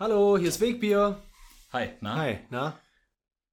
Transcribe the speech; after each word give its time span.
Hallo, 0.00 0.38
hier 0.38 0.50
ist 0.50 0.60
Wegbier. 0.60 1.20
Hi, 1.72 1.88
na? 2.00 2.14
Hi, 2.14 2.38
na? 2.50 2.78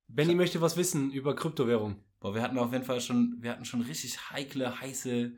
Benny 0.08 0.36
möchte 0.36 0.62
was 0.62 0.78
wissen 0.78 1.10
über 1.10 1.36
Kryptowährung. 1.36 1.96
Boah, 2.20 2.36
wir 2.36 2.44
hatten 2.44 2.60
auf 2.60 2.72
jeden 2.72 2.86
Fall 2.86 3.02
schon, 3.02 3.38
wir 3.40 3.50
hatten 3.50 3.66
schon 3.66 3.82
richtig 3.82 4.30
heikle, 4.30 4.80
heiße, 4.80 5.32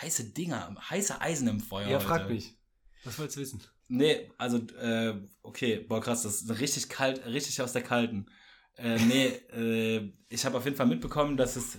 heiße 0.00 0.32
Dinger, 0.32 0.74
heiße 0.90 1.20
Eisen 1.20 1.46
im 1.46 1.60
Feuer. 1.60 1.86
Ja, 1.86 1.98
heute. 1.98 2.04
frag 2.04 2.28
mich. 2.28 2.58
Was 3.04 3.16
wolltest 3.20 3.36
du 3.36 3.42
wissen? 3.42 3.62
Nee, 3.86 4.28
also, 4.38 4.58
äh, 4.58 5.22
okay, 5.44 5.86
boah, 5.88 6.00
krass, 6.00 6.24
das 6.24 6.42
ist 6.42 6.58
richtig 6.58 6.88
kalt, 6.88 7.24
richtig 7.26 7.62
aus 7.62 7.72
der 7.72 7.82
Kalten. 7.82 8.26
Äh, 8.76 8.98
nee, 9.04 9.26
äh, 9.54 10.12
ich 10.28 10.44
habe 10.44 10.58
auf 10.58 10.64
jeden 10.64 10.76
Fall 10.76 10.86
mitbekommen, 10.86 11.36
dass 11.36 11.54
es, 11.54 11.78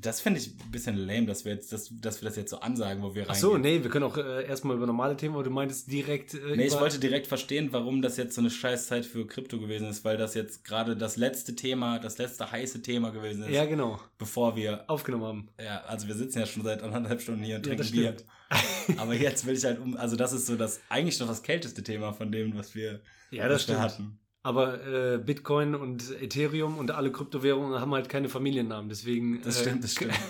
das 0.00 0.20
finde 0.20 0.40
ich 0.40 0.48
ein 0.48 0.70
bisschen 0.70 0.96
lame, 0.96 1.26
dass 1.26 1.44
wir 1.44 1.52
jetzt, 1.52 1.72
dass, 1.72 1.90
dass 2.00 2.20
wir 2.22 2.28
das 2.28 2.36
jetzt 2.36 2.50
so 2.50 2.60
ansagen, 2.60 3.02
wo 3.02 3.14
wir 3.14 3.22
rein. 3.22 3.30
Ach 3.30 3.34
so, 3.34 3.58
nee, 3.58 3.82
wir 3.82 3.90
können 3.90 4.04
auch 4.04 4.16
äh, 4.16 4.46
erstmal 4.46 4.76
über 4.76 4.86
normale 4.86 5.16
Themen, 5.16 5.34
aber 5.34 5.44
du 5.44 5.50
meintest 5.50 5.90
direkt. 5.90 6.34
Äh, 6.34 6.56
Nee, 6.56 6.66
ich 6.66 6.72
wollte 6.78 6.98
direkt 6.98 7.26
verstehen, 7.26 7.68
warum 7.72 8.02
das 8.02 8.16
jetzt 8.16 8.34
so 8.34 8.40
eine 8.40 8.50
Scheißzeit 8.50 9.04
für 9.06 9.26
Krypto 9.26 9.58
gewesen 9.58 9.88
ist, 9.88 10.04
weil 10.04 10.16
das 10.16 10.34
jetzt 10.34 10.64
gerade 10.64 10.96
das 10.96 11.16
letzte 11.16 11.54
Thema, 11.54 11.98
das 11.98 12.18
letzte 12.18 12.50
heiße 12.50 12.82
Thema 12.82 13.10
gewesen 13.10 13.42
ist, 13.44 13.50
Ja, 13.50 13.64
genau. 13.66 14.00
bevor 14.18 14.56
wir 14.56 14.84
Aufgenommen 14.88 15.24
haben. 15.24 15.48
Ja, 15.62 15.82
also 15.82 16.08
wir 16.08 16.14
sitzen 16.14 16.38
ja 16.40 16.46
schon 16.46 16.62
seit 16.62 16.82
anderthalb 16.82 17.20
Stunden 17.20 17.42
hier 17.42 17.56
und 17.56 17.66
Ja, 17.66 17.74
trinken 17.74 17.82
das 17.82 17.90
Bier. 17.92 18.16
Aber 18.98 19.14
jetzt 19.14 19.46
will 19.46 19.54
ich 19.56 19.64
halt 19.64 19.78
um, 19.80 19.96
also 19.96 20.16
das 20.16 20.32
ist 20.32 20.46
so 20.46 20.56
das, 20.56 20.80
eigentlich 20.88 21.18
noch 21.20 21.28
das 21.28 21.42
kälteste 21.42 21.82
Thema 21.82 22.12
von 22.12 22.32
dem, 22.32 22.56
was 22.56 22.74
wir, 22.74 23.00
Ja, 23.30 23.48
das 23.48 23.62
was 23.62 23.68
wir 23.68 23.80
hatten. 23.80 24.18
Aber 24.42 24.86
äh, 24.86 25.18
Bitcoin 25.18 25.74
und 25.74 26.10
Ethereum 26.20 26.78
und 26.78 26.90
alle 26.90 27.12
Kryptowährungen 27.12 27.78
haben 27.78 27.92
halt 27.92 28.08
keine 28.08 28.28
Familiennamen, 28.28 28.88
deswegen. 28.88 29.42
Das 29.42 29.58
äh, 29.58 29.62
stimmt, 29.62 29.84
das 29.84 29.92
stimmt. 29.92 30.14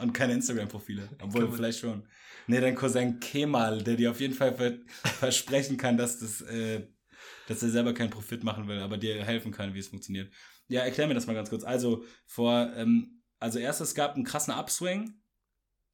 Und 0.00 0.12
keine 0.12 0.32
Instagram-Profile. 0.32 1.08
Obwohl, 1.22 1.52
vielleicht 1.52 1.78
schon. 1.78 2.04
Nee, 2.46 2.60
dein 2.60 2.74
Cousin 2.74 3.20
Kemal, 3.20 3.82
der 3.82 3.96
dir 3.96 4.10
auf 4.10 4.20
jeden 4.20 4.34
Fall 4.34 4.54
ver 4.54 4.72
versprechen 4.88 5.76
kann, 5.76 5.96
dass 5.96 6.18
das, 6.18 6.40
äh, 6.42 6.86
dass 7.48 7.62
er 7.62 7.70
selber 7.70 7.94
keinen 7.94 8.10
Profit 8.10 8.44
machen 8.44 8.66
will, 8.66 8.80
aber 8.80 8.98
dir 8.98 9.22
helfen 9.24 9.52
kann, 9.52 9.74
wie 9.74 9.78
es 9.78 9.88
funktioniert. 9.88 10.32
Ja, 10.68 10.82
erklär 10.82 11.06
mir 11.06 11.14
das 11.14 11.26
mal 11.26 11.34
ganz 11.34 11.50
kurz. 11.50 11.64
Also, 11.64 12.04
vor, 12.26 12.72
ähm, 12.76 13.22
also 13.38 13.58
erst, 13.58 13.80
es 13.80 13.94
gab 13.94 14.14
einen 14.14 14.24
krassen 14.24 14.52
Upswing 14.52 15.14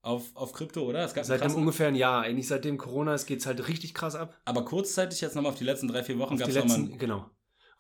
auf, 0.03 0.35
auf 0.35 0.53
Krypto, 0.53 0.83
oder? 0.83 1.05
Es 1.05 1.13
gab 1.13 1.23
einen 1.23 1.29
Seit 1.29 1.41
einem 1.41 1.49
krassen, 1.49 1.61
ungefähr 1.61 1.89
ein 1.89 1.95
Jahr. 1.95 2.23
Eigentlich 2.23 2.49
seitdem 2.49 2.79
Corona 2.79 3.15
ist, 3.15 3.27
geht's 3.27 3.47
halt 3.47 3.69
richtig 3.69 3.95
krass 3.95 4.15
ab. 4.15 4.41
aber 4.45 4.65
kurzzeitig 4.65 5.21
jetzt 5.21 5.35
nochmal 5.35 5.53
auf 5.53 5.59
die 5.59 5.65
letzten 5.65 5.89
drei, 5.89 6.03
vier 6.03 6.19
Wochen 6.19 6.37
gab 6.37 6.49
es 6.49 6.55
nochmal 6.55 6.89
genau. 6.97 7.31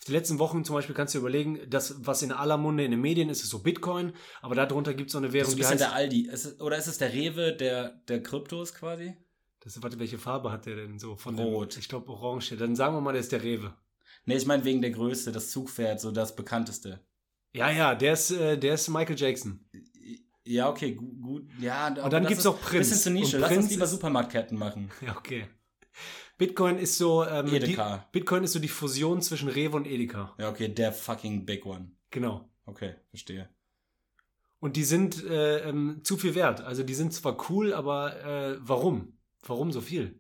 Auf 0.00 0.04
die 0.06 0.12
letzten 0.12 0.38
Wochen 0.38 0.64
zum 0.64 0.74
Beispiel 0.76 0.94
kannst 0.94 1.14
du 1.14 1.18
überlegen, 1.18 1.60
das, 1.68 1.94
was 2.06 2.22
in 2.22 2.32
aller 2.32 2.56
Munde 2.56 2.84
in 2.84 2.90
den 2.90 3.00
Medien 3.02 3.28
ist, 3.28 3.42
ist 3.42 3.50
so 3.50 3.58
Bitcoin, 3.58 4.14
aber 4.40 4.54
darunter 4.54 4.94
gibt 4.94 5.08
es 5.10 5.12
so 5.12 5.18
eine 5.18 5.26
Das 5.28 5.34
Währung, 5.34 5.50
ist 5.50 5.54
ein 5.54 5.58
die 5.58 5.66
heißt. 5.66 5.80
der 5.80 5.92
Aldi. 5.92 6.28
Ist 6.30 6.44
es, 6.46 6.60
oder 6.60 6.78
ist 6.78 6.86
es 6.86 6.96
der 6.98 7.12
Rewe 7.12 7.54
der, 7.54 7.90
der 8.08 8.22
Kryptos 8.22 8.72
quasi? 8.74 9.14
Das, 9.60 9.82
warte, 9.82 9.98
welche 9.98 10.16
Farbe 10.16 10.50
hat 10.50 10.64
der 10.64 10.76
denn 10.76 10.98
so? 10.98 11.16
Von 11.16 11.38
Rot. 11.38 11.74
Dem, 11.76 11.80
ich 11.80 11.88
glaube 11.90 12.10
orange. 12.10 12.56
Dann 12.56 12.74
sagen 12.76 12.94
wir 12.96 13.02
mal, 13.02 13.12
der 13.12 13.20
ist 13.20 13.30
der 13.30 13.42
Rewe. 13.42 13.74
Nee, 14.24 14.36
ich 14.36 14.46
meine 14.46 14.64
wegen 14.64 14.80
der 14.80 14.90
Größe, 14.90 15.32
das 15.32 15.50
Zugpferd, 15.50 16.00
so 16.00 16.10
das 16.12 16.34
bekannteste. 16.34 17.00
Ja, 17.52 17.70
ja, 17.70 17.94
der 17.94 18.14
ist, 18.14 18.30
äh, 18.30 18.56
der 18.56 18.74
ist 18.74 18.88
Michael 18.88 19.18
Jackson. 19.18 19.68
Ja, 20.44 20.70
okay, 20.70 20.94
gut. 20.94 21.46
Ja, 21.60 21.88
Und 21.88 21.96
dann 22.10 22.22
das 22.22 22.28
gibt's 22.28 22.44
ist 22.44 22.46
auch 22.46 22.58
Prinz. 22.58 22.88
Bisschen 22.88 23.02
zur 23.02 23.12
Nische. 23.12 23.36
Lass 23.38 23.54
uns 23.54 23.68
lieber 23.70 23.84
ist- 23.84 23.90
Supermarktketten 23.90 24.56
machen. 24.56 24.90
Ja, 25.06 25.14
okay. 25.14 25.46
Bitcoin 26.40 26.78
ist 26.78 26.96
so. 26.96 27.22
Ähm, 27.26 27.44
die, 27.44 27.56
Edeka. 27.56 28.08
Bitcoin 28.12 28.44
ist 28.44 28.54
so 28.54 28.60
die 28.60 28.68
Fusion 28.68 29.20
zwischen 29.20 29.50
Rewe 29.50 29.76
und 29.76 29.86
Edeka. 29.86 30.34
Ja, 30.38 30.48
okay, 30.48 30.68
der 30.68 30.90
fucking 30.90 31.44
big 31.44 31.66
one. 31.66 31.90
Genau. 32.10 32.48
Okay, 32.64 32.94
verstehe. 33.10 33.50
Und 34.58 34.76
die 34.76 34.84
sind 34.84 35.22
äh, 35.24 35.68
ähm, 35.68 36.00
zu 36.02 36.16
viel 36.16 36.34
wert. 36.34 36.62
Also 36.62 36.82
die 36.82 36.94
sind 36.94 37.12
zwar 37.12 37.36
cool, 37.50 37.74
aber 37.74 38.24
äh, 38.24 38.56
warum? 38.58 39.18
Warum 39.42 39.70
so 39.70 39.82
viel? 39.82 40.18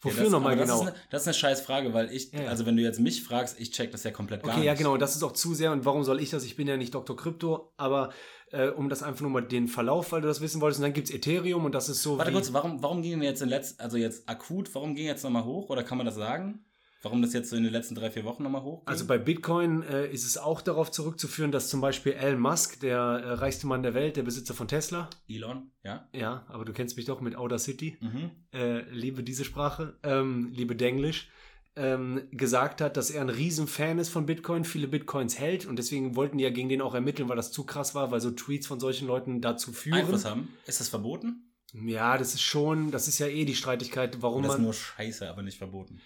Wofür 0.00 0.24
ja, 0.24 0.30
nochmal 0.30 0.56
genau? 0.56 0.78
Das 0.78 0.80
ist, 0.80 0.88
eine, 0.88 0.96
das 1.10 1.22
ist 1.22 1.28
eine 1.28 1.34
scheiß 1.34 1.60
Frage, 1.62 1.92
weil 1.92 2.12
ich, 2.12 2.32
Ja, 2.32 2.46
also 2.46 2.66
wenn 2.66 2.76
du 2.76 2.82
jetzt 2.82 3.00
mich 3.00 3.24
fragst, 3.24 3.58
ich 3.58 3.72
check 3.72 3.90
das 3.90 4.04
ja 4.04 4.12
komplett 4.12 4.42
gar 4.42 4.50
Okay, 4.50 4.60
nicht. 4.60 4.66
ja 4.66 4.74
genau, 4.74 4.96
das 4.96 5.16
ist 5.16 5.22
auch 5.24 5.32
zu 5.32 5.54
sehr 5.54 5.72
und 5.72 5.84
warum 5.84 6.04
soll 6.04 6.20
ich 6.20 6.30
das? 6.30 6.44
Ich 6.44 6.54
bin 6.56 6.68
ja 6.68 6.76
nicht 6.76 6.94
Dr. 6.94 7.16
Krypto, 7.16 7.72
aber 7.76 8.10
äh, 8.52 8.68
um 8.68 8.88
das 8.88 9.02
einfach 9.02 9.22
nur 9.22 9.30
mal 9.30 9.40
den 9.42 9.66
Verlauf, 9.66 10.12
weil 10.12 10.20
du 10.20 10.28
das 10.28 10.40
wissen 10.40 10.60
wolltest, 10.60 10.78
und 10.80 10.84
dann 10.84 10.92
gibt's 10.92 11.10
Ethereum 11.10 11.64
und 11.64 11.74
das 11.74 11.88
ist 11.88 12.02
so 12.02 12.16
Warte 12.16 12.32
kurz, 12.32 12.52
warum, 12.52 12.82
warum 12.82 13.02
ging 13.02 13.12
denn 13.12 13.22
jetzt 13.22 13.42
in 13.42 13.48
letzt, 13.48 13.80
also 13.80 13.96
jetzt 13.96 14.28
akut, 14.28 14.72
warum 14.74 14.94
ging 14.94 15.06
jetzt 15.06 15.24
nochmal 15.24 15.44
hoch? 15.44 15.68
Oder 15.68 15.82
kann 15.82 15.98
man 15.98 16.06
das 16.06 16.14
sagen? 16.14 16.64
Warum 17.02 17.22
das 17.22 17.32
jetzt 17.32 17.50
so 17.50 17.56
in 17.56 17.62
den 17.62 17.72
letzten 17.72 17.94
drei, 17.94 18.10
vier 18.10 18.24
Wochen 18.24 18.42
nochmal 18.42 18.62
hoch 18.62 18.82
also 18.86 19.06
bei 19.06 19.18
Bitcoin 19.18 19.82
äh, 19.82 20.10
ist 20.10 20.24
es 20.24 20.36
auch 20.36 20.60
darauf 20.60 20.90
zurückzuführen, 20.90 21.52
dass 21.52 21.68
zum 21.68 21.80
Beispiel 21.80 22.12
Elon 22.12 22.40
Musk, 22.40 22.80
der 22.80 22.98
äh, 22.98 23.32
reichste 23.34 23.66
Mann 23.68 23.82
der 23.84 23.94
Welt, 23.94 24.16
der 24.16 24.24
Besitzer 24.24 24.52
von 24.54 24.66
Tesla, 24.66 25.08
Elon, 25.28 25.70
ja? 25.84 26.08
ja, 26.12 26.44
aber 26.48 26.64
du 26.64 26.72
kennst 26.72 26.96
mich 26.96 27.06
doch 27.06 27.20
mit 27.20 27.36
Outer 27.36 27.58
City, 27.60 27.98
Mhm. 28.00 28.30
äh, 28.52 28.80
liebe 28.90 29.22
diese 29.22 29.44
Sprache, 29.44 29.96
ähm, 30.02 30.50
liebe 30.52 30.74
Denglisch, 30.74 31.28
ähm, 31.76 32.22
gesagt 32.32 32.80
hat, 32.80 32.96
dass 32.96 33.10
er 33.10 33.20
ein 33.20 33.28
Riesenfan 33.28 34.00
ist 34.00 34.08
von 34.08 34.26
Bitcoin, 34.26 34.64
viele 34.64 34.88
Bitcoins 34.88 35.38
hält 35.38 35.66
und 35.66 35.76
deswegen 35.78 36.16
wollten 36.16 36.38
die 36.38 36.44
ja 36.44 36.50
gegen 36.50 36.68
den 36.68 36.80
auch 36.82 36.94
ermitteln, 36.94 37.28
weil 37.28 37.36
das 37.36 37.52
zu 37.52 37.62
krass 37.64 37.94
war, 37.94 38.10
weil 38.10 38.20
so 38.20 38.32
Tweets 38.32 38.66
von 38.66 38.80
solchen 38.80 39.06
Leuten 39.06 39.40
dazu 39.40 39.72
führen. 39.72 39.98
Einfluss 40.00 40.24
haben? 40.24 40.48
Ist 40.66 40.80
das 40.80 40.88
verboten? 40.88 41.44
Ja, 41.72 42.18
das 42.18 42.34
ist 42.34 42.40
schon, 42.42 42.90
das 42.90 43.06
ist 43.06 43.20
ja 43.20 43.28
eh 43.28 43.44
die 43.44 43.54
Streitigkeit, 43.54 44.20
warum 44.22 44.40
Oder 44.40 44.48
ist 44.48 44.54
man. 44.54 44.62
nur 44.62 44.72
scheiße, 44.74 45.30
aber 45.30 45.42
nicht 45.42 45.58
verboten? 45.58 46.00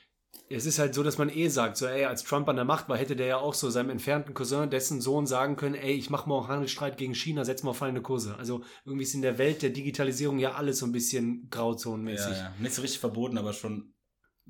Es 0.48 0.66
ist 0.66 0.78
halt 0.78 0.94
so, 0.94 1.03
dass 1.03 1.16
man 1.16 1.31
eh 1.31 1.48
sagt, 1.48 1.78
so, 1.78 1.87
ey, 1.87 2.04
als 2.04 2.25
Trump 2.25 2.48
an 2.48 2.56
der 2.56 2.65
Macht 2.66 2.88
war, 2.88 2.98
hätte 2.98 3.16
der 3.16 3.26
ja 3.26 3.37
auch 3.38 3.54
so 3.54 3.70
seinem 3.70 3.88
entfernten 3.88 4.34
Cousin, 4.34 4.69
dessen 4.69 5.00
Sohn 5.00 5.26
sagen 5.26 5.56
können, 5.56 5.75
ey, 5.75 5.93
ich 5.93 6.10
mach 6.10 6.26
mal 6.26 6.34
auch 6.34 6.48
Handelsstreit 6.48 6.98
gegen 6.98 7.15
China, 7.15 7.44
setz 7.44 7.62
mal 7.62 7.70
auf 7.70 7.78
fallende 7.78 8.03
Kurse. 8.03 8.37
Also 8.37 8.62
irgendwie 8.84 9.04
ist 9.04 9.15
in 9.15 9.22
der 9.22 9.38
Welt 9.38 9.62
der 9.62 9.70
Digitalisierung 9.70 10.38
ja 10.38 10.53
alles 10.53 10.78
so 10.78 10.87
ein 10.87 10.93
bisschen 10.93 11.48
grauzonenmäßig. 11.48 12.37
Ja, 12.37 12.44
ja. 12.44 12.54
Nicht 12.59 12.75
so 12.75 12.82
richtig 12.82 13.00
verboten, 13.00 13.38
aber 13.38 13.54
schon 13.54 13.94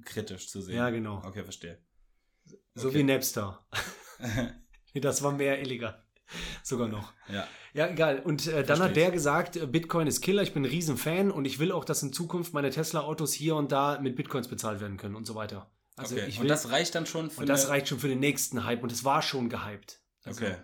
kritisch 0.05 0.49
zu 0.49 0.61
sehen. 0.61 0.77
Ja, 0.77 0.91
genau. 0.91 1.23
Okay, 1.25 1.45
verstehe. 1.45 1.79
So 2.75 2.89
Okay. 2.89 2.99
wie 2.99 3.03
Napster. 3.05 3.67
Das 4.95 5.23
war 5.23 5.33
mehr 5.33 5.59
illegal. 5.59 6.02
Sogar 6.63 6.89
noch. 6.89 7.13
ja. 7.29 7.47
Ja, 7.75 7.89
egal. 7.89 8.19
Und 8.19 8.49
äh, 8.49 8.65
dann 8.65 8.81
hat 8.81 8.97
der 8.97 9.11
gesagt, 9.11 9.57
äh, 9.57 9.67
Bitcoin 9.67 10.07
ist 10.07 10.21
Killer, 10.21 10.43
ich 10.43 10.53
bin 10.53 10.63
ein 10.63 10.71
Riesenfan 10.71 11.31
und 11.31 11.47
ich 11.47 11.59
will 11.59 11.73
auch, 11.73 11.87
dass 11.87 12.03
in 12.03 12.13
Zukunft 12.13 12.53
meine 12.53 12.69
Tesla-Autos 12.69 13.33
hier 13.33 13.57
und 13.57 13.73
da 13.73 13.99
mit 13.99 14.15
Bitcoins 14.15 14.49
bezahlt 14.49 14.81
werden 14.81 14.99
können 14.99 15.17
und 15.17 15.27
so 15.27 15.35
weiter. 15.35 15.71
Also 15.97 16.17
okay. 16.17 16.27
ich 16.29 16.37
und 16.37 16.43
will, 16.43 16.49
das 16.49 16.71
reicht 16.71 16.95
dann 16.95 17.07
schon 17.07 17.31
für 17.31 17.41
und 17.41 17.49
das 17.49 17.71
reicht 17.71 17.89
schon 17.89 17.99
für 17.99 18.09
den 18.09 18.21
nächsten 18.21 18.65
Hype 18.65 18.83
und 18.83 18.93
es 18.93 19.05
war 19.05 19.23
schon 19.23 19.49
gehypt. 19.49 20.01
Also, 20.25 20.45
Okay. 20.45 20.57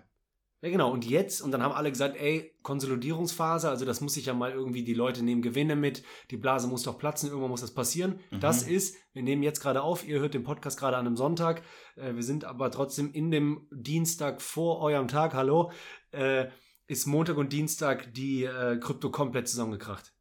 Ja, 0.60 0.70
genau. 0.70 0.91
Und 0.91 1.04
jetzt, 1.04 1.41
und 1.41 1.52
dann 1.52 1.62
haben 1.62 1.72
alle 1.72 1.91
gesagt, 1.91 2.16
ey, 2.16 2.52
Konsolidierungsphase, 2.62 3.69
also 3.69 3.84
das 3.84 4.00
muss 4.00 4.14
sich 4.14 4.26
ja 4.26 4.34
mal 4.34 4.50
irgendwie, 4.50 4.82
die 4.82 4.94
Leute 4.94 5.22
nehmen 5.22 5.41
Gewinne 5.41 5.76
mit, 5.76 6.02
die 6.32 6.36
Blase 6.36 6.66
muss 6.66 6.82
doch 6.82 6.98
platzen, 6.98 7.28
irgendwann 7.28 7.50
muss 7.50 7.60
das 7.60 7.74
passieren. 7.74 8.19
Mhm. 8.30 8.41
Das 8.41 8.62
ist, 8.64 8.96
wir 9.12 9.22
nehmen 9.22 9.44
jetzt 9.44 9.60
gerade 9.60 9.82
auf, 9.82 10.06
ihr 10.06 10.19
hört 10.19 10.34
den 10.34 10.42
Podcast 10.42 10.78
gerade 10.78 10.96
an 10.96 11.06
einem 11.06 11.16
Sonntag, 11.16 11.62
äh, 11.94 12.14
wir 12.14 12.24
sind 12.24 12.44
aber 12.44 12.72
trotzdem 12.72 13.12
in 13.12 13.30
dem 13.30 13.69
Dienstag 13.70 14.42
vor 14.42 14.80
eurem 14.80 15.06
Tag, 15.06 15.34
hallo, 15.34 15.70
äh, 16.10 16.46
ist 16.88 17.06
Montag 17.06 17.36
und 17.36 17.52
Dienstag 17.52 18.12
die 18.14 18.44
äh, 18.44 18.78
Krypto 18.78 19.10
komplett 19.10 19.46
zusammengekracht. 19.46 20.12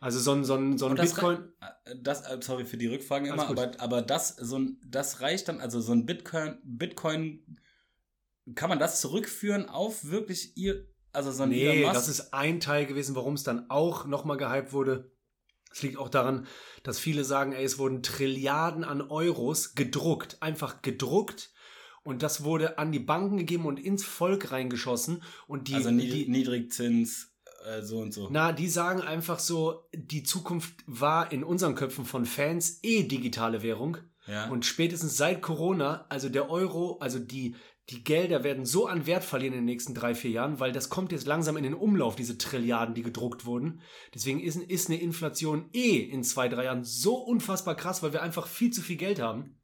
Also 0.00 0.18
so 0.18 0.32
ein, 0.32 0.44
so 0.44 0.54
ein, 0.54 0.76
so 0.78 0.86
ein 0.86 0.96
das 0.96 1.14
Bitcoin, 1.14 1.52
Äh, 1.60 1.94
Das, 2.02 2.22
äh, 2.22 2.38
sorry 2.40 2.64
für 2.64 2.76
die 2.76 2.86
Rückfragen 2.86 3.28
immer, 3.28 3.48
aber, 3.48 3.72
aber 3.78 4.02
das, 4.02 4.36
so 4.36 4.58
ein, 4.58 4.78
das 4.86 5.20
reicht 5.20 5.48
dann, 5.48 5.60
also 5.60 5.80
so 5.80 5.92
ein 5.92 6.04
Bitcoin, 6.04 6.58
Bitcoin, 6.64 7.42
kann 8.54 8.68
man 8.68 8.78
das 8.78 9.00
zurückführen 9.00 9.68
auf 9.68 10.04
wirklich 10.04 10.56
ihr, 10.56 10.86
also 11.12 11.32
so 11.32 11.42
ein 11.42 11.48
Nee, 11.50 11.82
das 11.82 12.08
ist 12.08 12.32
ein 12.32 12.60
Teil 12.60 12.86
gewesen, 12.86 13.16
warum 13.16 13.34
es 13.34 13.42
dann 13.42 13.70
auch 13.70 14.06
nochmal 14.06 14.36
gehypt 14.36 14.72
wurde. 14.72 15.10
Es 15.72 15.82
liegt 15.82 15.98
auch 15.98 16.08
daran, 16.08 16.46
dass 16.84 16.98
viele 16.98 17.24
sagen, 17.24 17.52
ey, 17.52 17.64
es 17.64 17.78
wurden 17.78 18.02
Trilliarden 18.02 18.84
an 18.84 19.02
Euros 19.02 19.74
gedruckt, 19.74 20.40
einfach 20.40 20.80
gedruckt. 20.82 21.52
Und 22.02 22.22
das 22.22 22.44
wurde 22.44 22.78
an 22.78 22.92
die 22.92 23.00
Banken 23.00 23.36
gegeben 23.36 23.66
und 23.66 23.80
ins 23.80 24.04
Volk 24.04 24.52
reingeschossen. 24.52 25.22
Und 25.48 25.68
die, 25.68 25.74
also 25.74 25.90
nied 25.90 26.12
die, 26.12 26.28
Niedrigzins, 26.28 27.32
äh, 27.64 27.82
so 27.82 27.98
und 27.98 28.14
so. 28.14 28.28
na, 28.30 28.52
die 28.52 28.68
sagen 28.68 29.02
einfach 29.02 29.40
so, 29.40 29.88
die 29.92 30.22
Zukunft 30.22 30.72
war 30.86 31.32
in 31.32 31.42
unseren 31.42 31.74
Köpfen 31.74 32.04
von 32.04 32.24
Fans 32.24 32.78
eh 32.82 33.02
digitale 33.02 33.62
Währung. 33.62 33.98
ja. 34.28 34.48
Und 34.48 34.64
spätestens 34.64 35.16
seit 35.16 35.42
Corona, 35.42 36.06
also 36.08 36.28
der 36.28 36.48
Euro, 36.48 36.98
also 37.00 37.18
die, 37.18 37.56
die 37.90 38.02
Gelder 38.02 38.42
werden 38.42 38.64
so 38.66 38.86
an 38.86 39.06
Wert 39.06 39.22
verlieren 39.22 39.52
in 39.54 39.60
den 39.60 39.66
nächsten 39.66 39.94
drei, 39.94 40.14
vier 40.14 40.32
Jahren, 40.32 40.58
weil 40.58 40.72
das 40.72 40.88
kommt 40.88 41.12
jetzt 41.12 41.26
langsam 41.26 41.56
in 41.56 41.62
den 41.62 41.74
Umlauf, 41.74 42.16
diese 42.16 42.36
Trilliarden, 42.36 42.94
die 42.96 43.02
gedruckt 43.02 43.46
wurden. 43.46 43.80
Deswegen 44.14 44.40
ist, 44.40 44.56
ist 44.56 44.88
eine 44.90 45.00
Inflation 45.00 45.68
eh 45.72 45.98
in 45.98 46.24
zwei, 46.24 46.48
drei 46.48 46.64
Jahren 46.64 46.82
so 46.82 47.14
unfassbar 47.16 47.76
krass, 47.76 48.02
weil 48.02 48.12
wir 48.12 48.22
einfach 48.22 48.48
viel 48.48 48.72
zu 48.72 48.82
viel 48.82 48.96
Geld 48.96 49.20
haben. 49.20 49.60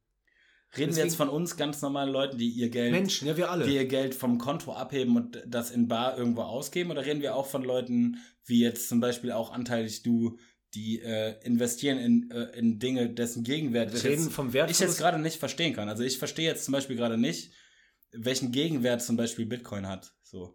Reden 0.74 0.78
wir 0.78 0.86
deswegen- 0.86 1.06
jetzt 1.08 1.16
von 1.16 1.28
uns 1.28 1.56
ganz 1.56 1.82
normalen 1.82 2.10
Leuten, 2.10 2.38
die 2.38 2.48
ihr 2.48 2.70
Geld, 2.70 2.92
Menschen, 2.92 3.26
ja, 3.28 3.36
wir 3.36 3.50
alle. 3.50 3.66
die 3.66 3.74
ihr 3.74 3.86
Geld 3.86 4.14
vom 4.14 4.38
Konto 4.38 4.72
abheben 4.72 5.16
und 5.16 5.42
das 5.46 5.70
in 5.72 5.88
Bar 5.88 6.16
irgendwo 6.16 6.42
ausgeben? 6.42 6.90
Oder 6.92 7.04
reden 7.04 7.20
wir 7.22 7.34
auch 7.34 7.46
von 7.46 7.62
Leuten, 7.62 8.18
wie 8.46 8.60
jetzt 8.60 8.88
zum 8.88 9.00
Beispiel 9.00 9.32
auch 9.32 9.52
anteilig 9.52 10.02
du, 10.02 10.38
die 10.74 11.00
äh, 11.00 11.34
investieren 11.44 11.98
in, 11.98 12.30
äh, 12.30 12.56
in 12.56 12.78
Dinge, 12.78 13.10
dessen 13.10 13.42
Gegenwert 13.44 13.90
wir 13.90 13.98
ich 13.98 14.04
reden 14.04 14.22
jetzt, 14.22 14.32
vom 14.32 14.48
ich 14.48 14.54
Wertverlust. 14.54 14.80
jetzt 14.80 14.98
gerade 14.98 15.18
nicht 15.18 15.36
verstehen 15.38 15.74
kann. 15.74 15.88
Also 15.90 16.04
ich 16.04 16.16
verstehe 16.18 16.46
jetzt 16.48 16.64
zum 16.64 16.72
Beispiel 16.72 16.96
gerade 16.96 17.18
nicht, 17.18 17.52
welchen 18.12 18.52
Gegenwert 18.52 19.02
zum 19.02 19.16
Beispiel 19.16 19.46
Bitcoin 19.46 19.86
hat. 19.86 20.14
So. 20.22 20.54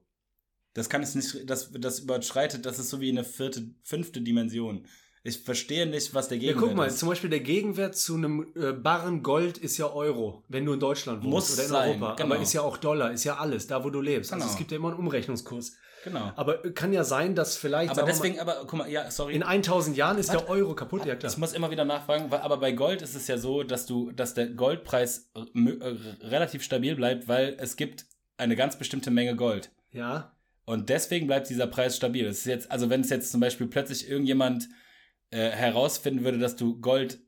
Das 0.73 0.89
kann 0.89 1.01
es 1.01 1.15
nicht, 1.15 1.49
das, 1.49 1.71
das 1.71 1.99
überschreitet, 1.99 2.65
das 2.65 2.77
ist 2.79 2.89
so 2.89 3.01
wie 3.01 3.09
eine 3.09 3.23
vierte, 3.23 3.69
fünfte 3.83 4.21
Dimension. 4.21 4.85
Ich 5.23 5.39
verstehe 5.39 5.85
nicht, 5.87 6.13
was 6.13 6.29
der 6.29 6.37
Ja, 6.37 6.49
Gegenwert 6.53 6.67
guck 6.69 6.77
mal, 6.77 6.85
ist. 6.85 6.99
zum 6.99 7.09
Beispiel 7.09 7.29
der 7.29 7.39
Gegenwert 7.41 7.95
zu 7.97 8.15
einem 8.15 8.47
äh, 8.55 8.71
Barren 8.71 9.23
Gold 9.23 9.57
ist 9.57 9.77
ja 9.77 9.91
Euro, 9.91 10.43
wenn 10.47 10.63
du 10.65 10.73
in 10.73 10.79
Deutschland 10.79 11.23
wohnst 11.23 11.33
Muss 11.49 11.53
oder 11.55 11.63
in 11.63 11.69
sein, 11.69 11.89
Europa. 12.01 12.15
genau. 12.15 12.33
Aber 12.35 12.41
ist 12.43 12.53
ja 12.53 12.61
auch 12.61 12.77
Dollar, 12.77 13.11
ist 13.11 13.23
ja 13.25 13.37
alles, 13.37 13.67
da 13.67 13.83
wo 13.83 13.89
du 13.89 13.99
lebst. 13.99 14.31
Also 14.31 14.43
Genau. 14.43 14.51
es 14.53 14.57
gibt 14.57 14.71
ja 14.71 14.77
immer 14.77 14.89
einen 14.89 14.99
Umrechnungskurs. 14.99 15.75
Genau. 16.07 16.31
Aber 16.35 16.57
kann 16.73 16.93
ja 16.93 17.03
sein, 17.03 17.35
dass 17.35 17.57
vielleicht 17.57 17.91
Aber 17.91 18.03
deswegen, 18.03 18.39
aber 18.39 18.61
guck 18.61 18.73
mal, 18.79 18.89
ja, 18.89 19.11
sorry. 19.11 19.33
mal, 19.37 19.53
in 19.53 19.63
1000 19.63 19.97
Jahren 19.97 20.17
ist 20.17 20.31
der 20.31 20.47
Euro 20.49 20.73
kaputt. 20.75 21.05
Ja, 21.05 21.15
klar. 21.15 21.31
Ich 21.31 21.37
muss 21.37 21.53
immer 21.53 21.69
wieder 21.71 21.83
nachfragen, 21.85 22.31
weil- 22.31 22.41
aber 22.41 22.57
bei 22.57 22.71
Gold 22.71 23.01
ist 23.01 23.15
es 23.15 23.27
ja 23.27 23.37
so, 23.37 23.63
dass 23.63 23.85
du, 23.85 24.11
dass 24.11 24.33
der 24.33 24.47
Goldpreis 24.47 25.29
äh, 25.35 25.41
äh, 25.69 25.97
relativ 26.21 26.63
stabil 26.63 26.95
bleibt, 26.95 27.27
weil 27.27 27.55
es 27.59 27.75
gibt 27.75 28.05
eine 28.37 28.55
ganz 28.55 28.77
bestimmte 28.77 29.11
Menge 29.11 29.35
Gold. 29.35 29.69
Ja, 29.91 30.33
Und 30.65 30.89
deswegen 30.89 31.27
bleibt 31.27 31.49
dieser 31.49 31.65
Preis 31.67 31.95
stabil. 31.95 32.25
Es 32.25 32.39
ist 32.39 32.45
jetzt, 32.45 32.71
also 32.71 32.89
wenn 32.89 33.01
es 33.01 33.09
jetzt 33.09 33.31
zum 33.31 33.39
Beispiel 33.41 33.67
plötzlich 33.67 34.09
irgendjemand 34.09 34.67
äh, 35.31 35.49
herausfinden 35.49 36.23
würde, 36.23 36.37
dass 36.39 36.55
du 36.55 36.79
Gold 36.79 37.19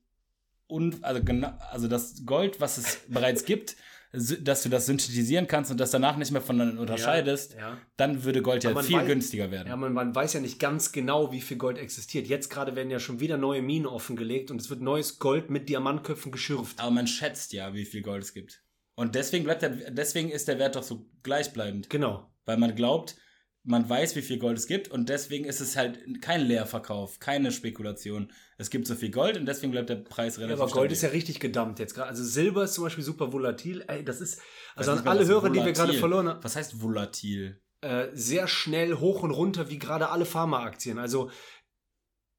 und 0.68 1.04
also 1.04 1.24
genau, 1.24 1.52
also 1.72 1.88
das 1.88 2.26
Gold, 2.26 2.62
was 2.62 2.78
es 2.78 3.00
bereits 3.10 3.44
gibt, 3.46 3.76
dass 4.12 4.64
du 4.64 4.70
das 4.70 4.88
synthetisieren 4.88 5.46
kannst 5.48 5.70
und 5.70 5.80
das 5.80 5.92
danach 5.92 6.18
nicht 6.18 6.32
mehr 6.32 6.42
voneinander 6.42 6.82
unterscheidest, 6.82 7.54
Ja, 7.56 7.78
dann 7.96 8.24
würde 8.24 8.42
Gold 8.42 8.64
ja 8.64 8.76
viel 8.82 8.98
weiß- 8.98 9.06
günstiger 9.06 9.52
werden. 9.52 9.68
ja 9.68 9.76
man, 9.76 9.94
man 9.94 10.16
weiß 10.16 10.34
ja 10.34 10.40
nicht 10.40 10.60
ganz 10.60 10.92
genau, 10.92 11.32
wie 11.32 11.42
viel 11.42 11.58
Gold 11.58 11.78
existiert. 11.78 12.28
Jetzt 12.28 12.50
gerade 12.50 12.76
werden 12.76 12.90
ja 12.90 13.00
schon 13.00 13.20
wieder 13.20 13.38
neue 13.38 13.62
Minen 13.62 13.86
offengelegt 13.86 14.50
und 14.50 14.60
es 14.60 14.70
wird 14.70 14.82
neues 14.82 15.20
Gold 15.20 15.50
mit 15.52 15.70
Diamantköpfen 15.70 16.32
geschürft. 16.32 16.80
Aber 16.80 16.92
man 16.92 17.06
schätzt 17.08 17.54
ja, 17.54 17.74
wie 17.76 17.86
viel 17.86 18.02
Gold 18.02 18.24
es 18.24 18.34
gibt. 18.34 18.64
Und 18.96 19.16
deswegen 19.16 19.44
bleibt 19.46 19.62
der, 19.62 19.70
deswegen 19.92 20.30
ist 20.30 20.48
der 20.48 20.58
Wert 20.60 20.76
doch 20.76 20.84
so 20.84 21.06
gleichbleibend. 21.24 21.90
Genau. 21.90 22.32
Weil 22.46 22.58
man 22.58 22.74
glaubt, 22.76 23.16
man 23.64 23.88
weiß, 23.90 24.16
wie 24.16 24.22
viel 24.22 24.40
Gold 24.40 24.58
es 24.58 24.68
gibt 24.68 24.88
und 24.88 25.10
deswegen 25.10 25.46
ist 25.46 25.60
es 25.60 25.76
halt 25.76 26.00
kein 26.22 26.42
Leerverkauf, 26.42 27.20
keine 27.20 27.52
Spekulation. 27.52 28.32
Es 28.58 28.70
gibt 28.70 28.88
so 28.88 28.96
viel 28.96 29.12
Gold 29.12 29.38
und 29.38 29.46
deswegen 29.46 29.72
bleibt 29.72 29.90
der 29.90 29.98
Preis 29.98 30.38
Ja, 30.38 30.44
relativ 30.46 30.62
aber 30.64 30.72
Gold 30.72 30.92
ist 30.92 31.02
ja 31.02 31.10
stabil. 31.10 31.18
richtig 31.20 31.40
gedammt 31.40 31.78
jetzt 31.80 31.94
gerade. 31.94 32.10
Also 32.10 32.24
Silber 32.24 32.64
ist 32.64 32.74
zum 32.74 32.86
Beispiel 32.86 33.04
super 33.04 33.32
volatil. 33.34 33.84
Ey, 33.88 34.04
das 34.04 34.22
ist, 34.22 34.42
also 34.76 34.92
an 34.94 35.08
alle 35.08 35.26
Hörer, 35.28 35.50
die 35.50 35.64
wir 35.64 35.72
gerade 35.74 35.94
verloren 35.94 36.30
haben, 36.30 36.44
Was 36.44 36.56
heißt 36.56 36.82
volatil? 36.82 37.62
äh, 37.82 38.08
sehr 38.14 38.48
schnell 38.48 38.96
hoch 38.96 39.24
und 39.24 39.32
runter, 39.32 39.70
wie 39.70 39.78
gerade 39.80 40.10
alle 40.10 40.26
Pharmaaktien. 40.26 40.98
Also 40.98 41.30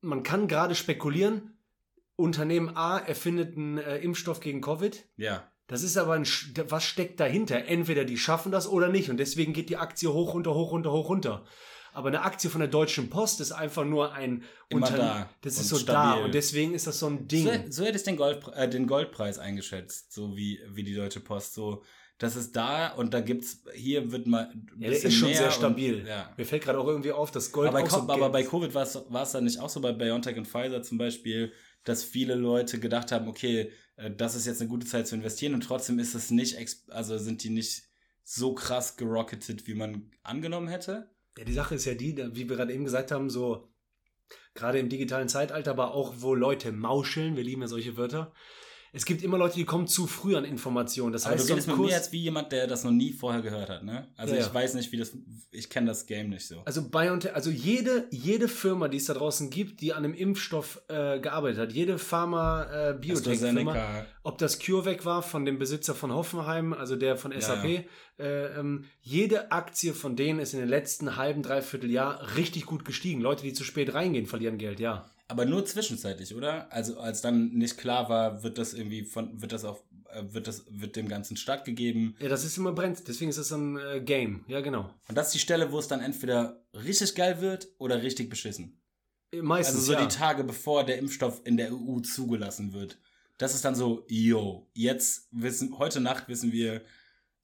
man 0.00 0.22
kann 0.22 0.48
gerade 0.48 0.74
spekulieren, 0.74 1.58
Unternehmen 2.16 2.76
A 2.76 2.98
erfindet 2.98 3.56
einen 3.56 3.78
äh, 3.78 3.98
Impfstoff 3.98 4.40
gegen 4.40 4.60
Covid. 4.60 5.06
Ja. 5.16 5.49
Das 5.70 5.84
ist 5.84 5.96
aber 5.96 6.14
ein, 6.14 6.26
was 6.68 6.82
steckt 6.84 7.20
dahinter? 7.20 7.64
Entweder 7.66 8.04
die 8.04 8.18
schaffen 8.18 8.50
das 8.50 8.66
oder 8.68 8.88
nicht. 8.88 9.08
Und 9.08 9.18
deswegen 9.18 9.52
geht 9.52 9.68
die 9.70 9.76
Aktie 9.76 10.12
hoch, 10.12 10.34
runter, 10.34 10.52
hoch, 10.52 10.72
runter, 10.72 10.90
hoch, 10.90 11.08
runter. 11.08 11.44
Aber 11.92 12.08
eine 12.08 12.22
Aktie 12.22 12.50
von 12.50 12.58
der 12.60 12.68
Deutschen 12.68 13.08
Post 13.08 13.40
ist 13.40 13.52
einfach 13.52 13.84
nur 13.84 14.12
ein 14.12 14.42
Immer 14.68 14.86
Unterne- 14.88 14.96
da 14.98 15.30
Das 15.42 15.54
und 15.56 15.60
ist 15.62 15.68
so 15.68 15.76
stabil. 15.78 16.18
da. 16.20 16.24
Und 16.24 16.34
deswegen 16.34 16.74
ist 16.74 16.86
das 16.88 16.98
so 16.98 17.06
ein 17.06 17.28
Ding. 17.28 17.46
So, 17.46 17.52
so 17.70 17.84
hätte 17.84 17.98
ich 17.98 18.02
den, 18.04 18.16
Gold, 18.16 18.40
äh, 18.54 18.68
den 18.68 18.86
Goldpreis 18.88 19.38
eingeschätzt, 19.38 20.12
so 20.12 20.36
wie, 20.36 20.60
wie 20.72 20.82
die 20.82 20.94
Deutsche 20.94 21.20
Post. 21.20 21.54
So, 21.54 21.82
das 22.18 22.34
ist 22.36 22.54
da 22.56 22.88
und 22.92 23.14
da 23.14 23.20
gibt's, 23.20 23.62
hier 23.74 24.12
wird 24.12 24.26
mal. 24.26 24.50
ein 24.52 24.66
ja, 24.78 24.88
der 24.90 25.02
ist 25.02 25.14
schon 25.14 25.32
sehr 25.32 25.46
und- 25.46 25.52
stabil. 25.52 26.04
ja. 26.06 26.32
Mir 26.36 26.44
fällt 26.46 26.62
gerade 26.64 26.78
auch 26.80 26.86
irgendwie 26.86 27.12
auf, 27.12 27.30
dass 27.30 27.50
Gold 27.52 27.68
Aber, 27.68 27.80
bei, 27.82 27.88
so 27.88 27.96
aber 27.96 28.28
bei 28.30 28.42
Covid 28.42 28.74
war 28.74 28.82
es 28.82 28.98
war 29.08 29.22
es 29.22 29.32
dann 29.32 29.44
nicht 29.44 29.58
auch 29.60 29.68
so 29.70 29.80
bei 29.80 29.92
BioNTech 29.92 30.36
und 30.36 30.46
Pfizer 30.46 30.82
zum 30.82 30.98
Beispiel, 30.98 31.52
dass 31.84 32.04
viele 32.04 32.34
Leute 32.34 32.78
gedacht 32.78 33.12
haben, 33.12 33.28
okay, 33.28 33.72
äh, 33.96 34.10
das 34.10 34.34
ist 34.34 34.46
jetzt 34.46 34.60
eine 34.60 34.70
gute 34.70 34.86
Zeit 34.86 35.06
zu 35.06 35.14
investieren 35.14 35.54
und 35.54 35.62
trotzdem 35.62 35.98
ist 35.98 36.14
es 36.14 36.30
nicht, 36.30 36.56
also 36.88 37.18
sind 37.18 37.42
die 37.44 37.50
nicht 37.50 37.84
so 38.24 38.54
krass 38.54 38.96
gerocketet, 38.96 39.66
wie 39.66 39.74
man 39.74 40.10
angenommen 40.22 40.68
hätte. 40.68 41.10
Ja, 41.36 41.44
die 41.44 41.52
Sache 41.52 41.74
ist 41.74 41.84
ja 41.84 41.94
die, 41.94 42.16
wie 42.16 42.48
wir 42.48 42.56
gerade 42.56 42.72
eben 42.72 42.84
gesagt 42.84 43.10
haben, 43.10 43.30
so 43.30 43.72
gerade 44.54 44.78
im 44.78 44.88
digitalen 44.88 45.28
Zeitalter, 45.28 45.70
aber 45.70 45.94
auch 45.94 46.14
wo 46.18 46.34
Leute 46.34 46.72
mauscheln, 46.72 47.36
wir 47.36 47.44
lieben 47.44 47.62
ja 47.62 47.68
solche 47.68 47.96
Wörter. 47.96 48.32
Es 48.92 49.04
gibt 49.04 49.22
immer 49.22 49.38
Leute, 49.38 49.54
die 49.54 49.64
kommen 49.64 49.86
zu 49.86 50.06
früh 50.06 50.34
an 50.36 50.44
Informationen. 50.44 51.12
Das 51.12 51.24
Aber 51.24 51.34
heißt, 51.34 51.44
du 51.44 51.48
so 51.48 51.54
redest 51.54 51.68
mit 51.68 51.78
mir 51.78 51.88
jetzt 51.90 52.12
wie 52.12 52.20
jemand, 52.22 52.50
der 52.50 52.66
das 52.66 52.82
noch 52.82 52.90
nie 52.90 53.12
vorher 53.12 53.40
gehört 53.40 53.68
hat, 53.68 53.84
ne? 53.84 54.08
Also 54.16 54.34
Ja, 54.34 54.40
ich 54.40 54.46
ja. 54.46 54.54
weiß 54.54 54.74
nicht, 54.74 54.90
wie 54.90 54.96
das, 54.96 55.12
ich 55.52 55.70
kenne 55.70 55.86
das 55.86 56.06
Game 56.06 56.30
nicht 56.30 56.46
so. 56.46 56.62
also 56.64 56.88
BioNTech, 56.88 57.34
also 57.34 57.50
jede, 57.50 58.06
jede 58.10 58.48
Firma, 58.48 58.88
die 58.88 58.96
es 58.96 59.04
da 59.06 59.14
draußen 59.14 59.48
gibt, 59.50 59.80
die 59.80 59.92
an 59.92 60.04
einem 60.04 60.14
Impfstoff 60.14 60.82
äh, 60.88 61.20
gearbeitet 61.20 61.58
hat, 61.60 61.72
jede 61.72 61.98
Pharma, 61.98 62.90
äh, 62.90 62.94
Biotech-Firma, 62.94 64.06
ob 64.22 64.38
das 64.38 64.58
CureVac 64.58 65.04
war 65.04 65.22
von 65.22 65.44
dem 65.44 65.58
Besitzer 65.58 65.94
von 65.94 66.12
Hoffenheim, 66.12 66.72
also 66.72 66.96
der 66.96 67.16
von 67.16 67.32
Ja, 67.32 67.40
SAP, 67.40 67.84
Äh, 68.18 68.58
ähm, 68.58 68.84
jede 69.00 69.50
Aktie 69.50 69.94
von 69.94 70.14
denen 70.14 70.40
ist 70.40 70.52
in 70.52 70.60
den 70.60 70.68
letzten 70.68 71.16
halben, 71.16 71.42
dreiviertel 71.42 71.90
Jahr 71.90 72.36
richtig 72.36 72.66
gut 72.66 72.84
gestiegen. 72.84 73.22
Leute, 73.22 73.44
die 73.44 73.54
zu 73.54 73.64
spät 73.64 73.94
reingehen, 73.94 74.26
verlieren 74.26 74.58
Geld, 74.58 74.78
ja. 74.78 75.08
Aber 75.30 75.44
nur 75.44 75.64
zwischenzeitlich, 75.64 76.34
oder? 76.34 76.72
Also 76.72 76.98
als 76.98 77.20
dann 77.20 77.50
nicht 77.50 77.78
klar 77.78 78.08
war, 78.08 78.42
wird 78.42 78.58
das 78.58 78.74
irgendwie 78.74 79.04
von, 79.04 79.40
wird 79.40 79.52
das 79.52 79.64
auch, 79.64 79.80
äh, 80.12 80.24
wird 80.32 80.48
das, 80.48 80.64
wird 80.68 80.96
dem 80.96 81.08
Ganzen 81.08 81.36
stattgegeben. 81.36 82.16
Ja, 82.18 82.28
das 82.28 82.44
ist 82.44 82.58
immer 82.58 82.72
brennt, 82.72 83.06
deswegen 83.06 83.30
ist 83.30 83.36
es 83.38 83.52
ein 83.52 83.78
äh, 83.78 84.00
Game, 84.00 84.44
ja 84.48 84.60
genau. 84.60 84.90
Und 85.08 85.16
das 85.16 85.28
ist 85.28 85.34
die 85.34 85.38
Stelle, 85.38 85.70
wo 85.70 85.78
es 85.78 85.86
dann 85.86 86.00
entweder 86.00 86.64
richtig 86.74 87.14
geil 87.14 87.40
wird 87.40 87.68
oder 87.78 88.02
richtig 88.02 88.28
beschissen. 88.28 88.80
Äh, 89.32 89.40
Meistens, 89.42 89.76
Also 89.76 89.86
so 89.86 89.92
ja. 89.92 90.04
die 90.04 90.14
Tage, 90.14 90.42
bevor 90.42 90.84
der 90.84 90.98
Impfstoff 90.98 91.40
in 91.44 91.56
der 91.56 91.72
EU 91.72 92.00
zugelassen 92.00 92.72
wird. 92.72 92.98
Das 93.38 93.54
ist 93.54 93.64
dann 93.64 93.76
so, 93.76 94.04
yo, 94.08 94.68
jetzt 94.74 95.28
wissen, 95.30 95.78
heute 95.78 96.00
Nacht 96.00 96.28
wissen 96.28 96.50
wir, 96.52 96.82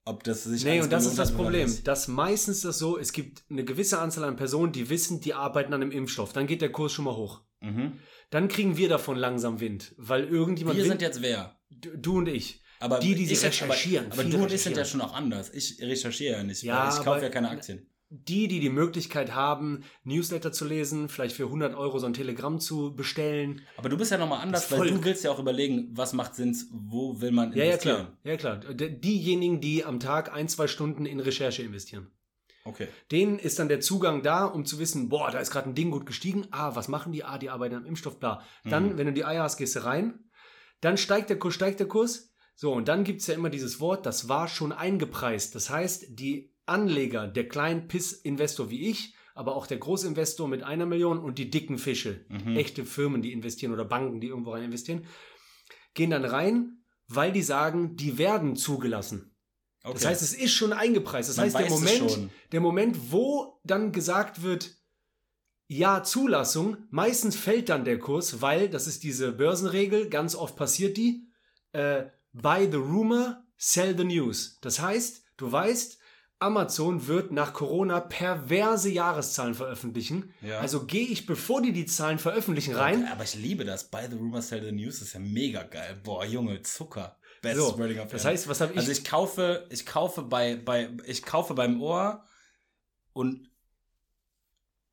ob 0.04 0.24
das 0.24 0.44
sich 0.44 0.64
Nee, 0.64 0.80
und 0.80 0.92
das 0.92 1.06
ist 1.06 1.18
das 1.18 1.32
Problem. 1.32 1.68
nicht. 1.68 1.86
Dass 1.86 2.08
meistens 2.08 2.60
das 2.62 2.78
so, 2.78 2.98
es 2.98 3.12
gibt 3.12 3.44
eine 3.48 3.64
gewisse 3.64 3.98
Anzahl 3.98 4.24
an 4.24 4.36
Personen, 4.36 4.72
die 4.72 4.88
wissen, 4.88 5.20
die 5.20 5.34
arbeiten 5.34 5.72
an 5.72 5.82
einem 5.82 5.90
Impfstoff. 5.90 6.32
Dann 6.32 6.46
geht 6.46 6.62
der 6.62 6.70
Kurs 6.70 6.92
schon 6.92 7.06
mal 7.06 7.16
hoch. 7.16 7.42
Mhm. 7.66 7.92
Dann 8.30 8.48
kriegen 8.48 8.76
wir 8.76 8.88
davon 8.88 9.16
langsam 9.16 9.60
Wind, 9.60 9.94
weil 9.98 10.24
irgendjemand 10.24 10.76
Wir 10.76 10.84
Wind, 10.84 10.92
sind 10.92 11.02
jetzt 11.02 11.22
wer? 11.22 11.58
du, 11.70 11.96
du 11.96 12.18
und 12.18 12.28
ich. 12.28 12.62
Aber 12.78 12.98
Die, 12.98 13.14
die 13.14 13.24
sie 13.26 13.46
recherchieren, 13.46 14.06
Aber, 14.12 14.20
aber 14.20 14.30
du 14.30 14.42
und 14.42 14.52
ich 14.52 14.62
sind 14.62 14.76
ja 14.76 14.84
schon 14.84 15.00
auch 15.00 15.14
anders. 15.14 15.52
Ich 15.54 15.80
recherchiere 15.80 16.36
ja 16.38 16.42
nicht. 16.42 16.62
Ja, 16.62 16.88
ich 16.88 17.02
kaufe 17.04 17.22
ja 17.22 17.30
keine 17.30 17.48
Aktien. 17.48 17.86
Die, 18.08 18.46
die 18.48 18.60
die 18.60 18.68
Möglichkeit 18.68 19.34
haben, 19.34 19.82
Newsletter 20.04 20.52
zu 20.52 20.64
lesen, 20.64 21.08
vielleicht 21.08 21.34
für 21.34 21.44
100 21.46 21.74
Euro 21.74 21.98
so 21.98 22.06
ein 22.06 22.12
Telegramm 22.12 22.60
zu 22.60 22.94
bestellen. 22.94 23.62
Aber 23.78 23.88
du 23.88 23.96
bist 23.96 24.12
ja 24.12 24.18
nochmal 24.18 24.42
anders, 24.42 24.70
weil 24.70 24.88
du 24.90 25.02
willst 25.04 25.24
ja 25.24 25.32
auch 25.32 25.40
überlegen, 25.40 25.88
was 25.92 26.12
macht 26.12 26.36
Sinn, 26.36 26.56
wo 26.70 27.20
will 27.20 27.32
man 27.32 27.50
Ja, 27.52 27.64
ja, 27.64 27.64
investieren. 27.72 27.96
klar. 28.22 28.32
Ja, 28.32 28.36
klar. 28.36 28.58
Diejenigen, 28.74 29.60
die 29.60 29.84
am 29.84 29.98
Tag 29.98 30.32
ein, 30.32 30.48
zwei 30.48 30.68
Stunden 30.68 31.04
in 31.06 31.18
Recherche 31.18 31.62
investieren. 31.62 32.08
Okay. 32.66 32.88
Denen 33.12 33.38
ist 33.38 33.58
dann 33.58 33.68
der 33.68 33.80
Zugang 33.80 34.22
da, 34.22 34.44
um 34.44 34.64
zu 34.64 34.78
wissen, 34.78 35.08
boah, 35.08 35.30
da 35.30 35.38
ist 35.38 35.50
gerade 35.50 35.68
ein 35.68 35.74
Ding 35.74 35.90
gut 35.90 36.04
gestiegen. 36.06 36.46
Ah, 36.50 36.74
was 36.74 36.88
machen 36.88 37.12
die? 37.12 37.24
Ah, 37.24 37.38
die 37.38 37.50
arbeiten 37.50 37.76
am 37.76 37.86
Impfstoff, 37.86 38.18
bla. 38.18 38.42
Dann, 38.64 38.92
Mhm. 38.94 38.98
wenn 38.98 39.06
du 39.06 39.12
die 39.12 39.24
Eier 39.24 39.42
hast, 39.44 39.56
gehst 39.56 39.76
du 39.76 39.84
rein. 39.84 40.30
Dann 40.80 40.96
steigt 40.96 41.30
der 41.30 41.38
Kurs, 41.38 41.54
steigt 41.54 41.80
der 41.80 41.88
Kurs. 41.88 42.32
So, 42.54 42.72
und 42.72 42.88
dann 42.88 43.04
gibt 43.04 43.20
es 43.20 43.26
ja 43.26 43.34
immer 43.34 43.50
dieses 43.50 43.80
Wort, 43.80 44.06
das 44.06 44.28
war 44.28 44.48
schon 44.48 44.72
eingepreist. 44.72 45.54
Das 45.54 45.70
heißt, 45.70 46.06
die 46.18 46.52
Anleger, 46.66 47.28
der 47.28 47.48
kleine 47.48 47.82
Piss-Investor 47.82 48.70
wie 48.70 48.88
ich, 48.88 49.14
aber 49.34 49.54
auch 49.54 49.66
der 49.66 49.76
Großinvestor 49.78 50.48
mit 50.48 50.62
einer 50.62 50.86
Million 50.86 51.18
und 51.18 51.38
die 51.38 51.50
dicken 51.50 51.76
Fische, 51.78 52.24
Mhm. 52.30 52.56
echte 52.56 52.84
Firmen, 52.86 53.20
die 53.22 53.32
investieren 53.32 53.72
oder 53.72 53.84
Banken, 53.84 54.20
die 54.20 54.28
irgendwo 54.28 54.52
rein 54.52 54.64
investieren, 54.64 55.04
gehen 55.94 56.10
dann 56.10 56.24
rein, 56.24 56.78
weil 57.08 57.30
die 57.32 57.42
sagen, 57.42 57.96
die 57.96 58.18
werden 58.18 58.56
zugelassen. 58.56 59.35
Okay. 59.86 59.94
Das 59.94 60.06
heißt, 60.06 60.22
es 60.22 60.34
ist 60.34 60.52
schon 60.52 60.72
eingepreist. 60.72 61.28
Das 61.28 61.36
Man 61.36 61.46
heißt, 61.46 61.58
der 61.58 61.70
Moment, 61.70 62.30
der 62.52 62.60
Moment, 62.60 63.12
wo 63.12 63.60
dann 63.64 63.92
gesagt 63.92 64.42
wird, 64.42 64.76
ja, 65.68 66.02
Zulassung, 66.02 66.76
meistens 66.90 67.36
fällt 67.36 67.68
dann 67.68 67.84
der 67.84 67.98
Kurs, 67.98 68.40
weil, 68.40 68.68
das 68.68 68.86
ist 68.86 69.02
diese 69.02 69.32
Börsenregel, 69.32 70.08
ganz 70.08 70.34
oft 70.36 70.56
passiert 70.56 70.96
die, 70.96 71.26
äh, 71.72 72.04
buy 72.32 72.68
the 72.70 72.76
rumor, 72.76 73.42
sell 73.56 73.96
the 73.96 74.04
news. 74.04 74.58
Das 74.60 74.80
heißt, 74.80 75.24
du 75.36 75.50
weißt, 75.50 75.98
Amazon 76.38 77.06
wird 77.06 77.32
nach 77.32 77.54
Corona 77.54 77.98
perverse 78.00 78.90
Jahreszahlen 78.90 79.54
veröffentlichen. 79.54 80.34
Ja. 80.42 80.60
Also 80.60 80.84
gehe 80.84 81.06
ich, 81.06 81.24
bevor 81.24 81.62
die 81.62 81.72
die 81.72 81.86
Zahlen 81.86 82.18
veröffentlichen, 82.18 82.74
rein. 82.74 83.08
Aber 83.10 83.24
ich 83.24 83.34
liebe 83.34 83.64
das. 83.64 83.90
By 83.90 84.02
the 84.10 84.16
Rumor 84.16 84.42
Sell 84.42 84.62
the 84.62 84.72
News 84.72 85.00
ist 85.00 85.14
ja 85.14 85.20
mega 85.20 85.62
geil. 85.62 85.98
Boah, 86.04 86.26
Junge, 86.26 86.62
Zucker. 86.62 87.18
Best 87.46 87.58
So, 87.60 87.78
Wording 87.78 87.98
of 88.00 88.10
das 88.10 88.24
heißt, 88.24 88.48
was 88.48 88.60
habe 88.60 88.72
ich? 88.72 88.78
Also 88.78 88.92
ich 88.92 89.04
kaufe, 89.04 89.66
ich 89.70 89.84
kaufe 89.86 90.22
bei, 90.22 90.56
bei, 90.56 90.90
ich 91.06 91.22
kaufe 91.22 91.54
beim 91.54 91.80
Ohr 91.82 92.24
und 93.12 93.48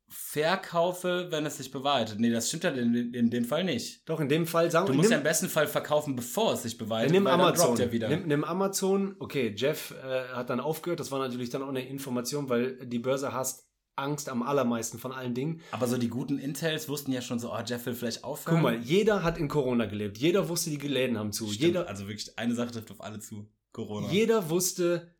verkaufe, 0.08 1.28
wenn 1.30 1.44
es 1.46 1.56
sich 1.56 1.70
bewahrheitet. 1.70 2.20
Nee, 2.20 2.30
das 2.30 2.48
stimmt 2.48 2.64
ja 2.64 2.70
in, 2.70 3.12
in 3.14 3.30
dem 3.30 3.44
Fall 3.44 3.64
nicht. 3.64 4.08
doch, 4.08 4.20
in 4.20 4.28
dem 4.28 4.46
Fall 4.46 4.70
sagen 4.70 4.86
Du 4.86 4.92
musst 4.92 5.10
ja 5.10 5.16
nimm- 5.16 5.20
im 5.20 5.24
besten 5.24 5.48
Fall 5.48 5.66
verkaufen, 5.66 6.14
bevor 6.14 6.52
es 6.52 6.62
sich 6.62 6.74
Ja, 6.74 6.78
bewahrheitet. 6.78 7.12
nimm 7.12 7.26
Amazon. 7.26 7.76
Nimm, 7.76 8.26
nimm 8.26 8.44
Amazon. 8.44 9.16
Okay, 9.18 9.54
Jeff 9.56 9.92
äh, 10.04 10.28
hat 10.34 10.50
dann 10.50 10.60
aufgehört. 10.60 11.00
Das 11.00 11.10
war 11.10 11.18
natürlich 11.18 11.50
dann 11.50 11.62
auch 11.62 11.68
eine 11.68 11.86
Information, 11.86 12.48
weil 12.48 12.86
die 12.86 12.98
Börse 13.00 13.32
hasst 13.32 13.66
Angst 13.96 14.28
am 14.28 14.42
allermeisten 14.42 14.98
von 14.98 15.12
allen 15.12 15.34
Dingen. 15.34 15.60
Aber 15.70 15.86
so 15.86 15.96
die 15.96 16.08
guten 16.08 16.38
Intels 16.38 16.88
wussten 16.88 17.12
ja 17.12 17.22
schon 17.22 17.38
so, 17.38 17.52
oh, 17.52 17.60
Jeff 17.64 17.84
will 17.86 17.94
vielleicht 17.94 18.24
aufhören. 18.24 18.56
Guck 18.56 18.62
mal, 18.62 18.78
jeder 18.80 19.22
hat 19.22 19.38
in 19.38 19.48
Corona 19.48 19.86
gelebt. 19.86 20.18
Jeder 20.18 20.48
wusste, 20.48 20.70
die 20.70 20.76
Läden 20.76 21.18
haben 21.18 21.32
zu. 21.32 21.46
Stimmt, 21.46 21.60
Jeder, 21.60 21.88
also 21.88 22.08
wirklich, 22.08 22.38
eine 22.38 22.54
Sache 22.54 22.72
trifft 22.72 22.90
auf 22.90 23.00
alle 23.00 23.20
zu. 23.20 23.48
Corona. 23.72 24.08
jeder 24.10 24.50
wusste, 24.50 25.14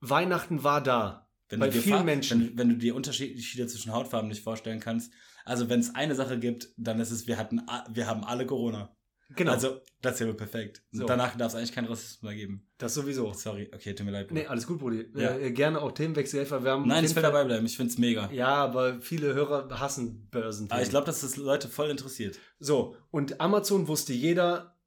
Weihnachten 0.00 0.62
war 0.62 0.82
da. 0.82 1.28
wenn 1.48 1.60
bei 1.60 1.72
vielen 1.72 2.04
Menschen. 2.04 2.40
Wenn, 2.40 2.58
wenn 2.58 2.68
du 2.70 2.76
dir 2.76 2.94
Unterschiede 2.94 3.66
zwischen 3.66 3.92
Hautfarben 3.92 4.28
nicht 4.28 4.42
vorstellen 4.42 4.80
kannst. 4.80 5.12
Also 5.44 5.68
wenn 5.68 5.80
es 5.80 5.94
eine 5.94 6.14
Sache 6.14 6.38
gibt, 6.38 6.68
dann 6.76 6.98
ist 6.98 7.10
es, 7.10 7.26
wir 7.26 7.36
hatten, 7.36 7.62
wir 7.90 8.06
haben 8.06 8.24
alle 8.24 8.46
Corona. 8.46 8.95
Genau. 9.34 9.52
Also, 9.52 9.80
das 10.02 10.20
wäre 10.20 10.34
perfekt. 10.34 10.82
So. 10.92 11.04
Danach 11.04 11.36
darf 11.36 11.52
es 11.52 11.56
eigentlich 11.56 11.72
keinen 11.72 11.86
Rassismus 11.86 12.22
mehr 12.22 12.34
geben. 12.34 12.68
Das 12.78 12.94
sowieso. 12.94 13.32
Sorry, 13.32 13.68
okay, 13.74 13.92
tut 13.94 14.06
mir 14.06 14.12
leid. 14.12 14.28
Bruder. 14.28 14.40
Nee, 14.40 14.46
alles 14.46 14.66
gut, 14.66 14.78
Brudi. 14.78 15.10
Ja. 15.16 15.36
Äh, 15.36 15.50
gerne 15.50 15.80
auch 15.80 15.92
Themenwechsel. 15.92 16.48
Wir 16.48 16.70
haben 16.70 16.86
Nein, 16.86 17.04
ich 17.04 17.14
will 17.14 17.22
dabei 17.22 17.44
bleiben. 17.44 17.66
Ich 17.66 17.76
finde 17.76 17.92
es 17.92 17.98
mega. 17.98 18.30
Ja, 18.30 18.54
aber 18.54 19.00
viele 19.00 19.34
Hörer 19.34 19.80
hassen 19.80 20.28
Börsen. 20.30 20.70
Aber 20.70 20.82
ich 20.82 20.90
glaube, 20.90 21.06
dass 21.06 21.22
das 21.22 21.36
Leute 21.36 21.68
voll 21.68 21.90
interessiert. 21.90 22.38
So, 22.60 22.96
und 23.10 23.40
Amazon 23.40 23.88
wusste 23.88 24.12
jeder, 24.12 24.78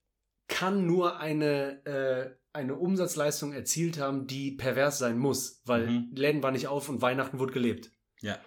kann 0.48 0.86
nur 0.86 1.19
eine, 1.19 1.86
äh, 1.86 2.36
eine 2.53 2.75
Umsatzleistung 2.75 3.51
erzielt 3.51 4.00
haben, 4.00 4.25
die 4.25 4.51
pervers 4.51 5.00
sein 5.00 5.17
muss, 5.17 5.62
weil 5.65 5.88
mhm. 5.88 6.12
Läden 6.15 6.43
waren 6.43 6.53
nicht 6.53 6.67
auf 6.67 6.88
und 6.88 7.01
Weihnachten 7.01 7.39
wurde 7.39 7.53
gelebt. 7.53 7.91
Ja. 8.22 8.39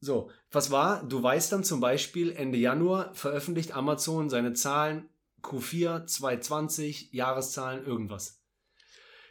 So, 0.00 0.30
was 0.50 0.70
war? 0.70 1.06
Du 1.06 1.22
weißt 1.22 1.52
dann 1.52 1.64
zum 1.64 1.80
Beispiel, 1.80 2.32
Ende 2.32 2.56
Januar 2.56 3.12
veröffentlicht 3.14 3.74
Amazon 3.74 4.30
seine 4.30 4.54
Zahlen 4.54 5.10
Q4, 5.42 6.06
220, 6.06 7.12
Jahreszahlen, 7.12 7.84
irgendwas. 7.84 8.40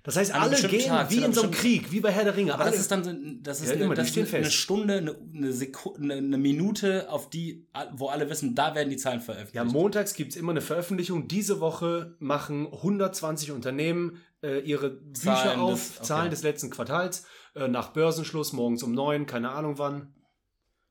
Das 0.03 0.15
heißt, 0.15 0.33
alle 0.33 0.55
gehen 0.55 0.87
Tag, 0.87 1.11
wie 1.11 1.21
in 1.21 1.33
so 1.33 1.43
einem 1.43 1.51
Krieg, 1.51 1.91
wie 1.91 1.99
bei 1.99 2.11
Herr 2.11 2.23
der 2.23 2.35
Ringe. 2.35 2.53
Aber 2.53 2.63
alle, 2.63 2.71
das 2.71 2.79
ist 2.79 2.91
dann 2.91 3.43
das 3.43 3.59
ist 3.59 3.67
ja, 3.67 3.75
eine, 3.75 3.83
immer, 3.83 3.95
das 3.95 4.15
ist 4.15 4.33
eine 4.33 4.49
Stunde, 4.49 4.97
eine, 4.97 5.15
eine, 5.35 5.51
Sekunde, 5.51 6.15
eine 6.15 6.37
Minute, 6.37 7.09
auf 7.11 7.29
die, 7.29 7.67
wo 7.93 8.07
alle 8.07 8.29
wissen, 8.29 8.55
da 8.55 8.75
werden 8.75 8.89
die 8.89 8.97
Zahlen 8.97 9.19
veröffentlicht. 9.19 9.55
Ja, 9.55 9.65
montags 9.65 10.13
gibt 10.13 10.31
es 10.31 10.37
immer 10.37 10.51
eine 10.51 10.61
Veröffentlichung. 10.61 11.27
Diese 11.27 11.59
Woche 11.59 12.15
machen 12.19 12.67
120 12.67 13.51
Unternehmen 13.51 14.17
äh, 14.41 14.59
ihre 14.59 14.89
Bücher 14.89 15.35
Zahlen 15.35 15.59
auf, 15.59 15.79
des, 15.79 15.97
okay. 15.97 16.05
Zahlen 16.07 16.29
des 16.29 16.43
letzten 16.43 16.69
Quartals, 16.69 17.25
äh, 17.55 17.67
nach 17.67 17.89
Börsenschluss, 17.89 18.53
morgens 18.53 18.83
um 18.83 18.93
neun, 18.93 19.25
keine 19.25 19.51
Ahnung 19.51 19.77
wann. 19.77 20.15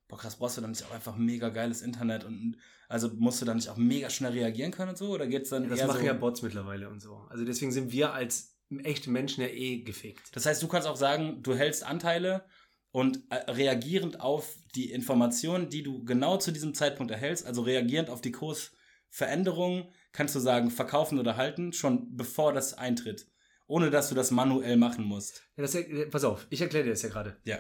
Boah, 0.09 0.19
krass, 0.19 0.37
brauchst 0.37 0.59
du 0.59 0.61
dann 0.61 0.71
nicht 0.71 0.85
auch 0.85 0.95
einfach 0.95 1.17
mega 1.17 1.49
geiles 1.49 1.81
Internet 1.81 2.25
und 2.25 2.57
also 2.89 3.11
musst 3.15 3.41
du 3.41 3.45
dann 3.45 3.57
nicht 3.57 3.69
auch 3.69 3.77
mega 3.77 4.09
schnell 4.09 4.33
reagieren 4.33 4.73
können 4.73 4.91
und 4.91 4.99
so? 4.99 5.11
Oder 5.11 5.27
geht's 5.27 5.51
dann 5.51 5.69
Das 5.69 5.87
machen 5.87 6.01
so 6.01 6.07
ja 6.07 6.15
Bots 6.15 6.43
mittlerweile 6.43 6.89
und 6.89 7.01
so. 7.01 7.27
Also 7.29 7.45
deswegen 7.45 7.71
sind 7.71 7.93
wir 7.93 8.13
als 8.13 8.59
echte 8.83 9.11
Menschen 9.11 9.43
ja 9.43 9.49
eh 9.49 9.83
gefickt. 9.83 10.35
Das 10.35 10.47
heißt, 10.47 10.63
du 10.63 10.69
kannst 10.69 10.89
auch 10.89 10.97
sagen, 10.97 11.43
du 11.43 11.55
hältst 11.55 11.85
Anteile 11.85 12.45
und 12.91 13.23
äh, 13.31 13.51
reagierend 13.51 14.21
auf 14.21 14.57
die 14.75 14.91
Informationen, 14.91 15.69
die 15.69 15.83
du 15.83 16.05
genau 16.05 16.39
zu 16.39 16.51
diesem 16.51 16.75
Zeitpunkt 16.75 17.13
erhältst, 17.13 17.47
also 17.47 17.63
reagierend 17.63 18.09
auf 18.09 18.23
die 18.23 18.33
Kursveränderungen, 18.33 19.89
kannst 20.13 20.35
du 20.35 20.41
sagen, 20.41 20.71
verkaufen 20.71 21.19
oder 21.19 21.37
halten, 21.37 21.73
schon 21.73 22.17
bevor 22.17 22.53
das 22.53 22.75
eintritt. 22.75 23.27
Ohne 23.67 23.91
dass 23.91 24.09
du 24.09 24.15
das 24.15 24.31
manuell 24.31 24.79
machen 24.79 25.05
musst. 25.05 25.43
Ja, 25.57 25.63
das, 25.63 25.77
pass 26.11 26.25
auf, 26.25 26.47
ich 26.49 26.63
erkläre 26.63 26.85
dir 26.85 26.91
das 26.91 27.03
ja 27.03 27.11
gerade. 27.11 27.37
Ja. 27.45 27.59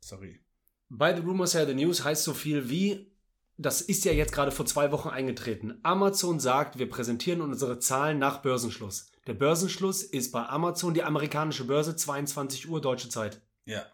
Sorry. 0.00 0.40
By 0.88 1.12
the 1.14 1.22
rumors 1.22 1.54
are 1.54 1.66
the 1.66 1.74
news 1.74 2.02
heißt 2.02 2.24
so 2.24 2.34
viel 2.34 2.68
wie, 2.68 3.15
das 3.58 3.80
ist 3.80 4.04
ja 4.04 4.12
jetzt 4.12 4.32
gerade 4.32 4.50
vor 4.50 4.66
zwei 4.66 4.92
Wochen 4.92 5.08
eingetreten. 5.08 5.78
Amazon 5.82 6.40
sagt, 6.40 6.78
wir 6.78 6.88
präsentieren 6.88 7.40
unsere 7.40 7.78
Zahlen 7.78 8.18
nach 8.18 8.42
Börsenschluss. 8.42 9.10
Der 9.26 9.34
Börsenschluss 9.34 10.02
ist 10.02 10.30
bei 10.30 10.46
Amazon 10.46 10.94
die 10.94 11.02
amerikanische 11.02 11.64
Börse 11.64 11.96
22 11.96 12.68
Uhr 12.68 12.80
deutsche 12.80 13.08
Zeit. 13.08 13.40
Ja. 13.64 13.84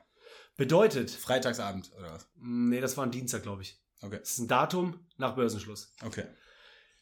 Bedeutet. 0.57 1.11
Freitagsabend 1.11 1.93
oder 1.99 2.13
was? 2.13 2.29
Nee, 2.37 2.81
das 2.81 2.97
war 2.97 3.05
ein 3.05 3.11
Dienstag, 3.11 3.43
glaube 3.43 3.63
ich. 3.63 3.81
Okay. 4.03 4.19
Das 4.19 4.33
ist 4.33 4.39
ein 4.39 4.49
Datum 4.49 5.07
nach 5.17 5.35
Börsenschluss. 5.35 5.95
Okay. 6.05 6.25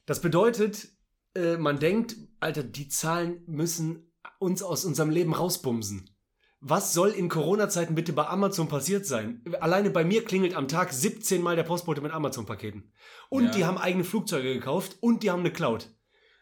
Das 0.07 0.21
bedeutet, 0.21 0.89
äh, 1.35 1.57
man 1.57 1.79
denkt, 1.79 2.17
Alter, 2.41 2.63
die 2.63 2.89
Zahlen 2.89 3.43
müssen 3.47 4.13
uns 4.39 4.63
aus 4.63 4.85
unserem 4.85 5.11
Leben 5.11 5.35
rausbumsen. 5.35 6.11
Was 6.63 6.93
soll 6.93 7.11
in 7.11 7.31
Corona-Zeiten 7.31 7.95
bitte 7.95 8.13
bei 8.13 8.27
Amazon 8.27 8.69
passiert 8.69 9.07
sein? 9.07 9.43
Alleine 9.61 9.91
bei 9.91 10.05
mir 10.05 10.25
klingelt 10.25 10.55
am 10.55 10.69
Tag 10.69 10.93
17 10.93 11.41
Mal 11.41 11.57
der 11.57 11.63
Postbote 11.63 12.03
mit 12.03 12.13
Amazon-Paketen. 12.13 12.93
Und 13.31 13.45
ja. 13.45 13.51
die 13.51 13.65
haben 13.65 13.79
eigene 13.79 14.05
Flugzeuge 14.05 14.53
gekauft 14.53 14.99
und 15.01 15.23
die 15.23 15.31
haben 15.31 15.41
eine 15.41 15.53
Cloud. 15.53 15.89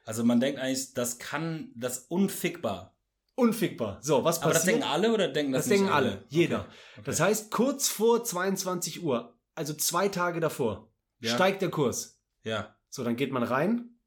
Also 0.05 0.25
man 0.25 0.41
denkt 0.41 0.59
eigentlich, 0.59 0.93
das 0.95 1.19
kann, 1.19 1.71
das 1.77 1.99
unfickbar. 1.99 2.97
Unfickbar. 3.37 3.99
So, 4.01 4.25
was 4.25 4.41
passiert? 4.41 4.45
Aber 4.45 4.55
das 4.55 4.65
denken 4.65 4.83
alle 4.83 5.13
oder 5.13 5.29
denken 5.29 5.53
das, 5.53 5.67
das 5.67 5.69
denken 5.69 5.89
alle? 5.89 6.09
alle? 6.09 6.25
Jeder. 6.29 6.61
Okay. 6.61 6.69
Okay. 6.95 7.03
Das 7.05 7.21
heißt, 7.21 7.51
kurz 7.53 7.89
vor 7.89 8.25
22 8.25 9.05
Uhr, 9.05 9.39
also 9.55 9.73
zwei 9.75 10.09
Tage 10.09 10.41
davor, 10.41 10.91
ja. 11.21 11.33
steigt 11.33 11.63
der 11.63 11.71
Kurs. 11.71 12.21
Ja. 12.43 12.75
So, 12.89 13.05
dann 13.05 13.15
geht 13.15 13.31
man 13.31 13.45
rein. 13.45 14.01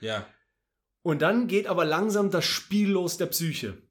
Ja. 0.00 0.24
Und 1.02 1.22
dann 1.22 1.48
geht 1.48 1.66
aber 1.66 1.84
langsam 1.84 2.30
das 2.30 2.44
Spiel 2.44 2.90
los 2.90 3.16
der 3.16 3.26
Psyche. 3.26 3.82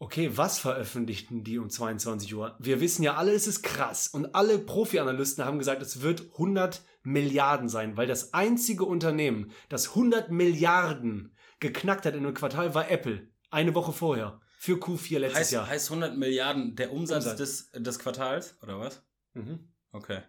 Okay, 0.00 0.30
was 0.36 0.60
veröffentlichten 0.60 1.42
die 1.42 1.58
um 1.58 1.70
22 1.70 2.32
Uhr? 2.34 2.56
Wir 2.60 2.80
wissen 2.80 3.02
ja 3.02 3.16
alle, 3.16 3.32
es 3.32 3.48
ist 3.48 3.62
krass. 3.62 4.06
Und 4.06 4.34
alle 4.34 4.58
Profi-Analysten 4.58 5.44
haben 5.44 5.58
gesagt, 5.58 5.82
es 5.82 6.02
wird 6.02 6.30
100 6.32 6.82
Milliarden 7.02 7.68
sein, 7.68 7.96
weil 7.96 8.06
das 8.06 8.32
einzige 8.32 8.84
Unternehmen, 8.84 9.50
das 9.68 9.90
100 9.90 10.30
Milliarden 10.30 11.34
geknackt 11.58 12.06
hat 12.06 12.14
in 12.14 12.24
einem 12.24 12.34
Quartal, 12.34 12.74
war 12.74 12.90
Apple. 12.90 13.28
Eine 13.50 13.74
Woche 13.74 13.92
vorher. 13.92 14.40
Für 14.60 14.74
Q4 14.74 15.18
letztes 15.18 15.40
heißt, 15.40 15.52
Jahr. 15.52 15.66
Heißt 15.66 15.90
100 15.90 16.16
Milliarden 16.16 16.76
der 16.76 16.92
Umsatz, 16.92 17.24
Umsatz. 17.24 17.38
Des, 17.38 17.70
des 17.72 17.98
Quartals, 17.98 18.56
oder 18.62 18.78
was? 18.78 19.02
Mhm. 19.34 19.72
Okay. 19.90 20.22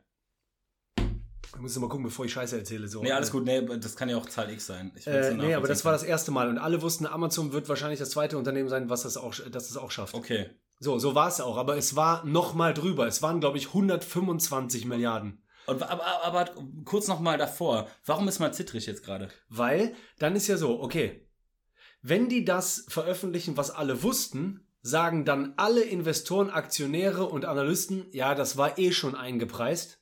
Ich 1.56 1.62
muss 1.62 1.78
mal 1.78 1.90
gucken, 1.90 2.04
bevor 2.04 2.26
ich 2.26 2.34
Scheiße 2.34 2.58
erzähle. 2.58 2.88
So. 2.88 3.02
Nee, 3.02 3.12
alles 3.12 3.32
gut. 3.32 3.44
Nee, 3.44 3.66
das 3.80 3.96
kann 3.96 4.08
ja 4.08 4.18
auch 4.18 4.28
Zahl 4.28 4.52
X 4.52 4.68
sein. 4.68 4.92
Äh, 5.06 5.34
nee, 5.34 5.56
aber 5.56 5.68
das 5.68 5.84
war 5.84 5.92
das 5.92 6.04
erste 6.04 6.32
Mal. 6.32 6.48
Und 6.48 6.58
alle 6.58 6.82
wussten, 6.82 7.08
Amazon 7.08 7.54
wird 7.54 7.68
wahrscheinlich 7.70 8.00
das 8.00 8.12
zweite 8.12 8.38
Unternehmen 8.38 8.70
sein, 8.70 8.90
was 8.90 9.04
das 9.04 9.18
auch, 9.18 9.34
das 9.34 9.68
das 9.68 9.78
auch 9.78 9.92
schafft. 9.92 10.14
Okay. 10.14 10.52
So, 10.80 11.00
so 11.00 11.16
war 11.16 11.28
es 11.28 11.42
auch. 11.42 11.58
Aber 11.58 11.76
es 11.76 11.96
war 11.96 12.24
noch 12.26 12.54
mal 12.54 12.74
drüber. 12.74 13.08
Es 13.08 13.22
waren, 13.22 13.40
glaube 13.40 13.58
ich, 13.58 13.68
125 13.68 14.86
Milliarden. 14.86 15.42
Und, 15.66 15.84
aber, 15.84 16.06
aber, 16.06 16.24
aber 16.24 16.56
kurz 16.86 17.08
noch 17.08 17.20
mal 17.20 17.38
davor. 17.38 17.88
Warum 18.06 18.28
ist 18.28 18.40
man 18.40 18.54
zittrig 18.54 18.86
jetzt 18.86 19.04
gerade? 19.04 19.30
Weil, 19.50 19.96
dann 20.20 20.36
ist 20.36 20.48
ja 20.48 20.58
so, 20.58 20.80
okay. 20.82 21.28
Wenn 22.02 22.30
die 22.30 22.46
das 22.46 22.86
veröffentlichen, 22.88 23.58
was 23.58 23.72
alle 23.72 24.04
wussten, 24.04 24.68
sagen 24.82 25.26
dann 25.26 25.54
alle 25.58 25.82
Investoren, 25.82 26.50
Aktionäre 26.50 27.26
und 27.26 27.46
Analysten, 27.46 28.06
ja, 28.12 28.36
das 28.36 28.56
war 28.56 28.78
eh 28.78 28.92
schon 28.92 29.16
eingepreist 29.16 29.99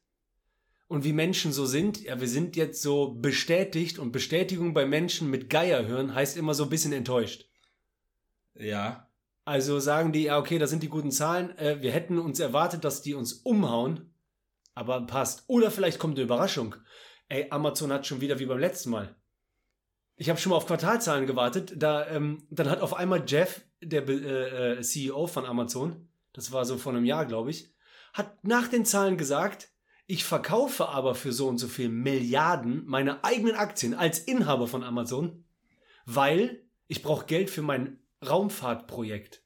und 0.88 1.04
wie 1.04 1.14
Menschen 1.14 1.52
so 1.52 1.66
sind, 1.66 2.02
ja, 2.02 2.20
wir 2.20 2.28
sind 2.28 2.56
jetzt 2.56 2.82
so 2.82 3.14
bestätigt 3.14 4.00
und 4.00 4.12
Bestätigung 4.12 4.74
bei 4.74 4.86
Menschen 4.86 5.30
mit 5.30 5.50
Geierhören 5.50 6.16
heißt 6.16 6.38
immer 6.38 6.54
so 6.54 6.64
ein 6.64 6.70
bisschen 6.70 6.94
enttäuscht. 6.94 7.50
Ja. 8.56 9.10
Also 9.44 9.80
sagen 9.80 10.12
die, 10.12 10.24
ja, 10.24 10.38
okay, 10.38 10.58
da 10.60 10.68
sind 10.68 10.84
die 10.84 10.90
guten 10.90 11.12
Zahlen, 11.12 11.58
äh, 11.58 11.82
wir 11.82 11.92
hätten 11.92 12.20
uns 12.20 12.40
erwartet, 12.40 12.84
dass 12.84 13.02
die 13.02 13.16
uns 13.16 13.34
umhauen, 13.34 14.14
aber 14.76 15.06
passt. 15.06 15.44
Oder 15.48 15.72
vielleicht 15.72 16.00
kommt 16.00 16.16
eine 16.16 16.26
Überraschung. 16.26 16.76
Ey, 17.30 17.48
Amazon 17.50 17.92
hat 17.92 18.06
schon 18.06 18.22
wieder 18.22 18.40
wie 18.40 18.46
beim 18.46 18.60
letzten 18.60 18.90
Mal. 18.90 19.16
Ich 20.16 20.30
habe 20.30 20.40
schon 20.40 20.50
mal 20.50 20.58
auf 20.58 20.68
Quartalzahlen 20.68 21.28
gewartet, 21.28 21.74
da, 21.76 22.08
ähm, 22.08 22.48
dann 22.50 22.70
hat 22.70 22.82
auf 22.82 22.94
einmal 22.94 23.24
Jeff, 23.28 23.62
der 23.82 24.08
äh, 24.08 24.80
äh 24.80 24.82
CEO 24.82 25.28
von 25.28 25.46
Amazon, 25.46 26.10
das 26.34 26.52
war 26.52 26.66
so 26.66 26.78
vor 26.78 26.94
einem 26.94 27.06
Jahr, 27.06 27.26
glaube 27.26 27.52
ich, 27.52 27.74
hat 28.14 28.44
nach 28.44 28.68
den 28.68 28.86
Zahlen 28.86 29.18
gesagt, 29.18 29.70
ich 30.08 30.24
verkaufe 30.24 30.88
aber 30.88 31.16
für 31.16 31.34
so 31.34 31.48
und 31.48 31.58
so 31.58 31.68
viel 31.68 31.90
Milliarden 31.90 32.86
meine 32.86 33.24
eigenen 33.26 33.56
Aktien 33.56 33.94
als 33.94 34.20
Inhaber 34.20 34.68
von 34.68 34.84
Amazon, 34.84 35.44
weil 36.06 36.64
ich 36.88 37.04
brauche 37.04 37.26
Geld 37.26 37.50
für 37.50 37.62
mein 37.62 38.00
Raumfahrtprojekt. 38.26 39.44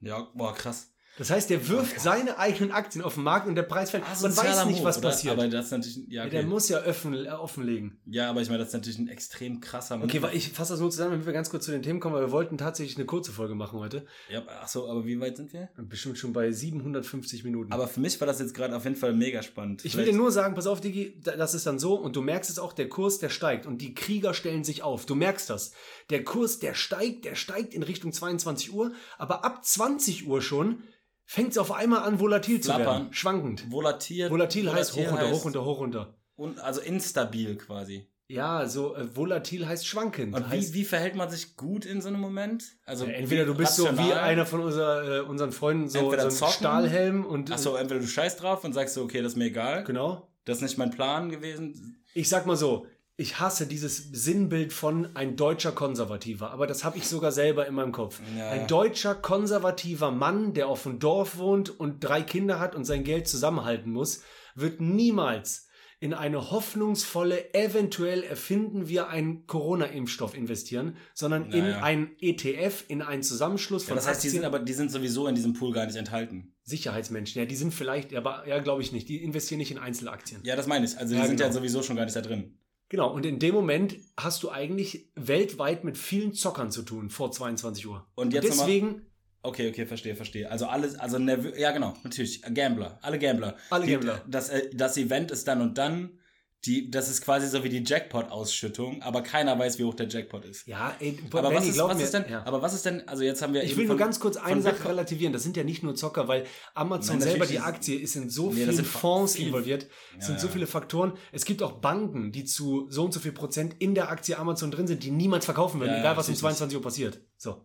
Ja, 0.00 0.30
boah, 0.34 0.54
krass. 0.54 0.94
Das 1.18 1.30
heißt, 1.30 1.48
der 1.48 1.66
wirft 1.68 1.98
seine 1.98 2.38
eigenen 2.38 2.72
Aktien 2.72 3.02
auf 3.02 3.14
den 3.14 3.22
Markt 3.22 3.48
und 3.48 3.54
der 3.54 3.62
Preis 3.62 3.90
fällt. 3.90 4.04
Ah, 4.04 4.16
Man 4.20 4.36
weiß 4.36 4.66
nicht, 4.66 4.84
was 4.84 4.98
oder? 4.98 5.08
passiert. 5.08 5.32
Aber 5.32 5.48
das 5.48 5.66
ist 5.66 5.70
natürlich, 5.70 5.98
ja, 6.08 6.22
okay. 6.22 6.30
Der 6.30 6.42
muss 6.44 6.68
ja 6.68 6.84
offen, 6.84 7.14
äh, 7.14 7.28
offenlegen. 7.30 7.98
Ja, 8.06 8.28
aber 8.28 8.42
ich 8.42 8.48
meine, 8.48 8.58
das 8.58 8.68
ist 8.68 8.74
natürlich 8.74 8.98
ein 8.98 9.08
extrem 9.08 9.60
krasser 9.60 9.96
Move. 9.96 10.06
Okay, 10.06 10.20
weil 10.20 10.36
ich 10.36 10.50
fasse 10.50 10.74
das 10.74 10.80
nur 10.80 10.90
zusammen, 10.90 11.12
damit 11.12 11.26
wir 11.26 11.32
ganz 11.32 11.48
kurz 11.48 11.64
zu 11.64 11.70
den 11.70 11.82
Themen 11.82 12.00
kommen, 12.00 12.14
weil 12.14 12.22
wir 12.26 12.32
wollten 12.32 12.58
tatsächlich 12.58 12.96
eine 12.96 13.06
kurze 13.06 13.32
Folge 13.32 13.54
machen 13.54 13.78
heute. 13.78 14.04
Ja, 14.28 14.46
achso, 14.60 14.90
aber 14.90 15.06
wie 15.06 15.18
weit 15.18 15.38
sind 15.38 15.52
wir? 15.54 15.70
Bestimmt 15.76 16.18
schon 16.18 16.34
bei 16.34 16.52
750 16.52 17.44
Minuten. 17.44 17.72
Aber 17.72 17.88
für 17.88 18.00
mich 18.00 18.20
war 18.20 18.26
das 18.26 18.38
jetzt 18.38 18.54
gerade 18.54 18.76
auf 18.76 18.84
jeden 18.84 18.96
Fall 18.96 19.14
mega 19.14 19.42
spannend. 19.42 19.84
Ich 19.84 19.92
Vielleicht 19.92 20.08
will 20.08 20.12
dir 20.12 20.18
nur 20.18 20.30
sagen, 20.30 20.54
pass 20.54 20.66
auf, 20.66 20.82
Digi, 20.82 21.18
das 21.22 21.54
ist 21.54 21.66
dann 21.66 21.78
so 21.78 21.94
und 21.94 22.14
du 22.14 22.20
merkst 22.20 22.50
es 22.50 22.58
auch, 22.58 22.74
der 22.74 22.88
Kurs, 22.90 23.18
der 23.18 23.30
steigt 23.30 23.64
und 23.66 23.80
die 23.80 23.94
Krieger 23.94 24.34
stellen 24.34 24.64
sich 24.64 24.82
auf. 24.82 25.06
Du 25.06 25.14
merkst 25.14 25.48
das. 25.48 25.72
Der 26.10 26.24
Kurs, 26.24 26.58
der 26.58 26.74
steigt, 26.74 27.24
der 27.24 27.34
steigt 27.36 27.72
in 27.72 27.82
Richtung 27.82 28.12
22 28.12 28.72
Uhr, 28.72 28.92
aber 29.16 29.44
ab 29.44 29.64
20 29.64 30.26
Uhr 30.26 30.42
schon 30.42 30.82
fängt 31.26 31.50
es 31.50 31.58
auf 31.58 31.72
einmal 31.72 32.04
an, 32.04 32.18
volatil 32.18 32.62
Flappern. 32.62 32.84
zu 32.84 32.90
werden. 32.90 33.12
Schwankend. 33.12 33.70
Volatil. 33.70 34.30
Volatil, 34.30 34.72
heißt 34.72 34.96
hoch 34.96 35.10
runter, 35.10 35.30
hoch 35.30 35.44
runter, 35.44 35.64
hoch 35.64 35.80
runter. 35.80 36.14
Und 36.36 36.60
also 36.60 36.80
instabil 36.80 37.56
quasi. 37.56 38.08
Ja, 38.28 38.66
so 38.66 38.96
äh, 38.96 39.14
volatil 39.14 39.66
heißt 39.68 39.86
schwankend. 39.86 40.34
Und 40.34 40.48
heißt, 40.48 40.74
wie, 40.74 40.80
wie 40.80 40.84
verhält 40.84 41.14
man 41.14 41.30
sich 41.30 41.56
gut 41.56 41.84
in 41.84 42.00
so 42.00 42.08
einem 42.08 42.20
Moment? 42.20 42.64
Also 42.84 43.04
ja, 43.04 43.12
entweder 43.12 43.44
du 43.44 43.54
bist 43.54 43.78
rational, 43.78 43.96
so 43.96 44.02
wie 44.02 44.12
einer 44.14 44.46
von 44.46 44.60
unser, 44.60 45.18
äh, 45.18 45.20
unseren 45.20 45.52
Freunden, 45.52 45.88
so, 45.88 46.10
so 46.10 46.44
ein 46.46 46.50
Stahlhelm 46.52 47.24
und. 47.24 47.52
Achso, 47.52 47.76
entweder 47.76 48.00
du 48.00 48.06
scheißt 48.06 48.42
drauf 48.42 48.64
und 48.64 48.72
sagst 48.72 48.94
so, 48.94 49.04
okay, 49.04 49.22
das 49.22 49.32
ist 49.32 49.38
mir 49.38 49.46
egal. 49.46 49.84
Genau. 49.84 50.28
Das 50.44 50.58
ist 50.58 50.62
nicht 50.62 50.78
mein 50.78 50.90
Plan 50.90 51.30
gewesen. 51.30 52.02
Ich 52.14 52.28
sag 52.28 52.46
mal 52.46 52.56
so, 52.56 52.86
ich 53.18 53.40
hasse 53.40 53.66
dieses 53.66 53.96
Sinnbild 54.12 54.72
von 54.74 55.16
ein 55.16 55.36
deutscher 55.36 55.72
Konservativer, 55.72 56.50
aber 56.50 56.66
das 56.66 56.84
habe 56.84 56.98
ich 56.98 57.08
sogar 57.08 57.32
selber 57.32 57.66
in 57.66 57.74
meinem 57.74 57.92
Kopf. 57.92 58.20
Ja. 58.36 58.50
Ein 58.50 58.66
deutscher 58.66 59.14
konservativer 59.14 60.10
Mann, 60.10 60.52
der 60.52 60.68
auf 60.68 60.82
dem 60.82 60.98
Dorf 60.98 61.38
wohnt 61.38 61.70
und 61.80 62.00
drei 62.04 62.20
Kinder 62.22 62.60
hat 62.60 62.74
und 62.74 62.84
sein 62.84 63.04
Geld 63.04 63.26
zusammenhalten 63.26 63.90
muss, 63.90 64.22
wird 64.54 64.80
niemals 64.80 65.66
in 65.98 66.12
eine 66.12 66.50
hoffnungsvolle, 66.50 67.54
eventuell 67.54 68.22
erfinden 68.22 68.86
wir 68.86 69.08
einen 69.08 69.46
Corona-Impfstoff 69.46 70.36
investieren, 70.36 70.98
sondern 71.14 71.50
in 71.52 71.64
Naja. 71.64 71.82
ein 71.82 72.10
ETF, 72.20 72.84
in 72.88 73.00
einen 73.00 73.22
Zusammenschluss 73.22 73.84
Ja, 73.84 73.88
von 73.88 73.96
das 73.96 74.06
heißt, 74.06 74.22
die 74.22 74.28
Aktien. 74.28 74.42
sind 74.42 74.44
aber, 74.44 74.58
die 74.58 74.74
sind 74.74 74.90
sowieso 74.92 75.26
in 75.26 75.34
diesem 75.34 75.54
Pool 75.54 75.72
gar 75.72 75.86
nicht 75.86 75.96
enthalten. 75.96 76.54
Sicherheitsmenschen, 76.64 77.40
ja, 77.40 77.46
die 77.46 77.56
sind 77.56 77.72
vielleicht, 77.72 78.14
aber 78.14 78.46
ja, 78.46 78.58
glaube 78.58 78.82
ich 78.82 78.92
nicht. 78.92 79.08
Die 79.08 79.22
investieren 79.22 79.56
nicht 79.58 79.70
in 79.70 79.78
Einzelaktien. 79.78 80.42
Ja, 80.44 80.54
das 80.54 80.66
meine 80.66 80.84
ich. 80.84 80.98
Also 80.98 81.14
die 81.14 81.18
Ja, 81.20 81.26
sind 81.26 81.36
genau. 81.36 81.48
ja 81.48 81.52
sowieso 81.54 81.82
schon 81.82 81.96
gar 81.96 82.04
nicht 82.04 82.14
da 82.16 82.20
drin. 82.20 82.58
Genau, 82.88 83.12
und 83.12 83.26
in 83.26 83.38
dem 83.38 83.54
Moment 83.54 83.96
hast 84.16 84.42
du 84.42 84.50
eigentlich 84.50 85.10
weltweit 85.16 85.82
mit 85.84 85.98
vielen 85.98 86.32
Zockern 86.34 86.70
zu 86.70 86.82
tun 86.82 87.10
vor 87.10 87.32
22 87.32 87.86
Uhr. 87.86 88.06
Und 88.14 88.32
jetzt 88.32 88.48
nochmal- 88.50 88.66
deswegen 88.66 89.02
Okay, 89.42 89.68
okay, 89.70 89.86
verstehe, 89.86 90.16
verstehe. 90.16 90.50
Also 90.50 90.66
alles, 90.66 90.96
also 90.96 91.20
nervö 91.20 91.52
ja 91.56 91.70
genau, 91.70 91.94
natürlich, 92.02 92.42
Gambler, 92.52 92.98
alle 93.02 93.16
Gambler. 93.16 93.56
Alle 93.70 93.86
Die- 93.86 93.92
Gambler. 93.92 94.20
Das, 94.26 94.48
äh, 94.48 94.70
das 94.74 94.96
Event 94.96 95.30
ist 95.30 95.46
dann 95.46 95.60
und 95.60 95.78
dann, 95.78 96.18
die, 96.66 96.90
das 96.90 97.08
ist 97.08 97.20
quasi 97.22 97.48
so 97.48 97.62
wie 97.64 97.68
die 97.68 97.82
Jackpot-Ausschüttung, 97.84 99.00
aber 99.02 99.22
keiner 99.22 99.58
weiß, 99.58 99.78
wie 99.78 99.84
hoch 99.84 99.94
der 99.94 100.08
Jackpot 100.08 100.44
ist. 100.44 100.66
Ja, 100.66 100.94
ey, 101.00 101.18
Aber 101.30 101.42
Benny, 101.42 101.54
was, 101.56 101.66
ist, 101.68 101.78
was 101.78 101.96
mir, 101.96 102.02
ist 102.04 102.14
denn, 102.14 102.24
ja. 102.28 102.42
aber 102.44 102.60
was 102.62 102.74
ist 102.74 102.84
denn, 102.84 103.06
also 103.08 103.22
jetzt 103.22 103.40
haben 103.42 103.54
wir 103.54 103.62
Ich 103.62 103.76
will 103.76 103.84
nur 103.84 103.92
von- 103.94 103.98
ganz 103.98 104.18
kurz 104.20 104.36
eine 104.36 104.60
Sache 104.62 104.88
relativieren. 104.88 105.32
Das 105.32 105.42
sind 105.42 105.56
ja 105.56 105.64
nicht 105.64 105.82
nur 105.82 105.94
Zocker, 105.94 106.28
weil 106.28 106.44
Amazon 106.74 107.18
Nein, 107.18 107.28
selber, 107.28 107.46
die 107.46 107.60
Aktie, 107.60 107.96
ist 107.98 108.16
in 108.16 108.28
so 108.28 108.44
Nee, 108.44 108.48
das 108.50 108.56
vielen 108.64 108.76
sind 108.76 108.86
Fonds 108.86 109.36
viel- 109.36 109.46
involviert. 109.46 109.86
Es 110.18 110.26
sind 110.26 110.34
Ja, 110.36 110.40
so 110.40 110.46
ja. 110.48 110.52
viele 110.52 110.66
Faktoren. 110.66 111.12
Es 111.32 111.44
gibt 111.44 111.62
auch 111.62 111.72
Banken, 111.80 112.32
die 112.32 112.44
zu 112.44 112.86
so 112.90 113.04
und 113.04 113.12
so 113.14 113.20
viel 113.20 113.32
Prozent 113.32 113.76
in 113.78 113.94
der 113.94 114.10
Aktie 114.10 114.36
Amazon 114.38 114.70
drin 114.70 114.86
sind, 114.86 115.02
die 115.02 115.10
niemals 115.10 115.44
verkaufen 115.44 115.80
würden, 115.80 115.92
Ja, 115.92 116.00
egal 116.00 116.16
was 116.16 116.26
um 116.28 116.32
natürlich. 116.34 116.40
22 116.40 116.76
Uhr 116.76 116.82
passiert. 116.82 117.20
So. 117.36 117.64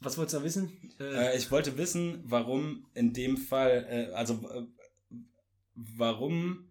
Was 0.00 0.16
wolltest 0.16 0.34
du 0.34 0.38
da 0.38 0.44
wissen? 0.44 0.92
Äh, 1.00 1.04
Äh, 1.32 1.36
ich 1.36 1.50
wollte 1.50 1.76
wissen, 1.76 2.22
warum 2.24 2.86
in 2.94 3.12
dem 3.12 3.36
Fall, 3.36 3.86
äh, 4.10 4.14
also 4.14 4.34
äh, 4.34 4.62
warum 5.74 6.67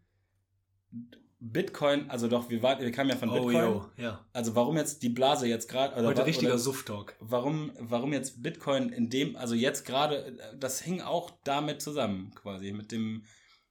Bitcoin, 1.40 2.10
also 2.10 2.28
doch, 2.28 2.50
wir, 2.50 2.64
war, 2.64 2.80
wir 2.80 2.92
kamen 2.92 3.12
ja 3.12 3.16
von 3.16 3.30
oh, 3.30 3.34
Bitcoin, 3.34 3.56
yo, 3.56 3.86
ja. 3.98 4.26
also 4.34 4.56
warum 4.56 4.76
jetzt 4.76 5.04
die 5.04 5.10
Blase 5.10 5.48
jetzt 5.48 5.70
gerade, 5.70 5.96
oder, 5.96 6.08
Heute 6.08 6.20
wa- 6.22 6.24
richtiger 6.24 6.50
oder 6.54 6.58
Suff-Talk. 6.58 7.16
warum, 7.20 7.72
warum 7.80 8.12
jetzt 8.12 8.42
Bitcoin 8.42 8.90
in 8.90 9.10
dem, 9.12 9.36
also 9.36 9.54
jetzt 9.54 9.86
gerade, 9.86 10.36
das 10.58 10.82
hing 10.82 11.02
auch 11.02 11.30
damit 11.44 11.82
zusammen, 11.82 12.32
quasi, 12.34 12.72
mit 12.72 12.92
dem, 12.92 13.24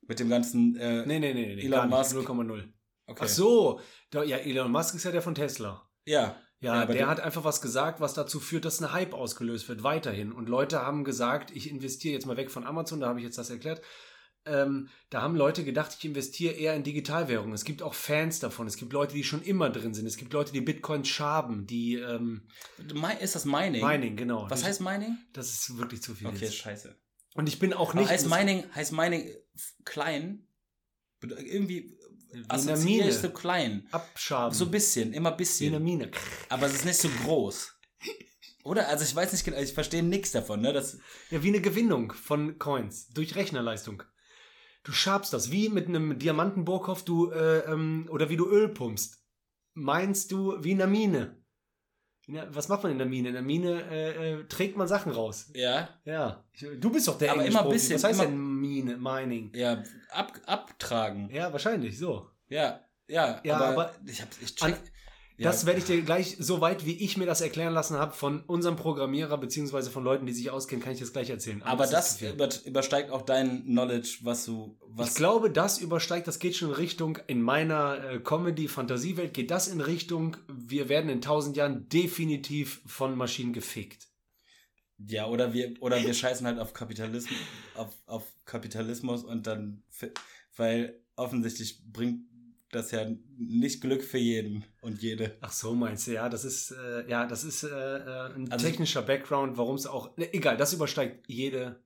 mit 0.06 0.20
dem 0.20 0.28
ganzen, 0.28 0.76
äh, 0.76 1.04
Nee, 1.06 1.18
nee, 1.18 1.34
nee, 1.34 1.56
nee. 1.56 1.62
Elon. 1.66 1.88
Musk. 1.88 2.14
0,0. 2.16 2.68
okay. 3.08 3.20
Ach 3.24 3.28
so. 3.28 3.80
Da, 4.10 4.22
ja, 4.22 4.36
Elon 4.36 4.70
Musk 4.70 4.94
ist 4.94 5.02
ja 5.04 5.10
der 5.10 5.22
von 5.22 5.34
Tesla. 5.34 5.82
Ja, 6.04 6.36
Ja, 6.60 6.76
Ja, 6.82 6.86
der- 6.86 7.08
hat 7.08 7.18
einfach 7.18 7.42
was 7.42 7.60
gesagt, 7.60 8.00
was 8.00 8.14
dazu 8.14 8.38
führt, 8.38 8.64
dass 8.64 8.80
ein 8.80 8.92
Hype 8.92 9.12
ausgelöst 9.12 9.68
wird, 9.68 9.82
weiterhin. 9.82 10.30
Und 10.30 10.48
Leute 10.48 10.82
haben 10.82 11.02
gesagt, 11.02 11.50
ich 11.50 11.68
investiere 11.68 12.14
jetzt 12.14 12.26
mal 12.26 12.36
weg 12.36 12.52
von 12.52 12.64
Amazon, 12.64 13.00
da 13.00 13.08
habe 13.08 13.18
ich 13.18 13.24
jetzt 13.24 13.38
das 13.38 13.50
erklärt. 13.50 13.82
Ähm, 14.46 14.88
da 15.10 15.22
haben 15.22 15.34
Leute 15.36 15.64
gedacht, 15.64 15.94
ich 15.98 16.04
investiere 16.04 16.54
eher 16.54 16.74
in 16.74 16.82
Digitalwährungen. 16.84 17.52
Es 17.52 17.64
gibt 17.64 17.82
auch 17.82 17.94
Fans 17.94 18.38
davon. 18.38 18.66
Es 18.66 18.76
gibt 18.76 18.92
Leute, 18.92 19.14
die 19.14 19.24
schon 19.24 19.42
immer 19.42 19.70
drin 19.70 19.92
sind. 19.92 20.06
Es 20.06 20.16
gibt 20.16 20.32
Leute, 20.32 20.52
die 20.52 20.60
Bitcoin 20.60 21.04
schaben, 21.04 21.66
die 21.66 21.94
ähm, 21.96 22.48
ist 23.20 23.34
das 23.34 23.44
Mining? 23.44 23.84
Mining, 23.84 24.16
genau. 24.16 24.46
Was 24.48 24.60
Die- 24.60 24.66
heißt 24.66 24.80
Mining? 24.80 25.18
Das 25.32 25.50
ist 25.50 25.76
wirklich 25.76 26.00
zu 26.02 26.14
viel. 26.14 26.28
Okay, 26.28 26.44
jetzt. 26.46 26.54
scheiße. 26.56 26.96
Und 27.34 27.48
ich 27.48 27.58
bin 27.58 27.72
auch 27.72 27.90
Aber 27.90 28.00
nicht. 28.00 28.10
heißt 28.10 28.26
das- 28.26 28.32
Mining, 28.38 28.64
heißt 28.74 28.92
Mining 28.92 29.28
f- 29.54 29.74
klein? 29.84 30.46
Irgendwie 31.22 31.96
assoziiere 32.48 33.08
ich 33.08 33.14
so 33.16 33.22
Mine. 33.22 33.32
klein. 33.34 33.88
Abschaben. 33.90 34.54
So 34.54 34.66
ein 34.66 34.70
bisschen, 34.70 35.12
immer 35.12 35.32
ein 35.32 35.38
wie 35.38 35.66
in 35.66 35.72
der 35.72 35.78
bisschen. 35.80 35.82
Mine. 35.82 36.10
Aber 36.48 36.66
es 36.66 36.74
ist 36.74 36.84
nicht 36.84 36.98
so 36.98 37.08
groß. 37.24 37.72
Oder? 38.64 38.88
Also 38.88 39.04
ich 39.04 39.14
weiß 39.14 39.32
nicht 39.32 39.44
genau, 39.44 39.58
ich 39.58 39.72
verstehe 39.72 40.02
nichts 40.02 40.32
davon, 40.32 40.60
ne? 40.60 40.72
Das, 40.72 40.98
Ja, 41.30 41.42
wie 41.42 41.48
eine 41.48 41.60
Gewinnung 41.60 42.12
von 42.12 42.58
Coins 42.58 43.08
durch 43.10 43.34
Rechnerleistung. 43.36 44.02
Du 44.86 44.92
schabst 44.92 45.32
das, 45.32 45.50
wie 45.50 45.68
mit 45.68 45.88
einem 45.88 46.16
Diamantenburghoff, 46.16 47.04
du, 47.04 47.30
äh, 47.32 47.58
ähm, 47.70 48.06
oder 48.08 48.28
wie 48.30 48.36
du 48.36 48.48
Öl 48.48 48.68
pumpst. 48.68 49.20
Meinst 49.74 50.30
du 50.30 50.62
wie 50.62 50.70
in 50.70 50.78
der 50.78 50.86
Mine? 50.86 51.42
Ja, 52.28 52.46
was 52.54 52.68
macht 52.68 52.84
man 52.84 52.92
in 52.92 52.98
der 52.98 53.06
Mine? 53.08 53.28
In 53.28 53.34
der 53.34 53.42
Mine 53.42 53.82
äh, 53.90 54.32
äh, 54.34 54.44
trägt 54.44 54.76
man 54.76 54.86
Sachen 54.86 55.10
raus. 55.10 55.50
ja, 55.54 55.88
Ja. 56.04 56.44
Du 56.80 56.90
bist 56.90 57.08
doch 57.08 57.18
der 57.18 57.32
Aber 57.32 57.40
immer 57.40 57.46
Englischprofi. 57.62 57.72
bisschen, 57.74 57.94
Was 57.96 58.04
heißt 58.04 58.20
denn 58.22 58.60
Mine, 58.60 58.96
Mining? 58.96 59.50
ja, 59.56 59.82
ab, 60.10 60.40
abtragen. 60.46 61.30
Ja, 61.30 61.52
wahrscheinlich, 61.52 61.98
so. 61.98 62.30
Ja, 62.48 62.80
ja, 63.08 63.40
Ja, 63.44 63.56
aber, 63.56 63.66
aber 63.68 63.94
ich 64.06 64.22
hab, 64.22 64.28
ich 64.40 64.54
check, 64.54 64.74
An- 64.74 64.78
ja, 65.38 65.50
Das 65.50 65.66
werde 65.66 65.80
ich 65.80 65.84
dir 65.84 66.00
gleich, 66.02 66.36
so 66.38 66.60
weit 66.60 66.86
wie 66.86 66.92
ich 67.04 67.18
mir 67.18 67.26
das 67.26 67.42
erklären 67.42 67.74
lassen 67.74 67.98
habe, 67.98 68.14
von 68.14 68.40
unserem 68.46 68.76
Programmierer, 68.76 69.36
beziehungsweise 69.36 69.90
von 69.90 70.02
Leuten, 70.02 70.24
die 70.24 70.32
sich 70.32 70.50
auskennen, 70.50 70.82
kann 70.82 70.94
ich 70.94 71.00
das 71.00 71.12
gleich 71.12 71.28
erzählen. 71.28 71.62
aber 71.62 71.84
ist 71.84 71.90
das 71.90 72.22
über, 72.22 72.48
übersteigt 72.64 73.10
auch 73.10 73.22
dein 73.22 73.64
Knowledge, 73.64 74.18
was 74.22 74.46
du, 74.46 74.78
was, 74.86 75.10
Ich 75.10 75.14
glaube, 75.14 75.50
das 75.50 75.78
übersteigt, 75.78 76.26
das 76.26 76.38
geht 76.38 76.56
schon 76.56 76.70
in 76.70 76.74
Richtung, 76.74 77.18
in 77.26 77.42
meiner 77.42 78.02
äh, 78.02 78.18
Comedy-Fantasiewelt 78.18 79.34
geht 79.34 79.50
das 79.50 79.68
in 79.68 79.82
Richtung, 79.82 80.38
wir 80.48 80.88
werden 80.88 81.10
in 81.10 81.20
tausend 81.20 81.56
Jahren 81.56 81.88
definitiv 81.90 82.80
von 82.86 83.14
Maschinen 83.14 83.52
gefickt. 83.52 84.08
Ja, 84.98 85.26
oder 85.26 85.52
wir, 85.52 85.74
oder 85.80 86.02
wir 86.02 86.14
scheißen 86.14 86.46
halt 86.46 86.58
auf 86.58 86.72
Kapitalismus, 86.72 87.38
auf, 87.74 87.94
auf 88.06 88.24
Kapitalismus 88.46 89.22
und 89.22 89.46
dann, 89.46 89.82
weil 90.56 90.98
offensichtlich 91.16 91.82
bringt 91.92 92.22
das 92.76 92.90
ja 92.92 93.06
nicht 93.38 93.80
Glück 93.80 94.02
für 94.04 94.18
jeden 94.18 94.64
und 94.82 95.02
jede. 95.02 95.36
Ach 95.40 95.52
so, 95.52 95.74
meinst 95.74 96.06
du, 96.06 96.12
ja, 96.12 96.28
das 96.28 96.44
ist, 96.44 96.70
äh, 96.70 97.08
ja, 97.10 97.26
das 97.26 97.42
ist 97.44 97.64
äh, 97.64 97.68
äh, 97.68 98.34
ein 98.34 98.50
Also- 98.52 98.66
technischer 98.66 99.02
Background, 99.02 99.56
warum 99.58 99.74
es 99.76 99.86
auch, 99.86 100.16
ne, 100.16 100.32
egal, 100.32 100.56
das 100.56 100.72
übersteigt 100.72 101.24
jede 101.28 101.82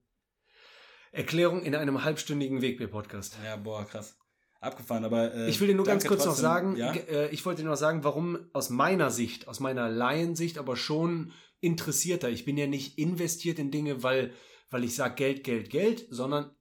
Erklärung 1.11 1.63
in 1.63 1.75
einem 1.75 2.03
halbstündigen 2.03 2.61
Wegbier-Podcast. 2.61 3.37
Ja, 3.43 3.55
boah, 3.57 3.85
krass. 3.85 4.17
Abgefahren, 4.61 5.03
aber. 5.03 5.33
Äh, 5.33 5.49
Ich 5.49 5.59
will 5.59 5.67
dir 5.67 5.75
nur 5.75 5.85
ganz 5.85 6.05
kurz 6.05 6.19
noch 6.19 6.27
trotzdem. 6.27 6.43
sagen, 6.43 6.75
Ja? 6.75 6.93
äh, 6.93 7.29
ich 7.31 7.43
wollte 7.45 7.63
dir 7.63 7.67
noch 7.69 7.75
sagen, 7.75 8.03
warum 8.03 8.37
aus 8.53 8.69
meiner 8.69 9.09
Sicht, 9.09 9.47
aus 9.47 9.59
meiner 9.59 9.89
Laiensicht, 9.89 10.57
aber 10.59 10.75
schon 10.77 11.33
interessierter. 11.61 12.29
Ich 12.29 12.45
bin 12.45 12.57
ja 12.57 12.67
nicht 12.67 12.97
investiert 12.97 13.57
in 13.59 13.71
Dinge, 13.71 14.03
weil, 14.03 14.33
weil 14.69 14.83
ich 14.83 14.95
sage 14.95 15.15
Geld, 15.15 15.43
Geld, 15.43 15.69
Geld, 15.71 16.05
sondern 16.11 16.51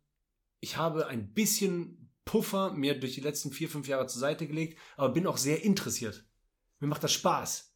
ich 0.60 0.76
habe 0.78 1.06
ein 1.08 1.32
bisschen 1.32 1.99
Puffer 2.30 2.72
mir 2.74 2.94
durch 2.94 3.14
die 3.14 3.22
letzten 3.22 3.50
vier, 3.50 3.68
fünf 3.68 3.88
Jahre 3.88 4.06
zur 4.06 4.20
Seite 4.20 4.46
gelegt, 4.46 4.78
aber 4.96 5.08
bin 5.08 5.26
auch 5.26 5.36
sehr 5.36 5.64
interessiert. 5.64 6.24
Mir 6.78 6.86
macht 6.86 7.02
das 7.02 7.12
Spaß. 7.12 7.74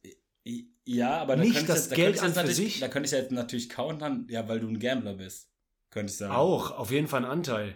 Ja, 0.85 1.17
aber 1.17 1.35
da 1.35 1.43
Nicht 1.43 1.67
das 1.67 1.79
jetzt, 1.79 1.91
da 1.91 1.95
Geld 1.97 2.23
an 2.23 2.33
für 2.33 2.53
sich. 2.53 2.79
Da 2.79 2.87
könnte 2.87 3.07
ich 3.07 3.11
jetzt 3.11 3.33
natürlich 3.33 3.67
countern, 3.67 4.27
ja, 4.29 4.47
weil 4.47 4.61
du 4.61 4.69
ein 4.69 4.79
Gambler 4.79 5.15
bist. 5.15 5.51
Könnte 5.89 6.09
ich 6.09 6.17
sagen. 6.17 6.33
Auch, 6.33 6.71
auf 6.71 6.89
jeden 6.89 7.09
Fall 7.09 7.25
ein 7.25 7.29
Anteil. 7.29 7.75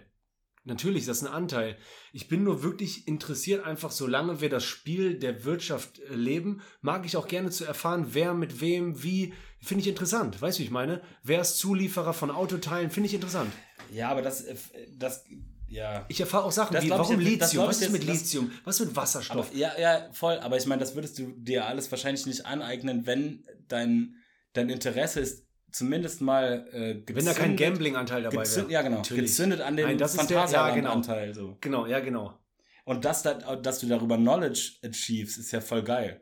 Natürlich, 0.64 1.04
das 1.04 1.18
ist 1.18 1.24
ein 1.24 1.34
Anteil. 1.34 1.76
Ich 2.14 2.28
bin 2.28 2.44
nur 2.44 2.62
wirklich 2.62 3.06
interessiert, 3.06 3.66
einfach 3.66 3.90
solange 3.90 4.40
wir 4.40 4.48
das 4.48 4.64
Spiel 4.64 5.18
der 5.18 5.44
Wirtschaft 5.44 5.98
äh, 5.98 6.14
leben, 6.14 6.62
mag 6.80 7.04
ich 7.04 7.18
auch 7.18 7.28
gerne 7.28 7.50
zu 7.50 7.66
erfahren, 7.66 8.06
wer 8.12 8.32
mit 8.32 8.62
wem, 8.62 9.02
wie. 9.02 9.34
Finde 9.60 9.82
ich 9.82 9.88
interessant. 9.88 10.40
Weißt 10.40 10.56
du, 10.56 10.60
wie 10.60 10.64
ich 10.64 10.70
meine? 10.70 11.02
Wer 11.22 11.42
ist 11.42 11.58
Zulieferer 11.58 12.14
von 12.14 12.30
Autoteilen? 12.30 12.90
Finde 12.90 13.08
ich 13.08 13.14
interessant. 13.14 13.52
Ja, 13.92 14.08
aber 14.08 14.22
das, 14.22 14.44
äh, 14.44 14.56
das, 14.96 15.26
ja. 15.70 16.04
Ich 16.08 16.20
erfahre 16.20 16.44
auch 16.44 16.52
Sachen 16.52 16.74
Das 16.74 16.82
wie, 16.82 16.88
ich 16.88 16.92
warum 16.92 17.16
das 17.16 17.24
Lithium? 17.24 17.66
Was 17.66 17.80
ich 17.80 17.86
ist 17.86 17.92
mit 17.92 18.04
jetzt- 18.04 18.22
Lithium? 18.34 18.50
Was 18.64 18.80
mit 18.80 18.94
Wasserstoff? 18.94 19.48
Aber, 19.48 19.56
ja, 19.56 19.72
ja, 19.78 20.08
voll. 20.12 20.38
Aber 20.40 20.56
ich 20.56 20.66
meine, 20.66 20.80
das 20.80 20.94
würdest 20.94 21.18
du 21.18 21.32
dir 21.36 21.66
alles 21.66 21.90
wahrscheinlich 21.90 22.26
nicht 22.26 22.44
aneignen, 22.46 23.06
wenn 23.06 23.44
dein, 23.68 24.16
dein 24.52 24.68
Interesse 24.68 25.20
ist, 25.20 25.46
zumindest 25.72 26.20
mal 26.20 26.66
äh, 26.72 26.94
gezündet. 26.94 27.16
Wenn 27.16 27.24
da 27.26 27.32
kein 27.32 27.56
Gambling-Anteil 27.56 28.22
dabei 28.24 28.44
wäre. 28.44 28.70
Ja, 28.70 28.82
genau. 28.82 28.96
Natürlich. 28.98 29.26
Gezündet 29.30 29.60
an 29.60 29.76
den 29.76 29.86
der- 29.86 29.96
ja, 29.96 30.08
Phantasialand-Anteil. 30.08 31.34
So. 31.34 31.56
Genau, 31.60 31.86
ja, 31.86 32.00
genau. 32.00 32.38
Und 32.84 33.04
das, 33.04 33.22
da- 33.22 33.56
dass 33.56 33.78
du 33.78 33.86
darüber 33.86 34.16
Knowledge 34.16 34.72
achievest, 34.84 35.38
ist 35.38 35.52
ja 35.52 35.60
voll 35.60 35.82
geil. 35.84 36.20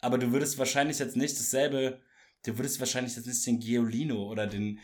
Aber 0.00 0.18
du 0.18 0.32
würdest 0.32 0.58
wahrscheinlich 0.58 0.98
jetzt 0.98 1.16
nicht 1.16 1.38
dasselbe, 1.38 2.00
du 2.44 2.56
würdest 2.58 2.80
wahrscheinlich 2.80 3.14
jetzt 3.16 3.26
nicht 3.26 3.46
den 3.46 3.60
Geolino 3.60 4.28
oder 4.28 4.46
den, 4.46 4.80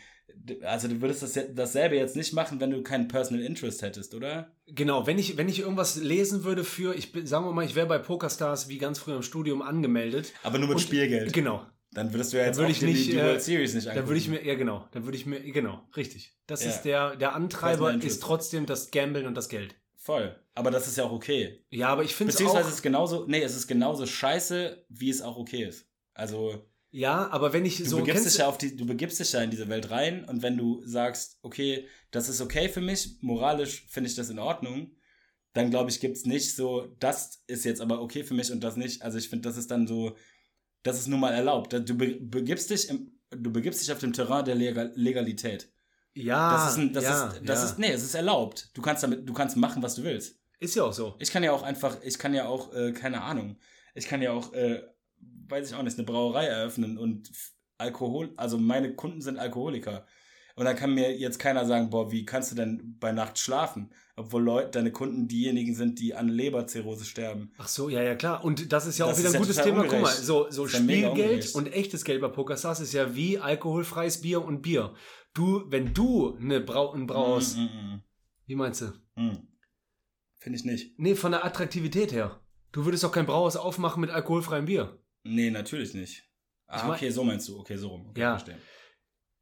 also 0.63 0.87
du 0.87 1.01
würdest 1.01 1.23
das, 1.23 1.39
dasselbe 1.53 1.95
jetzt 1.95 2.15
nicht 2.15 2.33
machen, 2.33 2.59
wenn 2.59 2.71
du 2.71 2.81
keinen 2.83 3.07
Personal 3.07 3.43
Interest 3.43 3.81
hättest, 3.81 4.13
oder? 4.15 4.51
Genau, 4.67 5.07
wenn 5.07 5.17
ich, 5.19 5.37
wenn 5.37 5.49
ich 5.49 5.59
irgendwas 5.59 5.95
lesen 5.95 6.43
würde 6.43 6.63
für, 6.63 6.95
ich 6.95 7.11
bin, 7.11 7.25
sagen 7.27 7.45
wir 7.45 7.51
mal, 7.51 7.65
ich 7.65 7.75
wäre 7.75 7.87
bei 7.87 7.97
PokerStars 7.99 8.67
wie 8.69 8.77
ganz 8.77 8.99
früher 8.99 9.15
im 9.15 9.23
Studium 9.23 9.61
angemeldet. 9.61 10.33
Aber 10.43 10.57
nur 10.57 10.67
mit 10.67 10.77
Und- 10.77 10.83
Spielgeld. 10.83 11.33
Genau. 11.33 11.65
Dann 11.91 12.11
würdest 12.11 12.33
du 12.33 12.37
ja 12.37 12.45
jetzt 12.45 12.57
würde 12.57 12.65
auch 12.65 12.81
nicht, 12.81 12.81
die, 12.81 13.11
die 13.11 13.17
äh, 13.17 13.23
World 13.23 13.41
Series 13.41 13.73
nicht 13.73 13.87
angucken. 13.87 13.99
Dann 14.01 14.07
würde 14.09 14.17
ich 14.19 14.27
mir, 14.27 14.45
ja 14.45 14.55
genau, 14.55 14.85
dann 14.91 15.05
würde 15.05 15.17
ich 15.17 15.25
mir, 15.25 15.39
genau, 15.39 15.81
richtig. 15.95 16.35
Das 16.45 16.63
Ja. 16.65 16.71
ist 16.71 16.81
der, 16.81 17.15
der 17.15 17.33
Antreiber 17.35 17.93
ist 17.93 18.21
trotzdem 18.21 18.65
das 18.65 18.91
Gambeln 18.91 19.25
und 19.27 19.35
das 19.35 19.47
Geld. 19.47 19.75
Voll. 19.95 20.35
Aber 20.55 20.71
das 20.71 20.87
ist 20.87 20.97
ja 20.97 21.05
auch 21.05 21.13
okay. 21.13 21.63
Ja, 21.69 21.87
aber 21.87 22.03
ich 22.03 22.13
finde 22.13 22.31
es 22.31 22.35
Beziehungsweise 22.35 22.65
auch, 22.65 22.69
es 22.69 22.75
ist 22.75 22.81
genauso, 22.81 23.25
nee, 23.27 23.41
es 23.41 23.55
ist 23.55 23.67
genauso 23.67 24.05
scheiße, 24.05 24.85
wie 24.89 25.09
es 25.09 25.21
auch 25.21 25.37
okay 25.37 25.63
ist. 25.63 25.87
Also, 26.13 26.65
ja, 26.97 27.27
aber 27.31 27.51
wenn 27.53 27.65
ich 27.65 27.77
du 27.77 27.85
so, 27.85 27.97
begibst 27.97 28.25
dich 28.25 28.33
du- 28.35 28.39
ja 28.39 28.47
auf 28.47 28.57
die, 28.57 28.75
du 28.75 28.85
begibst 28.85 29.19
dich 29.19 29.31
ja 29.33 29.41
in 29.41 29.49
diese 29.51 29.67
Welt 29.67 29.89
rein 29.91 30.23
und 30.25 30.41
wenn 30.43 30.57
du 30.57 30.81
sagst, 30.85 31.39
okay, 31.41 31.87
das 32.11 32.29
ist 32.29 32.39
okay 32.41 32.69
für 32.69 32.81
mich, 32.81 33.17
moralisch 33.21 33.85
finde 33.89 34.09
ich 34.09 34.15
das 34.15 34.29
in 34.29 34.39
Ordnung, 34.39 34.91
dann 35.53 35.69
glaube 35.71 35.89
ich, 35.89 35.99
gibt 35.99 36.15
es 36.17 36.25
nicht 36.25 36.55
so, 36.55 36.87
das 36.99 37.43
ist 37.47 37.65
jetzt 37.65 37.81
aber 37.81 38.01
okay 38.01 38.23
für 38.23 38.33
mich 38.33 38.51
und 38.51 38.61
das 38.63 38.75
nicht. 38.77 39.01
Also 39.01 39.17
ich 39.17 39.29
finde, 39.29 39.47
das 39.49 39.57
ist 39.57 39.71
dann 39.71 39.87
so, 39.87 40.15
das 40.83 40.99
ist 40.99 41.07
nun 41.07 41.19
mal 41.19 41.33
erlaubt. 41.33 41.73
Du 41.73 41.95
be 41.95 42.17
begibst 42.19 42.69
dich 42.69 42.89
im, 42.89 43.11
du 43.29 43.51
begibst 43.51 43.81
dich 43.81 43.91
auf 43.91 43.99
dem 43.99 44.13
Terrain 44.13 44.45
der 44.45 44.55
Legal 44.55 44.91
Legalität. 44.95 45.69
ja, 46.13 46.53
Das 46.55 46.71
ist, 46.73 46.77
ein, 46.79 46.93
das 46.93 47.03
ja, 47.03 47.27
ist, 47.27 47.41
das 47.43 47.59
ja. 47.59 47.65
ist, 47.65 47.79
nee, 47.79 47.91
es 47.91 48.03
ist 48.03 48.15
erlaubt. 48.15 48.69
Du 48.73 48.81
kannst 48.81 49.03
damit, 49.03 49.27
du 49.27 49.33
kannst 49.33 49.57
machen, 49.57 49.81
was 49.83 49.95
du 49.95 50.03
willst. 50.03 50.39
Ist 50.59 50.75
ja 50.75 50.83
auch 50.83 50.93
so. 50.93 51.15
Ich 51.19 51.31
kann 51.31 51.43
ja 51.43 51.51
auch 51.51 51.63
einfach, 51.63 51.97
ich 52.03 52.17
kann 52.17 52.33
ja 52.33 52.47
auch, 52.47 52.73
äh, 52.73 52.93
keine 52.93 53.21
Ahnung, 53.21 53.57
ich 53.95 54.07
kann 54.07 54.21
ja 54.21 54.31
auch, 54.31 54.53
äh, 54.53 54.81
weiß 55.49 55.69
ich 55.69 55.75
auch 55.75 55.83
nicht, 55.83 55.97
eine 55.97 56.05
Brauerei 56.05 56.45
eröffnen 56.45 56.97
und 56.97 57.31
Alkohol, 57.77 58.33
also 58.37 58.57
meine 58.57 58.95
Kunden 58.95 59.21
sind 59.21 59.37
Alkoholiker. 59.37 60.05
Und 60.57 60.63
dann 60.63 60.77
kann 60.77 60.93
mir 60.93 61.17
jetzt 61.17 61.37
keiner 61.37 61.65
sagen, 61.65 61.89
boah, 61.89 62.13
wie 62.13 62.23
kannst 62.25 62.49
du 62.51 62.55
denn 62.55 62.95
bei 62.99 63.11
Nacht 63.11 63.37
schlafen? 63.37 63.91
Obwohl 64.15 64.41
Leute, 64.41 64.71
deine 64.71 64.93
Kunden 64.93 65.27
diejenigen 65.27 65.75
sind, 65.75 65.99
die 65.99 66.15
an 66.15 66.29
Leberzirrhose 66.29 67.03
sterben. 67.03 67.51
Ach 67.57 67.67
so, 67.67 67.89
ja, 67.89 68.01
ja, 68.01 68.15
klar. 68.15 68.41
Und 68.45 68.71
das 68.71 68.87
ist 68.87 68.97
ja 68.97 69.03
auch 69.03 69.09
Das 69.09 69.19
wieder 69.19 69.27
ist 69.29 69.35
ein 69.35 69.41
gutes 69.41 69.57
Thema. 69.57 69.81
Guck 69.81 69.91
mal, 69.91 69.97
ungerecht. 69.97 70.23
so, 70.23 70.49
so 70.49 70.65
Spielgeld 70.69 71.09
ungerecht. 71.11 71.55
und 71.55 71.67
echtes 71.73 72.05
Geld 72.05 72.21
bei 72.21 72.29
PokerStars 72.29 72.79
ist 72.79 72.93
ja 72.93 73.13
wie 73.15 73.37
alkoholfreies 73.39 74.21
Bier 74.21 74.45
und 74.45 74.61
Bier. 74.61 74.93
Du, 75.33 75.65
wenn 75.67 75.93
du 75.93 76.37
eine 76.37 76.61
Brau 76.61 76.93
ein 76.93 77.05
Brauhaus, 77.07 77.57
Mm, 77.57 77.63
mm, 77.63 78.03
wie 78.45 78.55
meinst 78.55 78.79
du? 78.79 78.85
mm, 79.17 79.25
mm. 79.25 79.47
Finde 80.39 80.57
ich 80.59 80.63
nicht. 80.63 80.97
Nee, 80.97 81.15
von 81.15 81.33
der 81.33 81.43
Attraktivität 81.43 82.13
her. 82.13 82.39
Du 82.71 82.85
würdest 82.85 83.03
doch 83.03 83.11
kein 83.11 83.25
Brauhaus 83.25 83.57
aufmachen 83.57 83.99
mit 83.99 84.09
alkoholfreiem 84.11 84.63
Bier. 84.65 84.97
Nee, 85.25 85.49
natürlich 85.49 85.93
nicht. 85.93 86.23
Ah, 86.67 86.77
Ich 86.77 86.83
mein- 86.83 86.91
okay, 86.93 87.09
so 87.09 87.23
meinst 87.23 87.47
du. 87.49 87.59
Okay, 87.59 87.75
so 87.77 87.89
rum. 87.89 88.07
Okay, 88.09 88.21
Ja. 88.21 88.31
verstehe. 88.37 88.57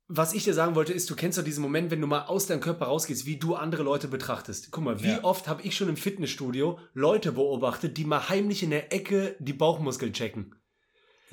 Was 0.07 0.33
ich 0.33 0.43
dir 0.43 0.53
sagen 0.53 0.75
wollte, 0.75 0.91
ist, 0.93 1.09
du 1.09 1.15
kennst 1.15 1.37
doch 1.37 1.43
diesen 1.43 1.61
Moment, 1.61 1.89
wenn 1.89 2.01
du 2.01 2.07
mal 2.07 2.23
aus 2.25 2.45
deinem 2.45 2.59
Körper 2.59 2.85
rausgehst, 2.85 3.25
wie 3.25 3.37
du 3.37 3.55
andere 3.55 3.83
Leute 3.83 4.07
betrachtest. 4.07 4.71
Guck 4.71 4.83
mal, 4.83 5.01
wie 5.01 5.07
Ja. 5.07 5.23
oft 5.23 5.47
habe 5.47 5.61
ich 5.63 5.75
schon 5.75 5.87
im 5.89 5.95
Fitnessstudio 5.97 6.79
Leute 6.93 7.31
beobachtet, 7.31 7.97
die 7.97 8.03
mal 8.05 8.27
heimlich 8.29 8.63
in 8.63 8.69
der 8.71 8.91
Ecke 8.93 9.35
die 9.39 9.53
Bauchmuskeln 9.53 10.13
checken. 10.13 10.55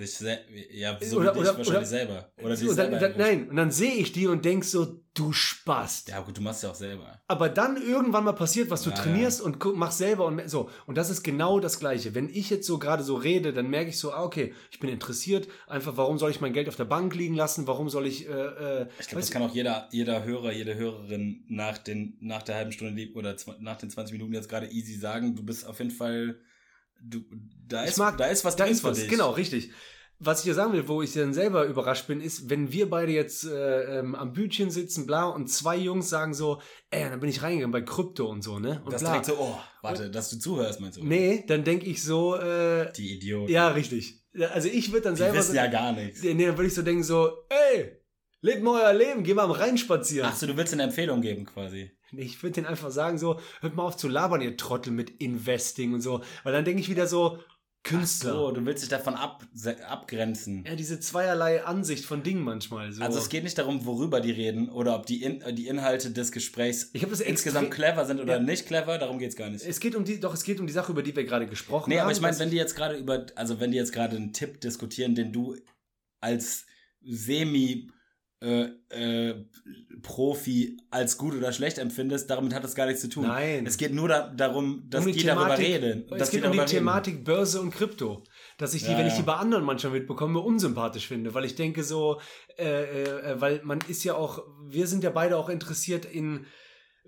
Sich 0.06 0.28
ja, 0.72 0.98
so 1.00 1.18
Oder- 1.18 1.34
wie 1.34 1.38
oder- 1.40 1.50
dich 1.50 1.58
wahrscheinlich 1.58 1.68
oder- 1.68 1.84
selber. 1.84 2.32
Oder 2.42 2.58
und 2.60 2.76
dann, 2.78 2.90
dann, 3.00 3.12
nein, 3.18 3.48
und 3.50 3.56
dann 3.56 3.70
sehe 3.70 3.94
ich 3.94 4.12
die 4.12 4.26
und 4.26 4.44
denk 4.44 4.64
so, 4.64 5.00
du 5.14 5.32
Spast. 5.32 6.08
Ja, 6.08 6.20
gut, 6.20 6.36
du 6.38 6.40
machst 6.40 6.62
ja 6.62 6.70
auch 6.70 6.74
selber. 6.74 7.20
Aber 7.26 7.48
dann 7.48 7.76
irgendwann 7.76 8.24
mal 8.24 8.32
passiert, 8.32 8.70
was 8.70 8.82
du 8.82 8.90
Ja, 8.90 8.96
trainierst 8.96 9.40
und 9.42 9.58
guck, 9.58 9.76
machst 9.76 9.98
selber 9.98 10.24
und 10.26 10.48
so. 10.48 10.70
Und 10.86 10.96
das 10.96 11.10
ist 11.10 11.22
genau 11.22 11.58
das 11.60 11.80
Gleiche. 11.80 12.14
Wenn 12.14 12.28
ich 12.28 12.48
jetzt 12.48 12.66
so 12.66 12.78
gerade 12.78 13.02
so 13.02 13.16
rede, 13.16 13.52
dann 13.52 13.68
merke 13.68 13.90
ich 13.90 13.98
so, 13.98 14.12
ah, 14.12 14.22
okay, 14.22 14.54
ich 14.70 14.78
bin 14.78 14.88
interessiert. 14.88 15.48
Einfach, 15.66 15.96
warum 15.96 16.18
soll 16.18 16.30
ich 16.30 16.40
mein 16.40 16.52
Geld 16.52 16.68
auf 16.68 16.76
der 16.76 16.84
Bank 16.84 17.14
liegen 17.14 17.34
lassen? 17.34 17.66
Warum 17.66 17.88
soll 17.90 18.06
ich, 18.06 18.28
äh, 18.28 18.32
äh, 18.32 18.86
Ich 19.00 19.08
glaube, 19.08 19.20
das 19.20 19.30
kann 19.30 19.42
auch 19.42 19.54
jeder, 19.54 19.88
jeder 19.90 20.24
Hörer, 20.24 20.52
jede 20.52 20.76
Hörerin 20.76 21.44
nach, 21.48 21.78
den, 21.78 22.16
nach 22.20 22.42
der 22.42 22.54
halben 22.54 22.72
Stunde 22.72 22.94
lieb- 22.94 23.16
oder 23.16 23.34
nach 23.58 23.76
den 23.78 23.90
20 23.90 24.12
Minuten 24.12 24.32
jetzt 24.32 24.48
gerade 24.48 24.68
easy 24.70 24.94
sagen. 24.94 25.34
Du 25.34 25.42
bist 25.42 25.66
auf 25.66 25.78
jeden 25.78 25.90
Fall, 25.90 26.38
du, 27.02 27.20
da 27.68 27.84
Ich 27.84 27.90
ist, 27.90 27.98
mag- 27.98 28.16
da 28.18 28.26
ist 28.26 28.44
was 28.44 28.56
da 28.56 28.64
drin 28.64 28.72
ist 28.72 28.84
was, 28.84 29.06
genau, 29.06 29.30
richtig. 29.30 29.70
Was 30.22 30.40
ich 30.40 30.44
dir 30.44 30.54
sagen 30.54 30.74
will, 30.74 30.86
wo 30.86 31.00
ich 31.00 31.14
dann 31.14 31.32
selber 31.32 31.64
überrascht 31.64 32.06
bin, 32.06 32.20
ist, 32.20 32.50
wenn 32.50 32.70
wir 32.72 32.90
beide 32.90 33.10
jetzt 33.10 33.44
äh, 33.46 34.00
ähm, 34.00 34.14
am 34.14 34.34
Bütchen 34.34 34.70
sitzen, 34.70 35.06
bla, 35.06 35.24
und 35.24 35.48
zwei 35.48 35.78
Jungs 35.78 36.10
sagen 36.10 36.34
so, 36.34 36.60
ey, 36.90 37.08
dann 37.08 37.20
bin 37.20 37.30
ich 37.30 37.42
reingegangen 37.42 37.72
bei 37.72 37.80
Krypto 37.80 38.26
und 38.28 38.42
so, 38.42 38.58
ne? 38.58 38.82
Und 38.84 38.92
Das 38.92 39.00
bla. 39.00 39.12
direkt 39.12 39.24
so, 39.26 39.36
oh, 39.38 39.56
warte, 39.80 40.10
dass 40.10 40.28
du 40.28 40.38
zuhörst, 40.38 40.78
meinst 40.80 40.98
du? 40.98 41.04
Nee, 41.06 41.44
dann 41.48 41.64
denke 41.64 41.86
ich 41.86 42.02
so, 42.04 42.36
äh, 42.36 42.92
Die 42.92 43.14
Idioten. 43.16 43.50
ja, 43.50 43.68
richtig. 43.68 44.20
Also 44.52 44.68
ich 44.68 44.92
würde 44.92 45.04
dann 45.04 45.14
Die 45.14 45.20
selber 45.22 45.38
wissen 45.38 45.52
so, 45.52 45.56
ja 45.56 45.68
gar 45.68 45.92
nichts. 45.92 46.22
nee, 46.22 46.34
dann 46.46 46.56
würde 46.58 46.66
ich 46.66 46.74
so 46.74 46.82
denken 46.82 47.02
so, 47.02 47.30
ey, 47.48 47.90
lebt 48.42 48.62
mal 48.62 48.82
euer 48.82 48.92
Leben, 48.92 49.24
geh 49.24 49.32
mal 49.32 49.44
am 49.44 49.50
Rhein 49.52 49.78
spazieren. 49.78 50.28
Achso, 50.28 50.46
du 50.46 50.54
willst 50.54 50.74
eine 50.74 50.82
Empfehlung 50.82 51.22
geben 51.22 51.46
quasi. 51.46 51.92
Ich 52.16 52.42
würde 52.42 52.54
denen 52.54 52.66
einfach 52.66 52.90
sagen 52.90 53.18
so, 53.18 53.38
hört 53.60 53.74
mal 53.74 53.84
auf 53.84 53.96
zu 53.96 54.08
labern, 54.08 54.40
ihr 54.40 54.56
Trottel 54.56 54.92
mit 54.92 55.10
Investing 55.20 55.94
und 55.94 56.00
so. 56.00 56.22
Weil 56.44 56.52
dann 56.52 56.64
denke 56.64 56.80
ich 56.80 56.88
wieder 56.88 57.06
so, 57.06 57.38
Künstler. 57.82 58.32
So, 58.32 58.50
du 58.52 58.66
willst 58.66 58.82
dich 58.82 58.90
davon 58.90 59.14
ab, 59.14 59.42
abgrenzen. 59.88 60.64
Ja, 60.66 60.76
diese 60.76 61.00
zweierlei 61.00 61.64
Ansicht 61.64 62.04
von 62.04 62.22
Dingen 62.22 62.42
manchmal. 62.44 62.92
So. 62.92 63.02
Also 63.02 63.18
es 63.18 63.30
geht 63.30 63.42
nicht 63.42 63.56
darum, 63.56 63.86
worüber 63.86 64.20
die 64.20 64.32
reden 64.32 64.68
oder 64.68 64.94
ob 64.94 65.06
die, 65.06 65.22
in, 65.22 65.42
die 65.56 65.66
Inhalte 65.66 66.10
des 66.10 66.30
Gesprächs 66.30 66.90
insgesamt 66.92 67.70
clever 67.70 68.04
sind 68.04 68.20
oder 68.20 68.34
Ja. 68.34 68.42
nicht 68.42 68.66
clever, 68.66 68.98
darum 68.98 69.18
geht's 69.18 69.34
gar 69.34 69.48
nicht. 69.48 69.64
Es 69.64 69.80
geht 69.80 69.94
um 69.94 70.04
die, 70.04 70.20
doch, 70.20 70.34
es 70.34 70.44
geht 70.44 70.60
um 70.60 70.66
die 70.66 70.74
Sache, 70.74 70.92
über 70.92 71.02
die 71.02 71.16
wir 71.16 71.24
gerade 71.24 71.46
gesprochen 71.46 71.88
Nee, 71.88 71.96
haben. 71.96 72.02
aber 72.02 72.12
ich 72.12 72.20
meine, 72.20 72.38
wenn 72.38 72.50
die 72.50 72.56
jetzt 72.58 72.76
gerade 72.76 72.96
über, 72.96 73.24
also 73.34 73.60
wenn 73.60 73.70
die 73.70 73.78
jetzt 73.78 73.94
gerade 73.94 74.14
einen 74.14 74.34
Tipp 74.34 74.60
diskutieren, 74.60 75.14
den 75.14 75.32
du 75.32 75.56
als 76.20 76.66
Semi 77.00 77.90
äh, 78.40 78.68
äh, 78.88 79.44
Profi 80.02 80.78
als 80.90 81.18
gut 81.18 81.34
oder 81.34 81.52
schlecht 81.52 81.78
empfindest, 81.78 82.30
damit 82.30 82.54
hat 82.54 82.64
das 82.64 82.74
gar 82.74 82.86
nichts 82.86 83.02
zu 83.02 83.08
tun. 83.08 83.26
Nein. 83.26 83.66
Es 83.66 83.76
geht 83.76 83.92
nur 83.92 84.08
da, 84.08 84.28
darum, 84.28 84.84
dass 84.88 85.04
um 85.04 85.12
die, 85.12 85.22
darüber 85.22 85.58
reden. 85.58 86.06
Es 86.10 86.30
geht 86.30 86.42
die 86.42 86.46
um 86.46 86.52
die 86.52 86.58
reden. 86.58 86.70
Thematik 86.70 87.24
Börse 87.24 87.60
und 87.60 87.70
Krypto. 87.70 88.22
Dass 88.56 88.72
ich 88.72 88.82
die, 88.82 88.92
Ja, 88.92 88.98
wenn 88.98 89.06
ich 89.06 89.14
die 89.14 89.22
bei 89.22 89.34
anderen 89.34 89.64
manchmal 89.64 89.92
mitbekomme, 89.92 90.38
unsympathisch 90.40 91.06
finde. 91.06 91.34
Weil 91.34 91.44
ich 91.44 91.54
denke 91.54 91.84
so, 91.84 92.20
äh, 92.58 93.02
äh, 93.02 93.40
weil 93.40 93.60
man 93.62 93.78
ist 93.88 94.04
ja 94.04 94.14
auch, 94.14 94.42
wir 94.66 94.86
sind 94.86 95.04
ja 95.04 95.10
beide 95.10 95.36
auch 95.36 95.50
interessiert 95.50 96.06
in 96.06 96.46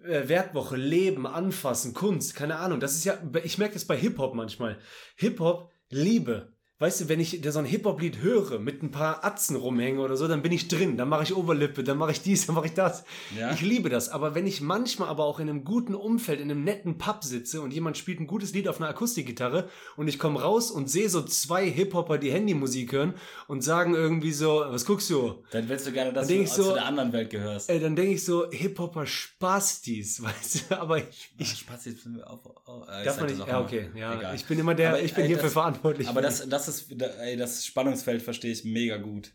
äh, 0.04 0.28
Werkwoche, 0.28 0.76
Leben, 0.76 1.26
Anfassen, 1.26 1.94
Kunst, 1.94 2.34
keine 2.34 2.56
Ahnung. 2.56 2.78
Das 2.78 2.94
ist 2.94 3.04
ja, 3.04 3.18
ich 3.42 3.56
merke 3.56 3.74
das 3.74 3.86
bei 3.86 3.96
Hip-Hop 3.96 4.34
manchmal. 4.34 4.78
Hip-Hop, 5.16 5.70
Liebe. 5.88 6.52
Weißt 6.82 7.00
du, 7.00 7.08
wenn 7.08 7.20
ich 7.20 7.40
so 7.46 7.60
ein 7.60 7.64
Hip-Hop-Lied 7.64 8.18
höre, 8.22 8.58
mit 8.58 8.82
ein 8.82 8.90
paar 8.90 9.24
Atzen 9.24 9.54
rumhänge 9.54 10.00
oder 10.00 10.16
so, 10.16 10.26
dann 10.26 10.42
bin 10.42 10.50
ich 10.50 10.66
drin. 10.66 10.96
Dann 10.96 11.08
mache 11.08 11.22
ich 11.22 11.32
Oberlippe, 11.32 11.84
dann 11.84 11.96
mache 11.96 12.10
ich 12.10 12.22
dies, 12.22 12.46
dann 12.46 12.56
mache 12.56 12.66
ich 12.66 12.74
das. 12.74 13.04
Ja. 13.38 13.52
Ich 13.52 13.60
liebe 13.60 13.88
das. 13.88 14.08
Aber 14.08 14.34
wenn 14.34 14.48
ich 14.48 14.60
manchmal 14.60 15.08
aber 15.08 15.24
auch 15.24 15.38
in 15.38 15.48
einem 15.48 15.62
guten 15.62 15.94
Umfeld, 15.94 16.40
in 16.40 16.50
einem 16.50 16.64
netten 16.64 16.98
Pub 16.98 17.22
sitze 17.22 17.60
und 17.62 17.72
jemand 17.72 17.98
spielt 17.98 18.18
ein 18.18 18.26
gutes 18.26 18.52
Lied 18.52 18.66
auf 18.66 18.80
einer 18.80 18.88
Akustikgitarre 18.90 19.68
und 19.96 20.08
ich 20.08 20.18
komme 20.18 20.42
raus 20.42 20.72
und 20.72 20.90
sehe 20.90 21.08
so 21.08 21.22
zwei 21.22 21.70
Hip-Hopper, 21.70 22.18
die 22.18 22.32
Handymusik 22.32 22.90
hören 22.90 23.14
und 23.46 23.62
sagen 23.62 23.94
irgendwie 23.94 24.32
so, 24.32 24.64
was 24.66 24.84
guckst 24.84 25.08
du? 25.08 25.36
Dann 25.52 25.68
willst 25.68 25.86
du 25.86 25.92
gerne, 25.92 26.12
dass 26.12 26.26
Dann 26.26 26.36
du 26.38 26.42
ich 26.42 26.50
so- 26.50 26.64
zu 26.64 26.72
der 26.74 26.86
anderen 26.86 27.12
Welt 27.12 27.30
gehörst. 27.30 27.70
Äh, 27.70 27.78
dann 27.78 27.94
denke 27.94 28.14
ich 28.14 28.24
so, 28.24 28.50
Hip-Hopper 28.50 29.06
Spastis, 29.06 30.20
weißt 30.24 30.64
du? 30.72 30.80
Aber 30.80 30.98
ich, 30.98 31.32
ich 31.38 31.48
Spaß 31.58 31.84
jetzt 31.84 32.08
auf, 32.24 32.40
auf, 32.66 32.88
äh, 32.88 32.98
ich 33.02 33.04
darf 33.06 33.20
man 33.20 33.26
nicht, 33.30 33.46
ja 33.46 33.60
okay, 33.60 33.88
ja, 33.94 34.18
Egal. 34.18 34.34
ich 34.34 34.44
bin 34.46 34.58
immer 34.58 34.74
der, 34.74 34.88
Aber, 34.88 35.00
ich 35.00 35.14
bin 35.14 35.22
ey, 35.22 35.28
hierfür 35.28 35.50
verantwortlich. 35.50 36.08
Aber 36.08 36.20
das, 36.20 36.48
das 36.48 36.66
ist, 36.66 36.71
da- 36.88 37.14
ey, 37.22 37.36
das 37.36 37.64
Spannungsfeld 37.64 38.22
verstehe 38.22 38.52
ich 38.52 38.64
mega 38.64 38.96
gut. 38.98 39.34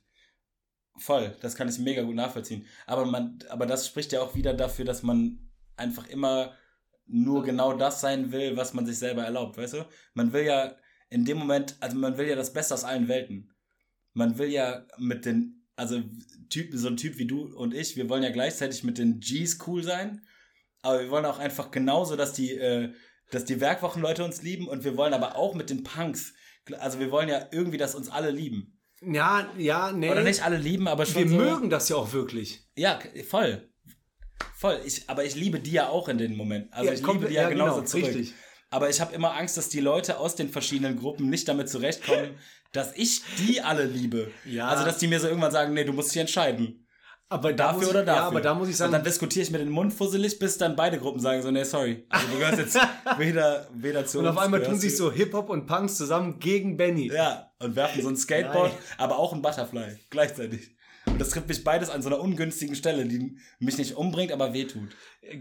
Voll, 0.99 1.35
das 1.41 1.55
kann 1.55 1.69
ich 1.69 1.77
mega 1.77 2.01
gut 2.01 2.15
nachvollziehen. 2.15 2.65
Aber 2.87 3.05
man, 3.05 3.39
aber 3.49 3.65
das 3.65 3.85
spricht 3.87 4.11
ja 4.11 4.21
auch 4.21 4.35
wieder 4.35 4.53
dafür, 4.53 4.85
dass 4.85 5.03
man 5.03 5.51
einfach 5.75 6.07
immer 6.09 6.55
nur 7.05 7.43
genau 7.43 7.73
das 7.77 8.01
sein 8.01 8.31
will, 8.31 8.57
was 8.57 8.73
man 8.73 8.85
sich 8.85 8.97
selber 8.97 9.23
erlaubt, 9.23 9.57
weißt 9.57 9.73
du? 9.73 9.85
Man 10.13 10.33
will 10.33 10.43
ja 10.43 10.75
in 11.09 11.23
dem 11.23 11.37
Moment, 11.37 11.77
also 11.79 11.97
man 11.97 12.17
will 12.17 12.27
ja 12.27 12.35
das 12.35 12.51
Beste 12.51 12.73
aus 12.73 12.83
allen 12.83 13.07
Welten. 13.07 13.53
Man 14.13 14.37
will 14.37 14.49
ja 14.49 14.85
mit 14.97 15.25
den, 15.25 15.67
also 15.75 16.01
Typ, 16.49 16.71
so 16.73 16.87
ein 16.87 16.97
Typ 16.97 17.17
wie 17.17 17.27
du 17.27 17.55
und 17.55 17.73
ich, 17.73 17.95
wir 17.95 18.09
wollen 18.09 18.23
ja 18.23 18.31
gleichzeitig 18.31 18.83
mit 18.83 18.97
den 18.97 19.19
Gs 19.19 19.59
cool 19.67 19.83
sein, 19.83 20.25
aber 20.81 20.99
wir 21.01 21.09
wollen 21.11 21.25
auch 21.25 21.39
einfach 21.39 21.71
genauso, 21.71 22.15
dass 22.15 22.33
die, 22.33 22.53
äh, 22.53 22.93
dass 23.31 23.45
die 23.45 23.61
Werkwochenleute 23.61 24.23
uns 24.23 24.41
lieben 24.41 24.67
und 24.67 24.83
wir 24.83 24.97
wollen 24.97 25.13
aber 25.13 25.35
auch 25.35 25.53
mit 25.53 25.69
den 25.69 25.83
Punks, 25.83 26.33
also 26.79 26.99
wir 26.99 27.11
wollen 27.11 27.29
ja 27.29 27.47
irgendwie, 27.51 27.77
dass 27.77 27.95
uns 27.95 28.09
alle 28.09 28.31
lieben. 28.31 28.79
ja, 29.01 29.47
ja, 29.57 29.91
nee. 29.91 30.09
Oder 30.09 30.23
nicht 30.23 30.41
alle 30.43 30.57
lieben, 30.57 30.87
aber 30.87 31.05
schon 31.05 31.23
wir 31.23 31.29
so. 31.29 31.35
mögen 31.35 31.69
das 31.69 31.89
ja 31.89 31.95
auch 31.97 32.11
wirklich. 32.13 32.61
Ja, 32.75 32.99
voll. 33.29 33.69
Voll. 34.55 34.79
Ich, 34.85 35.09
aber 35.09 35.23
ich 35.23 35.35
liebe 35.35 35.59
die 35.59 35.71
ja 35.71 35.87
auch 35.89 36.09
in 36.09 36.17
den 36.17 36.35
Momenten. 36.35 36.73
Also 36.73 36.87
Ja, 36.89 36.93
ich 36.95 37.03
kommt- 37.03 37.19
liebe 37.19 37.29
die 37.29 37.35
ja, 37.35 37.43
ja, 37.43 37.49
genauso 37.49 37.75
genau, 37.77 37.85
zurück. 37.87 38.05
richtig. 38.07 38.33
Aber 38.69 38.89
ich 38.89 38.99
habe 38.99 39.13
immer 39.15 39.35
Angst, 39.35 39.55
dass 39.55 39.69
die 39.69 39.79
Leute 39.79 40.17
aus 40.19 40.35
den 40.35 40.49
verschiedenen 40.49 40.97
Gruppen 40.97 41.29
nicht 41.29 41.47
damit 41.47 41.69
zurechtkommen, 41.69 42.31
dass 42.73 42.93
ich 42.97 43.21
die 43.37 43.61
alle 43.61 43.85
liebe. 43.85 44.31
Ja. 44.45 44.67
Also 44.67 44.83
dass 44.83 44.97
die 44.97 45.07
mir 45.07 45.19
so 45.19 45.27
irgendwann 45.27 45.51
sagen, 45.51 45.73
nee, 45.73 45.83
du 45.85 45.93
musst 45.93 46.13
dich 46.13 46.19
entscheiden. 46.19 46.86
Aber 47.29 47.51
da 47.51 47.73
Dafür 47.73 47.83
ich, 47.83 47.89
oder 47.89 48.05
dafür. 48.05 48.21
Ja, 48.21 48.27
aber 48.27 48.41
da 48.41 48.53
muss 48.53 48.69
ich 48.69 48.77
sagen, 48.77 48.89
Und 48.89 48.99
dann 48.99 49.03
diskutiere 49.03 49.43
ich 49.43 49.51
mir 49.51 49.57
den 49.57 49.69
Mund 49.69 49.93
fusselig, 49.93 50.39
bis 50.39 50.57
dann 50.57 50.75
beide 50.77 50.97
Gruppen 50.97 51.19
sagen 51.19 51.41
so, 51.41 51.51
nee, 51.51 51.63
sorry. 51.65 52.05
Also 52.07 52.27
du 52.27 52.37
gehörst 52.37 52.57
jetzt 52.59 52.79
weder, 53.17 53.67
weder 53.73 54.05
zu 54.05 54.19
und 54.19 54.27
uns. 54.27 54.37
auf 54.37 54.43
einmal 54.43 54.63
tun 54.63 54.79
sich 54.79 54.95
so 54.95 55.11
Hip-Hop 55.11 55.49
und 55.49 55.65
Punks 55.65 55.95
zusammen 55.97 56.39
gegen 56.39 56.77
Benny. 56.77 57.11
Ja, 57.11 57.51
und 57.59 57.75
werfen 57.75 58.01
so 58.01 58.07
ein 58.09 58.15
Skateboard, 58.15 58.71
Nein. 58.71 58.81
aber 58.97 59.19
auch 59.19 59.33
ein 59.33 59.41
Butterfly 59.41 59.97
gleichzeitig. 60.09 60.71
Und 61.05 61.19
das 61.21 61.29
trifft 61.29 61.47
mich 61.47 61.63
beides 61.63 61.89
an 61.89 62.01
so 62.01 62.09
einer 62.09 62.19
ungünstigen 62.19 62.75
Stelle, 62.75 63.05
die 63.05 63.37
mich 63.59 63.77
nicht 63.77 63.95
umbringt, 63.95 64.31
aber 64.33 64.53
wehtut. 64.53 64.89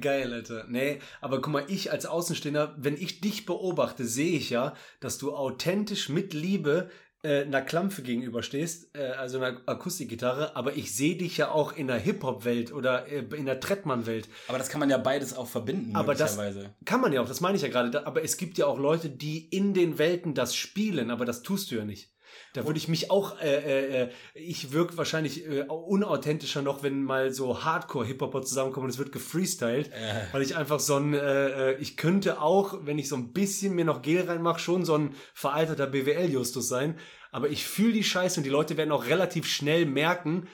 Geil, 0.00 0.32
Alter. 0.32 0.64
Nee, 0.68 1.00
aber 1.20 1.40
guck 1.40 1.52
mal, 1.52 1.64
ich 1.68 1.90
als 1.92 2.06
Außenstehender, 2.06 2.74
wenn 2.78 2.96
ich 2.96 3.20
dich 3.20 3.46
beobachte, 3.46 4.04
sehe 4.06 4.36
ich 4.36 4.50
ja, 4.50 4.74
dass 5.00 5.18
du 5.18 5.34
authentisch 5.34 6.08
mit 6.08 6.34
Liebe 6.34 6.88
äh, 7.26 7.42
einer 7.42 7.60
Klampfe 7.62 8.02
gegenüberstehst, 8.02 8.96
äh, 8.96 9.08
also 9.18 9.40
einer 9.40 9.60
Akustikgitarre, 9.66 10.54
aber 10.54 10.76
ich 10.76 10.94
sehe 10.94 11.16
dich 11.16 11.36
ja 11.36 11.50
auch 11.50 11.76
in 11.76 11.88
der 11.88 11.98
Hip-Hop-Welt 11.98 12.72
oder 12.72 13.08
äh, 13.08 13.24
in 13.36 13.46
der 13.46 13.58
Trettmann-Welt. 13.58 14.28
Aber 14.46 14.58
das 14.58 14.68
kann 14.68 14.78
man 14.78 14.90
ja 14.90 14.98
beides 14.98 15.36
auch 15.36 15.48
verbinden, 15.48 15.96
Aber 15.96 16.14
das 16.14 16.36
möglicherweise. 16.36 16.74
kann 16.84 17.00
man 17.00 17.12
ja 17.12 17.20
auch, 17.20 17.28
das 17.28 17.40
meine 17.40 17.56
ich 17.56 17.62
ja 17.62 17.68
gerade. 17.68 18.06
Aber 18.06 18.22
es 18.22 18.36
gibt 18.36 18.58
ja 18.58 18.66
auch 18.66 18.78
Leute, 18.78 19.10
die 19.10 19.48
in 19.48 19.74
den 19.74 19.98
Welten 19.98 20.34
das 20.34 20.54
spielen, 20.54 21.10
aber 21.10 21.24
das 21.24 21.42
tust 21.42 21.70
du 21.70 21.74
ja 21.74 21.84
nicht. 21.84 22.12
Da 22.54 22.64
würde 22.66 22.78
ich 22.78 22.88
mich 22.88 23.10
auch, 23.10 23.40
äh, 23.40 23.54
äh, 23.56 24.02
äh, 24.04 24.10
ich 24.34 24.72
wirke 24.72 24.96
wahrscheinlich 24.96 25.46
äh, 25.46 25.62
unauthentischer 25.62 26.62
noch, 26.62 26.82
wenn 26.82 27.02
mal 27.02 27.32
so 27.32 27.64
Hardcore-Hip-Hopper 27.64 28.42
zusammenkommen 28.42 28.84
und 28.86 28.90
es 28.90 28.98
wird 28.98 29.12
gefreestylt, 29.12 29.90
Äh. 29.92 30.24
weil 30.32 30.42
ich 30.42 30.56
einfach 30.56 30.80
so 30.80 30.96
ein, 30.96 31.14
äh, 31.14 31.72
äh, 31.72 31.76
ich 31.80 31.96
könnte 31.96 32.40
auch, 32.40 32.78
wenn 32.86 32.98
ich 32.98 33.08
so 33.08 33.16
ein 33.16 33.32
bisschen 33.32 33.74
mir 33.74 33.84
noch 33.84 34.02
Gel 34.02 34.22
reinmache, 34.22 34.58
schon 34.58 34.84
so 34.84 34.94
ein 34.96 35.14
veralterter 35.34 35.86
BWL-Justus 35.86 36.68
sein, 36.68 36.98
aber 37.30 37.48
ich 37.50 37.66
fühle 37.66 37.92
die 37.92 38.04
Scheiße 38.04 38.40
und 38.40 38.44
die 38.44 38.50
Leute 38.50 38.76
werden 38.76 38.92
auch 38.92 39.06
relativ 39.06 39.46
schnell 39.46 39.84
merken, 39.86 40.48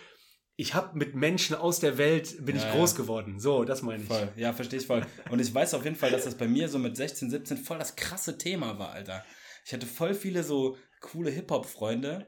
ich 0.56 0.74
habe 0.74 0.96
mit 0.98 1.14
Menschen 1.14 1.56
aus 1.56 1.80
der 1.80 1.96
Welt 1.98 2.44
bin 2.44 2.56
Ja, 2.56 2.62
ich 2.62 2.72
groß 2.72 2.92
ja. 2.92 2.96
geworden. 2.98 3.40
So, 3.40 3.64
das 3.64 3.82
meine 3.82 4.02
ich. 4.02 4.08
Voll, 4.08 4.28
ja, 4.36 4.52
verstehe 4.52 4.78
ich 4.80 4.86
voll. 4.86 5.04
Und 5.30 5.40
ich 5.40 5.52
weiß 5.52 5.72
auf 5.74 5.82
jeden 5.84 5.96
Fall, 5.96 6.10
dass 6.10 6.24
das 6.24 6.34
bei 6.36 6.46
mir 6.46 6.68
so 6.68 6.78
mit 6.78 6.94
16, 6.96 7.30
17 7.30 7.56
voll 7.56 7.78
das 7.78 7.96
krasse 7.96 8.36
Thema 8.36 8.78
war, 8.78 8.90
Alter. 8.92 9.24
Ich 9.64 9.72
hatte 9.72 9.86
voll 9.86 10.12
viele 10.14 10.42
so 10.44 10.76
coole 11.02 11.30
Hip-Hop-Freunde. 11.30 12.26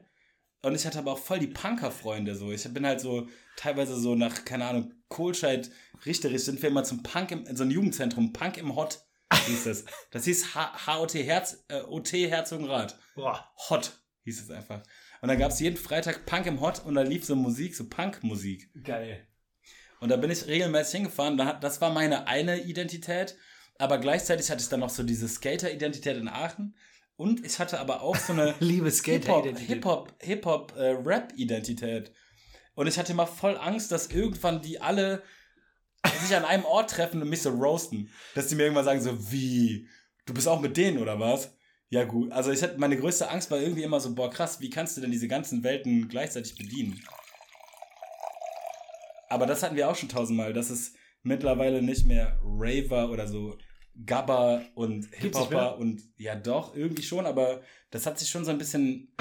Und 0.61 0.75
ich 0.75 0.85
hatte 0.85 0.99
aber 0.99 1.13
auch 1.13 1.19
voll 1.19 1.39
die 1.39 1.47
Punker-Freunde 1.47 2.35
so. 2.35 2.51
Ich 2.51 2.71
bin 2.73 2.85
halt 2.85 3.01
so 3.01 3.27
teilweise 3.55 3.95
so 3.99 4.15
nach, 4.15 4.45
keine 4.45 4.65
Ahnung, 4.65 4.93
Kohlscheid, 5.09 5.71
Richterich, 6.05 6.43
sind 6.43 6.61
wir 6.61 6.69
immer 6.69 6.83
zum 6.83 7.01
Punk 7.03 7.31
im, 7.31 7.55
so 7.55 7.63
ein 7.63 7.71
Jugendzentrum, 7.71 8.33
Punk 8.33 8.57
im 8.57 8.75
Hot 8.75 9.05
hieß 9.47 9.63
das. 9.65 9.85
Das 10.11 10.25
hieß 10.25 10.55
HOT 10.55 11.13
Herz, 11.15 11.65
äh, 11.67 11.81
OT 11.81 12.13
Herzogenrath. 12.13 12.97
Boah. 13.15 13.51
Hot 13.69 13.91
hieß 14.23 14.43
es 14.43 14.51
einfach. 14.51 14.81
Und 15.21 15.29
dann 15.29 15.39
gab 15.39 15.51
es 15.51 15.59
jeden 15.59 15.77
Freitag 15.77 16.25
Punk 16.25 16.45
im 16.45 16.61
Hot 16.61 16.85
und 16.85 16.95
da 16.95 17.01
lief 17.01 17.25
so 17.25 17.35
Musik, 17.35 17.75
so 17.75 17.87
Punk-Musik. 17.87 18.69
Geil. 18.83 19.27
Und 19.99 20.09
da 20.09 20.17
bin 20.17 20.29
ich 20.29 20.45
regelmäßig 20.47 20.95
hingefahren. 20.95 21.37
Das 21.61 21.81
war 21.81 21.91
meine 21.91 22.27
eine 22.27 22.61
Identität. 22.63 23.35
Aber 23.77 23.97
gleichzeitig 23.97 24.49
hatte 24.49 24.61
ich 24.61 24.69
dann 24.69 24.79
noch 24.79 24.89
so 24.89 25.03
diese 25.03 25.27
Skater-Identität 25.27 26.17
in 26.17 26.27
Aachen. 26.27 26.75
Und 27.17 27.45
ich 27.45 27.59
hatte 27.59 27.79
aber 27.79 28.01
auch 28.01 28.15
so 28.15 28.33
eine 28.33 28.55
Liebe. 29.51 29.67
Hip-Hop, 29.67 30.13
Hip-Hop, 30.19 30.73
äh, 30.75 30.89
Rap-Identität. 31.03 32.11
Und 32.75 32.87
ich 32.87 32.97
hatte 32.99 33.13
immer 33.13 33.27
voll 33.27 33.57
Angst, 33.57 33.91
dass 33.91 34.07
irgendwann 34.07 34.61
die 34.61 34.81
alle 34.81 35.23
sich 36.21 36.35
an 36.35 36.45
einem 36.45 36.65
Ort 36.65 36.91
treffen 36.91 37.21
und 37.21 37.29
mich 37.29 37.41
so 37.41 37.49
roasten. 37.49 38.09
Dass 38.35 38.47
die 38.47 38.55
mir 38.55 38.63
irgendwann 38.63 38.85
sagen 38.85 39.01
so, 39.01 39.31
wie? 39.31 39.87
Du 40.25 40.33
bist 40.33 40.47
auch 40.47 40.59
mit 40.59 40.75
denen 40.75 40.97
oder 40.97 41.19
was? 41.19 41.55
Ja 41.89 42.03
gut, 42.03 42.31
also 42.31 42.51
ich 42.51 42.61
hatte, 42.63 42.79
meine 42.79 42.97
größte 42.97 43.29
Angst 43.29 43.51
war 43.51 43.59
irgendwie 43.59 43.83
immer 43.83 43.99
so, 43.99 44.15
boah 44.15 44.29
krass, 44.29 44.59
wie 44.59 44.69
kannst 44.69 44.97
du 44.97 45.01
denn 45.01 45.11
diese 45.11 45.27
ganzen 45.27 45.63
Welten 45.63 46.07
gleichzeitig 46.07 46.57
bedienen? 46.57 47.01
Aber 49.29 49.45
das 49.45 49.63
hatten 49.63 49.75
wir 49.75 49.89
auch 49.89 49.95
schon 49.95 50.09
tausendmal, 50.09 50.51
dass 50.51 50.69
es 50.69 50.93
mittlerweile 51.21 51.81
nicht 51.81 52.05
mehr 52.05 52.39
Raver 52.43 53.11
oder 53.11 53.27
so 53.27 53.57
Gabber 54.05 54.63
und? 54.75 55.07
Hip-Hopper 55.11 55.77
und 55.77 56.01
ja 56.17 56.35
doch, 56.35 56.75
irgendwie 56.75 57.03
schon, 57.03 57.25
aber 57.25 57.61
das 57.91 58.05
hat 58.05 58.19
sich 58.19 58.29
schon 58.29 58.45
so 58.45 58.51
ein 58.51 58.57
bisschen, 58.57 59.13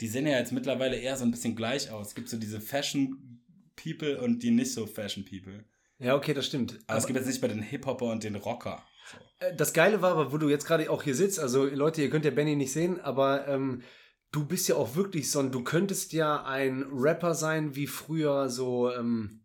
die 0.00 0.08
sehen 0.08 0.26
ja 0.26 0.38
jetzt 0.38 0.52
mittlerweile 0.52 0.96
eher 0.96 1.16
so 1.16 1.24
ein 1.24 1.30
bisschen 1.30 1.56
gleich 1.56 1.90
aus. 1.90 2.08
Es 2.08 2.14
gibt 2.14 2.28
so 2.28 2.36
diese 2.38 2.60
Fashion 2.60 3.42
People 3.76 4.20
und 4.20 4.42
die 4.42 4.50
nicht 4.50 4.72
so 4.72 4.86
Fashion 4.86 5.24
People. 5.24 5.64
Ja, 5.98 6.14
okay, 6.14 6.32
das 6.32 6.46
stimmt. 6.46 6.78
Aber 6.86 6.98
es 6.98 7.06
gibt 7.06 7.18
jetzt 7.18 7.26
nicht 7.26 7.42
mehr 7.42 7.48
den 7.50 7.62
Hip-Hopper 7.62 8.06
und 8.06 8.22
den 8.22 8.36
Rocker. 8.36 8.82
So. 9.10 9.46
Äh, 9.46 9.56
Das 9.56 9.72
Geile 9.72 10.00
war 10.00 10.12
aber, 10.12 10.32
wo 10.32 10.38
du 10.38 10.48
jetzt 10.48 10.66
gerade 10.66 10.90
auch 10.90 11.02
hier 11.02 11.14
sitzt, 11.14 11.40
also 11.40 11.64
Leute, 11.64 12.02
ihr 12.02 12.10
könnt 12.10 12.24
ja 12.24 12.30
Benny 12.30 12.56
nicht 12.56 12.72
sehen, 12.72 13.00
aber 13.00 13.48
ähm, 13.48 13.82
du 14.30 14.46
bist 14.46 14.68
ja 14.68 14.76
auch 14.76 14.94
wirklich 14.94 15.30
so 15.30 15.40
ein, 15.40 15.50
du 15.50 15.64
könntest 15.64 16.12
ja 16.12 16.44
ein 16.44 16.86
Rapper 16.92 17.34
sein 17.34 17.74
wie 17.74 17.86
früher 17.86 18.48
so, 18.48 18.92
ähm, 18.92 19.44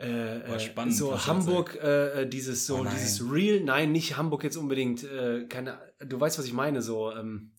äh, 0.00 0.38
äh, 0.40 0.60
spannend, 0.60 0.96
so 0.96 1.26
Hamburg, 1.26 1.78
äh, 1.82 2.22
äh, 2.22 2.28
dieses 2.28 2.66
so, 2.66 2.78
Oh 2.78 2.84
dieses 2.84 3.22
Real, 3.30 3.60
nein, 3.60 3.92
nicht 3.92 4.16
Hamburg 4.16 4.44
jetzt 4.44 4.56
unbedingt, 4.56 5.04
äh, 5.04 5.46
keine, 5.46 5.78
du 5.98 6.18
weißt, 6.18 6.38
was 6.38 6.46
ich 6.46 6.52
meine, 6.52 6.80
so, 6.80 7.12
ähm, 7.12 7.52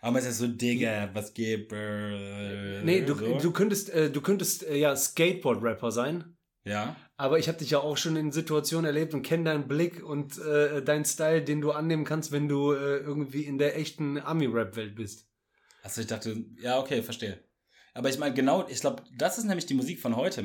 Aber 0.00 0.18
es 0.18 0.26
ist 0.26 0.38
so, 0.38 0.48
Digga, 0.48 1.10
was 1.14 1.32
geht? 1.34 1.72
Äh, 1.72 2.82
nee, 2.82 3.02
du, 3.02 3.14
so. 3.14 3.38
du 3.38 3.52
könntest, 3.52 3.90
äh, 3.90 4.10
du 4.10 4.20
könntest 4.20 4.64
äh, 4.64 4.76
ja 4.76 4.96
Skateboard-Rapper 4.96 5.90
sein. 5.92 6.36
Ja, 6.66 6.96
Aber 7.16 7.38
ich 7.38 7.46
habe 7.48 7.58
dich 7.58 7.70
ja 7.70 7.78
auch 7.78 7.96
schon 7.98 8.16
in 8.16 8.32
Situationen 8.32 8.86
erlebt 8.86 9.12
und 9.12 9.22
kenne 9.22 9.44
deinen 9.44 9.68
Blick 9.68 10.02
und 10.02 10.38
äh, 10.38 10.82
deinen 10.82 11.04
Style, 11.04 11.42
den 11.42 11.60
du 11.60 11.72
annehmen 11.72 12.04
kannst, 12.04 12.32
wenn 12.32 12.48
du 12.48 12.72
äh, 12.72 12.96
irgendwie 12.96 13.42
in 13.42 13.58
der 13.58 13.76
echten 13.78 14.18
Ami-Rap-Welt 14.18 14.94
bist. 14.96 15.28
also 15.82 16.00
ich 16.00 16.06
dachte, 16.06 16.44
ja, 16.60 16.78
okay, 16.80 17.02
verstehe. 17.02 17.38
Aber 17.92 18.08
ich 18.08 18.18
meine, 18.18 18.34
genau, 18.34 18.66
ich 18.68 18.80
glaube, 18.80 19.04
das 19.16 19.38
ist 19.38 19.44
nämlich 19.44 19.66
die 19.66 19.74
Musik 19.74 20.00
von 20.00 20.16
heute, 20.16 20.42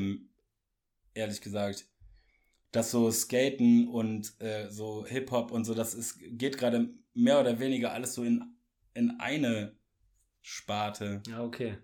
ehrlich 1.14 1.42
gesagt. 1.42 1.88
Das 2.72 2.92
so 2.92 3.12
Skaten 3.12 3.88
und 3.88 4.40
äh, 4.40 4.70
so 4.70 5.06
Hip-Hop 5.06 5.52
und 5.52 5.66
so, 5.66 5.74
das 5.74 5.96
ist, 5.96 6.20
geht 6.20 6.58
gerade 6.58 6.90
mehr 7.14 7.40
oder 7.40 7.60
weniger 7.60 7.92
alles 7.92 8.14
so 8.14 8.24
in, 8.24 8.44
in 8.94 9.20
eine 9.20 9.76
Sparte. 10.42 11.22
Ja, 11.28 11.44
okay. 11.44 11.78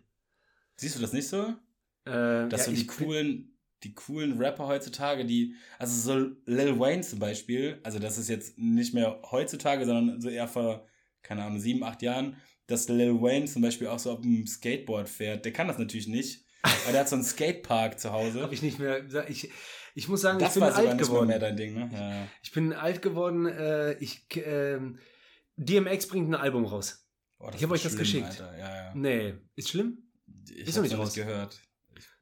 Siehst 0.77 0.95
du 0.95 1.01
das 1.01 1.13
nicht 1.13 1.27
so? 1.27 1.55
Äh, 2.05 2.47
Dass 2.49 2.67
ja, 2.67 2.71
so 2.71 2.71
die 2.73 2.85
coolen, 2.85 3.57
die 3.83 3.93
coolen 3.95 4.37
Rapper 4.37 4.67
heutzutage, 4.67 5.25
die, 5.25 5.55
also 5.79 6.13
so 6.13 6.35
Lil 6.45 6.79
Wayne 6.79 7.01
zum 7.01 7.19
Beispiel, 7.19 7.79
also 7.83 7.99
das 7.99 8.17
ist 8.17 8.29
jetzt 8.29 8.57
nicht 8.57 8.93
mehr 8.93 9.21
heutzutage, 9.31 9.85
sondern 9.85 10.21
so 10.21 10.29
eher 10.29 10.47
vor, 10.47 10.87
keine 11.23 11.43
Ahnung, 11.43 11.59
sieben, 11.59 11.83
acht 11.83 12.01
Jahren, 12.01 12.37
dass 12.67 12.89
Lil 12.89 13.21
Wayne 13.21 13.45
zum 13.45 13.61
Beispiel 13.61 13.87
auch 13.87 13.99
so 13.99 14.11
auf 14.11 14.21
dem 14.21 14.45
Skateboard 14.45 15.09
fährt. 15.09 15.45
Der 15.45 15.53
kann 15.53 15.67
das 15.67 15.77
natürlich 15.77 16.07
nicht, 16.07 16.44
weil 16.85 16.91
der 16.93 17.01
hat 17.01 17.09
so 17.09 17.15
einen 17.15 17.23
Skatepark 17.25 17.99
zu 17.99 18.11
Hause. 18.11 18.41
Hab 18.41 18.51
ich 18.51 18.61
nicht 18.61 18.79
mehr. 18.79 19.03
Ich, 19.29 19.49
ich 19.93 20.07
muss 20.07 20.21
sagen, 20.21 20.39
Das 20.39 20.49
ich 20.49 20.53
bin 20.55 20.61
war 20.63 20.71
sogar 20.71 20.89
alt 20.89 20.97
nicht 20.97 21.07
mal 21.07 21.13
geworden. 21.13 21.27
mehr 21.27 21.39
dein 21.39 21.57
Ding, 21.57 21.73
ne? 21.73 21.89
Ja. 21.93 22.27
Ich 22.43 22.51
bin 22.51 22.73
alt 22.73 23.01
geworden. 23.01 23.45
Äh, 23.45 23.93
ich, 23.99 24.25
ähm, 24.35 24.99
DMX 25.57 26.07
bringt 26.07 26.29
ein 26.29 26.35
Album 26.35 26.65
raus. 26.65 27.07
Boah, 27.37 27.49
Ich 27.49 27.55
hab 27.55 27.69
wird 27.69 27.71
euch 27.71 27.83
das 27.83 27.91
schlimm, 27.93 27.99
geschickt. 27.99 28.25
Alter. 28.41 28.57
Ja, 28.57 28.75
ja. 28.87 28.91
Nee, 28.95 29.35
ist 29.55 29.69
schlimm. 29.69 29.99
Ich 30.49 30.67
Ist 30.67 30.75
noch 30.75 30.83
nicht 30.83 30.97
raus. 30.97 31.13
gehört. 31.13 31.59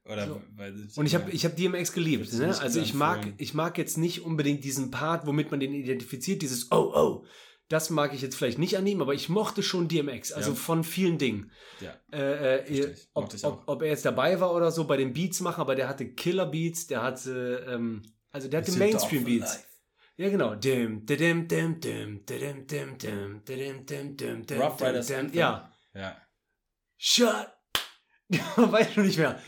Oder 0.05 0.27
So. 0.27 0.41
weil 0.55 0.73
Und 0.95 1.05
ich 1.05 1.15
habe 1.15 1.31
ich 1.31 1.45
hab 1.45 1.55
DMX 1.55 1.93
geliebt. 1.93 2.31
Ne? 2.33 2.47
nicht 2.47 2.61
Also 2.61 2.81
ich 2.81 2.93
mag, 2.93 3.25
ich 3.37 3.53
mag 3.53 3.77
jetzt 3.77 3.97
nicht 3.97 4.21
unbedingt 4.21 4.63
diesen 4.65 4.91
Part, 4.91 5.25
womit 5.25 5.49
man 5.49 5.61
den 5.61 5.73
identifiziert, 5.73 6.41
dieses 6.41 6.71
Oh, 6.71 6.91
oh. 6.93 7.25
Das 7.73 7.89
mag 7.89 8.13
ich 8.13 8.21
jetzt 8.21 8.35
vielleicht 8.35 8.59
nicht 8.59 8.77
an 8.77 8.85
ihm, 8.85 9.01
aber 9.01 9.15
ich 9.15 9.29
mochte 9.29 9.63
schon 9.63 9.87
DMX, 9.87 10.31
also 10.31 10.51
Ja. 10.51 10.55
von 10.55 10.83
vielen 10.83 11.17
Dingen. 11.17 11.49
ja. 11.79 11.91
Äh, 12.11 12.57
äh, 12.57 12.71
ich. 12.71 13.07
ob, 13.15 13.33
ich 13.33 13.43
ob, 13.43 13.63
ob 13.65 13.81
er 13.81 13.87
jetzt 13.87 14.05
dabei 14.05 14.39
war 14.39 14.53
oder 14.53 14.69
so 14.69 14.83
bei 14.85 14.95
den 14.95 15.11
Beats 15.11 15.39
machen, 15.39 15.59
aber 15.61 15.73
der 15.73 15.87
hatte 15.87 16.07
Killer 16.07 16.45
Beats, 16.45 16.85
der 16.85 17.01
hatte, 17.01 17.65
ähm, 17.67 18.03
also 18.29 18.47
der 18.47 18.61
hatte 18.61 18.73
Mainstream 18.73 19.23
Beats. 19.23 19.63
Ja, 20.17 20.29
genau. 20.29 20.53
Dim, 20.53 21.03
dim, 21.03 21.17
dim, 21.17 21.47
dim, 21.47 21.79
dim, 21.79 22.23
dim, 22.27 22.67
dim, 22.67 22.97
dim, 22.99 23.85
dim, 23.87 24.17
dim, 24.17 24.45
dim, 24.45 24.61
Rough 24.61 24.79
Riders 24.79 25.07
dim. 25.07 25.33
Ja. 25.33 25.71
Ja. 25.95 26.15
Shut. 26.97 27.47
Weiß 28.55 28.93
schon 28.93 29.07
nicht 29.07 29.17
mehr. 29.17 29.41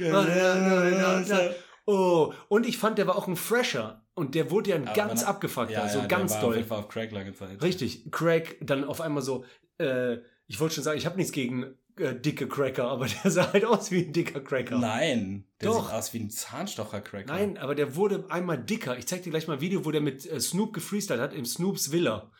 Oh, 1.85 2.33
und 2.47 2.65
ich 2.65 2.79
fand, 2.79 2.97
der 2.97 3.05
war 3.05 3.17
auch 3.17 3.27
ein 3.27 3.35
Fresher. 3.35 4.03
Und 4.15 4.33
der 4.33 4.49
wurde 4.49 4.69
ja 4.71 4.77
Aber 4.77 4.93
ganz 4.93 5.23
abgefuckter, 5.23 5.73
Ja, 5.73 5.89
so 5.89 5.99
ja, 5.99 6.05
ganz 6.07 6.31
der 6.31 6.41
war 6.41 6.43
Auf 6.45 6.49
doll. 6.49 6.55
jeden 6.57 6.67
Fall 6.69 6.79
auf 6.79 6.87
Crack 6.87 7.11
lange 7.11 7.33
Zeit. 7.33 7.61
Richtig. 7.61 8.09
Crack, 8.11 8.55
dann 8.61 8.83
auf 8.85 9.01
einmal 9.01 9.21
so, 9.21 9.43
äh, 9.77 10.17
ich 10.47 10.59
wollte 10.59 10.75
schon 10.75 10.83
sagen, 10.85 10.97
ich 10.97 11.05
habe 11.05 11.17
nichts 11.17 11.33
gegen 11.33 11.75
äh, 11.97 12.15
dicke 12.19 12.47
Cracker, 12.47 12.85
aber 12.89 13.07
der 13.23 13.29
sah 13.31 13.51
halt 13.51 13.65
aus 13.65 13.91
wie 13.91 14.05
ein 14.05 14.13
dicker 14.13 14.39
Cracker. 14.39 14.77
Nein, 14.79 15.45
der 15.61 15.69
Doch. 15.69 15.85
sieht 15.87 15.93
aus 15.93 16.13
wie 16.13 16.19
ein 16.19 16.29
Zahnstocher-Cracker. 16.29 17.31
Nein, 17.33 17.57
aber 17.57 17.75
der 17.75 17.95
wurde 17.97 18.25
einmal 18.29 18.57
dicker. 18.57 18.97
Ich 18.97 19.05
zeig 19.05 19.23
dir 19.23 19.31
gleich 19.31 19.47
mal 19.47 19.55
ein 19.55 19.61
Video, 19.61 19.83
wo 19.85 19.91
der 19.91 20.01
mit 20.01 20.25
äh, 20.25 20.39
Snoop 20.39 20.73
gefreestylt 20.73 21.19
hat, 21.19 21.33
im 21.33 21.45
Snoops 21.45 21.91
Villa. 21.91 22.31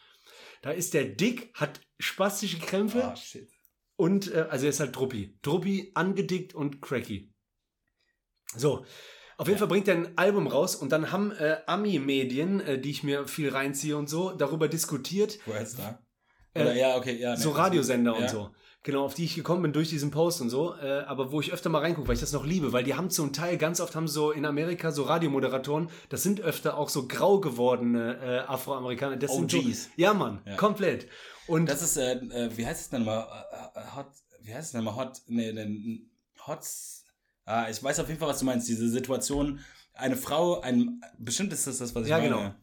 Da 0.62 0.72
ist 0.72 0.94
der 0.94 1.04
dick, 1.06 1.52
hat 1.56 1.82
spastische 2.00 2.58
Krämpfe 2.60 3.04
Ah, 3.04 3.16
shit. 3.18 3.50
und, 3.98 4.34
äh, 4.34 4.46
also 4.50 4.66
er 4.66 4.70
ist 4.70 4.80
halt 4.80 4.96
Druppi. 4.96 5.38
Druppi, 5.42 5.92
angedickt 5.94 6.56
und 6.56 6.82
cracky. 6.82 7.34
So. 8.56 8.86
Auf 9.38 9.48
jeden 9.48 9.60
Fall 9.60 9.68
bringt 9.68 9.88
er 9.88 9.96
ein 9.96 10.18
Album 10.18 10.48
raus 10.48 10.76
und 10.76 10.92
dann 10.92 11.12
haben 11.12 11.32
äh, 11.32 11.58
Ami-Medien, 11.66 12.62
äh, 12.62 12.80
die 12.80 12.92
ich 12.92 13.04
mir 13.04 13.28
viel 13.28 13.50
reinziehe 13.50 13.98
und 13.98 14.10
so, 14.10 14.32
darüber 14.32 14.68
diskutiert, 14.68 15.40
ist 15.62 15.80
da? 15.80 16.00
Äh, 16.54 16.62
Oder, 16.62 16.76
ja, 16.76 16.96
okay, 16.96 17.20
ja. 17.20 17.36
nee, 17.36 17.42
so 17.42 17.52
Radiosender 17.52 18.14
ja. 18.14 18.18
und 18.18 18.30
so. 18.30 18.50
Genau, 18.84 19.04
auf 19.04 19.16
die 19.16 19.26
ich 19.26 19.34
gekommen 19.34 19.64
bin 19.64 19.74
durch 19.74 19.90
diesen 19.90 20.12
Post 20.12 20.42
und 20.42 20.52
so, 20.52 20.76
äh, 20.76 21.00
aber 21.08 21.32
wo 21.32 21.42
ich 21.42 21.52
öfter 21.52 21.70
mal 21.70 21.80
reingucke, 21.80 22.08
weil 22.08 22.14
ich 22.14 22.22
das 22.22 22.34
noch 22.34 22.46
liebe, 22.46 22.72
weil 22.72 22.84
die 22.84 22.94
haben 22.94 23.10
zum 23.10 23.34
Teil, 23.34 23.58
ganz 23.58 23.82
oft 23.82 23.96
haben 23.96 24.08
so 24.08 24.32
in 24.32 24.46
Amerika 24.46 24.92
so 24.92 25.04
Radiomoderatoren, 25.04 25.90
das 26.10 26.22
sind 26.22 26.40
öfter 26.40 26.78
auch 26.78 26.90
so 26.90 27.08
grau 27.08 27.40
gewordene 27.40 28.20
äh, 28.22 28.38
Afroamerikaner. 28.48 29.18
Das 29.18 29.34
sind 29.36 29.50
so, 29.50 29.58
OGs. 29.58 29.90
ja, 29.96 30.14
Mann, 30.14 30.42
Ja. 30.46 30.56
komplett. 30.56 31.08
Und 31.48 31.66
Das 31.68 31.82
ist, 31.82 31.98
äh, 31.98 32.14
äh, 32.14 32.56
wie 32.56 32.66
heißt 32.66 32.82
es 32.82 32.90
denn 32.92 33.06
mal? 33.06 33.22
Äh, 33.22 33.80
äh, 33.80 33.96
Hot, 33.96 34.08
wie 34.44 34.54
heißt 34.54 34.68
es 34.68 34.72
denn 34.74 34.84
mal? 34.84 34.96
Hot, 34.96 35.20
nee, 35.28 35.52
nee, 35.52 36.02
Hots. 36.46 37.05
Ah, 37.46 37.68
ich 37.70 37.82
weiß 37.82 38.00
auf 38.00 38.08
jeden 38.08 38.20
Fall, 38.20 38.30
was 38.30 38.40
du 38.40 38.46
meinst. 38.46 38.68
Diese 38.68 38.90
Situation, 38.90 39.60
eine 39.94 40.18
Frau, 40.18 40.62
ein, 40.62 41.02
bestimmt 41.18 41.54
ist 41.54 41.68
das 41.68 41.78
das, 41.78 41.94
was 41.96 42.04
ich 42.04 42.10
Ja, 42.10 42.18
meine. 42.18 42.30
genau. 42.30 42.56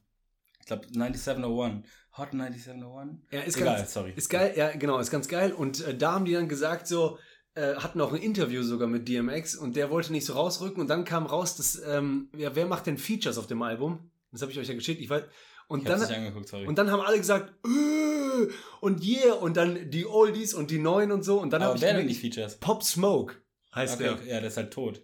Ich 0.60 0.66
glaube, 0.66 0.86
9701. 0.90 1.86
Hot 2.18 2.34
9701? 2.34 3.20
ja, 3.30 3.40
ist 3.40 3.56
Egal, 3.56 3.76
ganz, 3.78 3.92
sorry. 3.92 4.12
Ist 4.14 4.28
geil, 4.28 4.52
ja, 4.56 4.70
genau, 4.72 4.98
ist 4.98 5.10
ganz 5.10 5.28
geil. 5.28 5.52
Und 5.52 5.80
äh, 5.86 5.96
da 5.96 6.12
haben 6.12 6.24
die 6.24 6.32
dann 6.32 6.48
gesagt, 6.48 6.86
so, 6.86 7.18
äh, 7.54 7.74
hatten 7.76 8.00
auch 8.00 8.12
ein 8.12 8.20
Interview 8.20 8.62
sogar 8.62 8.86
mit 8.88 9.08
DMX 9.08 9.54
und 9.56 9.76
der 9.76 9.90
wollte 9.90 10.12
nicht 10.12 10.26
so 10.26 10.34
rausrücken 10.34 10.80
und 10.80 10.88
dann 10.88 11.04
kam 11.04 11.26
raus, 11.26 11.56
dass, 11.56 11.80
ähm, 11.86 12.28
ja, 12.36 12.54
wer 12.54 12.66
macht 12.66 12.86
denn 12.86 12.98
Features 12.98 13.38
auf 13.38 13.46
dem 13.46 13.62
Album? 13.62 14.10
Das 14.30 14.42
habe 14.42 14.52
ich 14.52 14.58
euch 14.58 14.68
ja 14.68 14.74
geschickt, 14.74 15.00
ich 15.00 15.08
weiß. 15.10 15.24
Und 15.68 15.80
ich 15.80 15.86
dann, 15.86 16.02
angeguckt, 16.02 16.48
sorry. 16.48 16.66
Und 16.66 16.76
dann 16.76 16.90
haben 16.90 17.00
alle 17.00 17.16
gesagt, 17.18 17.52
äh, 17.66 18.48
und 18.80 19.02
yeah, 19.04 19.34
und 19.34 19.56
dann 19.56 19.90
die 19.90 20.06
Oldies 20.06 20.54
und 20.54 20.70
die 20.70 20.78
Neuen 20.78 21.12
und 21.12 21.22
so. 21.22 21.40
Und 21.40 21.50
dann 21.52 21.62
habe 21.62 21.76
ich 21.76 21.82
wer 21.82 21.94
denn 21.94 22.08
die 22.08 22.14
Features? 22.14 22.56
Pop 22.56 22.82
Smoke 22.82 23.36
heißt 23.74 23.94
Okay, 23.94 24.02
der. 24.04 24.12
okay, 24.14 24.28
ja, 24.28 24.40
der 24.40 24.48
ist 24.48 24.56
halt 24.56 24.72
tot. 24.72 25.02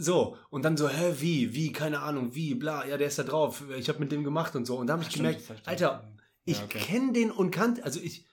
So, 0.00 0.36
und 0.50 0.64
dann 0.64 0.76
so, 0.76 0.88
hä, 0.88 1.14
wie, 1.18 1.54
wie, 1.54 1.72
keine 1.72 2.00
Ahnung, 2.00 2.34
wie, 2.34 2.54
bla, 2.54 2.86
ja, 2.86 2.96
der 2.96 3.08
ist 3.08 3.18
da 3.18 3.24
drauf, 3.24 3.64
ich 3.76 3.88
habe 3.88 3.98
mit 3.98 4.12
dem 4.12 4.22
gemacht 4.22 4.54
und 4.54 4.64
so. 4.64 4.76
Und 4.76 4.86
da 4.86 4.92
habe 4.92 5.02
ich 5.02 5.08
stimmt, 5.08 5.38
gemerkt, 5.38 5.66
Alter, 5.66 6.08
ich 6.44 6.56
Ja, 6.58 6.64
okay. 6.64 6.78
kenne 6.78 7.12
den 7.12 7.32
und 7.32 7.50
kannte, 7.50 7.82
also 7.84 7.98
ich, 8.00 8.24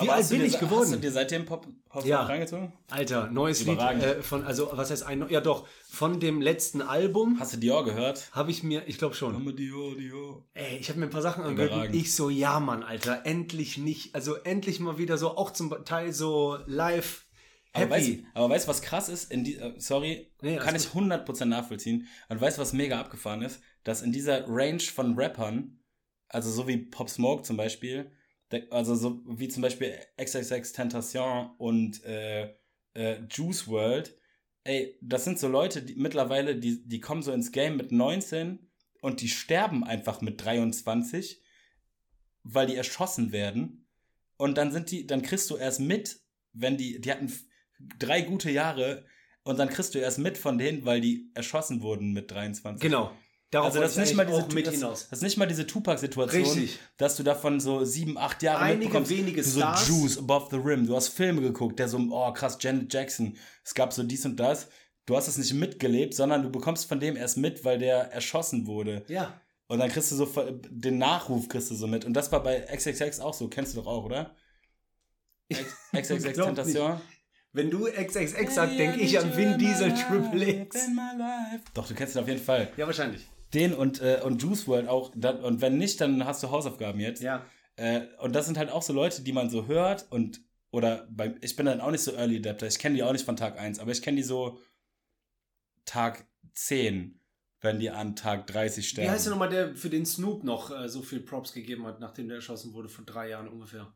Wie 0.00 0.08
Aber 0.08 0.14
alt 0.14 0.28
bin 0.30 0.40
dir, 0.40 0.46
ich 0.46 0.54
Hast 0.54 0.62
du 0.62 0.66
geworden? 0.66 1.00
dir 1.00 1.12
seitdem 1.12 1.44
Pop, 1.44 1.68
Pop 1.88 2.04
Ja. 2.04 2.22
reingezogen? 2.24 2.72
Alter, 2.90 3.30
neues 3.30 3.64
Lied 3.64 3.78
äh, 3.78 4.22
von, 4.22 4.44
also 4.44 4.70
was 4.72 4.90
heißt 4.90 5.04
ein, 5.04 5.28
ja 5.28 5.40
doch, 5.40 5.68
von 5.88 6.18
dem 6.18 6.40
letzten 6.40 6.82
Album 6.82 7.38
Hast 7.38 7.52
du 7.52 7.58
Dior 7.58 7.84
gehört? 7.84 8.28
habe 8.32 8.50
ich 8.50 8.64
mir, 8.64 8.88
ich 8.88 8.98
glaube 8.98 9.14
schon, 9.14 9.54
Dior, 9.54 9.94
Dior. 9.94 10.44
ey, 10.54 10.78
ich 10.78 10.88
habe 10.88 10.98
mir 10.98 11.06
ein 11.06 11.10
paar 11.10 11.22
Sachen 11.22 11.44
angehört 11.44 11.94
ich 11.94 12.16
so, 12.16 12.30
ja 12.30 12.58
Mann, 12.58 12.82
Alter, 12.82 13.26
endlich 13.26 13.78
nicht, 13.78 14.14
also 14.16 14.34
endlich 14.34 14.80
mal 14.80 14.98
wieder 14.98 15.18
so, 15.18 15.36
auch 15.36 15.52
zum 15.52 15.70
Teil 15.84 16.12
so 16.12 16.58
live 16.66 17.26
Aber 17.72 17.90
weißt, 17.90 18.18
aber 18.34 18.50
weißt 18.50 18.66
du, 18.66 18.68
was 18.68 18.82
krass 18.82 19.08
ist? 19.08 19.30
In 19.30 19.44
die, 19.44 19.56
äh, 19.56 19.74
sorry, 19.78 20.32
Nee, 20.42 20.56
kann 20.56 20.74
ich 20.74 20.86
100% 20.86 21.44
nachvollziehen. 21.44 22.08
Und 22.28 22.40
weißt 22.40 22.58
du, 22.58 22.62
was 22.62 22.72
mega 22.72 23.00
abgefahren 23.00 23.42
ist? 23.42 23.62
Dass 23.84 24.02
in 24.02 24.12
dieser 24.12 24.44
Range 24.48 24.80
von 24.80 25.14
Rappern, 25.14 25.78
also 26.28 26.50
so 26.50 26.66
wie 26.66 26.78
Pop 26.78 27.08
Smoke 27.08 27.42
zum 27.42 27.56
Beispiel, 27.56 28.10
also 28.70 28.96
so 28.96 29.22
wie 29.26 29.48
zum 29.48 29.62
Beispiel 29.62 29.94
XXX 30.20 30.72
Tentation 30.72 31.50
und 31.58 32.02
äh, 32.04 32.54
äh, 32.94 33.20
Juice 33.30 33.68
World, 33.68 34.16
ey, 34.64 34.98
das 35.00 35.24
sind 35.24 35.38
so 35.38 35.48
Leute, 35.48 35.82
die 35.82 35.94
mittlerweile, 35.94 36.56
die, 36.56 36.86
die 36.86 37.00
kommen 37.00 37.22
so 37.22 37.32
ins 37.32 37.52
Game 37.52 37.76
mit 37.76 37.92
19 37.92 38.58
und 39.00 39.20
die 39.20 39.28
sterben 39.28 39.84
einfach 39.84 40.20
mit 40.20 40.44
23, 40.44 41.40
weil 42.42 42.66
die 42.66 42.76
erschossen 42.76 43.30
werden. 43.32 43.86
Und 44.36 44.58
dann 44.58 44.72
sind 44.72 44.90
die, 44.90 45.06
dann 45.06 45.22
kriegst 45.22 45.48
du 45.50 45.56
erst 45.56 45.80
mit, 45.80 46.20
wenn 46.52 46.76
die, 46.76 47.00
die 47.00 47.12
hatten 47.12 47.32
drei 47.98 48.22
gute 48.22 48.50
Jahre 48.50 49.04
und 49.42 49.58
dann 49.58 49.68
kriegst 49.68 49.94
du 49.94 49.98
erst 49.98 50.18
mit 50.18 50.38
von 50.38 50.58
denen, 50.58 50.84
weil 50.84 51.00
die 51.00 51.30
erschossen 51.34 51.82
wurden 51.82 52.12
mit 52.12 52.30
23. 52.30 52.80
Genau. 52.80 53.12
Darauf 53.50 53.68
Also 53.68 53.80
das 53.80 53.92
ist 53.92 53.98
nicht 53.98 54.10
ich 54.10 54.16
mal 54.16 54.26
diese 54.26 54.46
mit 54.54 54.66
das, 54.66 54.74
hinaus. 54.74 55.08
Das 55.08 55.18
ist 55.18 55.22
nicht 55.24 55.36
mal 55.36 55.46
diese 55.46 55.66
Tupac-Situation, 55.66 56.68
dass 56.98 57.16
du 57.16 57.24
davon 57.24 57.58
so 57.58 57.84
sieben, 57.84 58.16
acht 58.16 58.44
Jahre 58.44 58.62
Einige 58.62 58.84
mitbekommst. 58.84 59.10
wenige 59.10 59.42
so 59.42 59.58
Stars. 59.58 59.88
Juice 59.88 60.18
Above 60.18 60.48
the 60.52 60.56
Rim. 60.56 60.86
Du 60.86 60.94
hast 60.94 61.08
Filme 61.08 61.40
geguckt, 61.40 61.80
der 61.80 61.88
so, 61.88 61.98
oh 61.98 62.32
krass, 62.32 62.58
Janet 62.60 62.92
Jackson. 62.92 63.36
Es 63.64 63.74
gab 63.74 63.92
so 63.92 64.04
dies 64.04 64.24
und 64.24 64.38
das. 64.38 64.68
Du 65.06 65.16
hast 65.16 65.26
es 65.26 65.36
nicht 65.36 65.52
mitgelebt, 65.54 66.14
sondern 66.14 66.44
du 66.44 66.50
bekommst 66.50 66.86
von 66.86 67.00
dem 67.00 67.16
erst 67.16 67.38
mit, 67.38 67.64
weil 67.64 67.78
der 67.80 68.12
erschossen 68.12 68.68
wurde. 68.68 69.04
Ja. 69.08 69.40
Und 69.66 69.80
dann 69.80 69.88
kriegst 69.88 70.12
du 70.12 70.16
so 70.16 70.28
den 70.68 70.98
Nachruf 70.98 71.48
kriegst 71.48 71.72
du 71.72 71.74
so 71.74 71.88
mit. 71.88 72.04
Und 72.04 72.12
das 72.12 72.30
war 72.30 72.44
bei 72.44 72.60
XXX 72.60 73.18
auch 73.18 73.34
so. 73.34 73.48
Kennst 73.48 73.74
du 73.74 73.80
doch 73.80 73.88
auch, 73.88 74.04
oder? 74.04 74.36
XXX 75.92 76.22
Tentation. 76.34 77.00
Wenn 77.52 77.70
du 77.70 77.86
XXX 77.86 78.54
sagst, 78.54 78.78
denke 78.78 79.00
ich 79.00 79.18
an 79.18 79.36
Vin 79.36 79.58
Diesel 79.58 79.92
Triple 79.92 80.62
X. 80.62 80.88
Doch, 81.74 81.88
du 81.88 81.94
kennst 81.94 82.14
ihn 82.14 82.22
auf 82.22 82.28
jeden 82.28 82.42
Fall. 82.42 82.72
Ja, 82.76 82.86
wahrscheinlich. 82.86 83.26
Den 83.54 83.74
und, 83.74 84.00
äh, 84.00 84.20
und 84.24 84.40
Juice 84.40 84.68
World 84.68 84.88
auch. 84.88 85.14
Und 85.14 85.60
wenn 85.60 85.76
nicht, 85.76 86.00
dann 86.00 86.24
hast 86.24 86.42
du 86.42 86.50
Hausaufgaben 86.50 87.00
jetzt. 87.00 87.22
Ja. 87.22 87.44
Äh, 87.74 88.02
und 88.20 88.34
das 88.34 88.46
sind 88.46 88.56
halt 88.56 88.70
auch 88.70 88.82
so 88.82 88.92
Leute, 88.92 89.22
die 89.22 89.32
man 89.32 89.50
so 89.50 89.66
hört 89.66 90.06
und 90.10 90.40
oder 90.70 91.08
bei, 91.10 91.34
ich 91.40 91.56
bin 91.56 91.66
dann 91.66 91.80
auch 91.80 91.90
nicht 91.90 92.02
so 92.02 92.12
Early 92.12 92.36
Adapter, 92.36 92.66
ich 92.66 92.78
kenne 92.78 92.94
die 92.94 93.02
auch 93.02 93.12
nicht 93.12 93.24
von 93.24 93.36
Tag 93.36 93.58
1, 93.58 93.80
aber 93.80 93.90
ich 93.90 94.02
kenne 94.02 94.18
die 94.18 94.22
so 94.22 94.60
Tag 95.84 96.26
10, 96.54 97.18
wenn 97.60 97.80
die 97.80 97.90
an 97.90 98.14
Tag 98.14 98.46
30 98.46 98.88
sterben. 98.88 99.08
Wie 99.08 99.10
heißt 99.10 99.26
der 99.26 99.32
nochmal, 99.32 99.48
der 99.48 99.74
für 99.74 99.90
den 99.90 100.06
Snoop 100.06 100.44
noch 100.44 100.70
äh, 100.70 100.88
so 100.88 101.02
viel 101.02 101.20
Props 101.20 101.52
gegeben 101.52 101.86
hat, 101.86 101.98
nachdem 101.98 102.28
der 102.28 102.36
erschossen 102.36 102.72
wurde, 102.72 102.88
vor 102.88 103.04
drei 103.04 103.30
Jahren 103.30 103.48
ungefähr? 103.48 103.92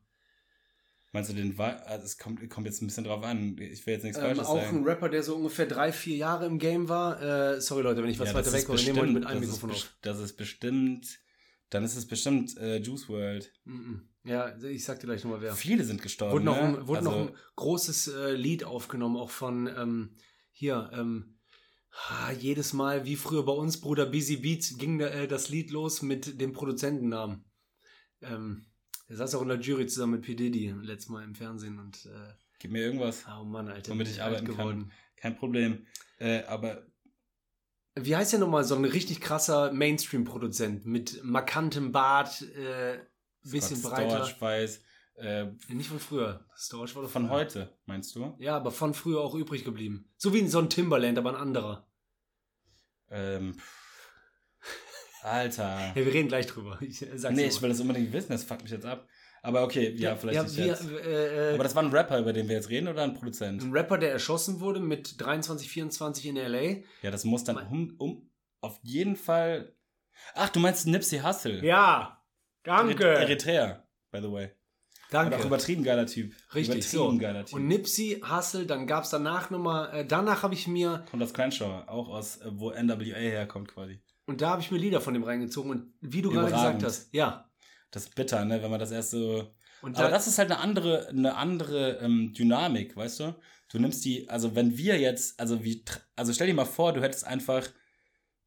Meinst 1.15 1.31
du 1.31 1.35
den 1.35 1.57
Wa- 1.57 1.77
also 1.87 2.05
es 2.05 2.19
kommt, 2.19 2.51
kommt 2.51 2.67
jetzt 2.67 2.83
ein 2.83 2.89
bisschen 2.89 3.05
drauf 3.05 3.23
an. 3.23 3.57
Ich 3.59 3.87
will 3.87 3.95
jetzt 3.95 4.03
nichts 4.03 4.19
Ähm, 4.19 4.25
Falsches 4.25 4.47
auch 4.47 4.61
sagen. 4.61 4.79
ein 4.79 4.85
Rapper, 4.85 5.09
der 5.09 5.23
so 5.23 5.37
ungefähr 5.37 5.67
drei, 5.67 5.93
vier 5.93 6.17
Jahre 6.17 6.45
im 6.45 6.59
Game 6.59 6.89
war. 6.89 7.23
Äh, 7.23 7.61
sorry 7.61 7.83
Leute, 7.85 8.03
wenn 8.03 8.11
ich 8.11 8.19
was 8.19 8.31
Ja, 8.31 8.35
weiter 8.35 8.53
weg 8.53 8.67
bestimmt- 8.67 9.13
mit 9.15 9.25
einem 9.25 9.41
ist 9.43 9.47
Mikrofon 9.49 9.71
auf. 9.71 9.97
Das 10.03 10.19
ist 10.19 10.37
bestimmt, 10.37 11.21
dann 11.71 11.85
ist 11.85 11.95
es 11.97 12.07
bestimmt 12.09 12.57
äh, 12.59 12.79
Juice 12.79 13.09
World. 13.09 13.53
Mhm. 13.65 14.09
Ja, 14.25 14.57
ich 14.59 14.85
sag 14.85 14.99
dir 14.99 15.07
gleich 15.07 15.23
nochmal 15.23 15.41
wer. 15.41 15.55
Viele 15.55 15.85
sind 15.85 16.03
gestorben. 16.03 16.33
Wurde, 16.33 16.45
noch, 16.47 16.57
ne? 16.57 16.79
ein, 16.81 16.87
wurde 16.89 16.99
also, 16.99 17.11
noch 17.13 17.29
ein 17.29 17.37
großes 17.55 18.09
äh, 18.09 18.33
Lied 18.33 18.65
aufgenommen, 18.65 19.17
auch 19.17 19.31
von 19.31 19.69
ähm, 19.69 20.17
hier, 20.51 20.91
ähm, 20.93 21.39
ah, 22.09 22.33
jedes 22.33 22.73
Mal, 22.73 23.05
wie 23.05 23.15
früher 23.15 23.45
bei 23.45 23.53
uns, 23.53 23.81
Bruder 23.81 24.07
Busy 24.07 24.39
Beats, 24.39 24.79
ging 24.79 24.99
da, 24.99 25.07
äh, 25.09 25.29
das 25.29 25.49
Lied 25.49 25.71
los 25.71 26.03
mit 26.03 26.41
dem 26.41 26.53
Produzentennamen. 26.53 27.45
Ähm, 28.23 28.67
der 29.15 29.19
saß 29.29 29.37
auch 29.37 29.43
in 29.43 29.49
der 29.49 29.61
Jury 29.61 29.87
zusammen 29.87 30.15
mit 30.15 30.23
P. 30.23 30.35
Diddy 30.35 30.75
letztes 30.83 31.09
Mal 31.09 31.23
im 31.23 31.37
Fernsehen 31.37 31.79
und 31.79 32.07
äh, 32.07 32.33
Gib 32.59 32.73
mir 32.73 32.83
irgendwas. 32.83 33.25
oh 33.29 33.45
Mann, 33.45 33.69
Alter. 33.69 33.93
Womit 33.93 34.09
ich 34.09 34.21
arbeiten 34.21 34.57
kann. 34.57 34.91
Kein 35.17 35.37
Problem. 35.37 35.87
Äh, 36.19 36.43
aber 36.45 36.85
Wie 37.95 38.17
heißt 38.17 38.33
der 38.33 38.41
nochmal, 38.41 38.65
so 38.65 38.75
ein 38.75 38.85
richtig 38.85 39.21
krasser 39.21 39.73
Mainstream-Produzent 39.73 40.85
mit 40.85 41.23
markantem 41.23 41.93
Bart, 41.93 42.43
äh, 42.43 42.99
bisschen 43.45 43.77
Scott 43.77 43.93
breiter. 43.93 44.25
Storch 44.25 44.41
weiß, 44.41 44.81
äh, 45.17 45.47
Nicht 45.69 45.91
von 45.91 46.01
früher. 46.01 46.45
Storch 46.57 46.97
war 46.97 47.03
doch 47.03 47.11
von 47.11 47.29
früher. 47.29 47.37
heute, 47.37 47.79
meinst 47.87 48.17
du? 48.17 48.35
Ja, 48.39 48.57
aber 48.57 48.73
von 48.73 48.95
früher 48.95 49.21
auch 49.21 49.37
übrig 49.37 49.65
geblieben. 49.65 50.11
So 50.17 50.35
wie 50.35 50.45
so 50.49 50.59
ein 50.59 50.69
Timberland, 50.71 51.19
aber 51.19 51.31
ein 51.31 51.37
anderer. 51.41 51.87
Ähm, 53.11 53.55
Alter. 55.25 55.93
Ja, 55.95 55.97
wir 55.97 56.13
reden 56.13 56.29
gleich 56.29 56.47
drüber. 56.47 56.79
Ich 56.81 57.05
sag's 57.15 57.35
nee, 57.35 57.47
ich 57.47 57.61
will 57.63 57.71
das 57.71 57.81
unbedingt 57.81 58.13
wissen, 58.13 58.33
das 58.33 58.45
fuckt 58.45 58.63
mich 58.63 58.73
jetzt 58.73 58.87
ab. 58.87 59.09
Aber 59.43 59.63
okay, 59.63 59.91
ja, 59.97 60.17
vielleicht 60.17 60.37
ja, 60.37 60.43
nicht 60.43 60.57
wir, 60.57 60.67
jetzt. 60.67 60.89
äh, 60.89 61.51
äh, 61.51 61.55
Aber 61.55 61.65
das 61.65 61.75
war 61.75 61.83
ein 61.83 61.91
Rapper, 61.91 62.19
über 62.19 62.33
den 62.33 62.49
wir 62.49 62.57
jetzt 62.57 62.71
reden, 62.71 62.89
oder 62.89 63.03
ein 63.03 63.13
Produzent? 63.13 63.63
ein 63.63 63.73
Rapper, 63.73 63.99
der 63.99 64.11
erschossen 64.13 64.61
wurde 64.61 64.81
mit 64.81 65.21
23, 65.21 65.69
24 65.69 66.27
in 66.27 66.37
L.A. 66.39 66.83
Ja, 67.03 67.11
das 67.11 67.25
muss 67.25 67.45
dann 67.45 67.59
um, 67.59 67.95
um 67.99 68.31
auf 68.63 68.81
jeden 68.83 69.17
Fall. 69.17 69.75
Ach, 70.35 70.49
du 70.49 70.61
meinst 70.61 70.87
Nipsey 70.87 71.19
Hussle? 71.19 71.63
Ja, 71.65 72.25
danke. 72.63 73.05
Eritrea, 73.07 73.87
by 74.11 74.21
the 74.23 74.33
way. 74.33 74.45
Und 75.11 75.19
auch 75.19 75.31
danke. 75.31 75.47
übertrieben 75.47 75.85
geiler 75.85 76.07
Typ. 76.07 76.33
Richtig, 76.55 76.77
Übertrieben 76.77 77.13
so. 77.13 77.19
geiler 77.19 77.45
Typ. 77.45 77.55
Und 77.55 77.69
Nipsey 77.69 78.23
Hussle, 78.27 78.65
dann 78.67 78.87
gab 78.87 79.05
es 79.05 79.11
danach 79.11 79.51
nochmal, 79.51 79.95
äh, 79.95 80.07
danach 80.07 80.43
habe 80.43 80.55
ich 80.55 80.67
mir, 80.67 81.05
Kommt 81.11 81.23
aus 81.23 81.35
Crenshaw, 81.35 81.85
auch 81.87 82.09
aus, 82.09 82.39
äh, 82.39 82.49
wo 82.51 82.71
NWA 82.71 83.15
herkommt 83.15 83.69
quasi. 83.69 84.01
Und 84.27 84.41
da 84.41 84.51
habe 84.51 84.63
ich 84.63 84.71
mir 84.71 84.79
Lieder 84.79 85.01
von 85.01 85.15
dem 85.15 85.25
reingezogen 85.25 85.71
und 85.71 85.95
wie 86.01 86.23
du 86.23 86.31
gerade 86.31 86.51
gesagt 86.51 86.83
hast, 86.83 87.15
ja. 87.15 87.51
Das 87.91 88.07
ist 88.07 88.15
bitter, 88.15 88.45
ne, 88.45 88.63
wenn 88.63 88.71
man 88.71 88.81
das 88.81 88.91
erst 88.91 89.13
so. 89.13 89.55
Und 89.83 89.97
Aber 89.97 90.09
da, 90.09 90.15
das 90.15 90.27
ist 90.27 90.39
halt 90.39 90.51
eine 90.51 90.61
andere, 90.61 91.09
eine 91.09 91.37
andere 91.37 91.99
ähm, 91.99 92.33
Dynamik, 92.33 92.97
weißt 92.97 93.21
du? 93.21 93.37
Du 93.71 93.79
nimmst 93.79 94.05
die, 94.05 94.29
also 94.29 94.55
wenn 94.57 94.77
wir 94.77 94.99
jetzt, 94.99 95.39
also 95.39 95.63
wie, 95.63 95.85
tr- 95.85 96.01
also 96.17 96.33
stell 96.33 96.47
dir 96.49 96.55
mal 96.55 96.65
vor, 96.65 96.93
du 96.93 97.03
hättest 97.03 97.25
einfach 97.25 97.69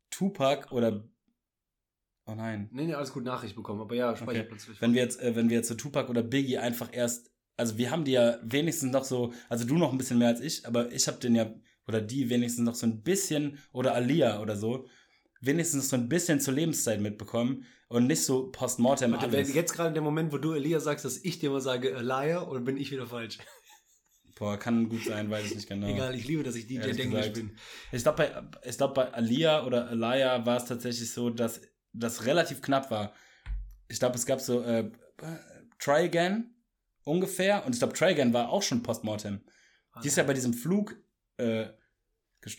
Tupac 0.10 0.72
oder, 0.72 1.04
oh 2.26 2.36
nein, 2.36 2.70
nee, 2.72 2.86
nee, 2.86 2.94
alles 2.94 3.14
gut 3.14 3.24
Nachricht 3.24 3.56
bekommen, 3.56 3.82
aber 3.82 3.96
ja, 3.96 4.16
speicher 4.16 4.40
Okay. 4.42 4.48
plötzlich. 4.50 4.82
wenn 4.82 4.94
wir 4.94 5.02
jetzt, 5.02 5.22
äh, 5.22 5.36
wenn 5.36 5.50
wir 5.50 5.58
jetzt 5.58 5.68
so 5.68 5.76
Tupac 5.76 6.10
oder 6.10 6.24
Biggie 6.24 6.58
einfach 6.58 6.90
erst, 6.92 7.32
also 7.56 7.78
wir 7.78 7.92
haben 7.92 8.06
die 8.06 8.12
ja 8.12 8.38
wenigstens 8.44 8.92
noch 8.92 9.04
so, 9.04 9.34
also 9.50 9.66
du 9.66 9.78
noch 9.78 9.92
ein 9.92 9.98
bisschen 9.98 10.18
mehr 10.18 10.28
als 10.30 10.42
ich, 10.42 10.66
aber 10.66 10.92
ich 10.92 11.08
habe 11.08 11.20
den 11.20 11.36
ja, 11.36 11.54
oder 11.88 12.02
die 12.02 12.30
wenigstens 12.30 12.66
noch 12.66 12.76
so 12.76 12.86
ein 12.86 13.02
bisschen, 13.02 13.60
oder 13.72 13.94
Alia 13.96 14.42
oder 14.42 14.56
so, 14.58 14.88
wenigstens 15.42 15.90
so 15.90 15.96
ein 15.96 16.10
bisschen 16.10 16.40
zur 16.40 16.54
Lebenszeit 16.54 17.00
mitbekommen 17.00 17.66
und 17.90 18.08
nicht 18.08 18.24
so 18.24 18.52
postmortem 18.52 19.12
Warte, 19.14 19.28
alles. 19.28 19.54
jetzt 19.54 19.74
gerade 19.74 19.94
der 19.94 20.02
Moment, 20.02 20.32
wo 20.32 20.38
du 20.38 20.54
Elia 20.54 20.80
sagst, 20.80 21.06
dass 21.06 21.18
ich 21.18 21.40
dir 21.40 21.50
mal 21.50 21.62
sage, 21.62 22.00
liar, 22.02 22.50
oder 22.50 22.60
bin 22.60 22.78
ich 22.78 22.92
wieder 22.92 23.08
falsch? 23.08 23.38
Boah, 24.38 24.58
kann 24.58 24.88
gut 24.88 25.04
sein, 25.04 25.32
weiß 25.32 25.46
ich 25.48 25.56
nicht 25.56 25.68
genau. 25.68 25.88
Egal, 25.88 26.14
ich 26.14 26.28
liebe, 26.28 26.44
dass 26.44 26.56
ich 26.56 26.68
DJ 26.68 26.78
Ehrlich 26.78 26.98
Denglisch 26.98 27.30
gesagt. 27.30 27.36
bin. 27.36 27.58
Ich 27.92 28.04
glaube, 28.04 28.18
bei, 28.18 28.70
ich 28.70 28.78
glaub, 28.78 28.94
bei 28.94 29.12
Alia 29.12 29.66
oder 29.66 29.88
Alaya 29.88 30.46
war 30.46 30.58
es 30.58 30.66
tatsächlich 30.66 31.12
so, 31.12 31.32
dass 31.32 31.62
das 31.94 32.26
relativ 32.26 32.62
knapp 32.62 32.92
war. 32.92 33.14
Ich 33.88 33.98
glaube, 33.98 34.16
es 34.16 34.26
gab 34.26 34.40
so 34.40 34.62
äh, 34.62 34.92
Try 35.80 36.06
Again 36.06 36.54
ungefähr 37.04 37.66
und 37.66 37.74
ich 37.74 37.80
glaube, 37.80 37.94
Try 37.94 38.12
Again 38.12 38.34
war 38.34 38.50
auch 38.50 38.62
schon 38.62 38.84
Postmortem. 38.84 39.42
Die 40.04 40.08
ist 40.08 40.18
ja 40.18 40.24
bei 40.24 40.34
diesem 40.34 40.54
Flug 40.54 40.96
äh, 41.38 41.68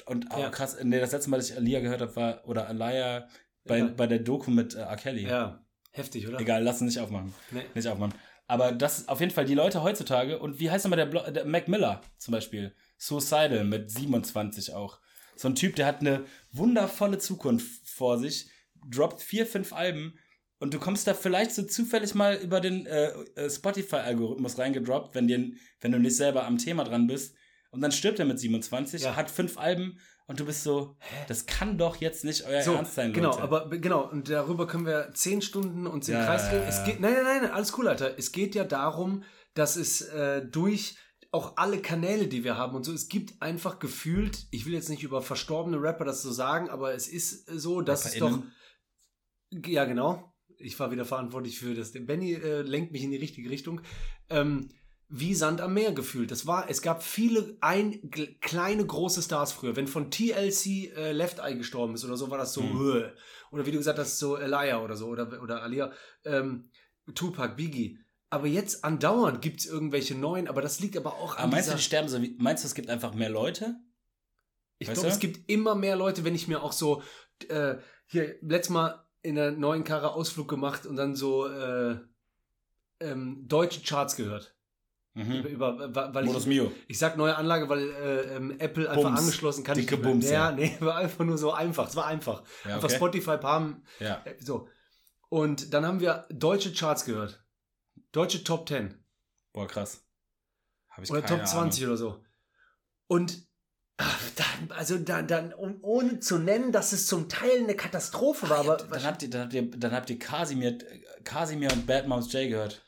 und 0.06 0.26
oh, 0.34 0.40
Ja. 0.40 0.50
krass, 0.50 0.76
nee, 0.82 0.98
das 1.00 1.12
letzte 1.12 1.30
Mal, 1.30 1.36
dass 1.38 1.50
ich 1.50 1.56
Alia 1.56 1.80
gehört 1.80 2.00
habe, 2.00 2.14
war 2.16 2.46
oder 2.48 2.68
Alaya 2.68 3.28
bei, 3.64 3.78
Ja. 3.78 3.86
bei 3.86 4.06
der 4.06 4.18
Doku 4.20 4.50
mit 4.50 4.74
äh, 4.74 4.80
R. 4.80 4.96
Kelly. 4.96 5.26
Ja, 5.26 5.64
heftig, 5.92 6.26
oder? 6.28 6.40
Egal, 6.40 6.62
lass 6.62 6.80
uns 6.80 6.94
nicht 6.94 7.02
aufmachen. 7.02 7.34
Nee. 7.50 7.62
Nicht 7.74 7.88
aufmachen. 7.88 8.14
Aber 8.46 8.72
das 8.72 9.00
ist 9.00 9.08
auf 9.08 9.20
jeden 9.20 9.32
Fall 9.32 9.44
die 9.44 9.54
Leute 9.54 9.82
heutzutage. 9.82 10.38
Und 10.38 10.58
wie 10.58 10.70
heißt 10.70 10.84
nochmal 10.84 10.96
der, 10.96 11.06
Blo 11.06 11.20
der 11.30 11.44
Mac 11.44 11.68
Miller 11.68 12.00
zum 12.16 12.32
Beispiel? 12.32 12.74
Suicidal 12.96 13.64
mit 13.64 13.90
27 13.90 14.72
auch. 14.72 14.98
So 15.36 15.48
ein 15.48 15.54
Typ, 15.54 15.76
der 15.76 15.86
hat 15.86 16.00
eine 16.00 16.24
wundervolle 16.50 17.18
Zukunft 17.18 17.86
vor 17.88 18.18
sich, 18.18 18.50
droppt 18.90 19.20
vier, 19.22 19.46
fünf 19.46 19.72
Alben 19.72 20.18
und 20.58 20.74
du 20.74 20.78
kommst 20.80 21.06
da 21.06 21.14
vielleicht 21.14 21.52
so 21.52 21.62
zufällig 21.62 22.14
mal 22.14 22.34
über 22.36 22.60
den 22.60 22.86
äh, 22.86 23.10
äh, 23.36 23.48
Spotify-Algorithmus 23.50 24.58
reingedroppt, 24.58 25.14
wenn, 25.14 25.28
dir, 25.28 25.52
wenn 25.80 25.92
du 25.92 25.98
nicht 26.00 26.16
selber 26.16 26.44
am 26.44 26.58
Thema 26.58 26.84
dran 26.84 27.06
bist. 27.06 27.36
Und 27.70 27.80
dann 27.82 27.92
stirbt 27.92 28.18
er 28.18 28.24
mit 28.24 28.38
27, 28.40 29.02
Ja. 29.02 29.16
hat 29.16 29.30
fünf 29.30 29.58
Alben 29.58 29.98
und 30.26 30.40
du 30.40 30.46
bist 30.46 30.62
so, 30.62 30.96
das 31.26 31.44
kann 31.46 31.76
doch 31.78 31.96
jetzt 31.96 32.24
nicht 32.24 32.44
euer 32.46 32.62
So, 32.62 32.74
Ernst 32.74 32.94
sein, 32.94 33.12
genau, 33.12 33.30
Leute. 33.30 33.42
aber 33.42 33.66
b- 33.68 33.78
genau, 33.78 34.08
und 34.10 34.28
darüber 34.30 34.66
können 34.66 34.86
wir 34.86 35.10
zehn 35.14 35.42
Stunden 35.42 35.86
uns 35.86 36.08
im 36.08 36.14
Ja, 36.14 36.24
Kreis 36.24 36.48
drehen. 36.48 36.62
Es 36.66 36.82
geht, 36.84 37.00
nein, 37.00 37.12
nein, 37.12 37.42
nein, 37.42 37.50
alles 37.50 37.76
cool, 37.78 37.88
Alter. 37.88 38.18
Es 38.18 38.32
geht 38.32 38.54
ja 38.54 38.64
darum, 38.64 39.22
dass 39.54 39.76
es 39.76 40.00
äh, 40.02 40.44
durch 40.46 40.96
auch 41.30 41.58
alle 41.58 41.82
Kanäle, 41.82 42.26
die 42.26 42.42
wir 42.42 42.56
haben 42.56 42.74
und 42.74 42.84
so, 42.84 42.92
es 42.94 43.08
gibt 43.08 43.42
einfach 43.42 43.78
gefühlt, 43.78 44.46
ich 44.50 44.64
will 44.64 44.72
jetzt 44.72 44.88
nicht 44.88 45.02
über 45.02 45.20
verstorbene 45.20 45.76
Rapper 45.80 46.06
das 46.06 46.22
so 46.22 46.32
sagen, 46.32 46.70
aber 46.70 46.94
es 46.94 47.06
ist 47.06 47.46
so, 47.50 47.82
dass 47.82 48.06
es 48.06 48.18
doch, 48.18 48.42
ja 49.66 49.84
genau, 49.84 50.32
ich 50.56 50.78
war 50.80 50.90
wieder 50.90 51.04
verantwortlich 51.04 51.58
für 51.58 51.74
das, 51.74 51.92
Benny 51.92 52.32
äh, 52.32 52.62
lenkt 52.62 52.92
mich 52.92 53.02
in 53.02 53.10
die 53.10 53.18
richtige 53.18 53.50
Richtung, 53.50 53.82
ähm, 54.30 54.70
wie 55.10 55.34
Sand 55.34 55.60
am 55.60 55.72
Meer 55.74 55.92
gefühlt. 55.92 56.30
Das 56.30 56.46
war, 56.46 56.68
es 56.68 56.82
gab 56.82 57.02
viele 57.02 57.56
ein, 57.60 58.10
kleine 58.40 58.84
große 58.84 59.22
Stars 59.22 59.52
früher. 59.52 59.74
Wenn 59.74 59.86
von 59.86 60.10
TLC 60.10 60.94
äh, 60.96 61.12
Left 61.12 61.38
Eye 61.38 61.56
gestorben 61.56 61.94
ist 61.94 62.04
oder 62.04 62.16
so, 62.16 62.30
war 62.30 62.38
das 62.38 62.52
so, 62.52 62.62
Mhm. 62.62 63.04
oder 63.50 63.64
wie 63.64 63.70
du 63.72 63.78
gesagt 63.78 63.98
hast, 63.98 64.18
so 64.18 64.36
Elia 64.36 64.82
oder 64.82 64.96
so, 64.96 65.06
oder, 65.06 65.42
oder 65.42 65.62
Alia, 65.62 65.92
ähm, 66.24 66.68
Tupac, 67.14 67.56
Biggie. 67.56 67.98
Aber 68.28 68.46
jetzt 68.46 68.84
andauernd 68.84 69.40
gibt 69.40 69.60
es 69.60 69.66
irgendwelche 69.66 70.14
neuen, 70.14 70.46
aber 70.46 70.60
das 70.60 70.80
liegt 70.80 70.96
aber 70.98 71.14
auch 71.14 71.36
Aber 71.36 71.44
an 71.44 71.50
meinst 71.50 71.70
du, 71.70 71.74
die 71.74 71.82
sterben 71.82 72.08
so 72.08 72.20
wie, 72.20 72.36
meinst 72.38 72.62
du, 72.62 72.66
es 72.66 72.74
gibt 72.74 72.90
einfach 72.90 73.14
mehr 73.14 73.30
Leute? 73.30 73.76
Ich 74.78 74.92
glaube, 74.92 75.08
es 75.08 75.18
gibt 75.18 75.50
immer 75.50 75.74
mehr 75.74 75.96
Leute, 75.96 76.24
wenn 76.24 76.34
ich 76.34 76.46
mir 76.46 76.62
auch 76.62 76.72
so, 76.72 77.02
äh, 77.48 77.76
hier, 78.06 78.36
letztes 78.42 78.74
Mal 78.74 79.06
in 79.22 79.36
der 79.36 79.52
neuen 79.52 79.84
Karre 79.84 80.12
Ausflug 80.12 80.48
gemacht 80.48 80.84
und 80.84 80.96
dann 80.96 81.16
so 81.16 81.46
äh, 81.46 81.96
ähm, 83.00 83.48
deutsche 83.48 83.80
Charts 83.80 84.14
gehört. 84.14 84.54
Mhm. 85.18 85.42
Über, 85.42 85.94
weil 86.14 86.24
Modus 86.24 86.42
ich, 86.42 86.48
Mio. 86.48 86.72
ich 86.86 86.98
sag 86.98 87.16
neue 87.16 87.36
Anlage, 87.36 87.68
weil 87.68 87.90
äh, 87.90 88.36
ähm, 88.36 88.54
Apple 88.58 88.88
einfach 88.88 89.02
Bums. 89.02 89.18
angeschlossen 89.20 89.64
kann. 89.64 89.76
Dicke 89.76 89.96
ich. 89.96 90.02
Bums, 90.02 90.24
Ja, 90.30 90.50
ja. 90.50 90.52
nee, 90.56 90.76
war 90.80 90.96
einfach 90.96 91.24
nur 91.24 91.36
so 91.38 91.52
einfach. 91.52 91.88
Es 91.88 91.96
war 91.96 92.06
einfach. 92.06 92.42
Ja, 92.64 92.74
Einfach 92.76 92.88
okay. 92.88 92.96
Spotify 92.96 93.36
haben, 93.42 93.82
Ja. 93.98 94.22
äh, 94.24 94.34
so. 94.38 94.68
Und 95.28 95.74
dann 95.74 95.84
haben 95.84 96.00
wir 96.00 96.26
deutsche 96.30 96.72
Charts 96.72 97.04
gehört. 97.04 97.44
Deutsche 98.12 98.44
Top 98.44 98.68
10 98.68 98.94
Boah, 99.52 99.66
krass. 99.66 100.04
Hab 100.88 101.04
ich 101.04 101.10
oder 101.10 101.20
keine 101.22 101.38
Top 101.40 101.48
20 101.48 101.84
oder 101.86 101.96
so. 101.96 102.24
Und 103.08 103.42
ach, 103.96 104.20
dann, 104.36 104.70
also 104.70 104.98
dann, 104.98 105.26
dann 105.26 105.52
um, 105.52 105.78
ohne 105.82 106.20
zu 106.20 106.38
nennen, 106.38 106.70
dass 106.72 106.92
es 106.92 107.06
zum 107.06 107.28
Teil 107.28 107.58
eine 107.64 107.74
Katastrophe 107.74 108.48
war, 108.48 108.58
aber 108.58 108.76
Dann 108.76 109.02
habt 109.04 109.22
ihr, 109.22 109.30
dann 109.30 109.42
habt 109.42 109.52
ihr, 109.54 109.70
dann 109.70 109.92
habt 109.92 110.10
ihr 110.10 110.18
Kasimir, 110.18 110.78
Kasimir 111.24 111.72
und 111.72 111.86
Bad 111.86 112.06
Moms 112.06 112.32
J 112.32 112.48
gehört. 112.48 112.84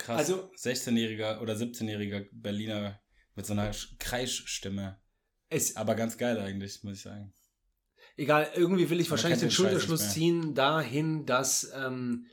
Krass. 0.00 0.18
Also- 0.18 0.50
16-jähriger 0.56 1.40
oder 1.40 1.54
17-jähriger 1.54 2.26
Berliner 2.32 3.00
mit 3.34 3.46
so 3.46 3.52
einer 3.52 3.72
Sch- 3.72 3.96
Kreischstimme. 3.98 4.98
es, 5.48 5.76
Aber 5.76 5.94
ganz 5.94 6.16
geil 6.18 6.38
eigentlich, 6.38 6.82
muss 6.84 6.96
ich 6.96 7.02
sagen. 7.02 7.32
egal, 8.16 8.50
irgendwie 8.54 8.88
will 8.90 9.00
ich 9.00 9.06
Man 9.08 9.12
wahrscheinlich 9.12 9.40
den 9.40 9.50
Schulterschluss 9.50 10.10
ziehen 10.12 10.54
dahin, 10.54 11.26
dass, 11.26 11.70
ähm, 11.74 12.26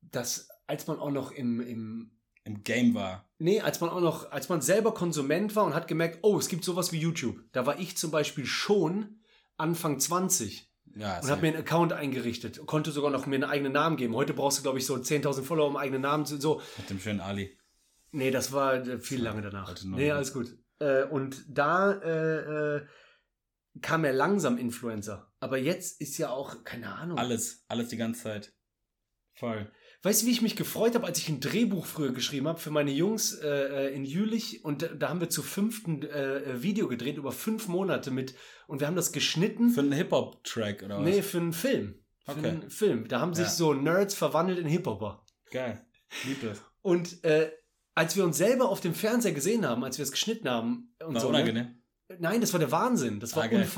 dass 0.00 0.48
als 0.66 0.86
man 0.86 0.98
auch 0.98 1.10
noch 1.10 1.30
im, 1.32 1.60
im 1.60 2.10
Im 2.44 2.64
Game 2.64 2.94
war. 2.94 3.28
Nee, 3.38 3.60
als 3.60 3.80
man 3.80 3.90
auch 3.90 4.00
noch, 4.00 4.30
als 4.32 4.48
man 4.48 4.60
selber 4.62 4.94
Konsument 4.94 5.54
war 5.54 5.64
und 5.64 5.74
hat 5.74 5.86
gemerkt, 5.88 6.20
oh, 6.22 6.38
es 6.38 6.48
gibt 6.48 6.64
sowas 6.64 6.92
wie 6.92 6.98
YouTube. 6.98 7.38
Da 7.52 7.66
war 7.66 7.78
ich 7.78 7.96
zum 7.96 8.10
Beispiel 8.10 8.46
schon 8.46 9.20
Anfang 9.56 10.00
20 10.00 10.71
Ja, 10.94 11.20
und 11.20 11.30
habe 11.30 11.42
mir 11.42 11.48
einen 11.48 11.56
Account 11.58 11.92
eingerichtet. 11.92 12.64
Konnte 12.66 12.90
sogar 12.90 13.10
noch 13.10 13.26
mir 13.26 13.36
einen 13.36 13.44
eigenen 13.44 13.72
Namen 13.72 13.96
geben. 13.96 14.14
Heute 14.14 14.34
brauchst 14.34 14.58
du, 14.58 14.62
glaube 14.62 14.78
ich, 14.78 14.86
so 14.86 14.94
10.000 14.94 15.42
Follower, 15.42 15.68
um 15.68 15.76
einen 15.76 15.84
eigenen 15.84 16.02
Namen 16.02 16.26
zu. 16.26 16.40
So. 16.40 16.60
mit 16.76 16.90
dem 16.90 17.00
schönen 17.00 17.20
Ali. 17.20 17.58
Nee, 18.10 18.30
das 18.30 18.52
war 18.52 18.74
äh, 18.74 18.98
viel 18.98 19.22
lange 19.22 19.40
danach. 19.40 19.74
Nee, 19.84 20.10
alles 20.10 20.32
gut. 20.32 20.54
Äh, 20.78 21.04
und 21.04 21.44
da 21.48 21.92
äh, 21.92 22.76
äh, 22.76 22.86
kam 23.80 24.04
er 24.04 24.12
langsam 24.12 24.58
Influencer. 24.58 25.32
Aber 25.40 25.56
jetzt 25.56 26.00
ist 26.00 26.18
ja 26.18 26.30
auch, 26.30 26.62
keine 26.64 26.94
Ahnung. 26.94 27.18
Alles, 27.18 27.64
alles 27.68 27.88
die 27.88 27.96
ganze 27.96 28.22
Zeit. 28.22 28.52
Voll. 29.34 29.72
Weißt 30.04 30.22
du, 30.22 30.26
wie 30.26 30.30
ich 30.32 30.42
mich 30.42 30.56
gefreut 30.56 30.94
habe, 30.96 31.06
als 31.06 31.18
ich 31.18 31.28
ein 31.28 31.38
Drehbuch 31.40 31.86
früher 31.86 32.12
geschrieben 32.12 32.48
habe 32.48 32.58
für 32.58 32.70
meine 32.72 32.90
Jungs 32.90 33.34
äh, 33.34 33.46
äh, 33.88 33.94
in 33.94 34.04
Jülich 34.04 34.64
und 34.64 34.88
da, 34.98 35.08
haben 35.08 35.20
wir 35.20 35.30
zu 35.30 35.42
fünften 35.42 36.02
äh, 36.02 36.38
äh, 36.38 36.62
Video 36.62 36.88
gedreht 36.88 37.16
über 37.18 37.30
fünf 37.30 37.68
Monate 37.68 38.10
mit 38.10 38.34
und 38.66 38.80
wir 38.80 38.88
haben 38.88 38.96
das 38.96 39.12
geschnitten. 39.12 39.70
Für 39.70 39.80
einen 39.80 39.92
Hip-Hop-Track 39.92 40.82
oder 40.82 40.98
was? 40.98 41.04
nee, 41.04 41.22
für 41.22 41.38
einen 41.38 41.52
Film. 41.52 41.94
Für 42.24 42.32
Okay. 42.32 42.48
einen 42.48 42.70
Film. 42.70 43.06
Da 43.08 43.20
haben 43.20 43.34
sich 43.34 43.46
Ja. 43.46 43.50
so 43.50 43.74
Nerds 43.74 44.14
verwandelt 44.14 44.58
in 44.58 44.66
Hip-Hopper. 44.66 45.24
Geil. 45.50 45.84
Lieb 46.26 46.40
das. 46.42 46.60
Und 46.80 47.22
äh, 47.24 47.52
als 47.94 48.16
wir 48.16 48.24
uns 48.24 48.36
selber 48.38 48.68
auf 48.70 48.80
dem 48.80 48.94
Fernseher 48.94 49.32
gesehen 49.32 49.64
haben, 49.66 49.84
als 49.84 49.98
wir 49.98 50.02
es 50.02 50.10
geschnitten 50.12 50.48
haben 50.48 50.94
und 51.04 51.14
War 51.14 51.20
so. 51.20 51.28
Ne? 51.30 51.34
unangenehm. 51.36 51.82
Nein, 52.18 52.40
das 52.40 52.52
war 52.52 52.58
der 52.60 52.70
Wahnsinn. 52.72 53.20
Das 53.20 53.36
war 53.36 53.44
Ah, 53.44 53.46
geil. 53.46 53.68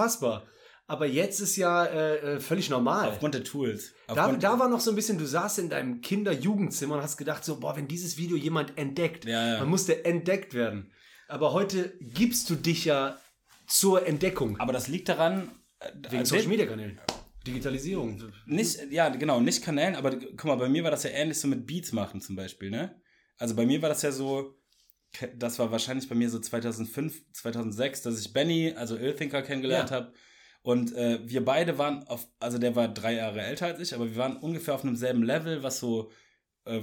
Aber 0.87 1.07
jetzt 1.07 1.41
ist 1.41 1.57
ja 1.57 1.85
äh, 1.87 2.35
äh, 2.35 2.41
völlig 2.41 2.68
normal. 2.68 3.09
Aufgrund 3.09 3.35
der 3.35 3.45
Tools. 3.45 3.95
Da, 4.07 4.14
Aufgrund, 4.14 4.43
da 4.43 4.59
war 4.59 4.68
noch 4.68 4.80
so 4.80 4.91
ein 4.91 4.97
bisschen, 4.97 5.16
du 5.16 5.26
saßt 5.26 5.59
in 5.59 5.70
deinem 5.70 6.03
Kinder-Jugendzimmer 6.03 6.97
und 6.97 7.03
hast 7.03 7.16
gedacht, 7.16 7.43
so, 7.45 7.59
boah, 7.59 7.74
wenn 7.76 7.89
dieses 7.89 8.18
Video 8.18 8.37
jemand 8.37 8.76
entdeckt, 8.76 9.24
Ja, 9.24 9.55
ja. 9.55 9.59
man 9.61 9.68
musste 9.68 10.05
entdeckt 10.05 10.53
werden. 10.53 10.93
Aber 11.26 11.53
heute 11.55 11.95
gibst 12.01 12.51
du 12.51 12.55
dich 12.55 12.85
ja 12.85 13.18
zur 13.66 14.07
Entdeckung. 14.07 14.61
Aber 14.61 14.74
das 14.74 14.89
liegt 14.89 15.09
daran, 15.09 15.51
äh, 15.80 15.91
Wegen 16.11 16.24
Social 16.26 16.49
Media 16.49 16.66
Kanälen. 16.66 17.01
Digitalisierung. 17.47 18.22
Nicht, 18.47 18.78
ja, 18.91 19.09
genau, 19.11 19.41
nicht 19.41 19.62
Kanälen, 19.62 19.97
aber 19.97 20.16
guck 20.16 20.45
mal, 20.45 20.57
bei 20.57 20.68
mir 20.68 20.82
war 20.85 20.91
das 20.91 21.03
ja 21.05 21.11
ähnlich 21.11 21.39
so 21.39 21.49
mit 21.49 21.66
Beats 21.66 21.93
machen 21.93 22.20
zum 22.20 22.37
Beispiel, 22.37 22.70
ne? 22.70 23.01
Also 23.39 23.55
bei 23.55 23.66
mir 23.66 23.82
war 23.82 23.89
das 23.91 24.03
ja 24.03 24.12
so, 24.12 24.55
das 25.37 25.59
war 25.59 25.70
wahrscheinlich 25.70 26.09
bei 26.09 26.14
mir 26.14 26.30
so 26.30 26.39
2005, 26.39 27.32
2006, 27.32 28.03
dass 28.03 28.18
ich 28.20 28.32
Benny, 28.32 28.72
also 28.76 28.97
Illthinker, 28.97 29.43
kennengelernt 29.43 29.91
Ja. 29.91 29.97
habe. 29.97 30.12
Und 30.65 30.95
äh, 30.95 31.21
wir 31.29 31.45
beide 31.45 31.77
waren 31.77 32.05
auf, 32.09 32.27
also 32.41 32.57
der 32.57 32.75
war 32.75 32.89
drei 32.89 33.17
Jahre 33.17 33.43
älter 33.43 33.67
als 33.67 33.81
ich, 33.81 33.95
aber 33.95 34.09
wir 34.09 34.17
waren 34.17 34.39
ungefähr 34.39 34.75
auf 34.75 34.83
einem 34.83 34.97
selben 34.97 35.23
Level, 35.23 35.62
was 35.62 35.79
so 35.79 36.11
äh, 36.65 36.81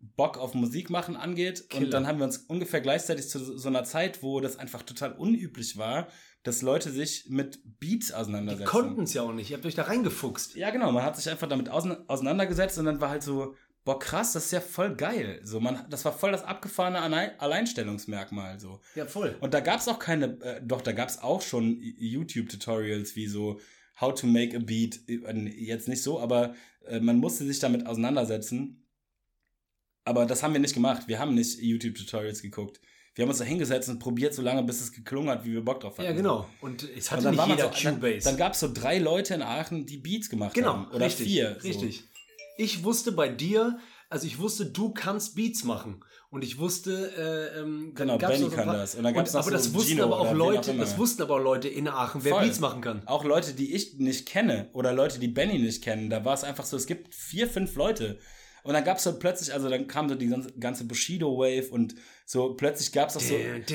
Bock 0.00 0.36
auf 0.36 0.54
Musik 0.54 0.90
machen 0.90 1.14
angeht. 1.16 1.70
Killer. 1.70 1.84
Und 1.84 1.90
dann 1.92 2.08
haben 2.08 2.18
wir 2.18 2.24
uns 2.24 2.38
ungefähr 2.38 2.80
gleichzeitig 2.80 3.28
zu 3.28 3.38
so 3.56 3.68
einer 3.68 3.84
Zeit, 3.84 4.24
wo 4.24 4.40
das 4.40 4.56
einfach 4.56 4.82
total 4.82 5.12
unüblich 5.12 5.76
war, 5.76 6.08
dass 6.42 6.60
Leute 6.60 6.90
sich 6.90 7.26
mit 7.28 7.60
Beats 7.78 8.08
Die 8.08 8.14
auseinandersetzen. 8.14 8.68
konnten 8.68 9.02
es 9.04 9.14
ja 9.14 9.22
auch 9.22 9.32
nicht. 9.32 9.50
Ihr 9.50 9.58
habt 9.58 9.66
euch 9.66 9.76
da 9.76 9.84
reingefuchst. 9.84 10.56
Ja, 10.56 10.70
genau, 10.70 10.90
man 10.90 11.04
hat 11.04 11.16
sich 11.16 11.30
einfach 11.30 11.48
damit 11.48 11.68
ausein- 11.70 12.04
auseinandergesetzt 12.08 12.80
und 12.80 12.86
dann 12.86 13.00
war 13.00 13.10
halt 13.10 13.22
so, 13.22 13.54
boah, 13.84 13.98
krass, 13.98 14.32
das 14.32 14.46
ist 14.46 14.52
ja 14.52 14.60
voll 14.60 14.94
geil. 14.94 15.40
So, 15.42 15.60
man, 15.60 15.84
das 15.90 16.04
war 16.04 16.12
voll 16.12 16.32
das 16.32 16.44
abgefahrene 16.44 17.00
Allein 17.00 17.30
Alleinstellungsmerkmal. 17.38 18.60
So. 18.60 18.80
Ja, 18.94 19.06
voll. 19.06 19.36
Und 19.40 19.54
da 19.54 19.60
gab 19.60 19.80
es 19.80 19.88
auch 19.88 19.98
keine, 19.98 20.40
äh, 20.42 20.60
doch, 20.64 20.80
da 20.82 20.92
gab 20.92 21.08
es 21.08 21.18
auch 21.22 21.42
schon 21.42 21.78
YouTube-Tutorials 21.80 23.16
wie 23.16 23.26
so 23.26 23.60
How 24.00 24.14
to 24.14 24.26
make 24.26 24.56
a 24.56 24.60
beat. 24.60 25.00
Äh, 25.08 25.48
Jetzt 25.48 25.88
nicht 25.88 26.02
so, 26.02 26.20
aber 26.20 26.54
äh, 26.86 27.00
man 27.00 27.18
musste 27.18 27.44
sich 27.44 27.58
damit 27.58 27.86
auseinandersetzen. 27.86 28.78
Aber 30.04 30.26
das 30.26 30.42
haben 30.42 30.52
wir 30.52 30.60
nicht 30.60 30.74
gemacht. 30.74 31.06
Wir 31.06 31.18
haben 31.18 31.34
nicht 31.34 31.60
YouTube-Tutorials 31.60 32.42
geguckt. 32.42 32.80
Wir 33.14 33.22
haben 33.24 33.28
uns 33.28 33.38
da 33.38 33.44
hingesetzt 33.44 33.88
und 33.90 33.98
probiert 33.98 34.32
so 34.34 34.40
lange, 34.40 34.62
bis 34.62 34.80
es 34.80 34.90
geklungen 34.90 35.28
hat, 35.28 35.44
wie 35.44 35.52
wir 35.52 35.62
Bock 35.62 35.80
drauf 35.80 35.98
hatten. 35.98 36.06
Ja, 36.08 36.12
genau. 36.12 36.48
Und 36.62 36.82
es 36.82 37.06
Und 37.06 37.10
hatte 37.12 37.22
dann 37.24 37.34
nicht 37.34 37.46
jeder 37.48 37.72
so, 37.74 37.82
dann, 37.84 37.94
Cubase. 37.96 38.24
dann 38.24 38.36
gab 38.38 38.54
es 38.54 38.60
so 38.60 38.72
drei 38.72 38.98
Leute 38.98 39.34
in 39.34 39.42
Aachen, 39.42 39.84
die 39.84 39.98
Beats 39.98 40.30
gemacht 40.30 40.54
Genau, 40.54 40.72
haben. 40.72 40.90
Oder 40.90 41.04
richtig, 41.06 41.26
vier. 41.26 41.56
so. 41.60 41.68
Richtig. 41.68 42.04
Ich 42.56 42.84
wusste 42.84 43.12
bei 43.12 43.28
dir, 43.28 43.78
also 44.08 44.26
ich 44.26 44.38
wusste, 44.38 44.66
du 44.66 44.90
kannst 44.92 45.34
Beats 45.34 45.64
machen. 45.64 46.04
Und 46.30 46.42
ich 46.44 46.58
wusste, 46.58 47.12
äh, 47.54 47.60
ähm, 47.60 47.92
Genau, 47.94 48.16
Benny 48.16 48.48
kann 48.48 48.64
paar- 48.64 48.76
das. 48.76 48.94
Und 48.94 49.04
dann 49.04 49.12
gab's 49.12 49.30
Und, 49.30 49.34
noch 49.34 49.46
aber 49.46 49.50
so 49.50 49.56
das 49.64 49.74
wussten 49.74 49.90
Gino 49.90 50.04
aber 50.04 50.20
auch 50.20 50.32
Leute, 50.32 50.74
das 50.74 50.96
wussten 50.96 51.22
aber 51.22 51.34
auch 51.34 51.42
Leute 51.42 51.68
in 51.68 51.88
Aachen, 51.88 52.24
wer 52.24 52.32
Voll. 52.34 52.44
Beats 52.44 52.58
machen 52.60 52.80
kann. 52.80 53.06
Auch 53.06 53.24
Leute, 53.24 53.52
die 53.52 53.74
ich 53.74 53.98
nicht 53.98 54.26
kenne 54.26 54.70
oder 54.72 54.92
Leute, 54.94 55.18
die 55.18 55.28
Benny 55.28 55.58
nicht 55.58 55.82
kennen. 55.84 56.08
Da 56.08 56.24
war 56.24 56.32
es 56.32 56.42
einfach 56.44 56.64
so, 56.64 56.76
es 56.76 56.86
gibt 56.86 57.14
vier, 57.14 57.48
fünf 57.48 57.74
Leute. 57.76 58.18
Und 58.64 58.74
dann 58.74 58.84
gab 58.84 58.98
es 58.98 59.04
so 59.04 59.18
plötzlich, 59.18 59.52
also 59.52 59.68
dann 59.68 59.88
kam 59.88 60.08
so 60.08 60.14
die 60.14 60.32
ganze, 60.60 60.84
Bushido-Wave 60.84 61.68
und 61.70 61.96
so 62.24 62.54
plötzlich 62.54 62.92
gab 62.92 63.08
es 63.08 63.16
auch 63.16 63.20
so, 63.20 63.34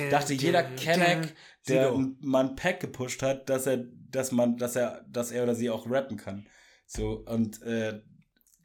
dachte 0.09 0.34
jeder 0.34 0.63
Kenneck, 0.63 1.36
der 1.67 1.93
ein 1.93 2.55
Pack 2.55 2.80
gepusht 2.80 3.21
hat, 3.21 3.49
dass 3.49 3.67
er, 3.67 3.86
dass 4.09 4.32
man, 4.32 4.57
dass 4.57 4.75
er, 4.75 5.05
dass 5.11 5.32
er 5.32 5.43
oder 5.43 5.55
sie 5.55 5.69
auch 5.69 5.89
rappen 5.89 6.17
kann. 6.17 6.47
So, 6.86 7.23
und 7.28 7.61
äh, 7.63 8.01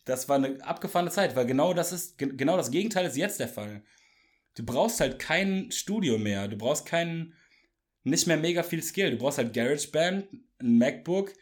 das 0.05 0.29
war 0.29 0.37
eine 0.37 0.65
abgefahrene 0.67 1.11
Zeit, 1.11 1.37
weil 1.37 1.47
genau 1.47 1.75
das 1.75 1.93
ist, 1.93 2.19
ge- 2.19 2.35
genau 2.37 2.57
das 2.57 2.71
Gegenteil 2.71 3.07
ist 3.07 3.17
jetzt 3.17 3.41
der 3.41 3.49
Fall. 3.49 3.83
Du 4.55 4.65
brauchst 4.65 5.01
halt 5.01 5.19
kein 5.19 5.71
Studio 5.71 6.19
mehr, 6.19 6.49
du 6.49 6.57
brauchst 6.57 6.85
keinen, 6.87 7.35
nicht 8.05 8.27
mehr 8.27 8.37
mega 8.37 8.63
viel 8.63 8.83
Skill. 8.83 9.13
Du 9.13 9.17
brauchst 9.19 9.39
halt 9.39 9.55
GarageBand, 9.55 10.27
ein 10.59 10.79
MacBook, 10.79 11.33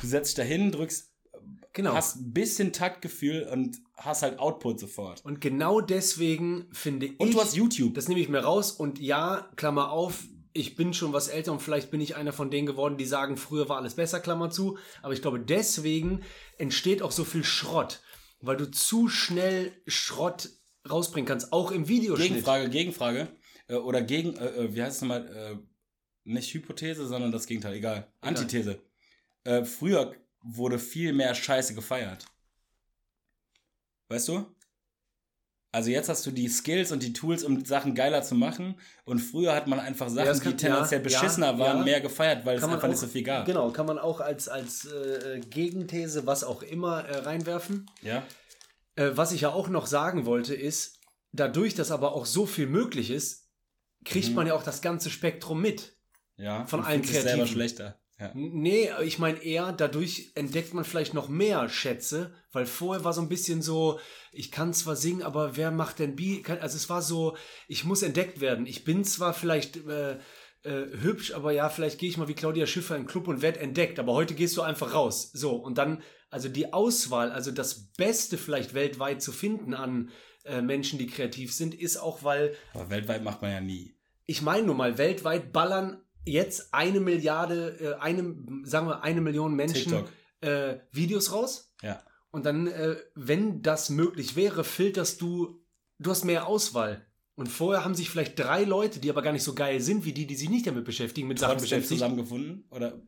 du 0.00 0.06
setzt 0.06 0.30
dich 0.36 0.44
dahin, 0.44 0.72
drückst, 0.72 1.12
Genau. 1.74 1.94
hast 1.94 2.16
ein 2.16 2.32
bisschen 2.32 2.72
Taktgefühl 2.72 3.44
und 3.52 3.76
hast 3.96 4.22
halt 4.22 4.38
Output 4.40 4.80
sofort. 4.80 5.24
und 5.24 5.40
genau 5.40 5.80
deswegen 5.80 6.66
finde 6.72 7.06
ich. 7.06 7.20
Und 7.20 7.34
du 7.34 7.40
hast 7.40 7.54
YouTube. 7.54 7.94
Das 7.94 8.08
nehme 8.08 8.20
ich 8.20 8.28
mir 8.28 8.40
raus 8.40 8.72
und 8.72 8.98
ja, 8.98 9.48
Klammer 9.56 9.92
auf, 9.92 10.24
ich 10.52 10.74
bin 10.74 10.92
schon 10.92 11.12
was 11.12 11.28
älter 11.28 11.52
und 11.52 11.60
vielleicht 11.62 11.90
bin 11.92 12.00
ich 12.00 12.16
einer 12.16 12.32
von 12.32 12.50
denen 12.50 12.66
geworden, 12.66 12.96
die 12.96 13.04
sagen, 13.04 13.36
früher 13.36 13.68
war 13.68 13.76
alles 13.76 13.94
besser, 13.94 14.18
Klammer 14.18 14.50
zu. 14.50 14.76
Aber 15.02 15.12
ich 15.12 15.22
glaube, 15.22 15.38
deswegen 15.38 16.22
entsteht 16.58 17.00
auch 17.00 17.12
so 17.12 17.22
viel 17.24 17.44
Schrott, 17.44 18.00
weil 18.40 18.56
du 18.56 18.70
zu 18.70 19.08
schnell 19.08 19.72
Schrott 19.86 20.50
rausbringen 20.88 21.26
kannst, 21.26 21.52
auch 21.52 21.70
im 21.70 21.88
Videoschnitt. 21.88 22.28
Gegenfrage, 22.28 22.68
Gegenfrage. 22.70 23.28
Äh, 23.68 23.74
oder 23.74 24.02
gegen, 24.02 24.36
äh, 24.36 24.46
äh, 24.46 24.74
wie 24.74 24.82
heißt 24.82 24.96
es 24.96 25.02
nochmal? 25.02 25.26
Äh, 25.28 25.56
nicht 26.24 26.52
Hypothese, 26.52 27.06
sondern 27.06 27.32
das 27.32 27.46
Gegenteil, 27.46 27.74
egal. 27.74 28.12
Antithese. 28.20 28.80
Äh, 29.44 29.64
früher 29.64 30.14
wurde 30.42 30.78
viel 30.78 31.12
mehr 31.12 31.34
Scheiße 31.34 31.74
gefeiert. 31.74 32.26
Weißt 34.08 34.28
du? 34.28 34.46
Also 35.78 35.90
jetzt 35.90 36.08
hast 36.08 36.26
du 36.26 36.32
die 36.32 36.48
Skills 36.48 36.90
und 36.90 37.04
die 37.04 37.12
Tools, 37.12 37.44
um 37.44 37.64
Sachen 37.64 37.94
geiler 37.94 38.22
zu 38.24 38.34
machen. 38.34 38.74
Und 39.04 39.20
früher 39.20 39.54
hat 39.54 39.68
man 39.68 39.78
einfach 39.78 40.08
Sachen, 40.08 40.26
das 40.26 40.40
kann- 40.40 40.50
die 40.52 40.56
tendenziell 40.56 40.98
ja, 40.98 41.04
beschissener 41.04 41.52
ja, 41.52 41.58
waren, 41.60 41.78
ja. 41.78 41.84
mehr 41.84 42.00
gefeiert, 42.00 42.44
weil 42.44 42.58
es 42.58 42.64
einfach 42.64 42.88
nicht 42.88 42.96
auch- 42.96 43.02
so 43.02 43.06
viel 43.06 43.22
gab. 43.22 43.46
Genau, 43.46 43.70
kann 43.70 43.86
man 43.86 43.96
auch 43.96 44.20
als, 44.20 44.48
als 44.48 44.86
äh, 44.86 45.38
Gegenthese, 45.48 46.26
was 46.26 46.42
auch 46.42 46.62
immer, 46.62 47.04
äh, 47.04 47.18
reinwerfen. 47.18 47.86
Ja? 48.02 48.24
Äh, 48.96 49.10
was 49.14 49.30
ich 49.30 49.42
ja 49.42 49.50
auch 49.50 49.68
noch 49.68 49.86
sagen 49.86 50.26
wollte, 50.26 50.52
ist, 50.56 50.98
dadurch, 51.30 51.76
dass 51.76 51.92
aber 51.92 52.12
auch 52.12 52.26
so 52.26 52.44
viel 52.44 52.66
möglich 52.66 53.10
ist, 53.12 53.46
kriegt 54.04 54.30
Mhm. 54.30 54.34
man 54.34 54.46
ja 54.48 54.54
auch 54.54 54.64
das 54.64 54.82
ganze 54.82 55.10
Spektrum 55.10 55.60
mit. 55.62 55.94
Ja, 56.36 56.66
Von 56.66 56.84
allen 56.84 57.04
sich 57.04 57.12
selber 57.12 57.28
Kreativen. 57.30 57.48
schlechter. 57.52 57.97
Ja. 58.18 58.32
Nee, 58.34 58.90
ich 59.04 59.18
meine 59.20 59.42
eher, 59.42 59.72
dadurch 59.72 60.32
entdeckt 60.34 60.74
man 60.74 60.84
vielleicht 60.84 61.14
noch 61.14 61.28
mehr 61.28 61.68
Schätze, 61.68 62.34
weil 62.50 62.66
vorher 62.66 63.04
war 63.04 63.12
so 63.12 63.20
ein 63.20 63.28
bisschen 63.28 63.62
so, 63.62 64.00
ich 64.32 64.50
kann 64.50 64.74
zwar 64.74 64.96
singen, 64.96 65.22
aber 65.22 65.56
wer 65.56 65.70
macht 65.70 66.00
denn 66.00 66.16
Beat? 66.16 66.50
Also 66.50 66.76
es 66.76 66.88
war 66.88 67.00
so, 67.00 67.36
ich 67.68 67.84
muss 67.84 68.02
entdeckt 68.02 68.40
werden. 68.40 68.66
Ich 68.66 68.84
bin 68.84 69.04
zwar 69.04 69.34
vielleicht 69.34 69.76
äh, 69.86 70.18
äh, 70.64 70.86
hübsch, 71.00 71.32
aber 71.32 71.52
ja, 71.52 71.68
vielleicht 71.68 71.98
gehe 72.00 72.08
ich 72.08 72.16
mal 72.16 72.26
wie 72.26 72.34
Claudia 72.34 72.66
Schiffer 72.66 72.96
in 72.96 73.02
den 73.02 73.08
Club 73.08 73.28
und 73.28 73.40
werde 73.40 73.60
entdeckt, 73.60 74.00
aber 74.00 74.14
heute 74.14 74.34
gehst 74.34 74.56
du 74.56 74.62
einfach 74.62 74.94
raus. 74.94 75.30
So, 75.32 75.52
und 75.52 75.78
dann, 75.78 76.02
also 76.30 76.48
die 76.48 76.72
Auswahl, 76.72 77.30
also 77.30 77.52
das 77.52 77.92
Beste 77.92 78.36
vielleicht 78.36 78.74
weltweit 78.74 79.22
zu 79.22 79.30
finden 79.30 79.74
an 79.74 80.10
äh, 80.44 80.60
Menschen, 80.60 80.98
die 80.98 81.06
kreativ 81.06 81.54
sind, 81.54 81.72
ist 81.72 81.96
auch, 81.98 82.24
weil 82.24 82.56
Aber 82.74 82.90
weltweit 82.90 83.22
macht 83.22 83.42
man 83.42 83.52
ja 83.52 83.60
nie. 83.60 83.94
ich 84.26 84.42
meine 84.42 84.66
nur 84.66 84.74
mal, 84.74 84.98
weltweit 84.98 85.52
ballern 85.52 86.02
jetzt 86.24 86.72
eine 86.74 87.00
Milliarde, 87.00 87.78
äh, 87.80 87.94
eine, 88.00 88.34
sagen 88.64 88.86
wir, 88.88 89.02
eine 89.02 89.20
Million 89.20 89.54
Menschen 89.54 90.04
äh, 90.40 90.76
Videos 90.92 91.32
raus. 91.32 91.72
Ja. 91.82 92.02
Und 92.30 92.44
dann, 92.46 92.66
äh, 92.66 92.96
wenn 93.14 93.62
das 93.62 93.90
möglich 93.90 94.36
wäre, 94.36 94.64
filterst 94.64 95.20
du, 95.20 95.62
du 95.98 96.10
hast 96.10 96.24
mehr 96.24 96.46
Auswahl. 96.46 97.06
Und 97.34 97.48
vorher 97.48 97.84
haben 97.84 97.94
sich 97.94 98.10
vielleicht 98.10 98.38
drei 98.38 98.64
Leute, 98.64 98.98
die 98.98 99.10
aber 99.10 99.22
gar 99.22 99.32
nicht 99.32 99.44
so 99.44 99.54
geil 99.54 99.80
sind, 99.80 100.04
wie 100.04 100.12
die, 100.12 100.26
die 100.26 100.34
sich 100.34 100.50
nicht 100.50 100.66
damit 100.66 100.84
beschäftigen, 100.84 101.28
mit 101.28 101.38
Sachen 101.38 101.60
beschäftigt. 101.60 102.00
zusammengefunden? 102.00 102.66
Oder? 102.70 103.00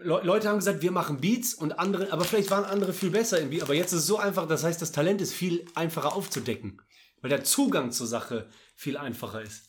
Le 0.00 0.20
Leute 0.22 0.48
haben 0.48 0.58
gesagt, 0.58 0.82
wir 0.82 0.90
machen 0.90 1.20
Beats 1.20 1.54
und 1.54 1.78
andere, 1.78 2.12
aber 2.12 2.24
vielleicht 2.24 2.50
waren 2.50 2.64
andere 2.64 2.92
viel 2.92 3.10
besser 3.10 3.40
im 3.40 3.50
Beat. 3.50 3.62
Aber 3.62 3.74
jetzt 3.74 3.92
ist 3.92 4.00
es 4.00 4.06
so 4.06 4.18
einfach, 4.18 4.46
das 4.46 4.64
heißt, 4.64 4.82
das 4.82 4.92
Talent 4.92 5.20
ist 5.20 5.32
viel 5.32 5.64
einfacher 5.74 6.14
aufzudecken. 6.14 6.80
Weil 7.20 7.30
der 7.30 7.44
Zugang 7.44 7.90
zur 7.90 8.06
Sache 8.06 8.48
viel 8.74 8.96
einfacher 8.96 9.42
ist. 9.42 9.68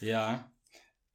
Ja. 0.00 0.50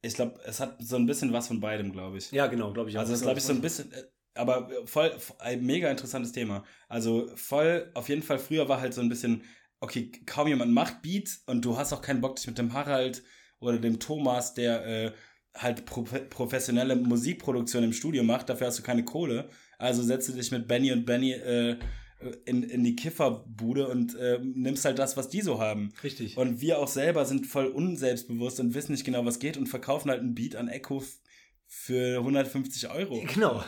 Ich 0.04 0.14
glaube, 0.14 0.38
es 0.44 0.60
hat 0.60 0.76
so 0.80 0.96
ein 0.96 1.06
bisschen 1.06 1.32
was 1.32 1.48
von 1.48 1.60
beidem, 1.60 1.92
glaube 1.92 2.18
ich. 2.18 2.30
Ja, 2.30 2.46
genau, 2.46 2.72
glaube 2.72 2.90
ich 2.90 2.96
auch. 2.96 3.00
Also 3.00 3.12
das 3.12 3.22
glaube 3.22 3.38
ich 3.38 3.44
so 3.44 3.52
ein 3.52 3.60
bisschen, 3.60 3.90
äh, 3.92 4.02
aber 4.34 4.68
voll, 4.84 5.16
ein 5.38 5.64
mega 5.64 5.90
interessantes 5.90 6.32
Thema. 6.32 6.64
Also 6.88 7.30
voll, 7.36 7.90
auf 7.94 8.08
jeden 8.08 8.22
Fall, 8.22 8.38
früher 8.38 8.68
war 8.68 8.80
halt 8.80 8.92
so 8.92 9.00
ein 9.00 9.08
bisschen, 9.08 9.42
okay, 9.80 10.12
kaum 10.26 10.48
jemand 10.48 10.72
macht 10.72 11.02
Beats 11.02 11.42
und 11.46 11.64
du 11.64 11.76
hast 11.76 11.92
auch 11.92 12.02
keinen 12.02 12.20
Bock, 12.20 12.36
dich 12.36 12.46
mit 12.46 12.58
dem 12.58 12.72
Harald 12.72 13.22
oder 13.60 13.78
dem 13.78 13.98
Thomas, 13.98 14.54
der 14.54 14.86
äh, 14.86 15.12
halt 15.56 15.86
pro 15.86 16.02
professionelle 16.02 16.96
Musikproduktion 16.96 17.84
im 17.84 17.92
Studio 17.92 18.24
macht, 18.24 18.48
dafür 18.48 18.66
hast 18.66 18.78
du 18.78 18.82
keine 18.82 19.04
Kohle. 19.04 19.48
Also 19.78 20.02
setze 20.02 20.32
dich 20.32 20.50
mit 20.50 20.68
Benny 20.68 20.92
und 20.92 21.06
Benny 21.06 21.32
äh, 21.32 21.78
in, 22.44 22.62
in 22.62 22.84
die 22.84 22.96
Kifferbude 22.96 23.88
und 23.88 24.14
äh, 24.14 24.38
nimmst 24.42 24.84
halt 24.84 24.98
das, 24.98 25.16
was 25.16 25.28
die 25.28 25.42
so 25.42 25.60
haben. 25.60 25.92
Richtig. 26.02 26.36
Und 26.36 26.60
wir 26.60 26.78
auch 26.78 26.88
selber 26.88 27.24
sind 27.24 27.46
voll 27.46 27.66
unselbstbewusst 27.66 28.60
und 28.60 28.74
wissen 28.74 28.92
nicht 28.92 29.04
genau, 29.04 29.24
was 29.24 29.38
geht 29.38 29.56
und 29.56 29.66
verkaufen 29.66 30.10
halt 30.10 30.20
einen 30.20 30.34
Beat 30.34 30.56
an 30.56 30.68
Echo 30.68 31.02
für 31.66 32.18
150 32.18 32.90
Euro. 32.90 33.22
genau. 33.34 33.62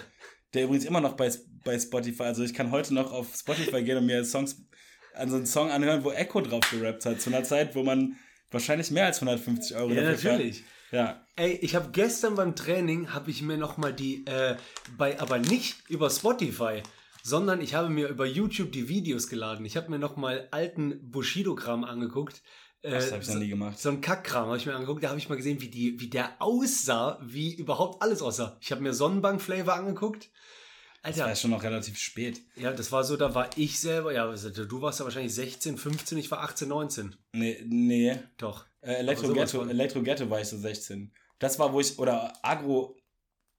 Der 0.55 0.65
übrigens 0.65 0.85
immer 0.85 1.01
noch 1.01 1.15
bei, 1.15 1.31
bei 1.65 1.79
Spotify, 1.79 2.23
also 2.23 2.43
ich 2.43 2.55
kann 2.55 2.71
heute 2.71 2.95
noch 2.95 3.13
auf 3.13 3.35
Spotify 3.35 3.83
gehen 3.83 3.99
und 3.99 4.07
mir 4.07 4.25
Songs, 4.25 4.65
also 5.13 5.37
einen 5.37 5.47
Song 5.47 5.71
anhören, 5.71 6.05
wo 6.05 6.13
Echo 6.13 6.41
drauf 6.41 6.71
gerappt 6.71 7.05
hat, 7.05 7.21
zu 7.21 7.31
einer 7.31 7.43
Zeit, 7.43 7.75
wo 7.75 7.83
man 7.83 8.17
wahrscheinlich 8.51 8.91
mehr 8.91 9.07
als 9.07 9.17
150 9.17 9.77
Euro 9.77 9.91
Ja, 9.93 10.03
dafür 10.03 10.33
natürlich. 10.33 10.59
Kann. 10.59 10.67
Ja, 10.93 11.27
Ey, 11.35 11.59
ich 11.61 11.75
habe 11.75 11.91
gestern 11.91 12.37
beim 12.37 12.57
Training, 12.57 13.13
habe 13.13 13.31
ich 13.31 13.43
mir 13.43 13.59
nochmal 13.59 13.93
die, 13.93 14.25
äh, 14.25 14.57
bei, 14.97 15.21
aber 15.21 15.39
nicht 15.39 15.77
über 15.91 16.09
Spotify, 16.09 16.83
sondern 17.27 17.61
ich 17.61 17.75
habe 17.75 17.89
mir 17.89 18.07
über 18.07 18.25
YouTube 18.25 18.71
die 18.71 18.89
Videos 18.89 19.27
geladen. 19.27 19.67
Ich 19.67 19.77
habe 19.77 19.91
mir 19.91 19.99
nochmal 19.99 20.47
alten 20.53 21.11
Bushido-Kram 21.11 21.83
angeguckt. 21.83 22.41
Äh, 22.83 22.93
das 22.93 23.11
habe 23.11 23.21
ich 23.21 23.29
noch 23.29 23.35
nie 23.35 23.49
gemacht. 23.49 23.81
so 23.81 23.89
ein 23.89 24.01
Kackkram 24.01 24.47
habe 24.47 24.59
ich 24.59 24.67
mir 24.67 24.77
angeguckt. 24.77 25.03
Da 25.03 25.09
habe 25.09 25.19
ich 25.19 25.29
mal 25.29 25.35
gesehen, 25.35 25.61
wie, 25.61 25.69
die, 25.69 25.99
wie 25.99 26.09
der 26.09 26.41
aussah, 26.41 27.19
wie 27.21 27.53
überhaupt 27.53 28.01
alles 28.01 28.23
aussah. 28.23 28.57
Ich 28.61 28.71
habe 28.71 28.81
mir 28.81 28.95
Sonnenbank-Flavor 28.95 29.75
angeguckt. 29.75 30.31
Das 31.03 31.15
Alter, 31.17 31.27
war 31.27 31.35
schon 31.35 31.51
noch 31.51 31.65
relativ 31.65 31.99
spät. 31.99 32.43
ja, 32.55 32.73
das 32.73 32.93
war 32.93 33.03
so, 33.03 33.17
da 33.17 33.35
war 33.35 33.51
ich 33.57 33.81
selber, 33.81 34.13
ja, 34.13 34.29
also 34.29 34.51
du 34.51 34.81
warst 34.81 35.01
ja 35.01 35.05
wahrscheinlich 35.05 35.35
16, 35.35 35.79
15, 35.79 36.19
ich 36.19 36.31
war 36.31 36.43
18, 36.43 36.69
19. 36.69 37.17
Nee, 37.33 37.61
nee. 37.67 38.21
Doch. 38.39 38.67
Äh, 38.83 38.95
Elektro, 38.95 39.33
Ghetto, 39.33 39.67
Elektro 39.67 40.03
Ghetto 40.03 40.31
war 40.31 40.41
ich 40.41 40.49
so 40.49 40.57
16. 40.57 41.13
Das 41.41 41.59
war, 41.59 41.73
wo 41.73 41.81
ich, 41.81 41.99
oder 41.99 42.33
Agro, 42.43 42.97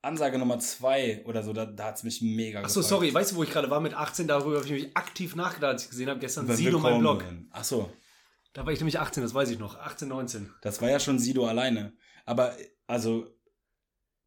Ansage 0.08 0.38
Nummer 0.40 0.58
2 0.60 1.26
oder 1.26 1.44
so, 1.44 1.54
da, 1.54 1.66
da 1.66 1.86
hat 1.86 1.98
es 1.98 2.04
mich 2.04 2.22
mega 2.22 2.62
Achso, 2.62 2.80
gefreut. 2.80 2.90
sorry, 2.90 3.14
weißt 3.14 3.32
du, 3.32 3.36
wo 3.36 3.44
ich 3.44 3.52
gerade 3.52 3.70
war 3.70 3.80
mit 3.82 3.94
18? 3.94 4.28
Darüber 4.28 4.56
habe 4.56 4.66
ich 4.66 4.72
nämlich 4.72 4.98
aktiv 4.98 5.36
nachgedacht, 5.36 5.74
als 5.74 5.84
ich 5.84 5.90
gesehen 5.92 6.10
habe, 6.10 6.20
gestern 6.20 6.48
Wenn 6.48 6.56
Sido 6.56 6.80
mein 6.80 7.00
Blog. 7.00 7.22
würden. 7.24 7.50
Ach 7.52 7.64
so, 7.64 7.92
Da 8.54 8.66
war 8.66 8.74
ich 8.74 8.80
nämlich 8.80 9.00
18, 9.00 9.22
das 9.22 9.34
weiß 9.34 9.50
ich 9.52 9.60
noch. 9.60 9.78
18, 9.78 10.08
19. 10.08 10.52
das 10.62 10.82
war 10.82 10.90
ja 10.90 11.00
schon 11.00 11.20
Sido 11.20 11.46
alleine. 11.46 11.94
Aber, 12.26 12.56
also, 12.88 13.28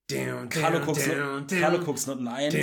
Carlo 0.09 0.81
Cooks, 0.85 1.09
Carlo 1.49 1.79
Cooks 1.87 2.07
Noten 2.09 2.27
1, 2.27 2.55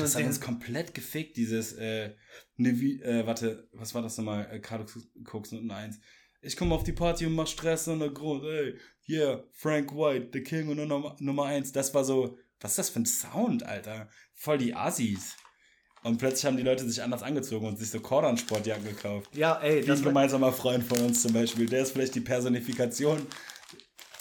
das 0.00 0.16
hat 0.16 0.24
uns 0.24 0.40
komplett 0.40 0.94
gefickt, 0.94 1.36
dieses, 1.36 1.74
äh, 1.74 2.14
ne, 2.56 2.80
wie, 2.80 3.00
äh, 3.02 3.24
warte, 3.26 3.68
was 3.72 3.94
war 3.94 4.02
das 4.02 4.16
nochmal, 4.18 4.48
äh, 4.50 4.58
Carlo 4.58 4.84
Cooks 5.30 5.52
Noten 5.52 5.70
1. 5.70 6.00
Ich 6.40 6.56
komme 6.56 6.74
auf 6.74 6.82
die 6.82 6.92
Party 6.92 7.24
und 7.26 7.34
mach 7.34 7.46
Stress 7.46 7.86
und 7.86 8.00
der 8.00 8.10
Grund, 8.10 8.42
ey, 8.42 8.76
yeah, 9.08 9.42
Frank 9.52 9.92
White, 9.92 10.30
the 10.32 10.42
King 10.42 10.68
und 10.68 10.76
Nummer, 10.76 11.16
Nummer 11.20 11.44
1. 11.44 11.72
Das 11.72 11.92
war 11.94 12.04
so, 12.04 12.38
was 12.60 12.72
ist 12.72 12.78
das 12.78 12.90
für 12.90 13.00
ein 13.00 13.06
Sound, 13.06 13.62
Alter? 13.64 14.08
Voll 14.34 14.58
die 14.58 14.74
Assis. 14.74 15.34
Und 16.04 16.18
plötzlich 16.18 16.46
haben 16.46 16.56
die 16.56 16.62
Leute 16.64 16.88
sich 16.88 17.00
anders 17.02 17.22
angezogen 17.22 17.66
und 17.66 17.78
sich 17.78 17.90
so 17.90 18.00
Cordon-Sportjacken 18.00 18.84
gekauft. 18.84 19.36
Ja, 19.36 19.60
ey, 19.60 19.82
Wie 19.82 19.86
das 19.86 20.00
ein 20.00 20.04
gemeinsamer 20.04 20.52
Freund 20.52 20.82
von 20.84 21.00
uns 21.00 21.22
zum 21.22 21.32
Beispiel, 21.32 21.66
der 21.66 21.82
ist 21.82 21.92
vielleicht 21.92 22.14
die 22.16 22.20
Personifikation 22.20 23.24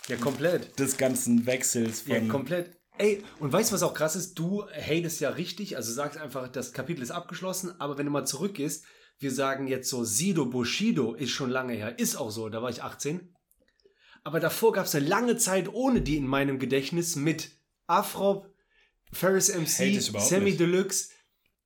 ja 0.08 0.16
komplett. 0.18 0.78
des 0.80 0.98
ganzen 0.98 1.46
Wechsels 1.46 2.06
Ja, 2.06 2.16
von. 2.20 2.28
komplett. 2.30 2.78
Ey, 2.98 3.24
und 3.40 3.52
weißt 3.52 3.72
du, 3.72 3.74
was 3.76 3.82
auch 3.84 3.96
krass 3.96 4.16
ist? 4.16 4.36
Du 4.38 4.64
hatest 4.70 5.22
ja 5.22 5.30
richtig, 5.30 5.76
also 5.76 5.92
sagst 5.92 6.20
einfach, 6.20 6.48
das 6.50 6.72
Kapitel 6.72 7.02
ist 7.02 7.10
abgeschlossen, 7.12 7.74
aber 7.80 7.98
wenn 7.98 8.06
du 8.06 8.12
mal 8.12 8.26
zurückgehst, 8.26 8.86
wir 9.18 9.32
sagen 9.32 9.66
jetzt 9.68 9.90
so, 9.90 10.04
Sido 10.04 10.46
Bushido 10.46 11.14
ist 11.16 11.32
schon 11.32 11.50
lange 11.50 11.74
her, 11.74 11.98
ist 11.98 12.16
auch 12.16 12.30
so, 12.30 12.50
da 12.50 12.62
war 12.62 12.70
ich 12.70 12.84
18. 12.84 13.34
Aber 14.24 14.40
davor 14.40 14.74
gab 14.74 14.86
es 14.86 14.96
eine 14.96 15.08
lange 15.08 15.38
Zeit 15.38 15.74
ohne 15.74 16.02
die 16.02 16.18
in 16.18 16.28
meinem 16.28 16.60
Gedächtnis 16.60 17.16
mit 17.16 17.52
Afrop, 17.88 18.54
Ferris 19.12 19.54
MC, 19.54 20.00
Sammy 20.02 20.46
nicht. 20.46 20.60
Deluxe, 20.60 21.10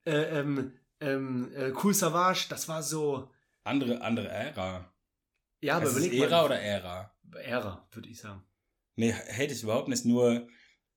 äh, 0.05 0.39
ähm, 0.39 0.73
ähm, 0.99 1.51
äh, 1.55 1.71
Cool 1.83 1.93
Savage, 1.93 2.47
das 2.49 2.67
war 2.67 2.81
so. 2.81 3.29
andere, 3.63 4.01
andere 4.01 4.29
Ära. 4.29 4.91
Ja, 5.61 5.77
aber 5.77 5.85
es 5.85 5.97
überleg 5.97 6.21
Ära 6.21 6.37
mal. 6.37 6.45
oder 6.45 6.59
Ära? 6.59 7.15
Ära, 7.43 7.87
würde 7.91 8.09
ich 8.09 8.19
sagen. 8.19 8.43
Nee, 8.95 9.13
hate 9.13 9.51
ich 9.53 9.63
überhaupt 9.63 9.89
nicht. 9.89 10.05
Nur, 10.05 10.47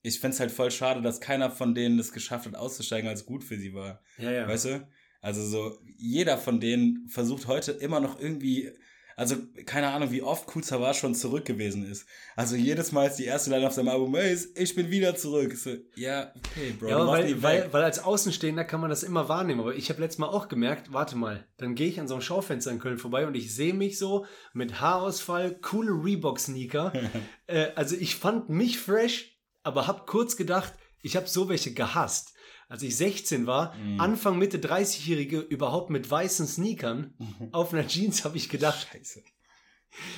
ich 0.03 0.21
find's 0.21 0.41
halt 0.41 0.53
voll 0.53 0.71
schade, 0.71 1.03
dass 1.03 1.21
keiner 1.21 1.51
von 1.51 1.75
denen 1.75 1.99
es 1.99 2.13
geschafft 2.13 2.47
hat, 2.47 2.55
auszusteigen, 2.55 3.09
als 3.09 3.27
gut 3.27 3.43
für 3.43 3.59
sie 3.59 3.75
war. 3.75 4.03
Ja, 4.19 4.31
ja. 4.31 4.49
Weißt 4.49 4.67
du? 4.67 4.89
Also 5.21 5.45
so, 5.45 5.79
jeder 5.97 6.39
von 6.39 6.61
denen 6.61 7.09
versucht 7.09 7.47
heute 7.49 7.73
immer 7.73 7.99
noch 8.01 8.21
irgendwie, 8.21 8.73
also 9.19 9.35
keine 9.66 9.89
Ahnung, 9.89 10.12
wie 10.12 10.23
oft 10.23 10.49
Cool 10.55 10.62
Savage 10.62 11.01
schon 11.01 11.12
zurück 11.12 11.45
gewesen 11.45 11.85
ist. 11.91 12.07
Also 12.37 12.55
jedes 12.55 12.93
Mal 12.93 13.09
ist 13.09 13.16
die 13.16 13.25
erste 13.25 13.51
Line 13.51 13.66
auf 13.66 13.73
seinem 13.73 13.89
Album, 13.89 14.14
hey, 14.14 14.39
ich 14.55 14.77
bin 14.77 14.93
wieder 14.93 15.16
zurück. 15.16 15.57
So, 15.57 15.71
ja, 15.97 16.33
okay, 16.37 16.73
Bro, 16.79 16.89
Ja, 16.89 17.05
weil, 17.05 17.43
weil, 17.43 17.73
weil 17.73 17.83
als 17.83 17.99
Außenstehender 17.99 18.64
kann 18.64 18.81
man 18.81 18.91
das 18.91 19.03
immer 19.03 19.29
wahrnehmen. 19.29 19.59
Aber 19.59 19.75
ich 19.75 19.91
habe 19.91 20.01
letztes 20.01 20.21
Mal 20.21 20.29
auch 20.29 20.47
gemerkt, 20.47 20.93
warte 20.93 21.16
mal, 21.16 21.45
dann 21.57 21.75
gehe 21.75 21.89
ich 21.89 21.99
an 21.99 22.07
so 22.07 22.14
einem 22.14 22.23
Schaufenster 22.23 22.71
in 22.71 22.79
Köln 22.79 22.99
vorbei 22.99 23.27
und 23.27 23.35
ich 23.35 23.53
sehe 23.53 23.75
mich 23.75 23.99
so 23.99 24.25
mit 24.53 24.81
Haarausfall, 24.81 25.59
coole 25.62 25.91
Reebok-Sneaker. 25.91 26.93
äh, 27.49 27.73
also 27.75 27.97
ich 27.97 28.14
fand 28.14 28.51
mich 28.51 28.79
fresh, 28.79 29.37
aber 29.64 29.89
habe 29.89 30.05
kurz 30.07 30.37
gedacht, 30.37 30.75
ich 31.03 31.16
habe 31.16 31.27
so 31.27 31.49
welche 31.49 31.75
gehasst. 31.75 32.35
Als 32.69 32.83
ich 32.83 32.97
16 32.97 33.47
war, 33.47 33.75
Mhm. 33.77 34.01
Anfang, 34.01 34.39
Mitte 34.39 34.59
30-Jährige 34.59 35.39
überhaupt 35.41 35.91
mit 35.91 36.11
weißen 36.11 36.47
Sneakern 36.47 37.14
auf 37.53 37.73
einer 37.73 37.87
Jeans, 37.87 38.25
habe 38.25 38.37
ich 38.37 38.49
gedacht, 38.49 38.87
Scheiße. 38.93 39.23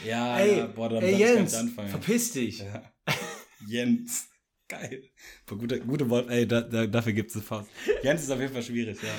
Ja, 0.05 0.39
ey, 0.39 0.59
ja, 0.59 0.67
boah, 0.67 0.91
ey 1.01 1.17
Jens, 1.17 1.57
verpiss 1.89 2.33
dich. 2.33 2.59
Ja. 2.59 2.83
Jens. 3.67 4.27
Geil. 4.69 5.03
Gute, 5.47 5.81
gute 5.81 6.09
Wort, 6.11 6.29
ey, 6.31 6.47
da, 6.47 6.61
da, 6.61 6.87
dafür 6.87 7.13
gibt's 7.13 7.35
eine 7.35 7.43
Faust. 7.45 7.69
Jens 8.03 8.23
ist 8.23 8.31
auf 8.31 8.41
jeden 8.41 8.53
Fall 8.53 8.63
schwierig, 8.63 8.99
ja. 9.03 9.15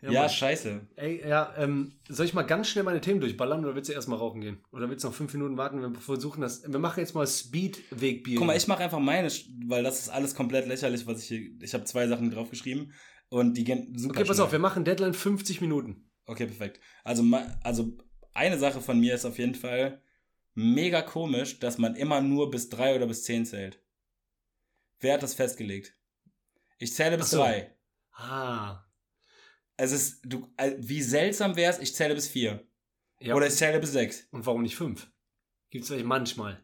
Ja, 0.00 0.10
Ja, 0.12 0.28
scheiße. 0.28 0.86
Ey, 0.96 1.26
ja, 1.26 1.52
ähm, 1.56 1.98
soll 2.08 2.26
ich 2.26 2.34
mal 2.34 2.42
ganz 2.42 2.68
schnell 2.68 2.84
meine 2.84 3.00
Themen 3.00 3.20
durchballern 3.20 3.64
oder 3.64 3.74
willst 3.74 3.88
du 3.88 3.94
erstmal 3.94 4.18
rauchen 4.18 4.40
gehen? 4.40 4.64
Oder 4.70 4.88
willst 4.88 5.02
du 5.02 5.08
noch 5.08 5.14
fünf 5.14 5.32
Minuten 5.32 5.56
warten? 5.56 5.80
Wir 5.80 6.00
versuchen 6.00 6.40
das. 6.40 6.62
Wir 6.62 6.78
machen 6.78 7.00
jetzt 7.00 7.14
mal 7.14 7.26
Speed-Wegbier. 7.26 8.38
Guck 8.38 8.46
mal, 8.46 8.56
ich 8.56 8.68
mache 8.68 8.84
einfach 8.84 9.00
meine, 9.00 9.28
weil 9.66 9.82
das 9.82 9.98
ist 9.98 10.08
alles 10.08 10.34
komplett 10.34 10.68
lächerlich, 10.68 11.06
was 11.06 11.22
ich 11.22 11.28
hier. 11.28 11.50
Ich 11.60 11.74
habe 11.74 11.84
zwei 11.84 12.06
Sachen 12.06 12.30
draufgeschrieben 12.30 12.92
und 13.28 13.56
die 13.56 13.64
gehen 13.64 13.92
super. 13.98 14.14
Okay, 14.14 14.24
pass 14.24 14.36
schnell. 14.36 14.46
auf, 14.46 14.52
wir 14.52 14.60
machen 14.60 14.84
Deadline 14.84 15.14
50 15.14 15.60
Minuten. 15.60 16.08
Okay, 16.26 16.46
perfekt. 16.46 16.80
Also, 17.02 17.24
also 17.64 17.96
eine 18.34 18.58
Sache 18.58 18.80
von 18.80 19.00
mir 19.00 19.14
ist 19.14 19.24
auf 19.24 19.38
jeden 19.38 19.56
Fall 19.56 20.00
mega 20.54 21.02
komisch, 21.02 21.58
dass 21.58 21.78
man 21.78 21.96
immer 21.96 22.20
nur 22.20 22.50
bis 22.50 22.68
drei 22.68 22.94
oder 22.94 23.06
bis 23.06 23.24
zehn 23.24 23.44
zählt. 23.44 23.82
Wer 25.00 25.14
hat 25.14 25.22
das 25.22 25.34
festgelegt? 25.34 25.94
Ich 26.78 26.94
zähle 26.94 27.16
bis 27.16 27.30
so. 27.30 27.38
drei. 27.38 27.74
Ah. 28.12 28.84
Es 29.78 29.92
ist, 29.92 30.20
du, 30.24 30.46
äh, 30.58 30.72
wie 30.78 31.00
seltsam 31.02 31.56
wär's, 31.56 31.78
ich 31.78 31.94
zähle 31.94 32.14
bis 32.14 32.28
vier. 32.28 32.66
Ja, 33.20 33.34
Oder 33.34 33.46
ich 33.46 33.54
zähle 33.54 33.80
bis 33.80 33.92
6. 33.92 34.28
und 34.32 34.44
warum 34.44 34.62
nicht 34.62 34.76
5? 34.76 35.10
Gibt 35.70 35.82
es 35.84 35.88
vielleicht 35.88 36.04
manchmal. 36.06 36.60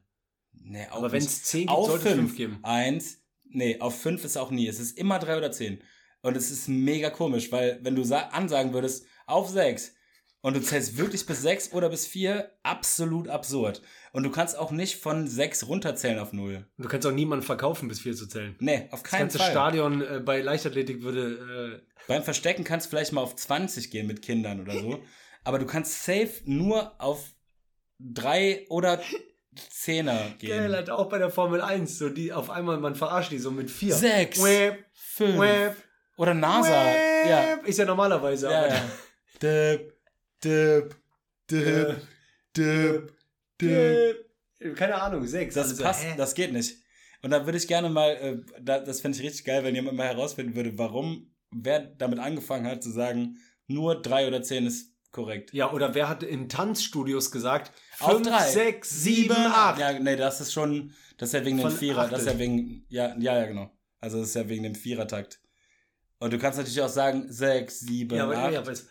Nee, 0.53 0.87
Aber 0.91 1.11
wenn 1.11 1.19
es 1.23 1.43
10 1.45 1.61
gibt, 1.63 1.71
auf 1.73 1.87
sollte 1.89 2.09
es 2.09 2.15
5 2.15 2.27
5 2.29 2.37
geben. 2.37 2.59
Eins, 2.63 3.23
nee, 3.45 3.81
auf 3.81 4.01
5 4.01 4.25
ist 4.25 4.37
auch 4.37 4.51
nie. 4.51 4.69
Es 4.69 4.79
ist 4.79 4.99
immer 4.99 5.19
3 5.19 5.37
oder 5.39 5.51
10. 5.51 5.81
Und 6.23 6.37
es 6.37 6.51
ist 6.51 6.69
mega 6.69 7.11
komisch, 7.11 7.51
weil 7.53 7.81
wenn 7.83 7.95
du 7.97 8.05
sa- 8.05 8.29
ansagen 8.29 8.73
würdest, 8.73 9.05
auf 9.27 9.49
6 9.49 9.95
und 10.45 10.55
du 10.55 10.61
zählst 10.61 10.99
wirklich 10.99 11.25
bis 11.25 11.41
6 11.41 11.73
oder 11.73 11.89
bis 11.89 12.07
4, 12.07 12.51
absolut 12.63 13.29
absurd. 13.29 13.81
Und 14.13 14.25
du 14.25 14.31
kannst 14.31 14.59
auch 14.59 14.73
nicht 14.73 14.97
von 15.01 15.27
6 15.27 15.69
runterzählen 15.69 16.19
auf 16.19 16.35
0. 16.35 16.67
Du 16.77 16.87
kannst 16.87 17.07
auch 17.07 17.13
niemanden 17.13 17.47
verkaufen, 17.47 17.89
bis 17.89 18.01
4 18.01 18.15
zu 18.15 18.27
zählen. 18.27 18.55
Nee, 18.59 18.89
auf 18.91 19.03
Das 19.03 19.11
keinen 19.11 19.21
ganze 19.21 19.39
Fall. 19.39 19.51
Stadion 19.51 20.03
äh, 20.03 20.21
bei 20.23 20.43
Leichtathletik 20.43 21.01
würde. 21.01 21.81
Äh, 21.83 22.03
Beim 22.09 22.23
Verstecken 22.23 22.63
kannst 22.63 22.87
du 22.87 22.91
vielleicht 22.91 23.13
mal 23.15 23.23
auf 23.23 23.35
20 23.35 23.91
gehen 23.91 24.07
mit 24.07 24.21
Kindern 24.21 24.61
oder 24.61 24.79
so. 24.79 25.03
aber 25.45 25.59
du 25.59 25.65
kannst 25.65 26.05
safe 26.05 26.43
nur 26.45 26.93
auf 27.01 27.25
3 28.01 28.67
oder 28.69 29.01
10er 29.73 30.37
gehen. 30.37 30.51
geil, 30.51 30.75
halt 30.77 30.91
auch 30.91 31.09
bei 31.09 31.17
der 31.17 31.31
Formel 31.31 31.63
1. 31.63 31.97
So 31.97 32.11
die 32.11 32.35
auf 32.35 32.51
einmal, 32.51 32.77
man 32.77 32.95
verarscht 32.97 33.33
die 33.33 33.39
so 33.39 33.51
mit 33.51 33.71
4. 33.71 33.95
Sechs. 33.95 34.45
Wäp, 34.45 34.85
5. 34.93 35.39
wäp, 35.41 35.77
Oder 36.19 36.35
NASA. 36.35 36.85
Ja. 37.27 37.57
wäp. 37.57 37.67
Ist 37.67 37.79
ja 37.79 37.87
normalerweise. 37.87 38.51
Ja, 38.51 38.59
aber 38.59 38.69
ja. 38.69 38.83
Dip, 40.45 40.97
dip, 41.51 41.65
dip, 41.65 42.03
dip, 42.57 43.13
dip. 43.61 44.31
Äh, 44.61 44.71
Keine 44.75 45.01
Ahnung, 45.01 45.27
6. 45.27 45.55
Das 45.55 45.77
passt, 45.79 46.05
das 46.17 46.35
geht 46.35 46.53
nicht. 46.53 46.79
Und 47.23 47.31
da 47.31 47.47
würde 47.47 47.57
ich 47.59 47.67
gerne 47.67 47.89
mal, 47.89 48.11
äh, 48.11 48.37
da, 48.61 48.81
das 48.81 49.01
fände 49.01 49.17
ich 49.19 49.25
richtig 49.25 49.45
geil, 49.47 49.65
wenn 49.65 49.75
jemand 49.75 49.97
mal 49.97 50.07
herausfinden 50.07 50.55
würde, 50.55 50.77
warum, 50.79 51.35
wer 51.51 51.81
damit 51.81 52.19
angefangen 52.19 52.67
hat 52.67 52.83
zu 52.83 52.91
sagen, 52.91 53.39
nur 53.67 54.03
3 54.03 54.29
oder 54.29 54.43
10 54.43 54.67
ist 54.67 54.93
korrekt. 55.11 55.55
Ja, 55.55 55.73
oder 55.73 55.95
wer 55.95 56.09
hat 56.09 56.23
in 56.23 56.49
Tanzstudios 56.51 57.31
gesagt, 57.31 57.73
Auf 58.01 58.13
5, 58.13 58.29
drei. 58.29 58.51
6, 58.51 58.91
7, 58.91 59.35
8. 59.35 59.79
Ja, 59.79 59.99
nee, 59.99 60.17
das 60.17 60.41
ist 60.43 60.53
schon, 60.53 60.93
das 61.17 61.31
ist 61.31 61.33
ja 61.33 61.45
wegen 61.47 61.57
dem 61.59 61.71
Vierer, 61.71 62.09
das 62.09 62.23
ist 62.23 62.27
ja 62.27 62.39
wegen, 62.39 62.85
ja, 62.89 63.17
ja, 63.19 63.39
ja, 63.39 63.47
genau. 63.47 63.71
Also 64.01 64.19
das 64.21 64.29
ist 64.29 64.35
ja 64.35 64.47
wegen 64.49 64.65
dem 64.65 64.75
Vierertakt. 64.75 65.41
Und 66.19 66.33
du 66.33 66.39
kannst 66.39 66.59
natürlich 66.59 66.83
auch 66.83 66.89
sagen, 66.89 67.25
6, 67.31 67.81
7, 67.81 68.17
Ja, 68.17 68.25
aber, 68.25 68.37
8. 68.37 68.53
ja, 68.53 68.61
aber 68.61 68.73
es, 68.73 68.89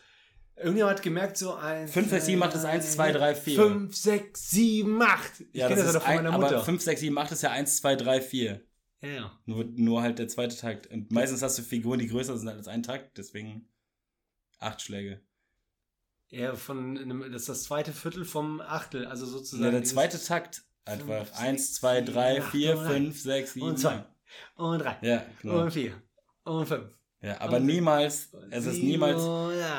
irgendjemand 0.56 0.98
hat 0.98 1.04
gemerkt, 1.04 1.38
so 1.38 1.56
1, 1.56 1.92
5, 1.92 2.10
6, 2.10 2.26
7, 2.26 2.44
8 2.44 2.56
ist 2.56 2.66
1, 2.66 2.92
2, 2.94 3.12
3, 3.12 3.36
4. 3.36 3.56
5, 3.56 3.96
6, 3.96 4.50
7, 4.52 5.02
8. 5.02 5.32
Ich 5.40 5.48
ja, 5.54 5.68
kenne 5.68 5.84
das, 5.84 5.94
das 5.94 6.04
ist 6.04 6.08
ein, 6.08 6.16
meiner 6.18 6.32
Mutter. 6.32 6.56
aber 6.56 6.66
5, 6.66 6.82
6, 6.82 7.02
7, 7.02 7.18
8 7.18 7.32
ist 7.32 7.44
ja 7.44 7.52
1, 7.52 7.78
2, 7.78 7.96
3, 7.96 8.22
4. 8.22 8.62
ja, 9.02 9.10
ja. 9.10 9.40
Nur, 9.46 9.66
nur 9.66 10.02
halt 10.02 10.20
der 10.20 10.28
zweite 10.28 10.56
Takt. 10.56 10.88
Und 10.88 11.12
meistens 11.12 11.42
hast 11.42 11.58
du 11.58 11.64
Figuren, 11.64 12.00
die 12.00 12.08
größer 12.08 12.38
sind 12.38 12.48
als 12.50 12.68
ein 12.68 12.84
Takt, 12.84 13.18
deswegen 13.18 13.68
acht 14.60 14.82
Schläge. 14.82 15.22
Ja, 16.30 16.56
von 16.56 16.98
einem, 16.98 17.32
das 17.32 17.44
ist 17.44 17.50
das 17.50 17.64
zweite 17.64 17.92
Viertel 17.92 18.26
vom 18.26 18.60
Achtel, 18.60 19.06
also 19.06 19.26
sozusagen. 19.26 19.66
Ja, 19.66 19.72
der 19.72 19.84
zweite 19.84 20.20
Takt 20.22 20.64
einfach. 20.86 21.28
Fünf, 21.28 21.40
Eins, 21.40 21.68
sechs, 21.68 21.76
zwei, 21.76 22.00
sieben, 22.00 22.14
drei, 22.14 22.42
acht, 22.42 22.52
vier, 22.52 22.76
neun. 22.76 22.88
fünf, 22.88 23.22
sechs, 23.22 23.54
sieben. 23.54 23.68
Und 23.68 23.78
zwei. 23.78 24.06
Und 24.56 24.80
drei. 24.80 24.98
Ja, 25.02 25.26
genau. 25.42 25.62
Und 25.62 25.72
vier. 25.72 26.02
Und 26.44 26.66
fünf. 26.66 26.86
Ja, 27.24 27.40
aber 27.40 27.58
und- 27.58 27.66
niemals, 27.66 28.30
es 28.52 28.66
ist 28.66 28.84
niemals 28.84 29.22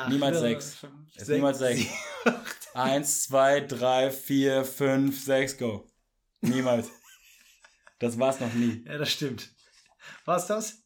niemals 0.09 0.39
sechs. 0.39 0.77
Es 1.15 1.21
ist 1.23 1.29
niemals 1.29 1.59
sechs. 1.59 1.81
sieben. 1.81 2.35
eins, 2.73 3.23
zwei, 3.23 3.61
drei, 3.61 4.09
vier, 4.11 4.65
fünf, 4.65 5.23
sechs, 5.23 5.57
go. 5.57 5.87
Niemals. 6.41 6.89
Das 7.99 8.19
war's 8.19 8.41
noch 8.41 8.53
nie. 8.53 8.83
Ja, 8.85 8.97
das 8.97 9.09
stimmt. 9.09 9.49
War's 10.25 10.47
das? 10.47 10.84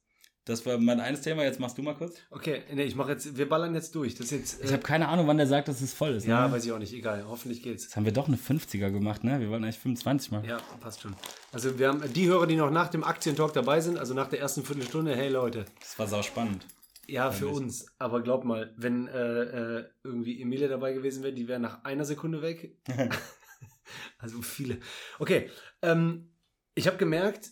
Das 0.50 0.66
war 0.66 0.80
mein 0.80 1.00
eines 1.00 1.22
Thema, 1.22 1.44
jetzt 1.44 1.60
machst 1.60 1.78
du 1.78 1.84
mal 1.84 1.94
kurz. 1.94 2.16
Okay, 2.32 2.64
nee, 2.74 2.82
ich 2.82 2.96
mache 2.96 3.12
jetzt, 3.12 3.38
wir 3.38 3.48
ballern 3.48 3.76
jetzt 3.76 3.94
durch. 3.94 4.16
Das 4.16 4.32
ist 4.32 4.32
jetzt. 4.32 4.64
Ich 4.64 4.74
habe 4.74 4.82
keine 4.82 5.08
Ahnung, 5.08 5.28
wann 5.28 5.38
der 5.38 5.46
sagt, 5.46 5.68
dass 5.68 5.80
es 5.80 5.94
voll 5.94 6.16
ist. 6.16 6.26
ja, 6.26 6.48
ne? 6.48 6.52
weiß 6.52 6.66
ich 6.66 6.72
auch 6.72 6.80
nicht, 6.80 6.92
egal. 6.92 7.24
Hoffentlich 7.28 7.62
geht's. 7.62 7.84
Jetzt 7.84 7.96
haben 7.96 8.06
wir 8.06 8.12
doch 8.12 8.28
eine 8.28 8.36
50er 8.36 8.90
gemacht, 8.90 9.24
ne? 9.24 9.40
Wir 9.40 9.52
wollten 9.52 9.64
eigentlich 9.64 9.78
25 9.78 10.32
machen. 10.32 10.46
Ja, 10.46 10.58
passt 10.80 11.02
schon. 11.02 11.16
Also 11.52 11.78
wir 11.78 11.90
haben 11.90 12.02
die 12.14 12.28
Hörer, 12.28 12.48
die 12.48 12.56
noch 12.56 12.72
nach 12.72 12.88
dem 12.88 13.04
Aktientalk 13.04 13.54
dabei 13.54 13.80
sind, 13.80 14.00
also 14.00 14.16
nach 14.16 14.28
der 14.28 14.40
ersten 14.40 14.64
Viertelstunde, 14.64 15.16
hey 15.16 15.30
Leute, 15.30 15.66
Das 15.82 16.00
war 16.00 16.08
sau 16.08 16.24
spannend. 16.24 16.66
ja, 17.08 17.30
für 17.30 17.48
uns. 17.48 17.86
Aber 18.00 18.24
glaub 18.24 18.44
mal, 18.44 18.74
wenn 18.76 19.08
äh, 19.08 19.44
äh, 19.44 19.86
irgendwie 20.04 20.42
Emilia 20.42 20.68
dabei 20.68 20.94
gewesen 20.94 21.22
wäre, 21.22 21.34
die 21.34 21.48
wäre 21.48 21.60
nach 21.60 21.84
einer 21.84 22.06
Sekunde 22.06 22.42
weg. 22.42 22.76
also 24.18 24.42
viele. 24.42 24.80
Okay, 25.20 25.52
ähm, 25.84 26.32
ich 26.74 26.88
habe 26.88 26.98
gemerkt, 26.98 27.52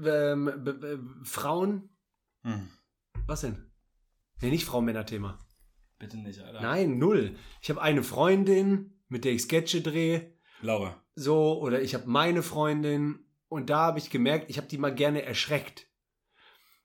ähm, 0.00 1.20
Frauen, 1.24 1.90
Hm. 2.46 2.68
was 3.26 3.40
denn? 3.40 3.70
Nee, 4.40 4.50
nicht 4.50 4.64
Frau-Männer-Thema. 4.66 5.38
Bitte 5.98 6.16
nicht, 6.18 6.40
Alter. 6.40 6.60
Nein, 6.60 6.98
null. 6.98 7.36
Ich 7.60 7.70
habe 7.70 7.82
eine 7.82 8.02
Freundin, 8.02 9.00
mit 9.08 9.24
der 9.24 9.32
ich 9.32 9.42
Sketche 9.42 9.80
drehe, 9.80 10.32
Laura. 10.60 11.02
so, 11.14 11.58
oder 11.60 11.80
ich 11.82 11.94
habe 11.94 12.06
meine 12.06 12.42
Freundin 12.42 13.18
und 13.48 13.70
da 13.70 13.78
habe 13.78 13.98
ich 13.98 14.10
gemerkt, 14.10 14.48
ich 14.50 14.58
habe 14.58 14.68
die 14.68 14.78
mal 14.78 14.94
gerne 14.94 15.22
erschreckt. 15.22 15.86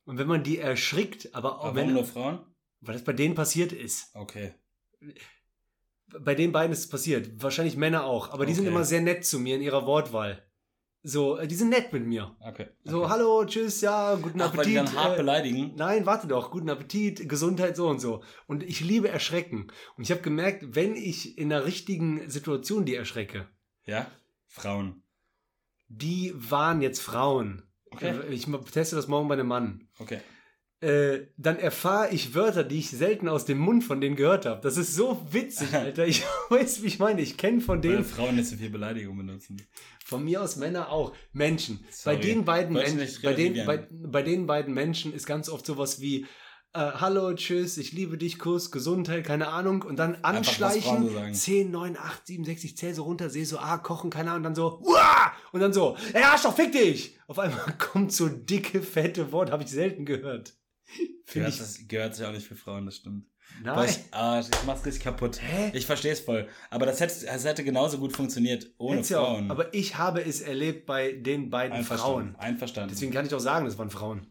Und 0.05 0.17
wenn 0.17 0.27
man 0.27 0.43
die 0.43 0.57
erschrickt, 0.57 1.35
aber 1.35 1.59
auch 1.59 1.65
Aber 1.65 1.75
wenn, 1.75 1.81
warum 1.83 1.93
nur 1.93 2.05
Frauen? 2.05 2.39
weil 2.79 2.93
das 2.93 3.03
bei 3.03 3.13
denen 3.13 3.35
passiert 3.35 3.71
ist, 3.71 4.15
Okay. 4.15 4.53
bei 6.07 6.33
den 6.35 6.51
beiden 6.51 6.71
ist 6.71 6.79
es 6.79 6.89
passiert, 6.89 7.41
wahrscheinlich 7.41 7.75
Männer 7.77 8.05
auch, 8.05 8.29
aber 8.31 8.45
die 8.45 8.53
sind 8.53 8.63
Okay. 8.65 8.73
immer 8.73 8.83
sehr 8.85 9.01
nett 9.01 9.25
zu 9.25 9.39
mir 9.39 9.55
in 9.57 9.61
ihrer 9.61 9.85
Wortwahl. 9.85 10.43
So, 11.03 11.37
äh, 11.37 11.47
die 11.47 11.55
sind 11.55 11.69
nett 11.69 11.91
mit 11.93 12.05
mir. 12.05 12.35
Okay. 12.41 12.67
So, 12.83 12.99
okay. 13.03 13.09
hallo, 13.09 13.43
tschüss, 13.45 13.81
ja, 13.81 14.15
guten 14.15 14.39
Ach, 14.41 14.55
weil 14.55 14.65
die 14.65 14.77
Appetit. 14.77 14.95
dann 14.97 15.03
hart 15.03 15.13
äh, 15.15 15.17
beleidigen. 15.17 15.73
Nein, 15.75 16.05
warte 16.05 16.27
doch, 16.27 16.51
guten 16.51 16.69
Appetit, 16.69 17.27
Gesundheit, 17.27 17.75
so 17.75 17.87
und 17.87 17.99
so. 17.99 18.23
Und 18.47 18.61
ich 18.61 18.81
liebe 18.81 19.09
Erschrecken. 19.09 19.71
Und 19.97 20.03
ich 20.03 20.11
habe 20.11 20.21
gemerkt, 20.21 20.75
wenn 20.75 20.95
ich 20.95 21.37
in 21.39 21.51
einer 21.51 21.65
richtigen 21.65 22.29
Situation 22.29 22.85
die 22.85 22.95
erschrecke, 22.95 23.47
Ja? 23.85 24.05
Frauen. 24.47 25.01
die 25.87 26.33
waren 26.35 26.81
jetzt 26.81 27.01
Frauen. 27.01 27.63
Okay. 27.89 28.09
Äh, 28.29 28.33
Ich 28.33 28.45
teste 28.71 28.95
das 28.95 29.07
morgen 29.07 29.27
bei 29.27 29.33
einem 29.33 29.47
Mann. 29.47 29.87
Okay. 29.99 30.19
Äh, 30.81 31.27
dann 31.37 31.59
erfahre 31.59 32.11
ich 32.11 32.33
Wörter, 32.33 32.63
die 32.63 32.79
ich 32.79 32.89
selten 32.89 33.27
aus 33.29 33.45
dem 33.45 33.59
Mund 33.59 33.83
von 33.83 34.01
denen 34.01 34.15
gehört 34.15 34.47
habe. 34.47 34.61
Das 34.61 34.77
ist 34.77 34.95
so 34.95 35.21
witzig, 35.29 35.73
Alter. 35.73 36.07
Ich 36.07 36.23
weiß, 36.49 36.81
wie 36.81 36.87
ich 36.87 36.97
meine. 36.97 37.21
Ich 37.21 37.37
kenne 37.37 37.61
von 37.61 37.83
Weil 37.83 37.91
denen, 37.91 38.03
Frauen 38.03 38.35
nicht 38.35 38.49
so 38.49 38.55
viel 38.55 38.71
Beleidigung 38.71 39.15
benutzen. 39.15 39.61
von 40.03 40.23
mir 40.23 40.41
aus 40.41 40.55
Männer 40.55 40.89
auch, 40.89 41.13
Menschen. 41.33 41.85
Sorry. 41.91 42.15
Bei 42.15 42.21
den 42.21 42.45
beiden 42.45 42.73
Menschen, 42.73 43.21
bei 43.21 43.33
den, 43.33 43.65
bei, 43.65 43.87
bei 43.91 44.23
den 44.23 44.47
beiden 44.47 44.73
Menschen 44.73 45.13
ist 45.13 45.27
ganz 45.27 45.49
oft 45.49 45.67
sowas 45.67 46.01
wie 46.01 46.25
äh, 46.73 46.79
Hallo, 46.79 47.31
tschüss, 47.33 47.77
ich 47.77 47.91
liebe 47.91 48.17
dich, 48.17 48.39
Kuss, 48.39 48.71
Gesundheit, 48.71 49.23
keine 49.23 49.49
Ahnung. 49.49 49.83
Und 49.83 49.97
dann 49.99 50.15
anschleichen, 50.23 51.03
so 51.03 51.13
sagen. 51.13 51.33
10, 51.33 51.69
9, 51.69 51.97
8, 51.97 52.25
7, 52.27 52.45
6, 52.45 52.63
ich 52.63 52.77
zähle 52.77 52.95
so 52.95 53.03
runter, 53.03 53.29
sehe 53.29 53.45
so, 53.45 53.59
ah, 53.59 53.77
kochen, 53.77 54.09
keine 54.09 54.31
Ahnung, 54.31 54.37
und 54.37 54.43
dann 54.43 54.55
so, 54.55 54.79
Uah! 54.81 55.33
und 55.51 55.59
dann 55.59 55.73
so, 55.73 55.95
ey, 56.13 56.23
Arschloch, 56.23 56.55
fick 56.55 56.71
dich! 56.71 57.19
Auf 57.27 57.37
einmal 57.37 57.61
kommt 57.77 58.13
so 58.13 58.29
dicke, 58.29 58.81
fette 58.81 59.31
Wort, 59.31 59.51
habe 59.51 59.63
ich 59.63 59.69
selten 59.69 60.05
gehört. 60.05 60.55
Finde 61.31 61.49
Gehört, 61.49 61.53
ich, 61.53 61.59
das, 61.59 61.87
gehört 61.87 62.15
sich 62.15 62.25
auch 62.25 62.31
nicht 62.33 62.45
für 62.45 62.55
Frauen, 62.55 62.85
das 62.85 62.97
stimmt. 62.97 63.25
Nein. 63.63 63.89
ich, 63.89 63.99
ah, 64.11 64.39
ich 64.41 64.63
mach's 64.65 64.85
richtig 64.85 65.03
kaputt. 65.03 65.41
Hä? 65.41 65.71
Ich 65.73 65.85
verstehe 65.85 66.11
es 66.11 66.19
voll. 66.19 66.47
Aber 66.69 66.85
das 66.85 66.99
hätte, 66.99 67.25
das 67.25 67.45
hätte 67.45 67.63
genauso 67.63 67.99
gut 67.99 68.13
funktioniert 68.13 68.67
ohne 68.77 68.97
Hätt's 68.97 69.09
ja. 69.09 69.19
Frauen. 69.19 69.49
Aber 69.49 69.73
ich 69.73 69.97
habe 69.97 70.21
es 70.21 70.41
erlebt 70.41 70.85
bei 70.85 71.13
den 71.13 71.49
beiden 71.49 71.77
Einverstanden. 71.77 72.33
Frauen. 72.33 72.35
Einverstanden. 72.35 72.89
Deswegen 72.91 73.13
kann 73.13 73.25
ich 73.25 73.33
auch 73.33 73.39
sagen, 73.39 73.65
das 73.65 73.77
waren 73.77 73.89
Frauen. 73.89 74.27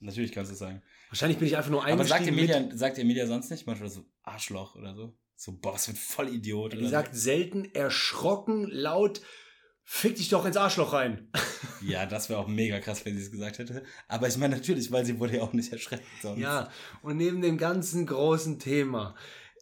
Natürlich 0.00 0.32
kannst 0.32 0.50
du 0.50 0.52
es 0.52 0.58
sagen. 0.58 0.82
Wahrscheinlich 1.08 1.38
bin 1.38 1.48
ich 1.48 1.56
einfach 1.56 1.70
nur 1.70 1.82
Aber 1.86 2.04
sagt 2.04 2.20
eingestiegen 2.20 2.36
mit, 2.36 2.54
Emilia, 2.54 2.76
sagt 2.76 2.98
Emilia 2.98 3.26
sonst 3.26 3.50
nicht 3.50 3.66
manchmal 3.66 3.88
so 3.88 4.04
Arschloch 4.22 4.76
oder 4.76 4.94
so? 4.94 5.16
So, 5.36 5.52
boah, 5.52 5.74
was 5.74 5.86
für 5.86 5.92
ein 5.92 5.96
Vollidiot. 5.96 6.74
Die 6.74 6.86
sagt 6.86 7.16
selten 7.16 7.74
erschrocken, 7.74 8.68
laut, 8.70 9.22
fick 9.84 10.16
dich 10.16 10.28
doch 10.30 10.44
ins 10.46 10.56
Arschloch 10.56 10.92
rein. 10.92 11.30
Ja, 11.86 12.06
das 12.06 12.30
wäre 12.30 12.38
auch 12.40 12.48
mega 12.48 12.80
krass, 12.80 13.04
wenn 13.04 13.14
sie 13.14 13.22
es 13.24 13.30
gesagt 13.30 13.58
hätte. 13.58 13.82
Aber 14.08 14.26
ich 14.26 14.38
meine 14.38 14.56
natürlich, 14.56 14.90
weil 14.90 15.04
sie 15.04 15.20
wurde 15.20 15.36
ja 15.36 15.42
auch 15.42 15.52
nicht 15.52 15.70
erschreckt. 15.70 16.04
Sonst. 16.22 16.40
Ja, 16.40 16.70
und 17.02 17.18
neben 17.18 17.42
dem 17.42 17.58
ganzen 17.58 18.06
großen 18.06 18.58
Thema, 18.58 19.14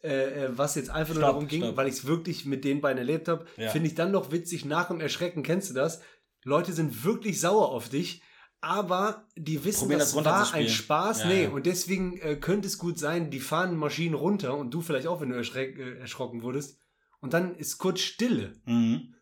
äh, 0.05 0.45
äh, 0.45 0.49
was 0.57 0.77
jetzt 0.77 0.89
einfach 0.91 1.14
nur 1.14 1.23
Stopp, 1.23 1.33
darum 1.33 1.49
ging, 1.49 1.62
stopp. 1.62 1.77
weil 1.77 1.89
ich 1.89 1.95
es 1.95 2.05
wirklich 2.05 2.45
mit 2.45 2.64
den 2.64 2.81
beiden 2.81 2.99
erlebt 2.99 3.27
habe, 3.27 3.47
Ja. 3.57 3.70
finde 3.70 3.89
ich 3.89 3.97
dann 3.97 4.12
noch 4.12 4.31
witzig, 4.31 4.64
nach 4.64 4.87
dem 4.87 5.01
Erschrecken, 5.01 5.43
kennst 5.43 5.70
du 5.70 5.75
das? 5.75 6.01
Leute 6.45 6.73
sind 6.73 7.03
wirklich 7.03 7.41
sauer 7.41 7.70
auf 7.70 7.89
dich, 7.89 8.23
aber 8.61 9.27
die 9.37 9.64
wissen, 9.64 9.81
Probieren 9.81 9.99
das, 9.99 10.14
das 10.14 10.25
war 10.25 10.55
ein. 10.55 10.68
Spaß. 10.68 11.23
Ja, 11.23 11.27
nee, 11.27 11.43
ja. 11.45 11.51
und 11.51 11.66
deswegen 11.66 12.18
äh, 12.18 12.37
könnte 12.37 12.68
es 12.68 12.79
gut 12.79 13.01
sein, 13.01 13.33
die 13.33 13.41
fahren 13.41 13.77
Maschinen 13.77 14.14
runter 14.14 14.57
und 14.57 14.73
du 14.73 14.81
vielleicht 14.81 15.09
auch, 15.09 15.20
wenn 15.20 15.31
du 15.31 15.37
erschreck, 15.37 15.77
äh, 15.77 15.99
erschrocken 15.99 16.43
wurdest. 16.45 16.79
Und 17.20 17.33
dann 17.33 17.57
ist 17.57 17.79
kurz 17.79 18.01
Stille. 18.01 18.53
Mhm. 18.64 19.14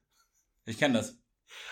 Ich 0.71 0.79
kenne 0.79 0.95
das. 0.95 1.21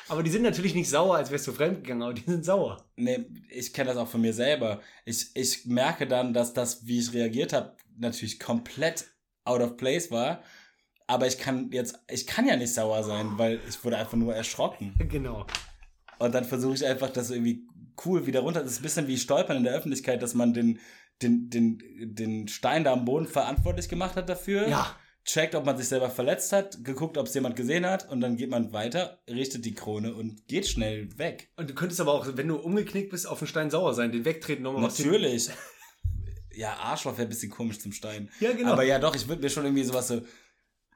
Aber 0.09 0.22
die 0.22 0.30
sind 0.30 0.42
natürlich 0.42 0.74
nicht 0.74 0.88
sauer, 0.88 1.16
als 1.16 1.30
wärst 1.30 1.46
du 1.46 1.53
fremdgegangen, 1.53 2.03
aber 2.03 2.14
die 2.14 2.24
sind 2.24 2.44
sauer. 2.44 2.84
Nee, 2.96 3.26
ich 3.49 3.72
kenne 3.72 3.90
das 3.90 3.96
auch 3.96 4.09
von 4.09 4.20
mir 4.20 4.32
selber. 4.32 4.80
Ich, 5.05 5.30
ich 5.34 5.66
merke 5.66 6.07
dann, 6.07 6.32
dass 6.32 6.53
das, 6.53 6.86
wie 6.86 6.99
ich 6.99 7.12
reagiert 7.12 7.53
habe, 7.53 7.76
natürlich 7.96 8.40
komplett 8.40 9.12
out 9.44 9.61
of 9.61 9.76
place 9.76 10.11
war. 10.11 10.42
Aber 11.07 11.26
ich 11.26 11.38
kann 11.38 11.70
jetzt, 11.72 11.99
ich 12.11 12.26
kann 12.26 12.46
ja 12.46 12.57
nicht 12.57 12.74
sauer 12.74 13.03
sein, 13.03 13.38
weil 13.38 13.61
ich 13.68 13.82
wurde 13.84 13.99
einfach 13.99 14.16
nur 14.16 14.34
erschrocken. 14.34 14.94
Genau. 15.09 15.46
Und 16.18 16.34
dann 16.34 16.44
versuche 16.44 16.74
ich 16.74 16.84
einfach, 16.84 17.11
das 17.11 17.30
irgendwie 17.30 17.66
cool 18.05 18.26
wieder 18.26 18.40
runter. 18.40 18.62
Das 18.62 18.72
ist 18.72 18.80
ein 18.80 18.82
bisschen 18.82 19.07
wie 19.07 19.16
Stolpern 19.16 19.59
in 19.59 19.64
der 19.64 19.74
Öffentlichkeit, 19.74 20.20
dass 20.20 20.34
man 20.34 20.53
den, 20.53 20.80
den, 21.22 21.49
den, 21.49 21.78
den 22.14 22.49
Stein 22.49 22.82
da 22.82 22.92
am 22.92 23.05
Boden 23.05 23.26
verantwortlich 23.26 23.88
gemacht 23.88 24.16
hat 24.16 24.28
dafür. 24.28 24.68
Ja, 24.68 24.96
checkt, 25.29 25.55
ob 25.55 25.64
man 25.66 25.76
sich 25.76 25.89
selber 25.89 26.09
verletzt 26.11 26.53
hat, 26.53 26.83
geguckt, 26.85 27.18
ob 27.18 27.26
es 27.26 27.35
jemand 27.35 27.55
gesehen 27.55 27.85
hat 27.87 28.09
und 28.11 28.20
dann 28.20 28.37
geht 28.37 28.51
man 28.51 28.72
weiter, 28.72 29.20
richtet 29.29 29.64
die 29.64 29.74
Krone 29.74 30.14
und 30.14 30.49
geht 30.49 30.66
schnell 30.66 31.16
weg. 31.18 31.51
Und 31.57 31.68
du 31.68 31.74
könntest 31.74 32.01
aber 32.01 32.14
auch, 32.14 32.26
wenn 32.37 32.49
du 32.49 32.57
umgeknickt 32.57 33.11
bist, 33.11 33.26
auf 33.29 33.39
den 33.39 33.47
Stein 33.47 33.70
sauer 33.70 33.93
sein, 33.95 34.11
den 34.11 34.24
wegtreten 34.24 34.62
nochmal 34.62 34.83
Natürlich. 34.83 35.51
ja, 36.55 36.74
Arschloch 36.76 37.12
wäre 37.18 37.26
ein 37.26 37.29
bisschen 37.29 37.51
komisch 37.51 37.79
zum 37.79 37.93
Stein. 37.93 38.31
Ja, 38.41 38.53
genau. 38.53 38.72
Aber 38.72 38.85
ja, 38.85 38.99
doch, 38.99 39.14
ich 39.14 39.29
würde 39.29 39.43
mir 39.43 39.51
schon 39.51 39.64
irgendwie 39.64 39.85
sowas 39.85 40.09
so. 40.09 40.22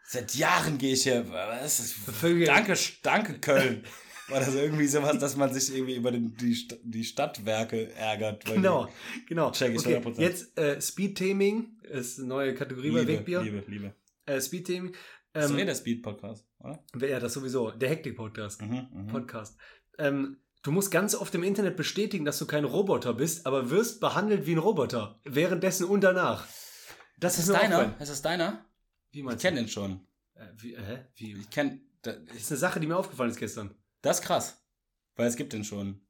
Seit 0.05 0.35
Jahren 0.35 0.79
gehe 0.79 0.95
ich 0.95 1.03
hier. 1.05 1.25
Was 1.31 1.79
ist 1.81 1.97
das? 2.07 2.21
Danke, 2.47 2.75
danke, 3.03 3.35
Köln. 3.39 3.85
Oder 4.31 4.45
so 4.51 4.59
irgendwie 4.59 4.87
sowas, 4.87 5.19
dass 5.19 5.37
man 5.37 5.53
sich 5.53 5.75
irgendwie 5.75 5.95
über 5.97 6.11
den, 6.11 6.35
die, 6.37 6.55
St- 6.55 6.79
die 6.83 7.05
Stadtwerke 7.05 7.93
ärgert. 7.95 8.45
Genau, 8.47 8.89
genau. 9.29 9.51
Check 9.53 9.75
ich 9.75 9.81
okay, 9.81 9.97
100%. 9.99 10.21
jetzt 10.21 10.57
äh, 10.59 10.81
Speed-Taming 10.81 11.79
ist 11.91 12.19
eine 12.19 12.29
neue 12.29 12.55
Kategorie 12.55 12.89
die 12.89 12.95
bei 12.95 13.01
Liebe, 13.01 13.13
Wegbier. 13.13 13.43
Liebe, 13.43 13.65
Liebe. 13.67 13.95
Äh. 14.27 14.35
Das 14.35 14.47
ist 14.47 14.53
doch 15.51 15.57
eh 15.57 15.61
Ähm, 15.61 15.67
der 15.67 15.75
Speed-Podcast, 15.75 16.47
oder? 16.59 16.85
ja, 17.09 17.19
das 17.21 17.33
sowieso. 17.33 17.71
Der 17.71 17.89
Hektik-Podcast. 17.89 18.61
Mhm, 18.63 18.87
mhm. 18.93 19.07
Podcast. 19.09 19.59
Ähm, 19.99 20.39
du 20.63 20.71
musst 20.73 20.91
ganz 20.91 21.15
oft 21.15 21.35
im 21.35 21.43
Internet 21.43 21.77
bestätigen, 21.77 22.25
dass 22.25 22.39
du 22.39 22.47
kein 22.47 22.65
Roboter 22.65 23.15
bist, 23.15 23.47
aber 23.47 23.71
wirst 23.71 24.01
behandelt 24.01 24.47
wie 24.47 24.53
ein 24.53 24.59
Roboter. 24.59 25.21
Währenddessen 25.25 25.85
und 25.87 26.03
danach. 26.03 26.47
Das 27.19 27.39
Ist 27.39 27.49
ist 27.49 27.55
deiner? 27.55 27.99
Ist 28.01 28.11
das 28.11 28.23
deiner? 28.23 28.65
Wie 29.11 29.19
Ich 29.21 29.25
meinst 29.25 29.43
kenne 29.43 29.57
du? 29.59 29.63
den 29.65 29.69
schon. 29.71 30.07
Äh, 30.35 30.47
wie, 30.59 30.77
hä? 30.77 31.07
Wie? 31.17 31.33
Ich 31.35 31.51
kenne. 31.51 31.81
Das 32.03 32.17
ist 32.35 32.51
eine 32.51 32.59
Sache, 32.59 32.81
die 32.81 32.87
mir 32.87 32.97
aufgefallen 32.97 33.31
ist 33.31 33.39
gestern. 33.39 33.75
Das 34.03 34.19
ist 34.21 34.25
krass. 34.27 34.63
Weil 35.15 35.29
es 35.29 35.37
gibt 35.37 35.53
den 35.53 35.65
schon. 35.65 36.01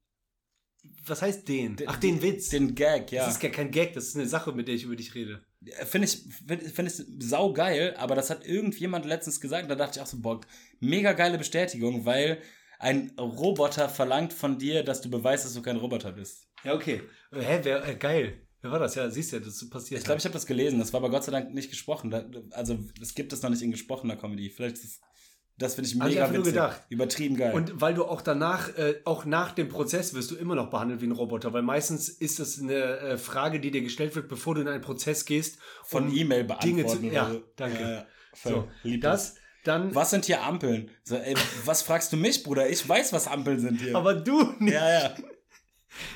Was 1.04 1.22
heißt 1.22 1.46
den? 1.48 1.76
Den- 1.76 1.88
Ach, 1.88 1.96
den 1.96 2.22
Witz. 2.22 2.48
Den 2.48 2.74
Gag, 2.74 3.12
ja. 3.12 3.24
Das 3.24 3.34
ist 3.34 3.40
gar 3.40 3.50
kein 3.50 3.70
Gag, 3.70 3.92
das 3.92 4.06
ist 4.08 4.16
eine 4.16 4.26
Sache, 4.26 4.52
mit 4.52 4.66
der 4.68 4.74
ich 4.74 4.84
über 4.84 4.96
dich 4.96 5.14
rede. 5.14 5.44
Finde 5.84 6.08
ich, 6.08 6.22
find, 6.46 6.62
find 6.62 6.88
ich 6.88 7.26
sau 7.26 7.52
geil, 7.52 7.94
aber 7.98 8.14
das 8.14 8.30
hat 8.30 8.46
irgendjemand 8.46 9.04
letztens 9.04 9.40
gesagt. 9.40 9.70
Da 9.70 9.74
dachte 9.74 9.98
ich 9.98 10.02
auch 10.02 10.06
so, 10.06 10.20
boah, 10.20 10.40
mega 10.80 11.12
geile 11.12 11.38
Bestätigung, 11.38 12.04
weil 12.04 12.38
ein 12.78 13.12
Roboter 13.18 13.88
verlangt 13.88 14.32
von 14.32 14.58
dir, 14.58 14.82
dass 14.82 15.00
du 15.00 15.10
beweist, 15.10 15.44
dass 15.44 15.54
du 15.54 15.62
kein 15.62 15.76
Roboter 15.76 16.12
bist. 16.12 16.48
Ja, 16.64 16.74
okay. 16.74 17.02
Hä, 17.32 17.60
wer, 17.62 17.88
äh, 17.88 17.94
geil. 17.94 18.40
Wer 18.60 18.70
war 18.70 18.78
das? 18.78 18.94
Ja, 18.94 19.08
siehst 19.10 19.32
du, 19.32 19.36
ja, 19.36 19.42
das 19.42 19.68
passiert. 19.68 20.00
Ich 20.00 20.04
glaube, 20.04 20.18
ich 20.18 20.24
habe 20.24 20.34
das 20.34 20.46
gelesen. 20.46 20.78
Das 20.78 20.92
war 20.92 20.98
aber 20.98 21.10
Gott 21.10 21.24
sei 21.24 21.32
Dank 21.32 21.52
nicht 21.52 21.70
gesprochen. 21.70 22.12
Also, 22.50 22.78
es 23.00 23.14
gibt 23.14 23.32
es 23.32 23.42
noch 23.42 23.50
nicht 23.50 23.62
in 23.62 23.70
gesprochener 23.72 24.16
Comedy. 24.16 24.50
Vielleicht 24.50 24.76
ist 24.78 25.00
das 25.58 25.74
finde 25.74 25.88
ich 25.88 25.94
Hab 26.00 26.08
ich 26.08 26.14
mega 26.14 26.22
einfach 26.22 26.34
nur 26.34 26.44
witzig. 26.44 26.54
gedacht. 26.54 26.82
Übertrieben 26.88 27.36
geil. 27.36 27.54
Und 27.54 27.80
weil 27.80 27.94
du 27.94 28.04
auch 28.04 28.20
danach, 28.22 28.76
äh, 28.76 29.00
auch 29.04 29.24
nach 29.24 29.52
dem 29.52 29.68
Prozess 29.68 30.14
wirst 30.14 30.30
du 30.30 30.36
immer 30.36 30.54
noch 30.54 30.70
behandelt 30.70 31.00
wie 31.00 31.06
ein 31.06 31.12
Roboter, 31.12 31.52
weil 31.52 31.62
meistens 31.62 32.08
ist 32.08 32.40
es 32.40 32.60
eine 32.60 32.74
äh, 32.98 33.18
Frage, 33.18 33.60
die 33.60 33.70
dir 33.70 33.82
gestellt 33.82 34.16
wird, 34.16 34.28
bevor 34.28 34.54
du 34.54 34.62
in 34.62 34.68
einen 34.68 34.80
Prozess 34.80 35.24
gehst. 35.24 35.58
von 35.84 36.08
um 36.08 36.16
E-Mail 36.16 36.46
Dinge 36.62 36.86
zu. 36.86 37.00
beantworten. 37.00 37.12
Ja, 37.12 37.30
so. 37.30 37.42
danke. 37.56 37.80
Ja. 37.80 38.06
So, 38.34 38.68
das, 39.00 39.36
dann. 39.64 39.94
Was 39.94 40.10
sind 40.10 40.24
hier 40.24 40.42
Ampeln? 40.42 40.90
So, 41.04 41.16
ey, 41.16 41.34
was 41.64 41.82
fragst 41.82 42.12
du 42.12 42.16
mich, 42.16 42.42
Bruder? 42.42 42.68
Ich 42.68 42.88
weiß, 42.88 43.12
was 43.12 43.28
Ampeln 43.28 43.60
sind 43.60 43.80
hier. 43.80 43.94
Aber 43.94 44.14
du 44.14 44.54
nicht. 44.58 44.74
ja, 44.74 44.90
ja. 44.90 45.14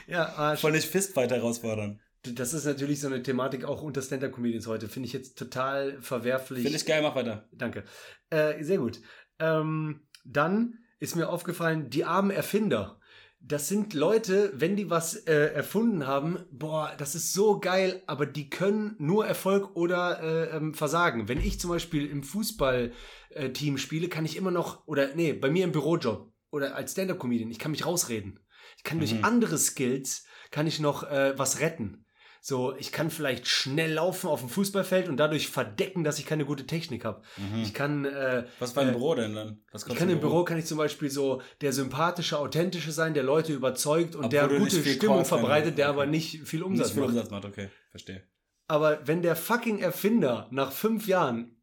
Ja, 0.06 0.32
ah, 0.36 0.56
Voll 0.56 0.72
nicht 0.72 0.88
Fistfight 0.88 1.30
herausfordern. 1.30 2.00
das 2.22 2.54
ist 2.54 2.64
natürlich 2.64 2.98
so 3.00 3.08
eine 3.08 3.22
Thematik 3.22 3.64
auch 3.64 3.82
unter 3.82 4.00
Stand-Up-Comedians 4.00 4.66
heute. 4.66 4.88
Finde 4.88 5.06
ich 5.06 5.12
jetzt 5.12 5.36
total 5.38 6.00
verwerflich. 6.00 6.62
Finde 6.62 6.78
ich 6.78 6.86
geil, 6.86 7.02
mach 7.02 7.14
weiter. 7.14 7.46
Danke. 7.52 7.84
Äh, 8.30 8.62
sehr 8.64 8.78
gut. 8.78 9.00
Ähm, 9.38 10.00
dann 10.24 10.78
ist 10.98 11.16
mir 11.16 11.28
aufgefallen, 11.28 11.90
die 11.90 12.04
armen 12.04 12.30
Erfinder. 12.30 13.00
Das 13.40 13.68
sind 13.68 13.94
Leute, 13.94 14.50
wenn 14.54 14.76
die 14.76 14.90
was 14.90 15.14
äh, 15.14 15.52
erfunden 15.52 16.06
haben, 16.06 16.38
boah, 16.50 16.92
das 16.98 17.14
ist 17.14 17.32
so 17.32 17.60
geil, 17.60 18.02
aber 18.06 18.26
die 18.26 18.50
können 18.50 18.96
nur 18.98 19.26
Erfolg 19.26 19.76
oder 19.76 20.20
äh, 20.20 20.56
ähm, 20.56 20.74
Versagen. 20.74 21.28
Wenn 21.28 21.38
ich 21.40 21.60
zum 21.60 21.70
Beispiel 21.70 22.06
im 22.06 22.24
Fußballteam 22.24 23.78
spiele, 23.78 24.08
kann 24.08 24.24
ich 24.24 24.36
immer 24.36 24.50
noch, 24.50 24.86
oder 24.86 25.14
nee, 25.14 25.32
bei 25.32 25.50
mir 25.50 25.64
im 25.64 25.72
Bürojob 25.72 26.32
oder 26.50 26.74
als 26.74 26.92
Stand-Up-Comedian, 26.92 27.50
ich 27.50 27.58
kann 27.58 27.70
mich 27.70 27.86
rausreden. 27.86 28.40
Ich 28.78 28.84
kann 28.84 28.98
durch 28.98 29.14
Mhm. 29.14 29.24
andere 29.24 29.58
Skills, 29.58 30.24
kann 30.50 30.66
ich 30.66 30.80
noch 30.80 31.04
äh, 31.04 31.38
was 31.38 31.60
retten. 31.60 32.05
So, 32.48 32.76
ich 32.76 32.92
kann 32.92 33.10
vielleicht 33.10 33.48
schnell 33.48 33.94
laufen 33.94 34.28
auf 34.28 34.38
dem 34.38 34.48
Fußballfeld 34.48 35.08
und 35.08 35.16
dadurch 35.16 35.48
verdecken, 35.48 36.04
dass 36.04 36.20
ich 36.20 36.26
keine 36.26 36.44
gute 36.44 36.64
Technik 36.64 37.04
habe. 37.04 37.20
Mhm. 37.38 37.62
Ich 37.64 37.74
kann, 37.74 38.04
äh, 38.04 38.44
Was 38.60 38.76
war 38.76 38.84
im 38.84 38.90
äh, 38.90 38.92
Büro 38.92 39.16
denn 39.16 39.34
dann? 39.34 39.64
Was 39.72 39.84
ich 39.84 39.96
kann 39.96 40.08
im 40.08 40.20
Büro 40.20 40.44
kann 40.44 40.56
ich 40.56 40.64
zum 40.64 40.78
Beispiel 40.78 41.10
so 41.10 41.42
der 41.60 41.72
sympathische, 41.72 42.38
authentische 42.38 42.92
sein, 42.92 43.14
der 43.14 43.24
Leute 43.24 43.52
überzeugt 43.52 44.14
und 44.14 44.26
Obwohl 44.26 44.48
der 44.48 44.58
gute 44.60 44.80
Stimmung 44.84 45.16
kaufst, 45.16 45.30
verbreitet, 45.30 45.76
der 45.76 45.86
okay. 45.86 45.94
aber 45.94 46.06
nicht 46.06 46.46
viel 46.46 46.62
Umsatz 46.62 46.86
Nicht 46.86 46.94
viel 46.94 47.02
macht. 47.02 47.14
Umsatz 47.14 47.30
macht, 47.30 47.44
okay. 47.46 47.68
Verstehe. 47.90 48.22
Aber 48.68 49.00
wenn 49.08 49.22
der 49.22 49.34
fucking 49.34 49.80
Erfinder 49.80 50.46
nach 50.52 50.70
fünf 50.70 51.08
Jahren 51.08 51.60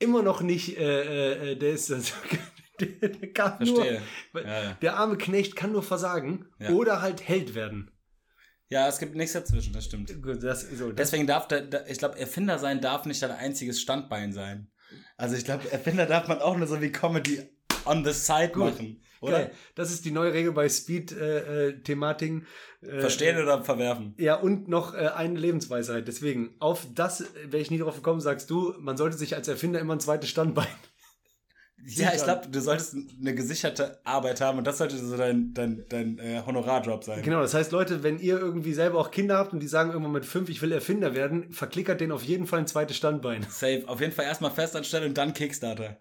immer 0.00 0.24
noch 0.24 0.40
nicht, 0.40 0.76
äh, 0.76 1.52
äh, 1.52 1.56
der 1.56 1.70
ist 1.70 1.88
das, 1.90 2.14
der, 2.80 3.10
der 3.10 3.32
kann 3.32 3.58
Verstehe. 3.58 4.02
nur, 4.32 4.42
Ja, 4.42 4.62
ja. 4.64 4.72
der 4.82 4.96
arme 4.96 5.18
Knecht 5.18 5.54
kann 5.54 5.70
nur 5.70 5.84
versagen 5.84 6.46
Ja. 6.58 6.70
oder 6.70 7.00
halt 7.00 7.22
Held 7.28 7.54
werden. 7.54 7.92
Ja, 8.68 8.88
es 8.88 8.98
gibt 8.98 9.14
nichts 9.14 9.32
dazwischen, 9.32 9.72
das 9.72 9.84
stimmt. 9.84 10.22
Gut, 10.22 10.42
das, 10.42 10.62
so, 10.62 10.88
das, 10.88 10.96
Deswegen 10.96 11.26
darf, 11.26 11.48
der, 11.48 11.62
der, 11.62 11.88
ich 11.88 11.98
glaube, 11.98 12.18
Erfinder 12.18 12.58
sein 12.58 12.80
darf 12.80 13.06
nicht 13.06 13.22
dein 13.22 13.30
einziges 13.30 13.80
Standbein 13.80 14.32
sein. 14.32 14.68
Also 15.16 15.36
ich 15.36 15.44
glaube, 15.44 15.70
Erfinder 15.70 16.06
darf 16.06 16.28
man 16.28 16.40
auch 16.40 16.56
nur 16.56 16.66
so 16.66 16.80
wie 16.80 16.90
Comedy 16.90 17.42
on 17.84 18.04
the 18.04 18.12
side 18.12 18.50
Gut. 18.52 18.72
machen. 18.72 19.02
Oder? 19.20 19.38
geil. 19.38 19.52
das 19.74 19.90
ist 19.90 20.04
die 20.04 20.10
neue 20.10 20.32
Regel 20.32 20.52
bei 20.52 20.68
Speed-Thematiken. 20.68 22.46
Äh, 22.82 23.00
Verstehen 23.00 23.42
oder 23.42 23.64
verwerfen? 23.64 24.14
Ja, 24.18 24.34
und 24.34 24.68
noch 24.68 24.94
äh, 24.94 25.08
eine 25.08 25.38
Lebensweisheit. 25.38 26.06
Deswegen, 26.06 26.54
auf 26.58 26.86
das 26.94 27.24
wäre 27.46 27.62
ich 27.62 27.70
nie 27.70 27.78
drauf 27.78 27.96
gekommen, 27.96 28.20
sagst 28.20 28.50
du, 28.50 28.74
man 28.78 28.96
sollte 28.96 29.16
sich 29.16 29.34
als 29.34 29.48
Erfinder 29.48 29.80
immer 29.80 29.94
ein 29.94 30.00
zweites 30.00 30.28
Standbein. 30.28 30.66
Ja, 31.84 32.12
ich 32.14 32.24
glaube, 32.24 32.48
du 32.48 32.60
solltest 32.60 32.96
eine 33.20 33.34
gesicherte 33.34 34.00
Arbeit 34.04 34.40
haben 34.40 34.58
und 34.58 34.66
das 34.66 34.78
sollte 34.78 34.96
so 34.96 35.16
dein, 35.16 35.52
dein, 35.54 35.84
dein 35.88 36.18
äh, 36.18 36.42
Honorarjob 36.44 37.04
sein. 37.04 37.22
Genau, 37.22 37.40
das 37.42 37.54
heißt, 37.54 37.70
Leute, 37.70 38.02
wenn 38.02 38.18
ihr 38.18 38.38
irgendwie 38.40 38.72
selber 38.72 38.98
auch 38.98 39.10
Kinder 39.10 39.36
habt 39.36 39.52
und 39.52 39.60
die 39.60 39.68
sagen 39.68 39.90
irgendwann 39.90 40.12
mit 40.12 40.24
fünf, 40.26 40.48
ich 40.48 40.62
will 40.62 40.72
Erfinder 40.72 41.14
werden, 41.14 41.52
verklickert 41.52 42.00
denen 42.00 42.12
auf 42.12 42.24
jeden 42.24 42.46
Fall 42.46 42.60
ein 42.60 42.66
zweites 42.66 42.96
Standbein. 42.96 43.42
Safe. 43.48 43.84
Auf 43.86 44.00
jeden 44.00 44.12
Fall 44.12 44.24
erstmal 44.24 44.50
Festanstellung 44.50 45.08
und 45.10 45.18
dann 45.18 45.32
Kickstarter. 45.34 45.98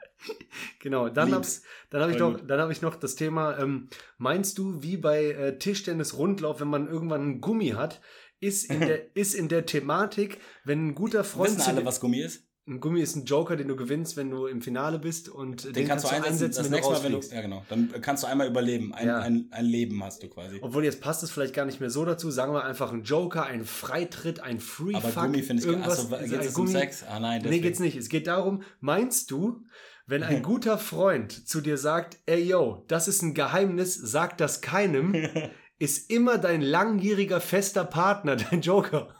Genau, 0.79 1.09
dann 1.09 1.31
habe 1.33 1.45
dann 1.89 2.01
hab 2.01 2.09
ich, 2.09 2.17
noch- 2.17 2.39
dann 2.39 2.59
hab 2.59 2.71
ich 2.71 2.81
noch 2.81 2.95
das 2.95 3.15
Thema, 3.15 3.59
ähm, 3.59 3.89
meinst 4.17 4.57
du, 4.57 4.81
wie 4.81 4.97
bei 4.97 5.25
äh, 5.25 5.57
Tischtennis 5.59 6.17
Rundlauf, 6.17 6.61
wenn 6.61 6.67
man 6.69 6.87
irgendwann 6.87 7.21
einen 7.21 7.41
Gummi 7.41 7.69
hat, 7.69 8.01
ist 8.39 8.71
in 8.71 8.79
der, 8.87 9.15
ist 9.15 9.35
in 9.35 9.49
der 9.49 9.65
Thematik, 9.65 10.39
wenn 10.63 10.87
ein 10.87 10.95
guter 10.95 11.23
Freund 11.23 11.57
Wissen 11.57 11.69
alle, 11.69 11.85
was 11.85 11.99
Gummi 11.99 12.21
ist? 12.21 12.43
Ein 12.67 12.79
Gummi 12.79 12.99
ist 13.01 13.15
ein 13.15 13.25
Joker, 13.25 13.55
den 13.55 13.67
du 13.67 13.75
gewinnst, 13.75 14.17
wenn 14.17 14.31
du 14.31 14.47
im 14.47 14.59
Finale 14.61 14.97
bist 14.97 15.29
und 15.29 15.65
äh, 15.65 15.71
Den, 15.71 15.87
kannst, 15.87 16.05
du 16.05 16.09
einsetzen, 16.09 16.49
das 16.63 16.63
wenn 16.65 16.71
nächste 16.71 16.93
Mal, 16.93 17.03
wenn 17.03 17.11
du, 17.11 17.19
ja 17.19 17.41
genau, 17.41 17.63
dann 17.69 17.93
kannst 18.01 18.23
du 18.23 18.27
einmal 18.27 18.47
überleben. 18.47 18.91
Ein, 18.93 19.07
Ja. 19.07 19.19
ein, 19.19 19.47
ein 19.51 19.65
Leben 19.65 20.03
hast 20.03 20.23
du 20.23 20.29
quasi. 20.29 20.57
Obwohl 20.61 20.83
jetzt 20.83 20.99
passt 20.99 21.21
es 21.21 21.29
vielleicht 21.29 21.53
gar 21.53 21.65
nicht 21.65 21.79
mehr 21.79 21.91
so 21.91 22.03
dazu. 22.05 22.31
Sagen 22.31 22.53
wir 22.53 22.63
einfach 22.63 22.91
ein 22.91 23.03
Joker, 23.03 23.45
ein 23.45 23.65
Freitritt, 23.65 24.39
ein 24.39 24.59
Free 24.59 24.95
Aber 24.95 25.09
Gummi 25.11 25.43
finde 25.43 25.61
ich, 25.61 25.69
irgendwas. 25.69 25.99
achso, 26.05 26.15
Also 26.15 26.27
geht 26.35 26.41
es 26.45 26.55
um 26.55 26.65
Gummi- 26.65 26.71
Sex? 26.71 27.03
Ah 27.07 27.19
nein, 27.19 27.37
Nee, 27.37 27.43
deswegen. 27.43 27.61
geht's 27.63 27.79
nicht. 27.79 27.97
Es 27.97 28.09
geht 28.09 28.25
darum, 28.25 28.63
meinst 28.79 29.29
du, 29.29 29.63
wenn 30.07 30.23
ein 30.23 30.41
guter 30.43 30.77
Freund 30.79 31.47
zu 31.47 31.61
dir 31.61 31.77
sagt, 31.77 32.17
ey 32.25 32.41
yo, 32.43 32.83
das 32.87 33.07
ist 33.07 33.21
ein 33.21 33.33
Geheimnis, 33.35 33.93
sag 33.95 34.37
das 34.39 34.61
keinem, 34.61 35.13
ist 35.77 36.09
immer 36.09 36.37
dein 36.39 36.61
langjähriger 36.61 37.41
fester 37.41 37.85
Partner, 37.85 38.35
dein 38.51 38.61
Joker. 38.61 39.14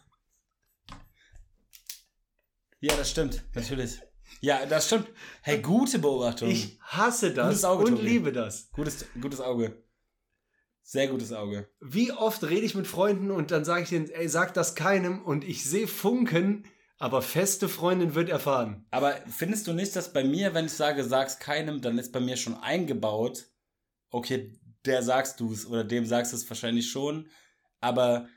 Ja, 2.86 2.96
das 2.96 3.10
stimmt, 3.10 3.42
natürlich. 3.56 4.00
Ja, 4.42 4.64
das 4.68 4.86
stimmt. 4.86 5.08
Hey, 5.42 5.60
gute 5.60 5.98
Beobachtung. 5.98 6.50
Ich 6.50 6.78
hasse 6.82 7.34
das 7.34 7.66
Auge, 7.66 7.86
und 7.86 7.96
Tobi. 7.96 8.08
liebe 8.08 8.32
das. 8.32 8.70
Gutes, 8.74 9.08
gutes 9.20 9.42
Auge. 9.42 9.84
Sehr 10.84 11.08
gutes 11.08 11.34
Auge. 11.34 11.68
Wie 11.80 12.12
oft 12.12 12.44
rede 12.44 12.64
ich 12.64 12.76
mit 12.76 12.86
Freunden 12.86 13.32
und 13.32 13.50
dann 13.50 13.66
sage 13.66 13.82
ich 13.82 13.90
denen, 13.90 14.12
ey, 14.12 14.30
sag 14.30 14.54
das 14.54 14.76
keinem 14.76 15.24
und 15.24 15.44
ich 15.44 15.66
sehe 15.68 15.88
Funken, 15.88 16.68
aber 17.00 17.24
feste 17.24 17.70
Freundin 17.70 18.14
wird 18.14 18.30
erfahren. 18.30 18.86
Aber 18.92 19.16
findest 19.30 19.66
du 19.66 19.74
nicht, 19.74 19.96
dass 19.96 20.14
bei 20.14 20.24
mir, 20.24 20.54
wenn 20.54 20.68
ich 20.68 20.74
sage, 20.74 21.04
sag's 21.04 21.40
keinem, 21.40 21.82
dann 21.82 21.98
ist 21.98 22.12
bei 22.12 22.20
mir 22.20 22.38
schon 22.38 22.54
eingebaut, 22.54 23.48
okay, 24.12 24.60
der 24.86 25.02
sagst 25.02 25.40
du 25.40 25.52
es 25.52 25.66
oder 25.66 25.84
dem 25.84 26.06
sagst 26.06 26.34
du 26.34 26.38
es 26.38 26.48
wahrscheinlich 26.48 26.92
schon, 26.92 27.30
aber 27.80 28.30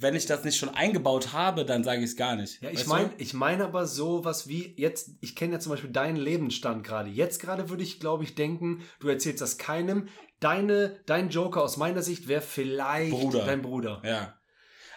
wenn 0.00 0.14
ich 0.14 0.26
das 0.26 0.44
nicht 0.44 0.56
schon 0.56 0.68
eingebaut 0.68 1.32
habe, 1.32 1.64
dann 1.64 1.82
sage 1.82 2.00
ich 2.00 2.10
es 2.10 2.16
gar 2.16 2.36
nicht. 2.36 2.62
Ja, 2.62 2.70
ich 2.70 2.86
meine 2.86 3.10
ich 3.18 3.34
mein 3.34 3.60
aber 3.60 3.86
so 3.86 4.24
was 4.24 4.46
wie 4.46 4.74
jetzt, 4.76 5.10
ich 5.20 5.34
kenne 5.34 5.54
ja 5.54 5.60
zum 5.60 5.70
Beispiel 5.70 5.90
deinen 5.90 6.16
Lebensstand 6.16 6.84
gerade. 6.84 7.10
Jetzt 7.10 7.40
gerade 7.40 7.68
würde 7.68 7.82
ich, 7.82 7.98
glaube 7.98 8.22
ich, 8.24 8.34
denken, 8.34 8.82
du 9.00 9.08
erzählst 9.08 9.40
das 9.40 9.58
keinem. 9.58 10.08
Deine, 10.40 11.00
dein 11.06 11.30
Joker 11.30 11.62
aus 11.62 11.76
meiner 11.78 12.02
Sicht 12.02 12.28
wäre 12.28 12.42
vielleicht 12.42 13.10
Bruder. 13.10 13.44
dein 13.44 13.60
Bruder. 13.62 14.00
Ja. 14.04 14.34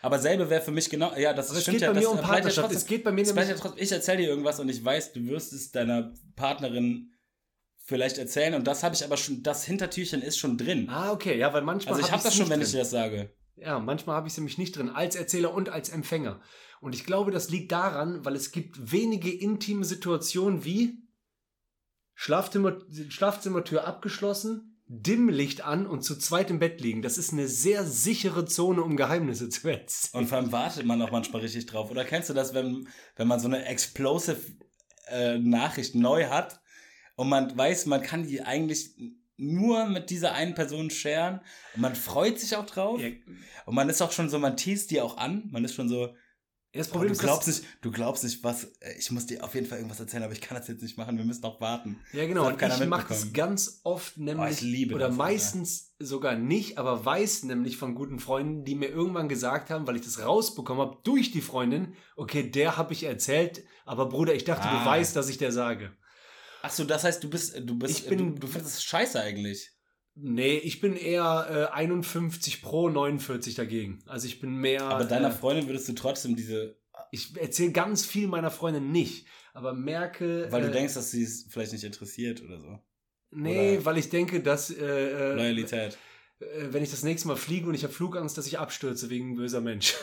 Aber 0.03 0.19
selbe 0.19 0.49
wäre 0.51 0.61
für 0.61 0.71
mich 0.71 0.89
genau, 0.89 1.15
ja, 1.15 1.33
das 1.33 1.49
Aber 1.49 1.57
es 1.57 1.63
stimmt 1.63 1.77
geht 1.79 1.81
ja. 1.83 1.87
bei 1.89 1.93
mir 1.95 2.01
das 2.01 2.09
um 2.09 2.17
bleibt 2.17 2.29
Partnerschaft. 2.31 2.57
Ja 2.57 2.61
trotzdem- 2.63 2.77
es 2.77 2.85
geht 2.85 3.03
bei 3.03 3.11
mir 3.11 3.21
es 3.23 3.29
ja 3.29 3.35
nämlich. 3.35 3.59
trotzdem, 3.59 3.83
ich 3.83 3.91
erzähle 3.91 4.17
dir 4.19 4.27
irgendwas 4.29 4.59
und 4.59 4.69
ich 4.69 4.83
weiß, 4.85 5.13
du 5.13 5.25
wirst 5.25 5.53
es 5.53 5.71
deiner 5.71 6.13
Partnerin 6.35 7.11
vielleicht 7.83 8.17
erzählen 8.19 8.53
und 8.53 8.65
das 8.67 8.83
habe 8.83 8.93
ich 8.95 9.03
aber 9.03 9.17
schon, 9.17 9.41
das 9.41 9.63
Hintertürchen 9.65 10.21
ist 10.21 10.37
schon 10.37 10.57
drin. 10.57 10.87
Ah, 10.89 11.11
okay, 11.11 11.37
ja, 11.37 11.51
weil 11.53 11.61
manchmal. 11.63 11.95
also 11.95 12.05
ich 12.05 12.11
hab 12.11 12.19
habe 12.19 12.23
das 12.23 12.33
ich's 12.33 12.37
schon, 12.37 12.43
nicht 12.45 12.51
wenn 12.51 12.59
drin. 12.59 12.65
ich 12.67 12.71
dir 12.71 12.79
das 12.79 12.91
sage. 12.91 13.33
Ja, 13.55 13.79
manchmal 13.79 14.15
habe 14.15 14.27
ich 14.27 14.33
sie 14.33 14.41
nämlich 14.41 14.57
nicht 14.57 14.75
drin, 14.75 14.89
als 14.89 15.15
Erzähler 15.15 15.53
und 15.53 15.69
als 15.69 15.89
Empfänger. 15.89 16.41
Und 16.79 16.95
ich 16.95 17.05
glaube, 17.05 17.31
das 17.31 17.49
liegt 17.49 17.71
daran, 17.71 18.25
weil 18.25 18.35
es 18.35 18.51
gibt 18.51 18.91
wenige 18.91 19.31
intime 19.31 19.85
Situationen 19.85 20.65
wie 20.65 20.97
Schlafzimmer, 22.15 22.79
Schlafzimmertür 23.09 23.85
abgeschlossen, 23.85 24.71
Dimmlicht 24.87 25.61
an 25.61 25.87
und 25.87 26.01
zu 26.03 26.17
zweit 26.17 26.49
im 26.49 26.59
Bett 26.59 26.81
liegen. 26.81 27.01
Das 27.01 27.17
ist 27.17 27.31
eine 27.31 27.47
sehr 27.47 27.85
sichere 27.85 28.45
Zone, 28.45 28.83
um 28.83 28.97
Geheimnisse 28.97 29.47
zu 29.49 29.69
erzählen. 29.69 30.23
Und 30.23 30.27
vor 30.27 30.37
allem 30.37 30.51
wartet 30.51 30.85
man 30.85 31.01
auch 31.01 31.11
manchmal 31.11 31.41
richtig 31.41 31.65
drauf. 31.67 31.91
Oder 31.91 32.03
kennst 32.03 32.29
du 32.29 32.33
das, 32.33 32.53
wenn, 32.53 32.87
wenn 33.15 33.27
man 33.27 33.39
so 33.39 33.47
eine 33.47 33.65
explosive 33.65 34.41
äh, 35.07 35.37
Nachricht 35.37 35.95
neu 35.95 36.25
hat 36.25 36.61
und 37.15 37.29
man 37.29 37.55
weiß, 37.55 37.85
man 37.85 38.01
kann 38.01 38.27
die 38.27 38.41
eigentlich 38.41 38.95
nur 39.41 39.85
mit 39.87 40.09
dieser 40.09 40.33
einen 40.33 40.55
Person 40.55 40.89
sharen 40.89 41.41
und 41.75 41.81
man 41.81 41.95
freut 41.95 42.39
sich 42.39 42.55
auch 42.55 42.65
drauf. 42.65 43.01
Ja. 43.01 43.09
Und 43.65 43.75
man 43.75 43.89
ist 43.89 44.01
auch 44.01 44.11
schon 44.11 44.29
so, 44.29 44.39
man 44.39 44.55
teast 44.55 44.91
die 44.91 45.01
auch 45.01 45.17
an. 45.17 45.49
Man 45.51 45.65
ist 45.65 45.73
schon 45.73 45.89
so, 45.89 46.13
Das 46.73 46.87
oh, 46.89 46.91
Problem 46.91 47.09
du 47.09 47.13
ist, 47.13 47.19
glaubst 47.21 47.47
dass, 47.47 47.61
nicht, 47.61 47.67
du 47.81 47.91
glaubst 47.91 48.23
nicht, 48.23 48.43
was, 48.43 48.65
äh, 48.79 48.93
ich 48.97 49.11
muss 49.11 49.25
dir 49.25 49.43
auf 49.43 49.53
jeden 49.55 49.67
Fall 49.67 49.79
irgendwas 49.79 49.99
erzählen, 49.99 50.23
aber 50.23 50.31
ich 50.33 50.39
kann 50.41 50.57
das 50.57 50.67
jetzt 50.67 50.81
nicht 50.81 50.97
machen, 50.97 51.17
wir 51.17 51.25
müssen 51.25 51.41
noch 51.41 51.59
warten. 51.59 51.99
ja 52.13 52.25
genau, 52.25 52.47
und 52.47 52.61
ich 52.61 52.87
mache 52.87 53.07
das 53.09 53.33
ganz 53.33 53.81
oft 53.83 54.17
nämlich, 54.17 54.51
ich 54.57 54.61
liebe 54.61 54.95
oder 54.95 55.07
das, 55.07 55.17
meistens 55.17 55.93
sogar 55.99 56.35
nicht, 56.35 56.77
aber 56.77 57.03
weiß 57.03 57.43
nämlich 57.43 57.75
von 57.77 57.93
guten 57.95 58.19
Freunden, 58.19 58.63
die 58.63 58.75
mir 58.75 58.87
irgendwann 58.89 59.27
gesagt 59.27 59.69
haben, 59.69 59.85
weil 59.87 59.95
ich 59.97 60.03
das 60.03 60.23
rausbekommen 60.23 60.81
habe 60.87 60.97
durch 61.03 61.31
die 61.31 61.41
Freundin, 61.41 61.93
okay, 62.15 62.49
der 62.49 62.77
habe 62.77 62.93
ich 62.93 63.03
erzählt, 63.03 63.63
aber 63.85 64.07
Bruder, 64.07 64.33
ich 64.33 64.45
dachte, 64.45 64.67
Ah. 64.67 64.79
du 64.83 64.89
weißt, 64.89 65.15
dass 65.15 65.27
ich 65.29 65.37
der 65.39 65.51
sage. 65.51 65.91
Ach 66.61 66.71
so, 66.71 66.83
das 66.83 67.03
heißt, 67.03 67.23
du 67.23 67.29
bist, 67.29 67.57
du 67.59 67.77
bist, 67.77 67.99
Ich 67.99 68.07
bin- 68.07 68.35
du, 68.35 68.39
du 68.39 68.47
findest 68.47 68.75
es 68.75 68.83
scheiße 68.83 69.19
eigentlich. 69.19 69.71
Nee, 70.15 70.57
ich 70.57 70.81
bin 70.81 70.95
eher 70.97 71.69
äh, 71.71 71.73
51 71.75 72.61
pro 72.61 72.89
49 72.89 73.55
dagegen. 73.55 74.03
Also 74.07 74.27
ich 74.27 74.39
bin 74.41 74.55
mehr. 74.57 74.83
Aber 74.83 75.05
deiner 75.05 75.29
äh, 75.29 75.31
Freundin 75.31 75.67
würdest 75.67 75.87
du 75.87 75.93
trotzdem 75.93 76.35
diese, 76.35 76.77
ich 77.11 77.35
erzähle 77.37 77.71
ganz 77.71 78.05
viel 78.05 78.27
meiner 78.27 78.51
Freundin 78.51 78.91
nicht, 78.91 79.25
aber 79.53 79.73
merke. 79.73 80.47
weil 80.51 80.61
du 80.63 80.67
äh, 80.67 80.71
denkst, 80.71 80.93
dass 80.95 81.11
sie 81.11 81.23
es 81.23 81.47
vielleicht 81.49 81.71
nicht 81.71 81.83
interessiert 81.85 82.41
oder 82.43 82.59
so. 82.59 82.79
Nee, 83.31 83.77
oder- 83.77 83.85
weil 83.85 83.97
ich 83.97 84.09
denke, 84.09 84.41
dass. 84.43 84.69
Äh, 84.69 84.83
äh, 84.85 85.33
Loyalität. 85.35 85.97
äh, 86.39 86.45
wenn 86.71 86.83
ich 86.83 86.91
das 86.91 87.03
nächste 87.03 87.29
Mal 87.29 87.37
fliege 87.37 87.67
und 87.67 87.73
ich 87.73 87.83
habe 87.83 87.93
Flugangst, 87.93 88.37
dass 88.37 88.47
ich 88.47 88.59
abstürze 88.59 89.09
wegen 89.09 89.35
böser 89.35 89.61
Mensch. 89.61 89.95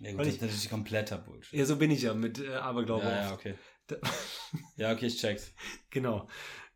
Ja, 0.00 0.10
gut, 0.12 0.18
weil 0.20 0.24
das 0.24 0.34
ich- 0.34 0.40
ist 0.40 0.42
natürlich 0.42 0.70
kompletter 0.70 1.18
Bullshit. 1.18 1.58
ja, 1.58 1.64
so 1.66 1.76
bin 1.76 1.90
ich 1.90 2.02
ja 2.02 2.14
mit 2.14 2.40
äh, 2.40 2.54
Aberglaube. 2.54 3.04
Ja, 3.04 3.26
ja, 3.28 3.34
okay. 3.34 3.54
Ja, 4.76 4.92
okay, 4.92 5.06
ich 5.06 5.16
check's. 5.18 5.54
Genau. 5.90 6.28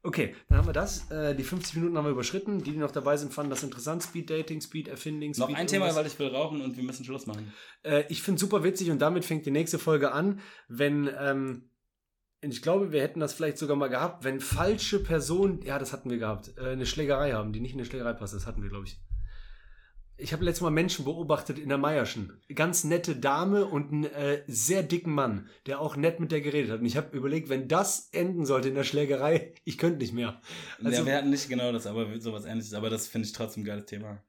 Okay, 0.02 0.36
dann 0.48 0.58
haben 0.58 0.66
wir 0.68 0.72
das. 0.72 1.10
Äh, 1.10 1.34
die 1.34 1.42
50 1.42 1.74
Minuten 1.74 1.98
haben 1.98 2.04
wir 2.04 2.12
überschritten. 2.12 2.62
Die, 2.62 2.70
die 2.70 2.76
noch 2.78 2.92
dabei 2.92 3.16
sind, 3.16 3.34
fanden 3.34 3.50
das 3.50 3.62
interessant. 3.64 4.02
Speed 4.02 4.30
Dating, 4.30 4.60
Speed 4.60 4.88
Erfinding, 4.88 5.34
Speed 5.34 5.48
Noch 5.48 5.54
ein 5.54 5.66
Thema, 5.66 5.86
irgendwas. 5.86 6.04
weil 6.04 6.10
ich 6.10 6.18
will 6.18 6.28
rauchen 6.28 6.60
und 6.62 6.76
wir 6.76 6.84
müssen 6.84 7.04
Schluss 7.04 7.26
machen. 7.26 7.52
Äh, 7.82 8.04
ich 8.08 8.22
finde 8.22 8.40
super 8.40 8.62
witzig 8.62 8.90
und 8.90 9.00
damit 9.00 9.24
fängt 9.24 9.46
die 9.46 9.50
nächste 9.50 9.78
Folge 9.80 10.12
an, 10.12 10.40
wenn, 10.68 11.10
ähm, 11.18 11.70
ich 12.40 12.62
glaube, 12.62 12.92
wir 12.92 13.02
hätten 13.02 13.18
das 13.18 13.34
vielleicht 13.34 13.58
sogar 13.58 13.76
mal 13.76 13.88
gehabt, 13.88 14.22
wenn 14.22 14.40
falsche 14.40 15.02
Personen, 15.02 15.60
ja, 15.62 15.78
das 15.78 15.92
hatten 15.92 16.08
wir 16.08 16.18
gehabt, 16.18 16.56
äh, 16.56 16.70
eine 16.70 16.86
Schlägerei 16.86 17.32
haben, 17.32 17.52
die 17.52 17.60
nicht 17.60 17.72
in 17.72 17.80
eine 17.80 17.86
Schlägerei 17.86 18.12
passt, 18.12 18.32
das 18.32 18.46
hatten 18.46 18.62
wir, 18.62 18.70
glaube 18.70 18.86
ich. 18.86 19.00
Ich 20.18 20.32
habe 20.32 20.44
letztes 20.44 20.62
Mal 20.62 20.70
Menschen 20.70 21.04
beobachtet 21.04 21.58
in 21.58 21.68
der 21.68 21.76
Meierschen. 21.76 22.40
Ganz 22.54 22.84
nette 22.84 23.16
Dame 23.16 23.66
und 23.66 23.92
einen 23.92 24.04
äh, 24.04 24.42
sehr 24.46 24.82
dicken 24.82 25.12
Mann, 25.12 25.48
der 25.66 25.80
auch 25.80 25.96
nett 25.96 26.20
mit 26.20 26.32
der 26.32 26.40
geredet 26.40 26.70
hat. 26.70 26.80
Und 26.80 26.86
ich 26.86 26.96
habe 26.96 27.14
überlegt, 27.14 27.50
wenn 27.50 27.68
das 27.68 28.08
enden 28.12 28.46
sollte 28.46 28.68
in 28.68 28.74
der 28.74 28.84
Schlägerei, 28.84 29.52
ich 29.64 29.76
könnte 29.76 29.98
nicht 29.98 30.14
mehr. 30.14 30.40
Also, 30.82 31.00
ja, 31.00 31.06
wir 31.06 31.16
hatten 31.16 31.30
nicht 31.30 31.48
genau 31.48 31.70
das, 31.70 31.86
aber 31.86 32.18
sowas 32.18 32.46
ähnliches. 32.46 32.72
Aber 32.72 32.88
das 32.88 33.06
finde 33.08 33.26
ich 33.26 33.34
trotzdem 33.34 33.62
ein 33.62 33.66
geiles 33.66 33.84
Thema. 33.84 34.22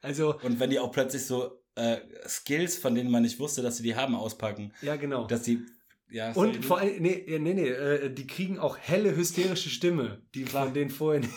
also, 0.00 0.40
Und 0.40 0.58
wenn 0.58 0.70
die 0.70 0.80
auch 0.80 0.90
plötzlich 0.90 1.24
so 1.24 1.60
äh, 1.76 1.98
Skills, 2.26 2.76
von 2.76 2.94
denen 2.96 3.10
man 3.10 3.22
nicht 3.22 3.38
wusste, 3.38 3.62
dass 3.62 3.76
sie 3.76 3.84
die 3.84 3.94
haben, 3.94 4.16
auspacken, 4.16 4.72
ja, 4.82 4.96
genau. 4.96 5.26
dass 5.26 5.42
die. 5.42 5.64
Ja, 6.10 6.32
Und 6.32 6.64
vor 6.64 6.78
allem, 6.78 7.02
nee, 7.02 7.24
nee, 7.26 7.54
nee, 7.54 7.68
äh, 7.68 8.12
die 8.12 8.26
kriegen 8.26 8.58
auch 8.58 8.76
helle 8.78 9.16
hysterische 9.16 9.70
Stimme, 9.70 10.22
die 10.34 10.44
Klar. 10.44 10.66
von 10.66 10.74
denen 10.74 10.90
vorher 10.90 11.20
nicht. 11.20 11.32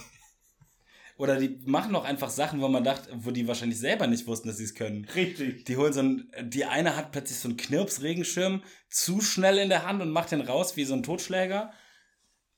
Oder 1.18 1.40
die 1.40 1.60
machen 1.66 1.96
auch 1.96 2.06
einfach 2.06 2.30
Sachen, 2.30 2.62
wo 2.62 2.68
man 2.68 2.84
dachte, 2.84 3.10
wo 3.16 3.32
die 3.32 3.48
wahrscheinlich 3.48 3.80
selber 3.80 4.06
nicht 4.06 4.28
wussten, 4.28 4.48
dass 4.48 4.58
sie 4.58 4.66
es 4.66 4.76
können. 4.76 5.06
Richtig. 5.16 5.66
Die 5.66 5.76
holen 5.76 5.94
so 5.94 6.02
ein, 6.02 6.32
die 6.44 6.66
eine 6.66 6.96
hat 6.96 7.12
plötzlich 7.12 7.40
so 7.40 7.48
einen 7.50 7.58
Knirps-Regenschirm 7.58 8.62
zu 8.90 9.22
schnell 9.22 9.58
in 9.58 9.70
der 9.70 9.86
Hand 9.86 10.02
und 10.02 10.12
macht 10.12 10.32
den 10.32 10.42
raus 10.42 10.78
wie 10.78 10.86
so 10.86 10.94
ein 10.94 11.02
Totschläger. 11.02 11.72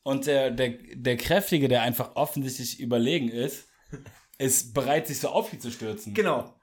Und 0.04 0.28
der, 0.28 0.52
der, 0.52 0.78
der 0.94 1.16
Kräftige, 1.16 1.70
der 1.70 1.84
einfach 1.84 2.16
offensichtlich 2.16 2.82
überlegen 2.82 3.30
ist, 3.30 3.70
ist 4.38 4.74
bereit, 4.74 5.08
sich 5.08 5.20
so 5.20 5.30
auf 5.30 5.50
die 5.50 5.60
zu 5.60 5.72
stürzen. 5.72 6.14
Genau. 6.14 6.54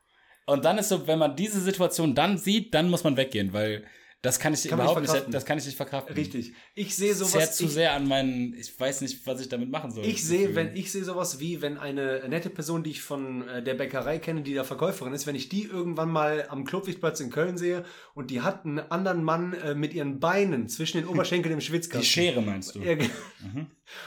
Und 0.44 0.64
dann 0.66 0.78
ist 0.78 0.90
so, 0.90 1.06
wenn 1.06 1.18
man 1.18 1.34
diese 1.34 1.60
Situation 1.60 2.14
dann 2.14 2.36
sieht, 2.36 2.74
dann 2.74 2.90
muss 2.90 3.04
man 3.04 3.16
weggehen, 3.16 3.52
weil 3.52 3.84
das 4.22 4.40
kann 4.40 4.54
ich 4.54 4.64
Kann 4.64 4.78
überhaupt 4.78 4.96
nicht 4.96 5.02
nicht, 5.02 5.10
verkraften. 5.10 5.32
das 5.32 5.44
kann 5.44 5.58
ich 5.58 5.66
nicht 5.66 5.76
verkraften. 5.76 6.14
Richtig. 6.16 6.54
Ich 6.74 6.96
sehe 6.96 7.14
sowas. 7.14 7.56
zu 7.56 7.64
Ich, 7.66 7.70
sehr 7.72 7.92
an 7.92 8.08
meinen, 8.08 8.54
ich 8.54 8.78
weiß 8.78 9.02
nicht, 9.02 9.24
was 9.26 9.40
ich 9.40 9.48
damit 9.48 9.70
machen 9.70 9.90
soll. 9.92 10.04
ich 10.04 10.24
sehe, 10.24 10.54
wenn 10.54 10.74
ich 10.74 10.90
sehe 10.90 11.04
sowas 11.04 11.38
wie, 11.38 11.62
wenn 11.62 11.78
eine 11.78 12.26
nette 12.28 12.50
Person, 12.50 12.82
die 12.82 12.90
ich 12.90 13.02
von 13.02 13.46
äh, 13.46 13.62
der 13.62 13.74
Bäckerei 13.74 14.18
kenne, 14.18 14.42
die 14.42 14.54
da 14.54 14.64
Verkäuferin 14.64 15.12
ist, 15.12 15.26
wenn 15.26 15.36
ich 15.36 15.48
die 15.48 15.64
irgendwann 15.64 16.10
mal 16.10 16.46
am 16.48 16.64
Klopfichtplatz 16.64 17.20
in 17.20 17.30
Köln 17.30 17.56
sehe 17.56 17.84
und 18.14 18.30
die 18.30 18.40
hat 18.40 18.64
einen 18.64 18.78
anderen 18.80 19.22
Mann 19.22 19.52
äh, 19.52 19.74
mit 19.74 19.94
ihren 19.94 20.18
Beinen 20.18 20.68
zwischen 20.68 20.98
den 20.98 21.06
Oberschenkeln 21.06 21.52
im 21.52 21.60
Die 21.60 21.66
Schwitzkasten. 21.66 22.04
Schere 22.04 22.42
meinst 22.42 22.74
du? 22.74 22.80
Mhm. 22.80 23.66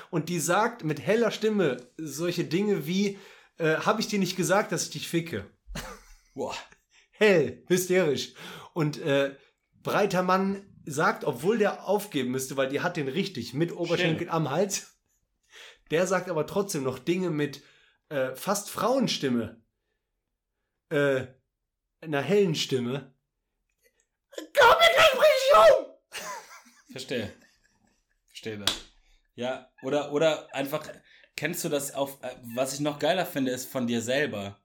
Und 0.09 0.27
die 0.29 0.39
sagt 0.39 0.83
mit 0.83 0.99
heller 0.99 1.31
Stimme 1.31 1.77
solche 1.97 2.43
Dinge 2.43 2.85
wie, 2.87 3.17
äh, 3.57 3.75
habe 3.75 4.01
ich 4.01 4.07
dir 4.07 4.19
nicht 4.19 4.35
gesagt, 4.35 4.71
dass 4.71 4.83
ich 4.85 4.89
dich 4.89 5.07
ficke? 5.07 5.45
Boah. 6.33 6.55
hell, 7.11 7.63
hysterisch. 7.67 8.33
Und 8.73 8.99
äh, 9.01 9.35
breiter 9.83 10.23
Mann 10.23 10.65
sagt, 10.85 11.23
obwohl 11.23 11.57
der 11.57 11.87
aufgeben 11.87 12.31
müsste, 12.31 12.57
weil 12.57 12.69
die 12.69 12.81
hat 12.81 12.97
den 12.97 13.07
richtig 13.07 13.53
mit 13.53 13.71
Oberschenkel 13.71 14.29
am 14.29 14.49
Hals, 14.49 14.99
der 15.91 16.07
sagt 16.07 16.29
aber 16.29 16.45
trotzdem 16.45 16.83
noch 16.83 16.99
Dinge 16.99 17.29
mit 17.29 17.63
äh, 18.09 18.35
fast 18.35 18.69
Frauenstimme, 18.69 19.61
äh, 20.89 21.27
einer 22.01 22.21
hellen 22.21 22.55
Stimme. 22.55 23.13
Komm 24.35 24.77
mit 24.79 24.95
der 24.95 25.17
Brechung! 25.17 25.85
Verstehe. 26.91 27.33
Verstehe 28.27 28.57
das. 28.57 28.73
Ja, 29.35 29.71
oder, 29.83 30.11
oder 30.11 30.53
einfach, 30.53 30.87
kennst 31.35 31.63
du 31.63 31.69
das 31.69 31.93
auf, 31.93 32.21
äh, 32.23 32.35
was 32.55 32.73
ich 32.73 32.79
noch 32.79 32.99
geiler 32.99 33.25
finde, 33.25 33.51
ist 33.51 33.71
von 33.71 33.87
dir 33.87 34.01
selber. 34.01 34.59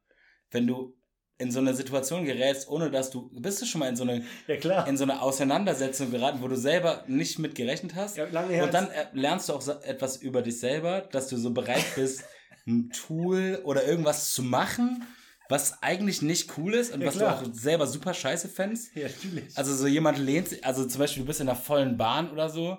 Wenn 0.50 0.66
du 0.66 0.96
in 1.38 1.50
so 1.50 1.58
eine 1.58 1.74
Situation 1.74 2.24
gerätst, 2.24 2.68
ohne 2.68 2.90
dass 2.90 3.10
du, 3.10 3.28
bist 3.32 3.60
du 3.60 3.66
schon 3.66 3.80
mal 3.80 3.88
in 3.88 3.96
so 3.96 4.04
eine, 4.04 4.24
Ja 4.46 4.84
in 4.84 4.96
so 4.96 5.02
eine 5.04 5.20
Auseinandersetzung 5.20 6.10
geraten, 6.10 6.40
wo 6.42 6.48
du 6.48 6.56
selber 6.56 7.04
nicht 7.08 7.38
mit 7.40 7.54
gerechnet 7.56 7.94
hast? 7.96 8.16
Ja, 8.16 8.26
lange 8.26 8.54
her. 8.54 8.64
Und 8.64 8.72
dann 8.74 8.88
lernst 9.12 9.48
du 9.48 9.54
auch 9.54 9.60
so 9.60 9.72
etwas 9.72 10.16
über 10.18 10.42
dich 10.42 10.60
selber, 10.60 11.00
dass 11.00 11.28
du 11.28 11.36
so 11.36 11.50
bereit 11.50 11.84
bist, 11.96 12.24
ein 12.66 12.90
Tool 12.90 13.60
oder 13.64 13.84
irgendwas 13.84 14.32
zu 14.32 14.42
machen, 14.44 15.02
was 15.48 15.82
eigentlich 15.82 16.22
nicht 16.22 16.56
cool 16.56 16.72
ist 16.74 16.92
und 16.94 17.00
Ja, 17.00 17.08
was 17.08 17.16
klar. 17.16 17.42
du 17.42 17.50
auch 17.50 17.54
selber 17.54 17.86
super 17.86 18.14
scheiße 18.14 18.48
fändest. 18.48 18.94
ja, 18.94 19.08
natürlich. 19.08 19.58
Also 19.58 19.74
so 19.74 19.86
jemand 19.88 20.18
lehnt 20.18 20.48
sich, 20.48 20.64
also 20.64 20.86
zum 20.86 21.00
Beispiel 21.00 21.24
du 21.24 21.26
bist 21.26 21.40
in 21.40 21.48
einer 21.48 21.58
vollen 21.58 21.96
Bahn 21.96 22.30
oder 22.30 22.48
so 22.48 22.78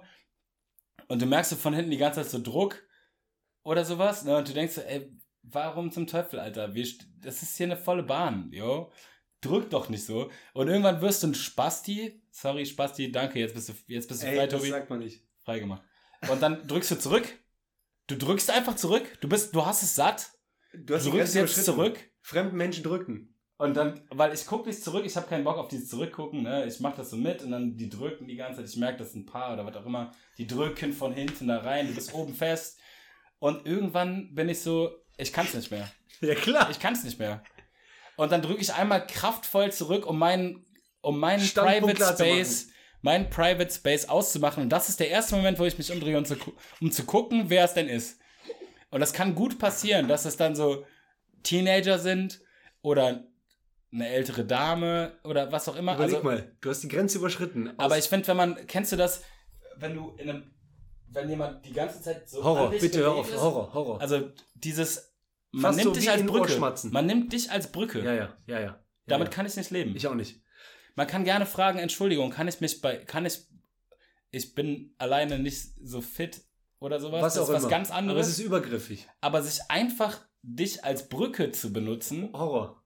und 1.10 1.22
du 1.22 1.26
merkst 1.26 1.52
so 1.52 1.56
von 1.58 1.74
hinten 1.74 1.92
die 1.92 1.98
ganze 1.98 2.22
Zeit 2.22 2.32
so 2.32 2.42
Druck 2.42 2.82
oder 3.64 3.84
sowas, 3.86 4.24
ne? 4.24 4.38
Und 4.38 4.48
du 4.50 4.54
denkst 4.54 4.78
ey, 4.78 5.12
warum 5.52 5.92
zum 5.92 6.08
Teufel, 6.08 6.40
Alter? 6.40 6.74
Wir, 6.74 6.88
das 7.22 7.42
ist 7.42 7.58
hier 7.58 7.68
eine 7.68 7.78
volle 7.78 8.04
Bahn, 8.04 8.50
yo. 8.52 8.92
Drück 9.42 9.70
doch 9.70 9.90
nicht 9.90 10.06
so. 10.06 10.32
Und 10.54 10.68
irgendwann 10.68 11.02
wirst 11.02 11.24
du 11.24 11.28
ein 11.28 11.36
Spasti. 11.36 12.22
Sorry, 12.32 12.66
Spasti, 12.66 13.12
danke, 13.12 13.40
jetzt 13.40 13.54
bist 13.54 13.70
du, 13.70 13.74
jetzt 13.88 14.08
bist 14.08 14.24
du 14.24 14.28
frei, 14.28 14.38
Ey, 14.38 14.48
das 14.48 14.60
Tobi. 14.60 14.70
sagt 14.72 14.90
man 14.90 15.00
nicht. 15.00 15.24
Frei 15.44 15.60
gemacht. 15.60 15.84
Und 16.30 16.42
dann 16.42 16.68
drückst 16.68 16.92
du 16.92 16.96
zurück. 17.00 17.28
Du 18.08 18.16
drückst 18.18 18.50
einfach 18.50 18.76
zurück. 18.76 19.04
Du 19.22 19.28
bist, 19.30 19.54
du 19.56 19.66
hast 19.66 19.84
es 19.84 19.96
satt. 19.96 20.32
Du 20.74 20.80
Du 20.86 20.96
hast 20.96 21.06
die 21.06 21.12
drückst 21.12 21.36
jetzt 21.36 21.66
zurück. 21.66 22.00
Fremden 22.22 22.58
Menschen 22.58 22.84
drücken. 22.84 23.36
Und 23.58 23.78
dann, 23.78 24.02
weil 24.10 24.34
ich 24.34 24.46
gucke 24.48 24.68
nicht 24.68 24.84
zurück, 24.84 25.06
ich 25.06 25.16
habe 25.16 25.28
keinen 25.28 25.44
Bock 25.46 25.58
auf 25.58 25.70
dieses 25.70 25.90
Zurückgucken, 25.90 26.44
ne? 26.44 26.66
Ich 26.66 26.80
mache 26.82 26.98
das 26.98 27.10
so 27.12 27.16
mit 27.16 27.42
und 27.42 27.52
dann 27.52 27.78
die 27.78 27.88
drücken 27.88 28.28
die 28.28 28.36
ganze 28.36 28.60
Zeit. 28.62 28.70
Ich 28.70 28.76
merke, 28.78 28.98
das 28.98 29.10
ist 29.10 29.16
ein 29.16 29.26
Paar 29.26 29.54
oder 29.54 29.66
was 29.66 29.76
auch 29.78 29.86
immer. 29.86 30.12
Die 30.38 30.46
drücken 30.48 30.92
von 30.92 31.14
hinten 31.14 31.48
da 31.48 31.60
rein, 31.60 31.88
du 31.88 31.96
bist 31.96 32.14
oben 32.14 32.34
fest. 32.34 32.80
Und 33.40 33.66
irgendwann 33.66 34.34
bin 34.34 34.50
ich 34.50 34.60
so, 34.62 34.92
ich 35.18 35.34
kann's 35.34 35.54
nicht 35.54 35.72
mehr. 35.72 35.90
Ja 36.22 36.36
klar. 36.36 36.70
Ich 36.70 36.80
kann's 36.80 37.04
nicht 37.04 37.20
mehr. 37.20 37.44
Und 38.16 38.32
dann 38.32 38.42
drücke 38.42 38.62
ich 38.62 38.74
einmal 38.74 39.06
kraftvoll 39.06 39.72
zurück, 39.72 40.06
um 40.06 40.18
meinen, 40.18 40.66
um 41.02 41.20
meinen 41.20 41.46
Private 41.48 42.14
Space, 42.14 42.68
meinen 43.02 43.30
Private 43.30 43.70
Space 43.74 44.08
auszumachen. 44.08 44.64
Und 44.64 44.70
das 44.70 44.90
ist 44.90 45.00
der 45.00 45.10
erste 45.10 45.36
Moment, 45.36 45.60
wo 45.60 45.66
ich 45.66 45.78
mich 45.78 45.92
umdrehe, 45.92 46.18
um 46.18 46.26
zu, 46.26 46.38
um 46.80 46.92
zu 46.92 47.06
gucken, 47.06 47.50
wer 47.50 47.66
es 47.66 47.74
denn 47.74 47.90
ist. 47.90 48.20
Und 48.90 49.02
das 49.02 49.12
kann 49.12 49.36
gut 49.36 49.60
passieren, 49.60 50.08
dass 50.08 50.26
es 50.26 50.38
dann 50.38 50.56
so 50.56 50.86
Teenager 51.44 52.00
sind 52.00 52.40
oder 52.82 53.28
eine 53.92 54.10
ältere 54.10 54.46
Dame 54.46 55.18
oder 55.24 55.52
was 55.52 55.68
auch 55.68 55.76
immer. 55.76 55.96
Überleg 55.96 56.16
Also, 56.16 56.26
mal, 56.26 56.56
du 56.62 56.70
hast 56.70 56.82
die 56.82 56.88
Grenze 56.88 57.18
überschritten. 57.18 57.74
Aber 57.78 57.98
ich 57.98 58.06
finde, 58.06 58.28
wenn 58.28 58.38
man, 58.38 58.68
kennst 58.68 58.92
du 58.92 58.96
das, 58.96 59.24
wenn 59.78 59.96
du 59.96 60.16
in 60.18 60.30
einem, 60.30 60.55
wenn 61.08 61.30
jemand 61.30 61.66
die 61.66 61.74
ganze 61.74 62.02
Zeit 62.02 62.30
so 62.30 62.44
Horror, 62.44 62.72
bitte 62.72 63.00
hör 63.00 63.14
auf. 63.16 63.30
ist, 63.30 63.40
Horror, 63.40 63.74
Horror. 63.74 64.02
Also 64.02 64.32
dieses, 64.54 65.16
man 65.52 65.62
Fast 65.74 65.78
nimmt 65.78 65.96
so 65.96 66.00
dich 66.00 66.10
als 66.10 66.26
Brücke. 66.26 66.90
Man 66.92 67.06
nimmt 67.06 67.34
dich 67.34 67.52
als 67.52 67.72
Brücke. 67.72 68.04
ja, 68.04 68.14
ja, 68.14 68.38
ja, 68.48 68.60
ja. 68.60 68.80
Damit 69.08 69.28
ja. 69.30 69.34
kann 69.34 69.46
ich 69.46 69.56
nicht 69.56 69.72
leben. 69.72 69.96
Ich 69.96 70.08
auch 70.08 70.16
nicht. 70.16 70.42
Man 70.96 71.08
kann 71.08 71.24
gerne 71.24 71.46
fragen, 71.46 71.78
Entschuldigung, 71.80 72.32
kann 72.32 72.48
ich 72.48 72.62
mich 72.62 72.82
bei, 72.82 72.98
kann 72.98 73.26
ich, 73.26 73.46
ich 74.32 74.56
bin 74.56 74.96
alleine 74.98 75.40
nicht 75.40 75.74
so 75.82 76.02
fit 76.02 76.42
oder 76.80 77.00
sowas. 77.00 77.22
Was 77.22 77.34
das 77.36 77.44
auch 77.44 77.50
ist 77.50 77.56
was 77.56 77.64
immer. 77.64 77.70
ganz 77.70 77.90
Aber 77.90 78.00
anderes. 78.00 78.28
es 78.28 78.40
ist 78.40 78.46
übergriffig. 78.46 79.08
aber 79.22 79.42
sich 79.42 79.60
einfach 79.70 80.22
dich 80.42 80.84
als 80.84 81.10
Brücke 81.10 81.52
zu 81.52 81.74
benutzen, 81.74 82.30
Horror. 82.34 82.82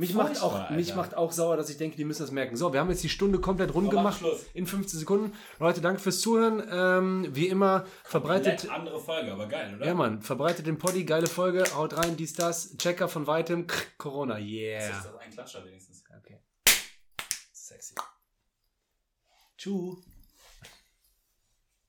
Mich 0.00 0.14
Furchtbar, 0.14 0.32
macht, 0.32 0.42
auch, 0.42 0.54
Alter. 0.54 0.74
mich 0.74 0.94
macht 0.94 1.14
auch 1.14 1.30
sauer, 1.30 1.58
dass 1.58 1.68
ich 1.68 1.76
denke, 1.76 1.94
die 1.98 2.06
müssen 2.06 2.22
das 2.22 2.30
merken. 2.30 2.56
So, 2.56 2.72
wir 2.72 2.80
haben 2.80 2.88
jetzt 2.88 3.02
die 3.02 3.10
Stunde 3.10 3.38
komplett 3.38 3.74
rund 3.74 3.90
gemacht. 3.90 4.22
In 4.54 4.66
15 4.66 4.98
Sekunden. 4.98 5.36
Leute, 5.58 5.82
danke 5.82 6.00
fürs 6.00 6.20
Zuhören. 6.20 6.66
Ähm, 6.72 7.28
wie 7.32 7.48
immer, 7.48 7.84
verbreitet. 8.04 8.64
Nett 8.64 8.72
andere 8.72 8.98
Folge, 8.98 9.30
aber 9.30 9.46
geil, 9.46 9.74
oder? 9.76 9.84
Ja, 9.84 9.92
Mann, 9.92 10.22
verbreitet 10.22 10.66
den 10.66 10.78
Poddy, 10.78 11.04
geile 11.04 11.26
Folge, 11.26 11.64
haut 11.76 11.98
rein, 11.98 12.16
dies, 12.16 12.32
das. 12.32 12.78
Checker 12.78 13.08
von 13.08 13.26
weitem, 13.26 13.66
Krr, 13.66 13.84
Corona, 13.98 14.36
Das 14.36 14.42
yeah. 14.42 14.88
ist 14.88 15.04
das 15.04 15.16
ein 15.18 15.30
Klatscher 15.32 15.64
wenigstens. 15.66 16.02
Okay. 16.18 16.40
Sexy. 17.52 17.94
Tschu. 19.58 19.98